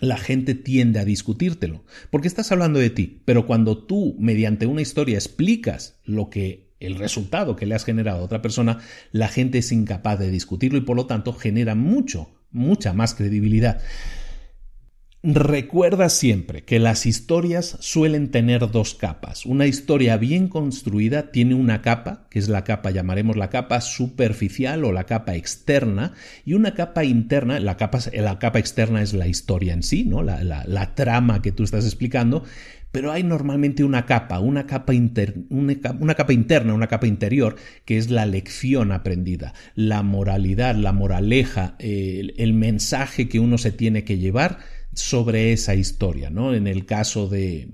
la 0.00 0.16
gente 0.16 0.54
tiende 0.54 0.98
a 0.98 1.04
discutírtelo, 1.04 1.84
porque 2.10 2.28
estás 2.28 2.50
hablando 2.52 2.78
de 2.78 2.90
ti, 2.90 3.22
pero 3.24 3.46
cuando 3.46 3.84
tú, 3.84 4.16
mediante 4.18 4.66
una 4.66 4.80
historia, 4.80 5.16
explicas 5.16 6.00
lo 6.04 6.30
que 6.30 6.70
el 6.80 6.96
resultado 6.96 7.56
que 7.56 7.66
le 7.66 7.74
has 7.74 7.84
generado 7.84 8.20
a 8.20 8.24
otra 8.24 8.40
persona, 8.40 8.78
la 9.12 9.28
gente 9.28 9.58
es 9.58 9.70
incapaz 9.70 10.18
de 10.18 10.30
discutirlo 10.30 10.78
y 10.78 10.82
por 10.82 10.96
lo 10.96 11.06
tanto 11.06 11.34
genera 11.34 11.74
mucho, 11.74 12.39
mucha 12.50 12.92
más 12.92 13.14
credibilidad. 13.14 13.80
Recuerda 15.22 16.08
siempre 16.08 16.64
que 16.64 16.78
las 16.78 17.04
historias 17.04 17.76
suelen 17.80 18.30
tener 18.30 18.70
dos 18.70 18.94
capas. 18.94 19.44
Una 19.44 19.66
historia 19.66 20.16
bien 20.16 20.48
construida 20.48 21.30
tiene 21.30 21.54
una 21.54 21.82
capa, 21.82 22.26
que 22.30 22.38
es 22.38 22.48
la 22.48 22.64
capa, 22.64 22.90
llamaremos 22.90 23.36
la 23.36 23.50
capa 23.50 23.82
superficial 23.82 24.82
o 24.82 24.92
la 24.92 25.04
capa 25.04 25.34
externa, 25.34 26.14
y 26.46 26.54
una 26.54 26.72
capa 26.72 27.04
interna, 27.04 27.60
la 27.60 27.76
capa, 27.76 28.58
externa 28.58 29.02
es 29.02 29.12
la 29.12 29.28
historia 29.28 29.74
en 29.74 29.82
sí, 29.82 30.04
¿no? 30.04 30.22
La, 30.22 30.94
trama 30.94 31.42
que 31.42 31.52
tú 31.52 31.64
estás 31.64 31.84
explicando, 31.84 32.44
pero 32.92 33.12
hay 33.12 33.22
normalmente 33.22 33.84
una 33.84 34.06
capa, 34.06 34.40
una 34.40 34.66
capa, 34.66 34.92
una, 35.50 36.14
capa, 36.14 36.32
interna, 36.32 36.74
una 36.74 36.88
capa 36.88 37.06
interior, 37.06 37.56
que 37.84 37.98
es 37.98 38.10
la 38.10 38.26
lección 38.26 38.92
aprendida, 38.92 39.54
la 39.74 40.02
moralidad, 40.02 40.74
la 40.74 40.92
moraleja, 40.92 41.76
el 41.78 42.52
mensaje 42.54 43.28
que 43.28 43.38
uno 43.38 43.58
se 43.58 43.72
tiene 43.72 44.04
que 44.04 44.18
llevar 44.18 44.58
sobre 44.92 45.52
esa 45.52 45.74
historia, 45.74 46.30
¿no? 46.30 46.52
En 46.54 46.66
el 46.66 46.84
caso 46.84 47.28
de, 47.28 47.68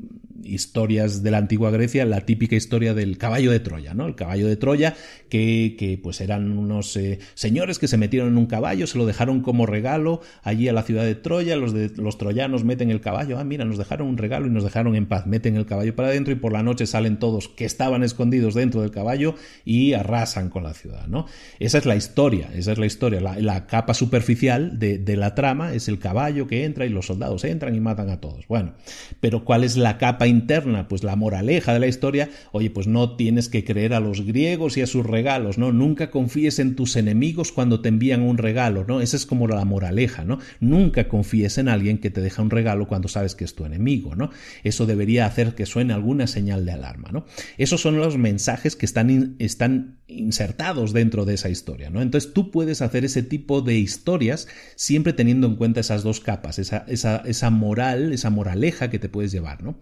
historias 0.48 1.22
de 1.22 1.30
la 1.30 1.38
antigua 1.38 1.70
Grecia, 1.70 2.04
la 2.04 2.22
típica 2.22 2.56
historia 2.56 2.94
del 2.94 3.18
caballo 3.18 3.50
de 3.50 3.60
Troya, 3.60 3.94
¿no? 3.94 4.06
El 4.06 4.14
caballo 4.14 4.46
de 4.46 4.56
Troya, 4.56 4.94
que, 5.28 5.76
que 5.78 5.98
pues 6.02 6.20
eran 6.20 6.56
unos 6.56 6.96
eh, 6.96 7.18
señores 7.34 7.78
que 7.78 7.88
se 7.88 7.96
metieron 7.96 8.28
en 8.30 8.38
un 8.38 8.46
caballo, 8.46 8.86
se 8.86 8.98
lo 8.98 9.06
dejaron 9.06 9.40
como 9.40 9.66
regalo 9.66 10.20
allí 10.42 10.68
a 10.68 10.72
la 10.72 10.82
ciudad 10.82 11.04
de 11.04 11.14
Troya, 11.14 11.56
los, 11.56 11.72
los 11.72 12.18
troyanos 12.18 12.64
meten 12.64 12.90
el 12.90 13.00
caballo, 13.00 13.38
ah, 13.38 13.44
mira, 13.44 13.64
nos 13.64 13.78
dejaron 13.78 14.08
un 14.08 14.18
regalo 14.18 14.46
y 14.46 14.50
nos 14.50 14.64
dejaron 14.64 14.94
en 14.96 15.06
paz, 15.06 15.26
meten 15.26 15.56
el 15.56 15.66
caballo 15.66 15.94
para 15.94 16.08
adentro 16.08 16.32
y 16.32 16.36
por 16.36 16.52
la 16.52 16.62
noche 16.62 16.86
salen 16.86 17.18
todos 17.18 17.48
que 17.48 17.64
estaban 17.64 18.02
escondidos 18.02 18.54
dentro 18.54 18.80
del 18.82 18.90
caballo 18.90 19.34
y 19.64 19.92
arrasan 19.94 20.50
con 20.50 20.62
la 20.62 20.74
ciudad, 20.74 21.06
¿no? 21.06 21.26
Esa 21.58 21.78
es 21.78 21.86
la 21.86 21.96
historia, 21.96 22.50
esa 22.54 22.72
es 22.72 22.78
la 22.78 22.86
historia, 22.86 23.20
la, 23.20 23.66
capa 23.66 23.94
superficial 23.94 24.78
de, 24.78 24.98
de 24.98 25.16
la 25.16 25.34
trama 25.34 25.72
es 25.72 25.88
el 25.88 25.98
caballo 25.98 26.46
que 26.46 26.64
entra 26.64 26.86
y 26.86 26.88
los 26.88 27.06
soldados 27.06 27.44
entran 27.44 27.74
y 27.74 27.80
matan 27.80 28.10
a 28.10 28.20
todos. 28.20 28.46
Bueno, 28.46 28.74
pero 29.20 29.44
¿cuál 29.44 29.64
es 29.64 29.76
la 29.76 29.98
capa 29.98 30.26
interna, 30.36 30.88
pues 30.88 31.02
la 31.02 31.16
moraleja 31.16 31.72
de 31.72 31.80
la 31.80 31.86
historia, 31.86 32.30
oye, 32.52 32.70
pues 32.70 32.86
no 32.86 33.16
tienes 33.16 33.48
que 33.48 33.64
creer 33.64 33.94
a 33.94 34.00
los 34.00 34.24
griegos 34.24 34.76
y 34.76 34.82
a 34.82 34.86
sus 34.86 35.04
regalos, 35.04 35.58
¿no? 35.58 35.72
Nunca 35.72 36.10
confíes 36.10 36.58
en 36.58 36.76
tus 36.76 36.96
enemigos 36.96 37.52
cuando 37.52 37.80
te 37.80 37.88
envían 37.88 38.22
un 38.22 38.38
regalo, 38.38 38.84
¿no? 38.86 39.00
Esa 39.00 39.16
es 39.16 39.26
como 39.26 39.48
la 39.48 39.64
moraleja, 39.64 40.24
¿no? 40.24 40.38
Nunca 40.60 41.08
confíes 41.08 41.58
en 41.58 41.68
alguien 41.68 41.98
que 41.98 42.10
te 42.10 42.20
deja 42.20 42.42
un 42.42 42.50
regalo 42.50 42.86
cuando 42.86 43.08
sabes 43.08 43.34
que 43.34 43.44
es 43.44 43.54
tu 43.54 43.64
enemigo, 43.64 44.14
¿no? 44.14 44.30
Eso 44.62 44.86
debería 44.86 45.26
hacer 45.26 45.54
que 45.54 45.66
suene 45.66 45.92
alguna 45.92 46.26
señal 46.26 46.64
de 46.64 46.72
alarma, 46.72 47.10
¿no? 47.12 47.26
Esos 47.58 47.80
son 47.80 47.96
los 47.96 48.18
mensajes 48.18 48.76
que 48.76 48.86
están, 48.86 49.36
están 49.38 49.98
insertados 50.06 50.92
dentro 50.92 51.24
de 51.24 51.34
esa 51.34 51.48
historia, 51.48 51.90
¿no? 51.90 52.02
Entonces 52.02 52.32
tú 52.32 52.50
puedes 52.50 52.82
hacer 52.82 53.04
ese 53.04 53.22
tipo 53.22 53.60
de 53.62 53.78
historias 53.78 54.48
siempre 54.76 55.12
teniendo 55.12 55.46
en 55.46 55.56
cuenta 55.56 55.80
esas 55.80 56.02
dos 56.02 56.20
capas, 56.20 56.58
esa, 56.58 56.84
esa, 56.88 57.22
esa 57.26 57.50
moral, 57.50 58.12
esa 58.12 58.30
moraleja 58.30 58.90
que 58.90 58.98
te 58.98 59.08
puedes 59.08 59.32
llevar, 59.32 59.62
¿no? 59.62 59.78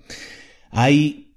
Hay 0.74 1.33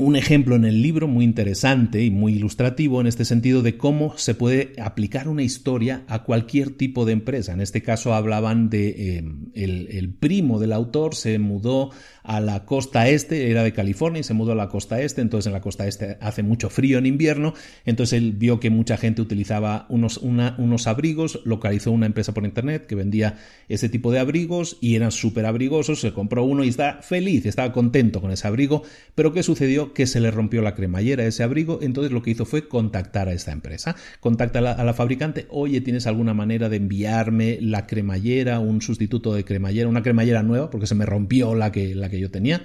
un 0.00 0.16
ejemplo 0.16 0.56
en 0.56 0.64
el 0.64 0.80
libro 0.80 1.08
muy 1.08 1.24
interesante 1.24 2.02
y 2.02 2.10
muy 2.10 2.32
ilustrativo 2.32 3.00
en 3.00 3.06
este 3.06 3.26
sentido 3.26 3.60
de 3.60 3.76
cómo 3.76 4.16
se 4.16 4.34
puede 4.34 4.72
aplicar 4.80 5.28
una 5.28 5.42
historia 5.42 6.04
a 6.08 6.22
cualquier 6.22 6.70
tipo 6.70 7.04
de 7.04 7.12
empresa. 7.12 7.52
En 7.52 7.60
este 7.60 7.82
caso 7.82 8.14
hablaban 8.14 8.70
de 8.70 9.18
eh, 9.18 9.24
el, 9.54 10.14
primo 10.18 10.58
del 10.58 10.72
autor 10.72 11.14
se 11.14 11.38
mudó 11.38 11.90
a 12.22 12.40
la 12.40 12.64
costa 12.64 13.08
este, 13.08 13.50
era 13.50 13.62
de 13.62 13.72
California 13.72 14.20
y 14.20 14.24
se 14.24 14.34
mudó 14.34 14.52
a 14.52 14.54
la 14.54 14.68
costa 14.68 15.00
este, 15.00 15.20
entonces 15.20 15.46
en 15.46 15.52
la 15.52 15.60
costa 15.60 15.86
este 15.86 16.16
hace 16.20 16.42
mucho 16.42 16.70
frío 16.70 16.98
en 16.98 17.06
invierno, 17.06 17.54
entonces 17.84 18.18
él 18.18 18.32
vio 18.32 18.60
que 18.60 18.70
mucha 18.70 18.96
gente 18.96 19.22
utilizaba 19.22 19.86
unos, 19.88 20.18
unos 20.18 20.86
abrigos, 20.86 21.40
localizó 21.44 21.90
una 21.92 22.06
empresa 22.06 22.32
por 22.34 22.44
internet 22.44 22.86
que 22.86 22.94
vendía 22.94 23.38
ese 23.68 23.88
tipo 23.88 24.10
de 24.12 24.18
abrigos 24.18 24.78
y 24.80 24.96
eran 24.96 25.12
súper 25.12 25.46
abrigosos, 25.46 26.00
se 26.00 26.12
compró 26.12 26.44
uno 26.44 26.64
y 26.64 26.68
está 26.68 27.00
feliz, 27.02 27.46
estaba 27.46 27.72
contento 27.72 28.20
con 28.20 28.30
ese 28.30 28.46
abrigo, 28.46 28.82
pero 29.14 29.32
¿qué 29.32 29.42
sucedió? 29.42 29.89
Que 29.92 30.06
se 30.06 30.20
le 30.20 30.30
rompió 30.30 30.62
la 30.62 30.74
cremallera 30.74 31.24
a 31.24 31.26
ese 31.26 31.42
abrigo, 31.42 31.80
entonces 31.82 32.12
lo 32.12 32.22
que 32.22 32.30
hizo 32.30 32.44
fue 32.44 32.68
contactar 32.68 33.28
a 33.28 33.32
esta 33.32 33.52
empresa. 33.52 33.96
Contacta 34.20 34.58
a 34.58 34.84
la, 34.84 34.94
fabricante, 34.94 35.46
oye, 35.50 35.80
¿tienes 35.80 36.06
alguna 36.06 36.34
manera 36.34 36.68
de 36.68 36.76
enviarme 36.76 37.58
la 37.60 37.86
cremallera, 37.86 38.58
un 38.58 38.82
sustituto 38.82 39.34
de 39.34 39.44
cremallera, 39.44 39.88
una 39.88 40.02
cremallera 40.02 40.42
nueva, 40.42 40.70
porque 40.70 40.86
se 40.86 40.94
me 40.94 41.06
rompió 41.06 41.54
la 41.54 41.72
que, 41.72 41.94
la 41.94 42.08
que 42.08 42.20
yo 42.20 42.30
tenía? 42.30 42.62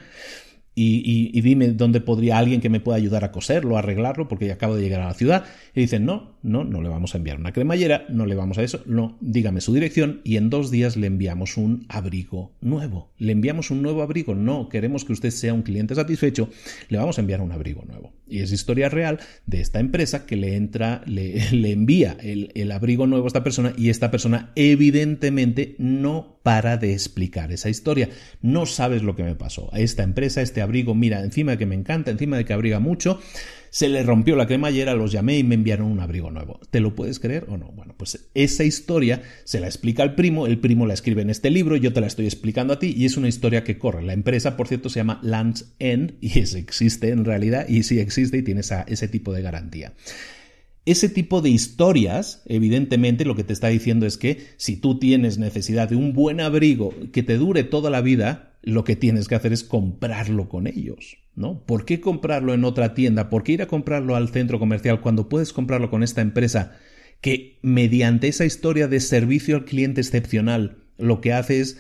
Y, 0.76 1.42
dime 1.42 1.70
dónde 1.70 2.02
podría 2.02 2.38
alguien 2.38 2.60
que 2.60 2.70
me 2.70 2.82
pueda 2.82 2.98
ayudar 2.98 3.24
a 3.24 3.32
coserlo, 3.32 3.78
a 3.78 3.80
arreglarlo, 3.80 4.28
porque 4.28 4.48
ya 4.48 4.54
acabo 4.54 4.76
de 4.76 4.82
llegar 4.82 5.02
a 5.02 5.06
la 5.06 5.14
ciudad. 5.14 5.46
Y 5.74 5.82
dicen, 5.82 6.06
no, 6.06 6.36
no, 6.44 6.64
no 6.64 6.82
le 6.82 6.90
vamos 6.90 7.16
a 7.16 7.18
enviar 7.18 7.40
una 7.40 7.54
cremallera, 7.54 8.06
no 8.10 8.26
le 8.26 8.36
vamos 8.36 8.58
a 8.58 8.64
eso, 8.64 8.84
no, 8.86 9.18
dígame 9.22 9.62
su 9.62 9.74
dirección 9.74 10.22
y 10.24 10.38
en 10.38 10.50
dos 10.50 10.72
días 10.72 10.98
le 10.98 11.08
enviamos 11.08 11.58
un 11.58 11.86
abrigo 11.90 12.54
nuevo. 12.62 13.12
Le 13.18 13.32
enviamos 13.32 13.72
un 13.72 13.82
nuevo 13.82 14.02
abrigo, 14.02 14.36
no, 14.36 14.70
queremos 14.70 15.06
que 15.06 15.14
usted 15.14 15.32
sea 15.32 15.54
un 15.54 15.62
cliente 15.62 15.96
satisfecho, 15.96 16.50
le 16.90 16.98
vamos 16.98 17.18
a 17.18 17.22
enviar 17.22 17.42
un 17.42 17.52
abrigo 17.52 17.84
nuevo. 17.86 18.14
Y 18.28 18.40
es 18.40 18.52
historia 18.52 18.90
real 18.90 19.20
de 19.46 19.62
esta 19.62 19.80
empresa 19.80 20.26
que 20.26 20.36
le 20.36 20.56
entra, 20.56 21.04
le, 21.06 21.40
envía 21.72 22.18
el, 22.22 22.72
abrigo 22.72 23.08
nuevo 23.08 23.26
a 23.26 23.28
esta 23.28 23.44
persona 23.44 23.74
y 23.78 23.90
esta 23.90 24.12
persona 24.12 24.52
evidentemente 24.56 25.76
no 25.78 26.40
para 26.44 26.78
de 26.78 26.94
explicar 26.94 27.52
esa 27.52 27.70
historia. 27.70 28.10
No 28.42 28.66
sabes 28.66 29.04
lo 29.04 29.16
que 29.16 29.24
me 29.24 29.36
pasó. 29.36 29.74
A 29.74 29.80
esta 29.80 30.04
empresa, 30.04 30.42
este 30.42 30.62
abrigo, 30.66 30.94
mira, 30.94 31.24
encima 31.24 31.54
de 31.54 31.58
que 31.58 31.66
me 31.66 31.76
encanta, 31.76 32.12
encima 32.12 32.38
de 32.38 32.44
que 32.44 32.52
abriga 32.52 32.80
mucho, 32.80 33.20
se 33.76 33.90
le 33.90 34.04
rompió 34.04 34.36
la 34.36 34.48
cremallera, 34.48 34.94
los 34.96 35.12
llamé 35.12 35.38
y 35.38 35.44
me 35.44 35.56
enviaron 35.56 35.92
un 35.92 36.00
abrigo 36.00 36.32
nuevo. 36.32 36.62
¿Te 36.72 36.80
lo 36.80 36.96
puedes 36.96 37.20
creer 37.20 37.46
o 37.50 37.58
no? 37.58 37.72
Bueno, 37.74 37.94
pues 37.98 38.30
esa 38.34 38.64
historia 38.64 39.22
se 39.44 39.60
la 39.60 39.68
explica 39.68 40.02
al 40.02 40.16
primo, 40.16 40.48
el 40.48 40.60
primo 40.60 40.86
la 40.86 40.94
escribe 40.94 41.22
en 41.22 41.30
este 41.30 41.50
libro, 41.50 41.76
yo 41.76 41.92
te 41.92 42.00
la 42.00 42.08
estoy 42.08 42.26
explicando 42.26 42.74
a 42.74 42.80
ti 42.80 42.94
y 42.96 43.04
es 43.04 43.18
una 43.18 43.28
historia 43.28 43.66
que 43.66 43.78
corre. 43.78 44.02
La 44.02 44.14
empresa, 44.14 44.56
por 44.56 44.70
cierto, 44.70 44.88
se 44.90 45.00
llama 45.00 45.20
Land's 45.24 45.74
End 45.80 46.14
y 46.22 46.40
existe 46.40 47.10
en 47.10 47.26
realidad 47.26 47.68
y 47.68 47.84
sí 47.84 48.00
existe 48.00 48.38
y 48.38 48.44
tiene 48.44 48.62
ese 48.62 49.08
tipo 49.10 49.34
de 49.34 49.42
garantía. 49.42 49.94
Ese 50.86 51.10
tipo 51.10 51.42
de 51.42 51.50
historias, 51.50 52.44
evidentemente, 52.46 53.26
lo 53.26 53.36
que 53.36 53.44
te 53.44 53.54
está 53.54 53.70
diciendo 53.70 54.06
es 54.06 54.18
que 54.18 54.46
si 54.58 54.78
tú 54.78 55.00
tienes 55.00 55.40
necesidad 55.40 55.90
de 55.90 55.96
un 55.96 56.14
buen 56.14 56.40
abrigo 56.40 56.94
que 57.12 57.24
te 57.24 57.38
dure 57.38 57.64
toda 57.64 57.90
la 57.90 58.02
vida, 58.02 58.56
lo 58.62 58.84
que 58.84 58.96
tienes 58.96 59.28
que 59.28 59.36
hacer 59.36 59.52
es 59.52 59.64
comprarlo 59.64 60.48
con 60.48 60.68
ellos, 60.68 61.18
¿no? 61.36 61.64
¿Por 61.66 61.86
qué 61.86 62.02
comprarlo 62.02 62.54
en 62.54 62.64
otra 62.64 62.94
tienda? 62.94 63.30
¿Por 63.32 63.44
qué 63.44 63.54
ir 63.54 63.62
a 63.64 63.68
comprarlo 63.68 64.16
al 64.16 64.30
centro 64.30 64.60
comercial 64.60 65.02
cuando 65.02 65.28
puedes 65.28 65.54
comprarlo 65.54 65.90
con 65.90 66.04
esta 66.04 66.22
empresa 66.22 66.78
que 67.20 67.58
mediante 67.64 68.28
esa 68.28 68.46
historia 68.46 68.88
de 68.88 69.00
servicio 69.00 69.56
al 69.56 69.66
cliente 69.66 70.02
excepcional 70.02 70.78
lo 70.98 71.22
que 71.22 71.34
hace 71.34 71.60
es 71.62 71.78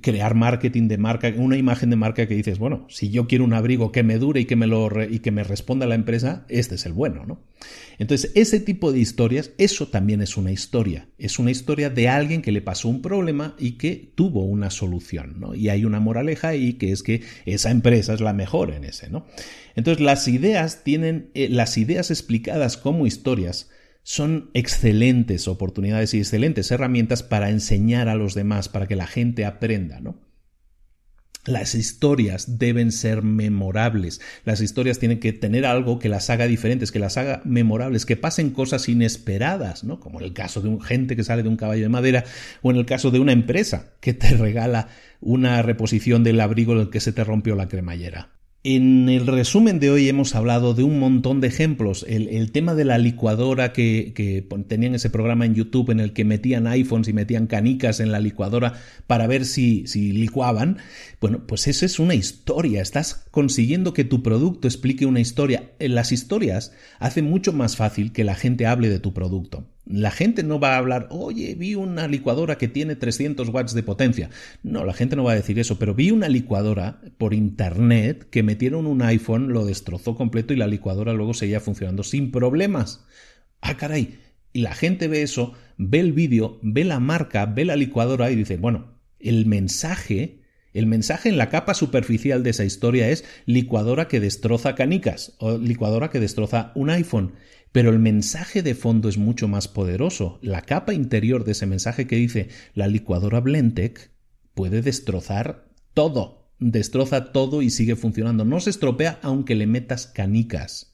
crear 0.00 0.34
marketing 0.34 0.88
de 0.88 0.98
marca, 0.98 1.32
una 1.36 1.56
imagen 1.56 1.90
de 1.90 1.96
marca 1.96 2.26
que 2.26 2.34
dices, 2.34 2.58
bueno, 2.58 2.86
si 2.88 3.10
yo 3.10 3.26
quiero 3.26 3.44
un 3.44 3.52
abrigo 3.52 3.92
que 3.92 4.02
me 4.02 4.18
dure 4.18 4.40
y 4.40 4.44
que 4.44 4.56
me 4.56 4.66
lo 4.66 4.88
y 5.02 5.18
que 5.20 5.30
me 5.30 5.44
responda 5.44 5.86
la 5.86 5.94
empresa, 5.94 6.46
este 6.48 6.76
es 6.76 6.86
el 6.86 6.92
bueno, 6.92 7.24
¿no? 7.26 7.40
Entonces, 7.98 8.32
ese 8.34 8.58
tipo 8.58 8.92
de 8.92 9.00
historias, 9.00 9.52
eso 9.58 9.88
también 9.88 10.22
es 10.22 10.36
una 10.36 10.50
historia, 10.50 11.08
es 11.18 11.38
una 11.38 11.50
historia 11.50 11.90
de 11.90 12.08
alguien 12.08 12.42
que 12.42 12.52
le 12.52 12.62
pasó 12.62 12.88
un 12.88 13.02
problema 13.02 13.54
y 13.58 13.72
que 13.72 14.12
tuvo 14.14 14.44
una 14.44 14.70
solución, 14.70 15.36
¿no? 15.38 15.54
Y 15.54 15.68
hay 15.68 15.84
una 15.84 16.00
moraleja 16.00 16.48
ahí 16.48 16.74
que 16.74 16.92
es 16.92 17.02
que 17.02 17.22
esa 17.44 17.70
empresa 17.70 18.14
es 18.14 18.20
la 18.20 18.32
mejor 18.32 18.72
en 18.72 18.84
ese, 18.84 19.10
¿no? 19.10 19.26
Entonces, 19.74 20.02
las 20.02 20.26
ideas 20.28 20.84
tienen 20.84 21.30
eh, 21.34 21.48
las 21.48 21.78
ideas 21.78 22.10
explicadas 22.10 22.76
como 22.76 23.06
historias 23.06 23.70
son 24.02 24.50
excelentes 24.54 25.46
oportunidades 25.48 26.14
y 26.14 26.18
excelentes 26.18 26.70
herramientas 26.70 27.22
para 27.22 27.50
enseñar 27.50 28.08
a 28.08 28.14
los 28.14 28.34
demás, 28.34 28.68
para 28.68 28.86
que 28.86 28.96
la 28.96 29.06
gente 29.06 29.44
aprenda, 29.44 30.00
¿no? 30.00 30.16
Las 31.44 31.74
historias 31.74 32.58
deben 32.58 32.92
ser 32.92 33.22
memorables. 33.22 34.20
Las 34.44 34.60
historias 34.60 35.00
tienen 35.00 35.18
que 35.18 35.32
tener 35.32 35.66
algo 35.66 35.98
que 35.98 36.08
las 36.08 36.30
haga 36.30 36.46
diferentes, 36.46 36.92
que 36.92 37.00
las 37.00 37.16
haga 37.16 37.42
memorables, 37.44 38.06
que 38.06 38.16
pasen 38.16 38.50
cosas 38.50 38.88
inesperadas, 38.88 39.82
¿no? 39.82 39.98
Como 39.98 40.20
en 40.20 40.26
el 40.26 40.34
caso 40.34 40.60
de 40.60 40.68
un 40.68 40.80
gente 40.80 41.16
que 41.16 41.24
sale 41.24 41.42
de 41.42 41.48
un 41.48 41.56
caballo 41.56 41.82
de 41.82 41.88
madera 41.88 42.24
o 42.62 42.70
en 42.70 42.76
el 42.76 42.86
caso 42.86 43.10
de 43.10 43.18
una 43.18 43.32
empresa 43.32 43.94
que 44.00 44.14
te 44.14 44.30
regala 44.36 44.88
una 45.20 45.62
reposición 45.62 46.22
del 46.22 46.40
abrigo 46.40 46.74
en 46.74 46.80
el 46.80 46.90
que 46.90 47.00
se 47.00 47.12
te 47.12 47.24
rompió 47.24 47.56
la 47.56 47.66
cremallera. 47.66 48.30
En 48.64 49.08
el 49.08 49.26
resumen 49.26 49.80
de 49.80 49.90
hoy 49.90 50.08
hemos 50.08 50.36
hablado 50.36 50.72
de 50.72 50.84
un 50.84 51.00
montón 51.00 51.40
de 51.40 51.48
ejemplos. 51.48 52.06
El, 52.08 52.52
tema 52.52 52.76
de 52.76 52.84
la 52.84 52.96
licuadora 52.96 53.72
que, 53.72 54.12
que, 54.14 54.46
tenían 54.68 54.94
ese 54.94 55.10
programa 55.10 55.46
en 55.46 55.56
YouTube 55.56 55.90
en 55.90 55.98
el 55.98 56.12
que 56.12 56.24
metían 56.24 56.68
iPhones 56.68 57.08
y 57.08 57.12
metían 57.12 57.48
canicas 57.48 57.98
en 57.98 58.12
la 58.12 58.20
licuadora 58.20 58.74
para 59.08 59.26
ver 59.26 59.46
si, 59.46 59.88
si 59.88 60.12
licuaban. 60.12 60.78
Bueno, 61.20 61.44
pues 61.44 61.66
eso 61.66 61.84
es 61.84 61.98
una 61.98 62.14
historia. 62.14 62.82
Estás 62.82 63.24
consiguiendo 63.32 63.94
que 63.94 64.04
tu 64.04 64.22
producto 64.22 64.68
explique 64.68 65.06
una 65.06 65.18
historia. 65.18 65.72
En 65.80 65.96
las 65.96 66.12
historias 66.12 66.72
hacen 67.00 67.28
mucho 67.28 67.52
más 67.52 67.74
fácil 67.74 68.12
que 68.12 68.22
la 68.22 68.36
gente 68.36 68.66
hable 68.66 68.88
de 68.90 69.00
tu 69.00 69.12
producto. 69.12 69.66
La 69.84 70.10
gente 70.12 70.44
no 70.44 70.60
va 70.60 70.74
a 70.74 70.78
hablar, 70.78 71.08
oye, 71.10 71.54
vi 71.56 71.74
una 71.74 72.06
licuadora 72.06 72.56
que 72.56 72.68
tiene 72.68 72.94
300 72.94 73.48
watts 73.48 73.74
de 73.74 73.82
potencia. 73.82 74.30
No, 74.62 74.84
la 74.84 74.92
gente 74.92 75.16
no 75.16 75.24
va 75.24 75.32
a 75.32 75.36
decir 75.36 75.58
eso, 75.58 75.78
pero 75.78 75.94
vi 75.94 76.10
una 76.12 76.28
licuadora 76.28 77.00
por 77.18 77.34
internet 77.34 78.28
que 78.30 78.44
metieron 78.44 78.86
un 78.86 79.02
iPhone, 79.02 79.52
lo 79.52 79.64
destrozó 79.64 80.14
completo 80.14 80.52
y 80.52 80.56
la 80.56 80.68
licuadora 80.68 81.12
luego 81.12 81.34
seguía 81.34 81.60
funcionando 81.60 82.04
sin 82.04 82.30
problemas. 82.30 83.04
Ah, 83.60 83.76
caray. 83.76 84.18
Y 84.52 84.60
la 84.60 84.74
gente 84.74 85.08
ve 85.08 85.22
eso, 85.22 85.54
ve 85.78 85.98
el 86.00 86.12
vídeo, 86.12 86.60
ve 86.62 86.84
la 86.84 87.00
marca, 87.00 87.46
ve 87.46 87.64
la 87.64 87.74
licuadora 87.74 88.30
y 88.30 88.36
dice, 88.36 88.58
bueno, 88.58 88.98
el 89.18 89.46
mensaje 89.46 90.42
el 90.72 90.86
mensaje 90.86 91.28
en 91.28 91.36
la 91.36 91.50
capa 91.50 91.74
superficial 91.74 92.42
de 92.42 92.50
esa 92.50 92.64
historia 92.64 93.10
es 93.10 93.24
licuadora 93.44 94.08
que 94.08 94.20
destroza 94.20 94.74
canicas 94.74 95.34
o 95.38 95.58
licuadora 95.58 96.08
que 96.08 96.20
destroza 96.20 96.72
un 96.74 96.88
iPhone. 96.88 97.34
Pero 97.72 97.90
el 97.90 97.98
mensaje 97.98 98.62
de 98.62 98.74
fondo 98.74 99.08
es 99.08 99.16
mucho 99.16 99.48
más 99.48 99.66
poderoso. 99.66 100.38
La 100.42 100.62
capa 100.62 100.92
interior 100.92 101.44
de 101.44 101.52
ese 101.52 101.66
mensaje 101.66 102.06
que 102.06 102.16
dice 102.16 102.48
la 102.74 102.86
licuadora 102.86 103.40
Blendtec 103.40 104.10
puede 104.54 104.82
destrozar 104.82 105.68
todo. 105.94 106.50
Destroza 106.58 107.32
todo 107.32 107.62
y 107.62 107.70
sigue 107.70 107.96
funcionando. 107.96 108.44
No 108.44 108.60
se 108.60 108.70
estropea 108.70 109.18
aunque 109.22 109.54
le 109.54 109.66
metas 109.66 110.06
canicas. 110.06 110.92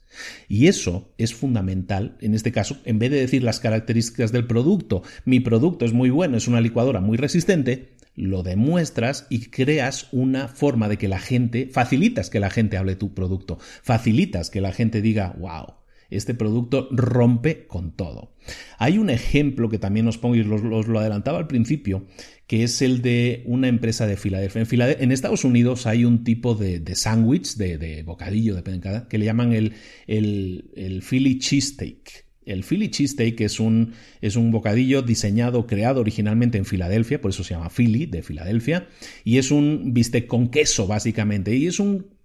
Y 0.48 0.68
eso 0.68 1.12
es 1.18 1.34
fundamental, 1.34 2.16
en 2.20 2.34
este 2.34 2.50
caso, 2.50 2.78
en 2.84 2.98
vez 2.98 3.10
de 3.10 3.20
decir 3.20 3.42
las 3.42 3.60
características 3.60 4.32
del 4.32 4.46
producto, 4.46 5.02
mi 5.26 5.38
producto 5.40 5.84
es 5.84 5.92
muy 5.92 6.08
bueno, 6.10 6.38
es 6.38 6.48
una 6.48 6.62
licuadora 6.62 7.00
muy 7.00 7.18
resistente, 7.18 7.90
lo 8.14 8.42
demuestras 8.42 9.26
y 9.28 9.46
creas 9.50 10.08
una 10.10 10.48
forma 10.48 10.88
de 10.88 10.96
que 10.96 11.08
la 11.08 11.18
gente, 11.18 11.68
facilitas 11.70 12.30
que 12.30 12.40
la 12.40 12.50
gente 12.50 12.76
hable 12.76 12.96
tu 12.96 13.14
producto, 13.14 13.58
facilitas 13.82 14.50
que 14.50 14.60
la 14.60 14.72
gente 14.72 15.02
diga, 15.02 15.36
wow, 15.38 15.74
este 16.10 16.34
producto 16.34 16.88
rompe 16.90 17.66
con 17.66 17.92
todo. 17.92 18.34
Hay 18.78 18.98
un 18.98 19.10
ejemplo 19.10 19.68
que 19.68 19.78
también 19.78 20.06
os 20.08 20.18
pongo 20.18 20.36
y 20.36 20.40
os, 20.40 20.88
lo 20.88 20.98
adelantaba 20.98 21.38
al 21.38 21.46
principio, 21.46 22.06
que 22.46 22.64
es 22.64 22.80
el 22.80 23.02
de 23.02 23.42
una 23.46 23.68
empresa 23.68 24.06
de 24.06 24.16
Filadelfia. 24.16 24.62
En, 24.98 25.12
Estados 25.12 25.44
Unidos 25.44 25.86
hay 25.86 26.04
un 26.04 26.24
tipo 26.24 26.54
de, 26.54 26.82
sándwich, 26.94 27.56
de, 27.56 28.02
bocadillo, 28.04 28.54
de 28.54 29.06
que 29.08 29.18
le 29.18 29.24
llaman 29.24 29.52
el 29.52 31.02
Philly 31.02 31.38
Cheesesteak. 31.38 32.28
El 32.48 32.64
Philly 32.64 32.88
Cheesesteak 32.88 33.42
es 33.42 33.60
un, 33.60 33.92
es 34.22 34.34
un 34.34 34.50
bocadillo 34.50 35.02
diseñado, 35.02 35.66
creado 35.66 36.00
originalmente 36.00 36.56
en 36.56 36.64
Filadelfia, 36.64 37.20
por 37.20 37.30
eso 37.30 37.44
se 37.44 37.52
llama 37.52 37.68
Philly, 37.68 38.06
de 38.06 38.22
Filadelfia, 38.22 38.88
y 39.22 39.36
es 39.36 39.50
un 39.50 39.92
bistec 39.92 40.26
con 40.26 40.48
queso, 40.48 40.86
básicamente, 40.86 41.54
y 41.54 41.66
es 41.66 41.78
un 41.78 42.17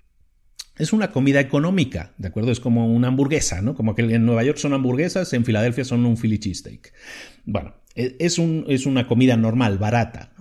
es 0.78 0.94
una 0.94 1.12
comida 1.12 1.40
económica, 1.40 2.14
¿de 2.18 2.28
acuerdo? 2.28 2.52
Es 2.52 2.60
como 2.60 2.88
una 2.88 3.10
hamburguesa, 3.10 3.62
¿no? 3.62 3.76
Como 3.76 3.94
que 3.96 4.02
en 4.02 4.26
Nueva 4.26 4.44
York 4.44 4.58
son 4.58 4.74
hamburguesas, 4.74 5.34
en 5.34 5.46
Filadelfia 5.46 5.86
son 5.86 6.06
un 6.06 6.18
Philly 6.18 6.40
cheesesteak. 6.40 6.94
Bueno, 7.46 7.76
e, 7.96 8.16
es, 8.20 8.40
un, 8.40 8.66
es 8.68 8.86
una 8.86 9.08
comida 9.08 9.38
normal, 9.38 9.78
barata. 9.78 10.34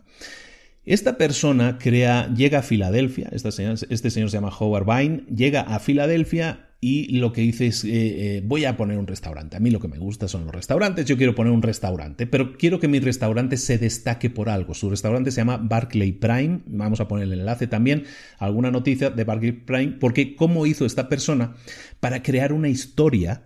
Esta 0.85 1.17
persona 1.17 1.79
crea, 1.79 2.33
llega 2.35 2.61
a 2.61 2.63
Filadelfia, 2.63 3.29
este 3.31 3.53
señor, 3.53 3.77
este 3.89 4.11
señor 4.11 4.31
se 4.31 4.37
llama 4.37 4.53
Howard 4.59 4.87
Vine, 4.87 5.25
llega 5.33 5.61
a 5.61 5.79
Filadelfia 5.79 6.72
y 6.85 7.17
lo 7.19 7.33
que 7.33 7.43
dice 7.43 7.69
es, 7.69 7.85
eh, 7.85 7.91
eh, 7.93 8.43
voy 8.45 8.65
a 8.65 8.77
poner 8.77 8.99
un 8.99 9.07
restaurante. 9.07 9.57
A 9.57 9.61
mí 9.61 9.71
lo 9.71 9.79
que 9.79 9.87
me 9.87 9.99
gusta 9.99 10.27
son 10.27 10.47
los 10.47 10.53
restaurantes, 10.53 11.07
yo 11.07 11.17
quiero 11.17 11.33
poner 11.33 11.53
un 11.53 11.63
restaurante, 11.63 12.27
pero 12.27 12.59
quiero 12.59 12.81
que 12.81 12.89
mi 12.89 12.99
restaurante 12.99 13.57
se 13.57 13.79
destaque 13.79 14.31
por 14.31 14.49
algo. 14.49 14.75
Su 14.75 14.91
restaurante 14.91 15.31
se 15.31 15.37
llama 15.37 15.59
Barclay 15.59 16.11
Prime, 16.11 16.63
vamos 16.67 17.01
a 17.01 17.07
poner 17.07 17.29
el 17.29 17.35
enlace 17.35 17.69
también, 17.69 18.03
alguna 18.37 18.73
noticia 18.73 19.11
de 19.11 19.23
Barclay 19.23 19.53
Prime, 19.53 19.93
porque 20.01 20.35
cómo 20.35 20.67
hizo 20.67 20.85
esta 20.85 21.09
persona 21.09 21.55
para 22.01 22.21
crear 22.25 22.53
una 22.53 22.69
historia 22.69 23.45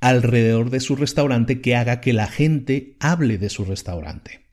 alrededor 0.00 0.70
de 0.70 0.80
su 0.80 0.96
restaurante 0.96 1.60
que 1.60 1.76
haga 1.76 2.00
que 2.00 2.14
la 2.14 2.26
gente 2.26 2.96
hable 3.00 3.36
de 3.36 3.50
su 3.50 3.66
restaurante 3.66 4.47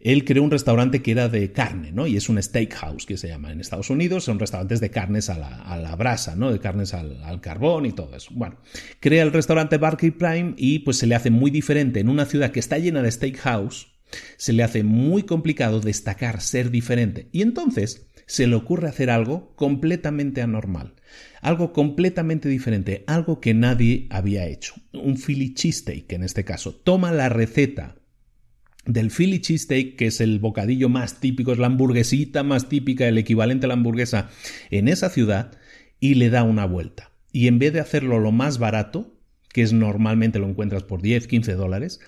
él 0.00 0.24
creó 0.24 0.44
un 0.44 0.50
restaurante 0.50 1.02
que 1.02 1.10
era 1.10 1.28
de 1.28 1.50
carne, 1.50 1.90
¿no? 1.90 2.06
Y 2.06 2.16
es 2.16 2.28
un 2.28 2.40
steakhouse 2.40 3.04
que 3.04 3.16
se 3.16 3.28
llama 3.28 3.50
en 3.50 3.60
Estados 3.60 3.90
Unidos, 3.90 4.24
son 4.24 4.38
restaurantes 4.38 4.80
de 4.80 4.90
carnes 4.90 5.28
a 5.28 5.38
la, 5.38 5.96
brasa, 5.96 6.36
¿no? 6.36 6.52
De 6.52 6.60
carnes 6.60 6.94
al, 6.94 7.40
carbón 7.40 7.86
y 7.86 7.92
todo 7.92 8.14
eso. 8.14 8.30
Bueno, 8.32 8.58
crea 9.00 9.24
el 9.24 9.32
restaurante 9.32 9.76
Barclay 9.76 10.12
Prime 10.12 10.54
y 10.56 10.80
pues 10.80 10.98
se 10.98 11.06
le 11.06 11.16
hace 11.16 11.30
muy 11.30 11.50
diferente 11.50 11.98
en 12.00 12.08
una 12.08 12.26
ciudad 12.26 12.52
que 12.52 12.60
está 12.60 12.78
llena 12.78 13.02
de 13.02 13.10
steakhouse, 13.10 13.88
se 14.36 14.52
le 14.52 14.62
hace 14.62 14.84
muy 14.84 15.24
complicado 15.24 15.80
destacar, 15.80 16.40
ser 16.40 16.70
diferente. 16.70 17.28
Y 17.32 17.42
entonces 17.42 18.06
se 18.26 18.46
le 18.46 18.54
ocurre 18.54 18.88
hacer 18.88 19.10
algo 19.10 19.54
completamente 19.56 20.42
anormal, 20.42 20.94
algo 21.40 21.72
completamente 21.72 22.48
diferente, 22.48 23.02
algo 23.08 23.40
que 23.40 23.52
nadie 23.52 24.06
había 24.10 24.46
hecho. 24.46 24.74
Un 24.92 25.16
Philly 25.16 25.54
cheesesteak 25.54 26.12
en 26.12 26.22
este 26.22 26.44
caso. 26.44 26.72
Toma 26.72 27.10
la 27.10 27.28
receta 27.28 27.97
del 28.88 29.10
Philly 29.10 29.40
cheesesteak, 29.40 29.96
que 29.96 30.06
es 30.06 30.20
el 30.20 30.38
bocadillo 30.38 30.88
más 30.88 31.20
típico, 31.20 31.52
es 31.52 31.58
la 31.58 31.66
hamburguesita 31.66 32.42
más 32.42 32.68
típica, 32.68 33.06
el 33.06 33.18
equivalente 33.18 33.66
a 33.66 33.68
la 33.68 33.74
hamburguesa 33.74 34.30
en 34.70 34.88
esa 34.88 35.10
ciudad, 35.10 35.52
y 36.00 36.14
le 36.14 36.30
da 36.30 36.42
una 36.42 36.64
vuelta. 36.64 37.12
Y 37.30 37.48
en 37.48 37.58
vez 37.58 37.74
de 37.74 37.80
hacerlo 37.80 38.18
lo 38.18 38.32
más 38.32 38.58
barato, 38.58 39.14
que 39.52 39.62
es 39.62 39.74
normalmente 39.74 40.38
lo 40.38 40.48
encuentras 40.48 40.84
por 40.84 41.02
10, 41.02 41.26
15 41.26 41.52
dólares, 41.52 42.00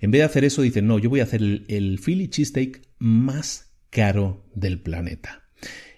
en 0.00 0.10
vez 0.10 0.20
de 0.20 0.24
hacer 0.24 0.44
eso 0.44 0.62
dice, 0.62 0.82
no, 0.82 0.98
yo 0.98 1.08
voy 1.08 1.20
a 1.20 1.24
hacer 1.24 1.40
el, 1.40 1.64
el 1.68 2.00
Philly 2.04 2.28
cheesesteak 2.28 2.82
más 2.98 3.72
caro 3.90 4.44
del 4.54 4.80
planeta. 4.80 5.44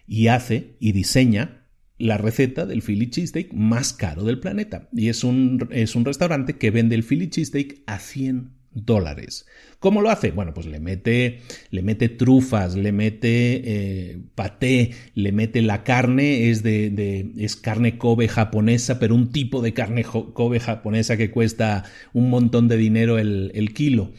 Y 0.07 0.27
hace 0.27 0.77
y 0.81 0.93
diseña 0.93 1.67
la 1.97 2.19
receta 2.19 2.67
del 2.67 2.83
Philly 2.83 3.09
cheesesteak 3.09 3.55
más 3.55 3.95
caro 3.95 4.25
del 4.25 4.39
planeta. 4.39 4.91
Y 4.93 5.09
es 5.09 5.25
un, 5.25 5.67
es 5.71 5.97
un 5.97 6.05
restaurante 6.05 6.59
que 6.59 6.71
vende 6.71 6.95
el 6.95 7.05
Philly 7.05 7.31
cheesesteak 7.31 7.83
a 7.87 7.99
100 7.99 8.56
dólares. 8.77 9.47
¿Cómo 9.79 10.03
lo 10.03 10.11
hace? 10.11 10.31
Bueno, 10.31 10.55
pues 10.55 10.67
le 10.67 10.81
mete, 10.81 11.41
le 11.71 11.83
mete 11.83 12.09
trufas, 12.09 12.77
le 12.77 12.93
mete 12.93 13.63
eh, 13.65 14.19
paté, 14.35 14.93
le 15.15 15.33
mete 15.33 15.63
la 15.63 15.83
carne, 15.85 16.51
es 16.51 16.63
de, 16.63 17.33
es 17.37 17.57
carne 17.57 17.99
Kobe 17.99 18.29
japonesa, 18.29 18.99
pero 18.99 19.15
un 19.15 19.33
tipo 19.33 19.63
de 19.63 19.73
carne 19.75 20.05
Kobe 20.05 20.61
japonesa 20.61 21.17
que 21.17 21.31
cuesta 21.31 21.85
un 22.13 22.31
montón 22.31 22.69
de 22.69 22.77
dinero 22.77 23.19
el, 23.19 23.51
el 23.55 23.75
kilo. 23.75 24.13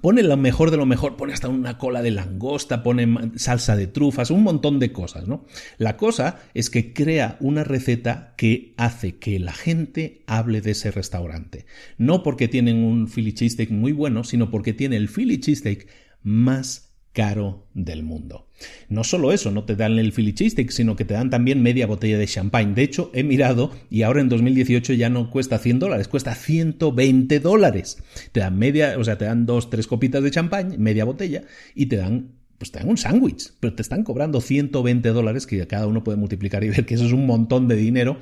Pone 0.00 0.22
lo 0.22 0.36
mejor 0.36 0.70
de 0.70 0.76
lo 0.76 0.86
mejor, 0.86 1.16
pone 1.16 1.32
hasta 1.32 1.48
una 1.48 1.78
cola 1.78 2.02
de 2.02 2.10
langosta, 2.10 2.82
pone 2.82 3.32
salsa 3.36 3.76
de 3.76 3.86
trufas, 3.86 4.30
un 4.30 4.42
montón 4.42 4.78
de 4.78 4.92
cosas, 4.92 5.26
¿no? 5.26 5.44
La 5.78 5.96
cosa 5.96 6.40
es 6.54 6.70
que 6.70 6.92
crea 6.92 7.36
una 7.40 7.64
receta 7.64 8.34
que 8.36 8.74
hace 8.76 9.16
que 9.16 9.38
la 9.38 9.52
gente 9.52 10.22
hable 10.26 10.60
de 10.60 10.72
ese 10.72 10.90
restaurante. 10.90 11.66
No 11.98 12.22
porque 12.22 12.48
tienen 12.48 12.84
un 12.84 13.08
Philly 13.08 13.32
cheesesteak 13.32 13.70
muy 13.70 13.92
bueno, 13.92 14.24
sino 14.24 14.50
porque 14.50 14.72
tiene 14.72 14.96
el 14.96 15.08
Philly 15.08 15.38
cheesesteak 15.38 15.88
más 16.22 16.93
caro 17.14 17.68
del 17.72 18.02
mundo. 18.02 18.48
No 18.88 19.04
solo 19.04 19.32
eso, 19.32 19.50
no 19.50 19.64
te 19.64 19.76
dan 19.76 19.98
el 19.98 20.12
Philly 20.12 20.34
sino 20.68 20.96
que 20.96 21.04
te 21.04 21.14
dan 21.14 21.30
también 21.30 21.62
media 21.62 21.86
botella 21.86 22.18
de 22.18 22.26
champagne. 22.26 22.74
De 22.74 22.82
hecho, 22.82 23.10
he 23.14 23.22
mirado 23.22 23.70
y 23.88 24.02
ahora 24.02 24.20
en 24.20 24.28
2018 24.28 24.92
ya 24.94 25.08
no 25.08 25.30
cuesta 25.30 25.58
100 25.58 25.78
dólares, 25.78 26.08
cuesta 26.08 26.34
120 26.34 27.40
dólares. 27.40 28.02
Te 28.32 28.40
dan 28.40 28.58
media, 28.58 28.96
o 28.98 29.04
sea, 29.04 29.16
te 29.16 29.24
dan 29.24 29.46
dos, 29.46 29.70
tres 29.70 29.86
copitas 29.86 30.22
de 30.22 30.30
champagne, 30.30 30.76
media 30.76 31.04
botella, 31.04 31.44
y 31.74 31.86
te 31.86 31.96
dan 31.96 32.32
pues 32.58 32.70
te 32.70 32.78
dan 32.78 32.88
un 32.88 32.96
sándwich, 32.96 33.52
pero 33.58 33.74
te 33.74 33.82
están 33.82 34.04
cobrando 34.04 34.40
120 34.40 35.08
dólares, 35.10 35.46
que 35.46 35.66
cada 35.66 35.86
uno 35.86 36.04
puede 36.04 36.16
multiplicar 36.16 36.62
y 36.62 36.70
ver 36.70 36.86
que 36.86 36.94
eso 36.94 37.04
es 37.04 37.12
un 37.12 37.26
montón 37.26 37.66
de 37.66 37.76
dinero, 37.76 38.18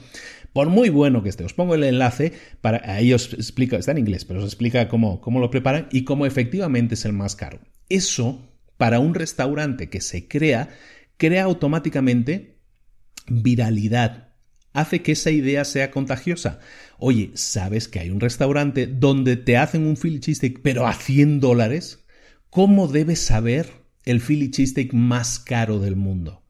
por 0.52 0.69
muy 0.69 0.89
bueno 0.89 1.23
que 1.23 1.28
esté. 1.28 1.44
Os 1.44 1.52
pongo 1.52 1.74
el 1.74 1.85
enlace 1.85 2.32
para 2.60 2.81
ahí 2.93 3.12
os 3.12 3.32
explica, 3.35 3.77
está 3.77 3.93
en 3.93 3.98
inglés, 3.98 4.24
pero 4.24 4.40
os 4.40 4.47
explica 4.47 4.89
cómo, 4.89 5.20
cómo 5.20 5.39
lo 5.39 5.51
preparan 5.51 5.86
y 5.93 6.05
cómo 6.05 6.27
efectivamente 6.27 6.94
es 6.94 7.05
el 7.05 7.12
más 7.12 7.36
caro. 7.36 7.60
Eso 7.89 8.51
para 8.77 8.99
un 8.99 9.15
restaurante 9.15 9.89
que 9.89 10.01
se 10.01 10.28
crea, 10.28 10.70
crea 11.16 11.44
automáticamente 11.44 12.59
viralidad. 13.28 14.28
Hace 14.73 15.03
que 15.03 15.12
esa 15.12 15.31
idea 15.31 15.65
sea 15.65 15.90
contagiosa. 15.90 16.61
Oye, 16.99 17.31
¿sabes 17.35 17.89
que 17.89 18.01
hay 18.01 18.11
un 18.11 18.20
restaurante 18.20 18.86
donde 18.86 19.36
te 19.36 19.57
hacen 19.57 19.86
un 19.86 19.97
Philly 19.97 20.20
cheesesteak 20.20 20.61
pero 20.62 20.86
a 20.86 20.94
100 20.94 21.40
dólares? 21.40 22.05
¿Cómo 22.49 22.89
debes 22.89 23.20
saber 23.20 23.69
el 24.05 24.20
Philly 24.20 24.51
cheesesteak 24.51 24.94
más 24.94 25.39
caro 25.39 25.78
del 25.78 25.97
mundo? 25.97 26.43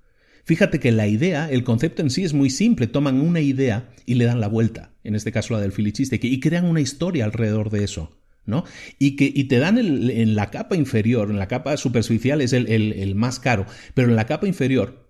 Fíjate 0.45 0.81
que 0.81 0.93
la 0.93 1.07
idea, 1.07 1.51
el 1.51 1.65
concepto 1.65 2.03
en 2.03 2.11
sí 2.11 2.25
es 2.25 2.33
muy 2.33 2.51
simple. 2.51 2.87
Toman 2.87 3.21
una 3.21 3.41
idea 3.41 3.91
y 4.07 4.15
le 4.15 4.25
dan 4.25 4.41
la 4.41 4.49
vuelta. 4.49 4.95
En 5.05 5.15
este 5.15 5.33
caso 5.33 5.55
la 5.55 5.61
del 5.61 5.73
Philly 5.73 5.93
cheesesteak. 5.93 6.25
Y 6.25 6.41
crean 6.41 6.65
una 6.65 6.81
historia 6.81 7.25
alrededor 7.25 7.71
de 7.71 7.85
eso. 7.85 8.22
¿No? 8.47 8.65
Y 8.99 9.17
que 9.17 9.31
y 9.33 9.45
te 9.45 9.59
dan 9.59 9.79
en 9.79 10.35
la 10.35 10.51
capa 10.51 10.77
inferior, 10.77 11.31
en 11.31 11.39
la 11.39 11.49
capa 11.49 11.77
superficial 11.77 12.41
es 12.41 12.53
el, 12.53 12.69
el, 12.69 13.15
más 13.15 13.39
caro, 13.39 13.67
pero 13.95 14.09
en 14.09 14.17
la 14.17 14.27
capa 14.27 14.47
inferior 14.47 15.03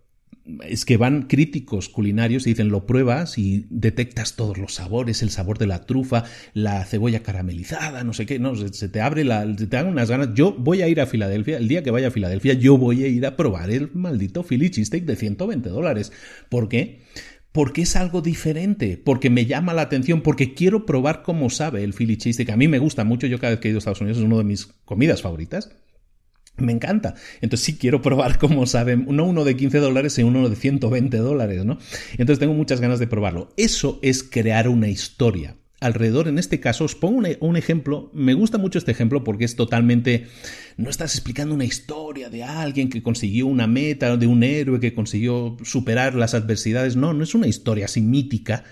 es 0.66 0.84
que 0.84 0.96
van 0.96 1.28
críticos 1.28 1.88
culinarios 1.88 2.46
y 2.46 2.50
dicen 2.50 2.68
lo 2.68 2.84
pruebas 2.84 3.38
y 3.38 3.66
detectas 3.70 4.34
todos 4.34 4.58
los 4.58 4.74
sabores, 4.74 5.22
el 5.22 5.30
sabor 5.30 5.56
de 5.58 5.68
la 5.68 5.86
trufa, 5.86 6.24
la 6.52 6.84
cebolla 6.84 7.22
caramelizada, 7.22 8.02
no 8.02 8.12
sé 8.12 8.26
qué, 8.26 8.40
no, 8.40 8.56
se, 8.56 8.88
te 8.88 9.00
abre 9.00 9.24
la, 9.24 9.46
te 9.54 9.66
dan 9.66 9.86
unas 9.86 10.10
ganas. 10.10 10.30
Yo 10.34 10.52
voy 10.52 10.82
a 10.82 10.88
ir 10.88 11.00
a 11.00 11.06
Filadelfia, 11.06 11.58
el 11.58 11.68
día 11.68 11.84
que 11.84 11.92
vaya 11.92 12.08
a 12.08 12.10
Filadelfia, 12.10 12.54
yo 12.54 12.76
voy 12.76 13.04
a 13.04 13.08
ir 13.08 13.24
a 13.24 13.36
probar 13.36 13.70
el 13.70 13.90
maldito 13.92 14.42
Philly 14.42 14.70
cheesesteak 14.70 15.04
de 15.04 15.14
120 15.14 15.68
dólares. 15.68 16.12
¿Por 16.48 16.68
qué? 16.68 17.02
Porque 17.52 17.82
es 17.82 17.96
algo 17.96 18.22
diferente, 18.22 18.96
porque 18.96 19.28
me 19.28 19.44
llama 19.44 19.74
la 19.74 19.82
atención, 19.82 20.22
porque 20.22 20.54
quiero 20.54 20.86
probar 20.86 21.22
cómo 21.22 21.50
sabe 21.50 21.84
el 21.84 21.92
Philly 21.92 22.16
cheesesteak. 22.16 22.50
A 22.50 22.56
mí 22.56 22.66
me 22.66 22.78
gusta 22.78 23.04
mucho, 23.04 23.26
yo 23.26 23.38
cada 23.38 23.52
vez 23.52 23.60
que 23.60 23.68
he 23.68 23.70
ido 23.70 23.78
a 23.78 23.80
Estados 23.80 24.00
Unidos 24.00 24.18
es 24.18 24.24
una 24.24 24.38
de 24.38 24.44
mis 24.44 24.66
comidas 24.84 25.20
favoritas. 25.20 25.70
Me 26.56 26.72
encanta. 26.72 27.14
Entonces 27.40 27.64
sí 27.64 27.76
quiero 27.76 28.02
probar 28.02 28.38
cómo 28.38 28.66
saben, 28.66 29.06
no 29.08 29.24
uno 29.24 29.44
de 29.44 29.56
15 29.56 29.78
dólares, 29.78 30.14
sino 30.14 30.28
uno 30.28 30.48
de 30.48 30.56
120 30.56 31.16
dólares, 31.18 31.64
¿no? 31.64 31.78
Entonces 32.12 32.38
tengo 32.38 32.54
muchas 32.54 32.80
ganas 32.80 32.98
de 32.98 33.06
probarlo. 33.06 33.52
Eso 33.56 33.98
es 34.02 34.22
crear 34.22 34.68
una 34.68 34.88
historia. 34.88 35.56
Alrededor, 35.82 36.28
en 36.28 36.38
este 36.38 36.60
caso, 36.60 36.84
os 36.84 36.94
pongo 36.94 37.22
un, 37.40 37.56
ejemplo. 37.56 38.08
Me 38.14 38.34
gusta 38.34 38.56
mucho 38.56 38.78
este 38.78 38.92
ejemplo 38.92 39.24
porque 39.24 39.44
es 39.44 39.56
totalmente. 39.56 40.28
No 40.76 40.88
estás 40.88 41.14
explicando 41.14 41.54
una 41.54 41.64
historia 41.64 42.30
de 42.30 42.44
alguien 42.44 42.88
que 42.88 43.02
consiguió 43.02 43.48
una 43.48 43.66
meta, 43.66 44.16
de 44.16 44.28
un 44.28 44.44
héroe 44.44 44.78
que 44.78 44.94
consiguió 44.94 45.56
superar 45.64 46.14
las 46.14 46.34
adversidades. 46.34 46.94
No, 46.94 47.12
no 47.12 47.24
es 47.24 47.34
una 47.34 47.48
historia 47.48 47.86
así 47.86 48.00
mítica 48.00 48.64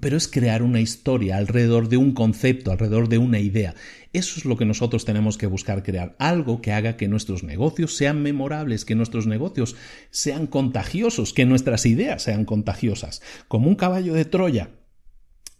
pero 0.00 0.16
es 0.16 0.28
crear 0.28 0.62
una 0.62 0.80
historia 0.80 1.36
alrededor 1.36 1.88
de 1.88 1.96
un 1.96 2.12
concepto, 2.12 2.70
alrededor 2.70 3.08
de 3.08 3.18
una 3.18 3.38
idea. 3.38 3.74
Eso 4.12 4.38
es 4.38 4.44
lo 4.44 4.56
que 4.56 4.64
nosotros 4.64 5.04
tenemos 5.04 5.38
que 5.38 5.46
buscar 5.46 5.82
crear, 5.82 6.14
algo 6.18 6.60
que 6.60 6.72
haga 6.72 6.96
que 6.96 7.08
nuestros 7.08 7.42
negocios 7.42 7.96
sean 7.96 8.22
memorables, 8.22 8.84
que 8.84 8.94
nuestros 8.94 9.26
negocios 9.26 9.76
sean 10.10 10.46
contagiosos, 10.46 11.32
que 11.32 11.46
nuestras 11.46 11.86
ideas 11.86 12.22
sean 12.22 12.44
contagiosas, 12.44 13.22
como 13.48 13.68
un 13.68 13.76
caballo 13.76 14.14
de 14.14 14.24
Troya 14.24 14.70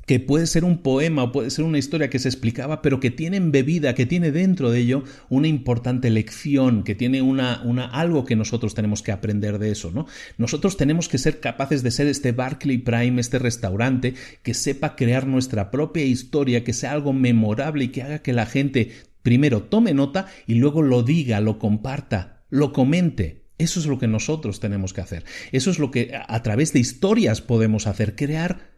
que 0.07 0.21
puede 0.21 0.47
ser 0.47 0.65
un 0.65 0.79
poema 0.79 1.25
o 1.25 1.33
puede 1.33 1.51
ser 1.51 1.65
una 1.65 1.79
historia 1.79 2.11
que 2.11 2.19
se 2.19 2.29
explicaba, 2.29 2.83
pero 2.83 3.01
que 3.01 3.11
tiene 3.11 3.37
embebida, 3.37 3.95
que 3.95 4.07
tiene 4.07 4.33
dentro 4.33 4.71
de 4.71 4.81
ello 4.81 5.05
una 5.29 5.49
importante 5.49 6.11
lección, 6.11 6.83
que 6.83 6.95
tiene 6.95 7.23
una, 7.23 7.63
una, 7.65 7.87
algo 7.87 8.25
que 8.25 8.37
nosotros 8.37 8.75
tenemos 8.75 9.03
que 9.03 9.13
aprender 9.13 9.59
de 9.59 9.71
eso, 9.71 9.91
¿no? 9.91 10.07
Nosotros 10.39 10.77
tenemos 10.77 11.09
que 11.09 11.19
ser 11.19 11.41
capaces 11.41 11.83
de 11.83 11.91
ser 11.91 12.07
este 12.07 12.33
Barclay 12.33 12.79
Prime, 12.79 13.21
este 13.21 13.39
restaurante, 13.39 14.15
que 14.43 14.55
sepa 14.55 14.97
crear 14.97 15.27
nuestra 15.27 15.71
propia 15.71 16.05
historia, 16.05 16.65
que 16.65 16.73
sea 16.73 16.93
algo 16.93 17.13
memorable 17.13 17.85
y 17.85 17.89
que 17.89 18.03
haga 18.03 18.19
que 18.21 18.33
la 18.33 18.47
gente 18.47 18.93
primero 19.23 19.63
tome 19.63 19.95
nota 19.95 20.27
y 20.47 20.55
luego 20.55 20.83
lo 20.83 21.03
diga, 21.03 21.41
lo 21.41 21.59
comparta, 21.59 22.43
lo 22.51 22.73
comente. 22.73 23.45
Eso 23.57 23.79
es 23.81 23.87
lo 23.87 23.99
que 23.99 24.09
nosotros 24.09 24.61
tenemos 24.61 24.93
que 24.93 25.01
hacer. 25.01 25.25
Eso 25.53 25.71
es 25.71 25.79
lo 25.79 25.91
que 25.91 26.13
a 26.15 26.43
través 26.43 26.73
de 26.73 26.81
historias 26.81 27.41
podemos 27.41 27.87
hacer, 27.87 28.17
crear 28.17 28.74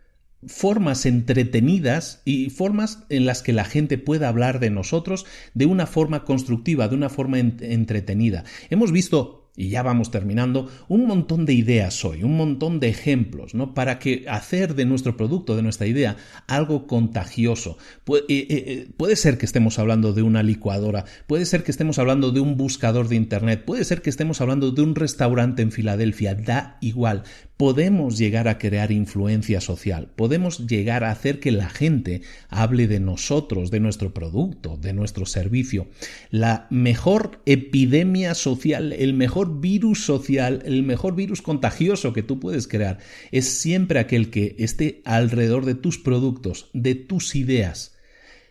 formas 0.46 1.06
entretenidas 1.06 2.22
y 2.24 2.50
formas 2.50 3.04
en 3.08 3.26
las 3.26 3.42
que 3.42 3.52
la 3.52 3.64
gente 3.64 3.98
pueda 3.98 4.28
hablar 4.28 4.60
de 4.60 4.70
nosotros 4.70 5.26
de 5.54 5.66
una 5.66 5.86
forma 5.86 6.24
constructiva, 6.24 6.88
de 6.88 6.94
una 6.94 7.08
forma 7.08 7.38
entretenida. 7.38 8.44
Hemos 8.70 8.92
visto 8.92 9.46
y 9.56 9.70
ya 9.70 9.82
vamos 9.82 10.10
terminando, 10.10 10.70
un 10.86 11.06
montón 11.06 11.46
de 11.46 11.54
ideas 11.54 12.04
hoy, 12.04 12.22
un 12.22 12.36
montón 12.36 12.78
de 12.78 12.88
ejemplos, 12.88 13.54
¿no? 13.54 13.72
Para 13.72 13.98
que 13.98 14.26
hacer 14.28 14.74
de 14.74 14.84
nuestro 14.84 15.16
producto, 15.16 15.56
de 15.56 15.62
nuestra 15.62 15.86
idea, 15.86 16.16
algo 16.46 16.86
contagioso. 16.86 17.78
Eh, 18.06 18.24
eh, 18.28 18.46
eh, 18.48 18.88
puede, 18.96 19.16
ser 19.16 19.38
que 19.38 19.46
estemos 19.46 19.78
hablando 19.78 20.12
de 20.12 20.22
una 20.22 20.42
licuadora, 20.42 21.06
puede 21.26 21.46
ser 21.46 21.64
que 21.64 21.70
estemos 21.70 21.98
hablando 21.98 22.32
de 22.32 22.40
un 22.40 22.58
buscador 22.58 23.08
de 23.08 23.16
Internet, 23.16 23.64
puede 23.64 23.84
ser 23.84 24.02
que 24.02 24.10
estemos 24.10 24.42
hablando 24.42 24.72
de 24.72 24.82
un 24.82 24.94
restaurante 24.94 25.62
en 25.62 25.72
Filadelfia, 25.72 26.34
da 26.34 26.76
igual. 26.82 27.22
Podemos 27.56 28.18
llegar 28.18 28.48
a 28.48 28.58
crear 28.58 28.92
influencia 28.92 29.62
social, 29.62 30.10
podemos 30.14 30.66
llegar 30.66 31.04
a 31.04 31.10
hacer 31.10 31.40
que 31.40 31.50
la 31.50 31.70
gente 31.70 32.20
hable 32.50 32.86
de 32.86 33.00
nosotros, 33.00 33.70
de 33.70 33.80
nuestro 33.80 34.12
producto, 34.12 34.76
de 34.76 34.92
nuestro 34.92 35.24
servicio. 35.24 35.88
La 36.30 36.66
mejor 36.68 37.40
epidemia 37.46 38.34
social, 38.34 38.92
el 38.92 39.14
mejor 39.14 39.60
virus 39.60 40.04
social, 40.04 40.62
el 40.66 40.82
mejor 40.82 41.14
virus 41.14 41.40
contagioso 41.40 42.12
que 42.12 42.22
tú 42.22 42.40
puedes 42.40 42.68
crear 42.68 42.98
es 43.32 43.46
siempre 43.46 44.00
aquel 44.00 44.28
que 44.28 44.54
esté 44.58 45.00
alrededor 45.06 45.64
de 45.64 45.76
tus 45.76 45.98
productos, 45.98 46.68
de 46.74 46.94
tus 46.94 47.34
ideas. 47.34 47.95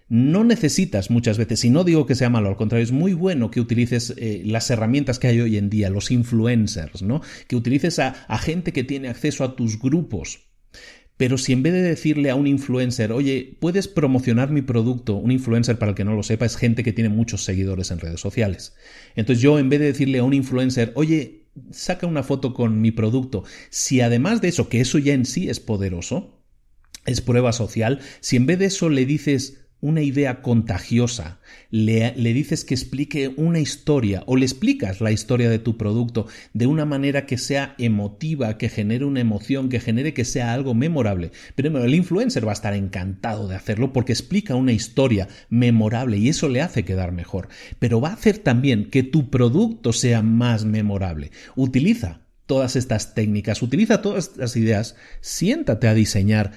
No 0.07 0.43
necesitas 0.43 1.09
muchas 1.09 1.37
veces, 1.37 1.65
y 1.65 1.69
no 1.69 1.83
digo 1.83 2.05
que 2.05 2.15
sea 2.15 2.29
malo, 2.29 2.49
al 2.49 2.57
contrario, 2.57 2.83
es 2.83 2.91
muy 2.91 3.13
bueno 3.13 3.49
que 3.49 3.59
utilices 3.59 4.13
eh, 4.17 4.43
las 4.45 4.69
herramientas 4.69 5.17
que 5.17 5.27
hay 5.27 5.41
hoy 5.41 5.57
en 5.57 5.69
día, 5.69 5.89
los 5.89 6.11
influencers, 6.11 7.01
¿no? 7.01 7.21
Que 7.47 7.55
utilices 7.55 7.97
a, 7.99 8.09
a 8.27 8.37
gente 8.37 8.71
que 8.71 8.83
tiene 8.83 9.07
acceso 9.07 9.43
a 9.43 9.55
tus 9.55 9.79
grupos, 9.79 10.45
pero 11.17 11.37
si 11.37 11.53
en 11.53 11.63
vez 11.63 11.73
de 11.73 11.81
decirle 11.81 12.29
a 12.29 12.35
un 12.35 12.45
influencer, 12.45 13.13
oye, 13.13 13.57
puedes 13.61 13.87
promocionar 13.87 14.51
mi 14.51 14.61
producto, 14.61 15.15
un 15.15 15.31
influencer 15.31 15.77
para 15.79 15.91
el 15.91 15.95
que 15.95 16.03
no 16.03 16.13
lo 16.13 16.23
sepa 16.23 16.45
es 16.45 16.57
gente 16.57 16.83
que 16.83 16.91
tiene 16.91 17.09
muchos 17.09 17.45
seguidores 17.45 17.91
en 17.91 17.99
redes 17.99 18.19
sociales. 18.19 18.75
Entonces 19.15 19.41
yo 19.41 19.57
en 19.57 19.69
vez 19.69 19.79
de 19.79 19.87
decirle 19.87 20.19
a 20.19 20.23
un 20.23 20.33
influencer, 20.33 20.91
oye, 20.95 21.47
saca 21.71 22.05
una 22.05 22.23
foto 22.23 22.53
con 22.53 22.81
mi 22.81 22.91
producto, 22.91 23.45
si 23.69 24.01
además 24.01 24.41
de 24.41 24.49
eso, 24.49 24.67
que 24.67 24.81
eso 24.81 24.97
ya 24.97 25.13
en 25.13 25.25
sí 25.25 25.49
es 25.49 25.61
poderoso, 25.61 26.43
es 27.05 27.21
prueba 27.21 27.53
social, 27.53 28.01
si 28.19 28.35
en 28.35 28.45
vez 28.45 28.59
de 28.59 28.65
eso 28.65 28.89
le 28.89 29.05
dices, 29.05 29.64
una 29.81 30.01
idea 30.01 30.41
contagiosa, 30.41 31.39
le, 31.69 32.11
dices 32.15 32.65
que 32.65 32.73
explique 32.73 33.33
una 33.35 33.59
historia 33.59 34.23
o 34.25 34.35
le 34.35 34.45
explicas 34.45 35.01
la 35.01 35.11
historia 35.11 35.49
de 35.49 35.59
tu 35.59 35.77
producto 35.77 36.27
de 36.53 36.67
una 36.67 36.85
manera 36.85 37.25
que 37.25 37.37
sea 37.37 37.75
emotiva, 37.77 38.57
que 38.57 38.69
genere 38.69 39.05
una 39.05 39.19
emoción, 39.19 39.69
que 39.69 39.79
genere 39.79 40.13
que 40.13 40.25
sea 40.25 40.53
algo 40.53 40.73
memorable. 40.73 41.31
Pero 41.55 41.83
el 41.83 41.93
influencer 41.93 42.47
va 42.47 42.51
a 42.51 42.53
estar 42.53 42.73
encantado 42.73 43.47
de 43.47 43.55
hacerlo 43.55 43.93
porque 43.93 44.13
explica 44.13 44.55
una 44.55 44.71
historia 44.71 45.27
memorable 45.49 46.17
y 46.17 46.29
eso 46.29 46.49
le 46.49 46.61
hace 46.61 46.83
quedar 46.83 47.11
mejor. 47.11 47.49
Pero 47.79 48.01
va 48.01 48.09
a 48.09 48.13
hacer 48.13 48.39
también 48.39 48.89
que 48.89 49.03
tu 49.03 49.29
producto 49.29 49.93
sea 49.93 50.21
más 50.21 50.65
memorable. 50.65 51.31
Utiliza 51.55 52.21
todas 52.45 52.75
estas 52.75 53.13
técnicas, 53.13 53.61
utiliza 53.61 54.01
todas 54.01 54.29
estas 54.29 54.55
ideas, 54.55 54.95
siéntate 55.21 55.87
a 55.87 55.93
diseñar 55.93 56.51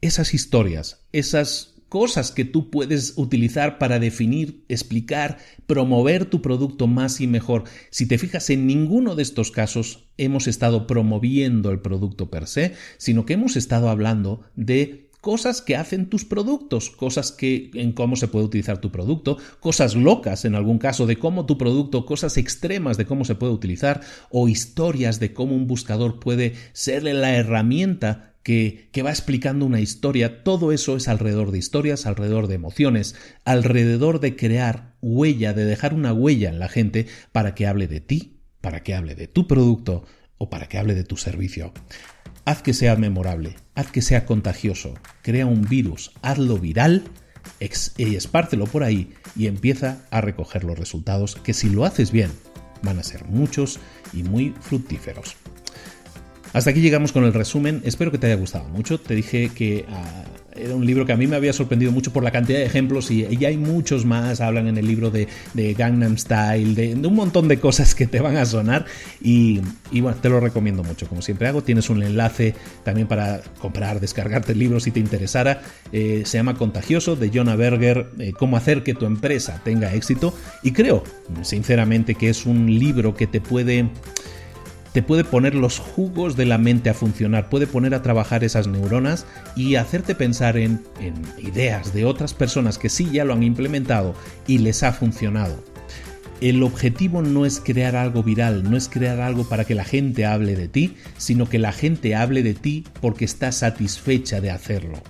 esas 0.00 0.34
historias, 0.34 1.06
esas 1.12 1.73
cosas 1.94 2.32
que 2.32 2.44
tú 2.44 2.70
puedes 2.70 3.12
utilizar 3.14 3.78
para 3.78 4.00
definir, 4.00 4.64
explicar, 4.68 5.38
promover 5.68 6.24
tu 6.24 6.42
producto 6.42 6.88
más 6.88 7.20
y 7.20 7.28
mejor. 7.28 7.62
Si 7.90 8.06
te 8.06 8.18
fijas, 8.18 8.50
en 8.50 8.66
ninguno 8.66 9.14
de 9.14 9.22
estos 9.22 9.52
casos 9.52 10.08
hemos 10.16 10.48
estado 10.48 10.88
promoviendo 10.88 11.70
el 11.70 11.78
producto 11.78 12.30
per 12.30 12.48
se, 12.48 12.74
sino 12.98 13.24
que 13.24 13.34
hemos 13.34 13.54
estado 13.54 13.90
hablando 13.90 14.40
de 14.56 15.08
cosas 15.20 15.62
que 15.62 15.76
hacen 15.76 16.10
tus 16.10 16.24
productos, 16.24 16.90
cosas 16.90 17.30
que 17.30 17.70
en 17.74 17.92
cómo 17.92 18.16
se 18.16 18.26
puede 18.26 18.46
utilizar 18.46 18.78
tu 18.80 18.90
producto, 18.90 19.38
cosas 19.60 19.94
locas 19.94 20.44
en 20.44 20.56
algún 20.56 20.78
caso 20.78 21.06
de 21.06 21.16
cómo 21.16 21.46
tu 21.46 21.58
producto, 21.58 22.06
cosas 22.06 22.36
extremas 22.38 22.96
de 22.96 23.06
cómo 23.06 23.24
se 23.24 23.36
puede 23.36 23.52
utilizar 23.52 24.00
o 24.30 24.48
historias 24.48 25.20
de 25.20 25.32
cómo 25.32 25.54
un 25.54 25.68
buscador 25.68 26.18
puede 26.18 26.54
serle 26.72 27.14
la 27.14 27.36
herramienta 27.36 28.33
que, 28.44 29.02
va 29.04 29.10
explicando 29.10 29.64
una 29.64 29.80
historia, 29.80 30.44
todo 30.44 30.70
eso 30.70 30.96
es 30.96 31.08
alrededor 31.08 31.50
de 31.50 31.58
historias, 31.58 32.06
alrededor 32.06 32.46
de 32.46 32.54
emociones, 32.54 33.16
alrededor 33.44 34.20
de 34.20 34.36
crear 34.36 34.94
huella, 35.00 35.54
de 35.54 35.64
dejar 35.64 35.94
una 35.94 36.12
huella 36.12 36.50
en 36.50 36.58
la 36.58 36.68
gente 36.68 37.06
para 37.32 37.54
que 37.54 37.66
hable 37.66 37.88
de 37.88 38.00
ti, 38.00 38.38
para 38.60 38.82
que 38.82 38.94
hable 38.94 39.14
de 39.14 39.28
tu 39.28 39.48
producto 39.48 40.04
o 40.36 40.50
para 40.50 40.68
que 40.68 40.78
hable 40.78 40.94
de 40.94 41.04
tu 41.04 41.16
servicio. 41.16 41.72
Haz 42.44 42.60
que 42.60 42.74
sea 42.74 42.96
memorable, 42.96 43.56
haz 43.74 43.90
que 43.90 44.02
sea 44.02 44.26
contagioso, 44.26 44.92
crea 45.22 45.46
un 45.46 45.62
virus, 45.62 46.12
hazlo 46.20 46.58
viral 46.58 47.04
y 47.96 48.14
espártelo 48.14 48.66
por 48.66 48.84
ahí 48.84 49.14
y 49.36 49.46
empieza 49.46 50.06
a 50.10 50.20
recoger 50.20 50.64
los 50.64 50.78
resultados 50.78 51.36
que 51.36 51.54
si 51.54 51.70
lo 51.70 51.86
haces 51.86 52.12
bien 52.12 52.30
van 52.82 52.98
a 52.98 53.02
ser 53.02 53.24
muchos 53.24 53.80
y 54.12 54.22
muy 54.22 54.54
fructíferos. 54.60 55.34
Hasta 56.54 56.70
aquí 56.70 56.80
llegamos 56.80 57.10
con 57.10 57.24
el 57.24 57.34
resumen. 57.34 57.82
Espero 57.84 58.12
que 58.12 58.18
te 58.18 58.28
haya 58.28 58.36
gustado 58.36 58.68
mucho. 58.68 59.00
Te 59.00 59.16
dije 59.16 59.50
que 59.52 59.86
ah, 59.90 60.22
era 60.54 60.76
un 60.76 60.86
libro 60.86 61.04
que 61.04 61.12
a 61.12 61.16
mí 61.16 61.26
me 61.26 61.34
había 61.34 61.52
sorprendido 61.52 61.90
mucho 61.90 62.12
por 62.12 62.22
la 62.22 62.30
cantidad 62.30 62.60
de 62.60 62.64
ejemplos 62.64 63.10
y, 63.10 63.26
ya 63.36 63.48
hay 63.48 63.56
muchos 63.56 64.04
más. 64.04 64.40
Hablan 64.40 64.68
en 64.68 64.78
el 64.78 64.86
libro 64.86 65.10
de, 65.10 65.26
Gangnam 65.76 66.16
Style, 66.16 66.76
de, 66.76 66.94
un 66.94 67.14
montón 67.16 67.48
de 67.48 67.58
cosas 67.58 67.96
que 67.96 68.06
te 68.06 68.20
van 68.20 68.36
a 68.36 68.46
sonar. 68.46 68.84
Y, 69.20 69.62
bueno, 69.90 70.16
te 70.22 70.28
lo 70.28 70.38
recomiendo 70.38 70.84
mucho. 70.84 71.08
Como 71.08 71.22
siempre 71.22 71.48
hago, 71.48 71.64
tienes 71.64 71.90
un 71.90 72.04
enlace 72.04 72.54
también 72.84 73.08
para 73.08 73.42
comprar, 73.58 73.98
descargarte 73.98 74.52
el 74.52 74.60
libro 74.60 74.78
si 74.78 74.92
te 74.92 75.00
interesara. 75.00 75.60
Eh, 75.90 76.22
se 76.24 76.38
llama 76.38 76.54
Contagioso 76.54 77.16
de 77.16 77.32
Jonah 77.34 77.56
Berger, 77.56 78.10
eh, 78.20 78.32
cómo 78.32 78.56
hacer 78.56 78.84
que 78.84 78.94
tu 78.94 79.06
empresa 79.06 79.60
tenga 79.64 79.92
éxito. 79.92 80.32
Y 80.62 80.70
creo, 80.70 81.02
sinceramente, 81.42 82.14
que 82.14 82.28
es 82.28 82.46
un 82.46 82.78
libro 82.78 83.16
que 83.16 83.26
te 83.26 83.40
puede 83.40 83.88
te 84.94 85.02
puede 85.02 85.24
poner 85.24 85.56
los 85.56 85.80
jugos 85.80 86.36
de 86.36 86.46
la 86.46 86.56
mente 86.56 86.88
a 86.88 86.94
funcionar, 86.94 87.50
puede 87.50 87.66
poner 87.66 87.94
a 87.94 88.02
trabajar 88.02 88.44
esas 88.44 88.68
neuronas 88.68 89.26
y 89.56 89.74
hacerte 89.74 90.14
pensar 90.14 90.56
en, 90.56 90.80
ideas 91.36 91.92
de 91.92 92.04
otras 92.04 92.32
personas 92.32 92.78
que 92.78 92.88
sí 92.88 93.08
ya 93.12 93.24
lo 93.24 93.34
han 93.34 93.42
implementado 93.42 94.14
y 94.46 94.58
les 94.58 94.84
ha 94.84 94.92
funcionado. 94.92 95.62
el 96.40 96.62
objetivo 96.62 97.22
no 97.22 97.44
es 97.44 97.58
crear 97.58 97.96
algo 97.96 98.22
viral, 98.22 98.70
no 98.70 98.76
es 98.76 98.88
crear 98.88 99.20
algo 99.20 99.48
para 99.48 99.64
que 99.64 99.74
la 99.74 99.84
gente 99.84 100.26
hable 100.26 100.54
de 100.54 100.68
ti, 100.68 100.94
sino 101.16 101.48
que 101.48 101.58
la 101.58 101.72
gente 101.72 102.14
hable 102.14 102.44
de 102.44 102.54
ti 102.54 102.84
porque 103.00 103.24
está 103.24 103.50
satisfecha 103.50 104.40
de 104.40 104.52
hacerlo, 104.52 105.02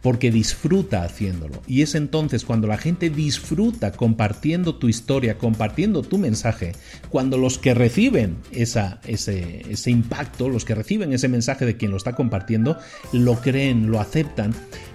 porque 0.00 0.30
disfruta 0.30 1.02
haciéndolo. 1.02 1.62
Y 1.66 1.82
es 1.82 1.94
entonces 1.94 2.44
cuando 2.44 2.66
la 2.66 2.78
gente 2.78 3.10
disfruta 3.10 3.92
compartiendo 3.92 4.74
tu 4.76 4.88
historia, 4.88 5.38
compartiendo 5.38 6.02
tu 6.02 6.18
mensaje, 6.18 6.72
cuando 7.08 7.38
los 7.38 7.58
que 7.58 7.74
reciben 7.74 8.36
ese 8.52 9.90
impacto, 9.90 10.48
los 10.48 10.64
que 10.64 10.74
reciben 10.74 11.12
ese 11.12 11.28
mensaje 11.28 11.66
de 11.66 11.76
quien 11.76 11.90
lo 11.90 11.96
está 11.96 12.14
compartiendo, 12.14 12.78
lo 13.12 13.40
creen, 13.40 13.90
lo 13.90 14.00
aceptan 14.00 14.54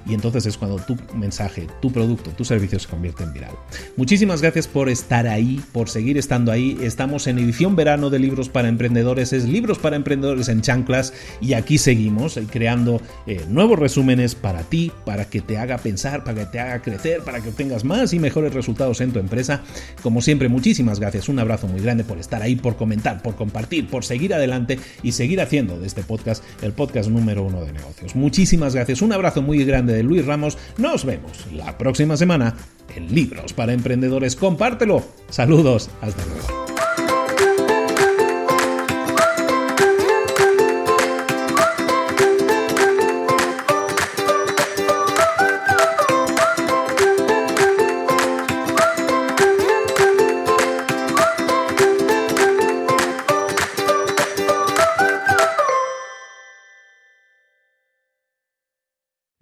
y 0.09 0.13
entonces 0.13 0.45
es 0.45 0.57
cuando 0.57 0.77
tu 0.77 0.97
mensaje, 1.15 1.67
tu 1.81 1.91
producto, 1.91 2.31
tu 2.31 2.45
servicio 2.45 2.79
se 2.79 2.87
convierte 2.87 3.23
en 3.23 3.33
viral. 3.33 3.51
Muchísimas 3.97 4.41
gracias 4.41 4.67
por 4.67 4.89
estar 4.89 5.27
ahí, 5.27 5.61
por 5.73 5.89
seguir 5.89 6.17
estando 6.17 6.51
ahí. 6.51 6.77
Estamos 6.81 7.27
en 7.27 7.39
edición 7.39 7.75
verano 7.75 8.09
de 8.09 8.19
Libros 8.19 8.47
para 8.47 8.69
Emprendedores, 8.69 9.33
es 9.33 9.47
Libros 9.47 9.79
para 9.79 9.95
Emprendedores 9.95 10.47
en 10.47 10.61
Chanclas 10.61 11.13
y 11.41 11.53
aquí 11.53 11.77
seguimos 11.77 12.37
eh, 12.37 12.47
creando 12.49 13.01
eh, 13.25 13.43
nuevos 13.49 13.79
resúmenes 13.79 14.35
para 14.35 14.63
ti, 14.69 14.91
para 15.05 15.25
que 15.25 15.41
te 15.41 15.57
haga 15.57 15.77
pensar, 15.77 16.23
para 16.23 16.39
que 16.39 16.45
te 16.47 16.59
haga 16.59 16.81
crecer, 16.81 17.21
para 17.21 17.41
que 17.41 17.49
obtengas 17.49 17.83
más 17.83 18.13
y 18.13 18.19
mejores 18.19 18.53
resultados 18.53 19.01
en 19.01 19.11
tu 19.11 19.19
empresa. 19.19 19.63
Como 20.01 20.21
siempre, 20.21 20.49
muchísimas 20.49 20.99
gracias, 20.99 21.29
un 21.29 21.39
abrazo 21.39 21.67
muy 21.67 21.81
grande 21.81 22.03
por 22.03 22.17
estar 22.17 22.41
ahí, 22.41 22.55
por 22.55 22.75
comentar, 22.75 23.21
por 23.21 23.35
compartir, 23.35 23.87
por 23.87 24.03
seguir 24.03 24.33
adelante 24.33 24.79
y 25.03 25.11
seguir 25.11 25.41
haciendo 25.41 25.79
de 25.79 25.87
este 25.87 26.03
podcast 26.03 26.43
el 26.61 26.73
podcast 26.73 27.09
número 27.09 27.43
uno 27.43 27.63
de 27.63 27.73
negocios. 27.73 28.15
Muchísimas 28.15 28.75
gracias, 28.75 29.01
un 29.01 29.13
abrazo 29.13 29.41
muy 29.41 29.63
grande 29.63 29.93
de 29.93 30.03
Luis 30.03 30.25
Ramos. 30.25 30.57
Nos 30.77 31.05
vemos 31.05 31.45
la 31.51 31.77
próxima 31.77 32.17
semana 32.17 32.55
en 32.95 33.13
Libros 33.13 33.53
para 33.53 33.73
Emprendedores. 33.73 34.35
Compártelo. 34.35 35.03
Saludos. 35.29 35.89
Hasta 36.01 36.23
luego. 36.25 36.76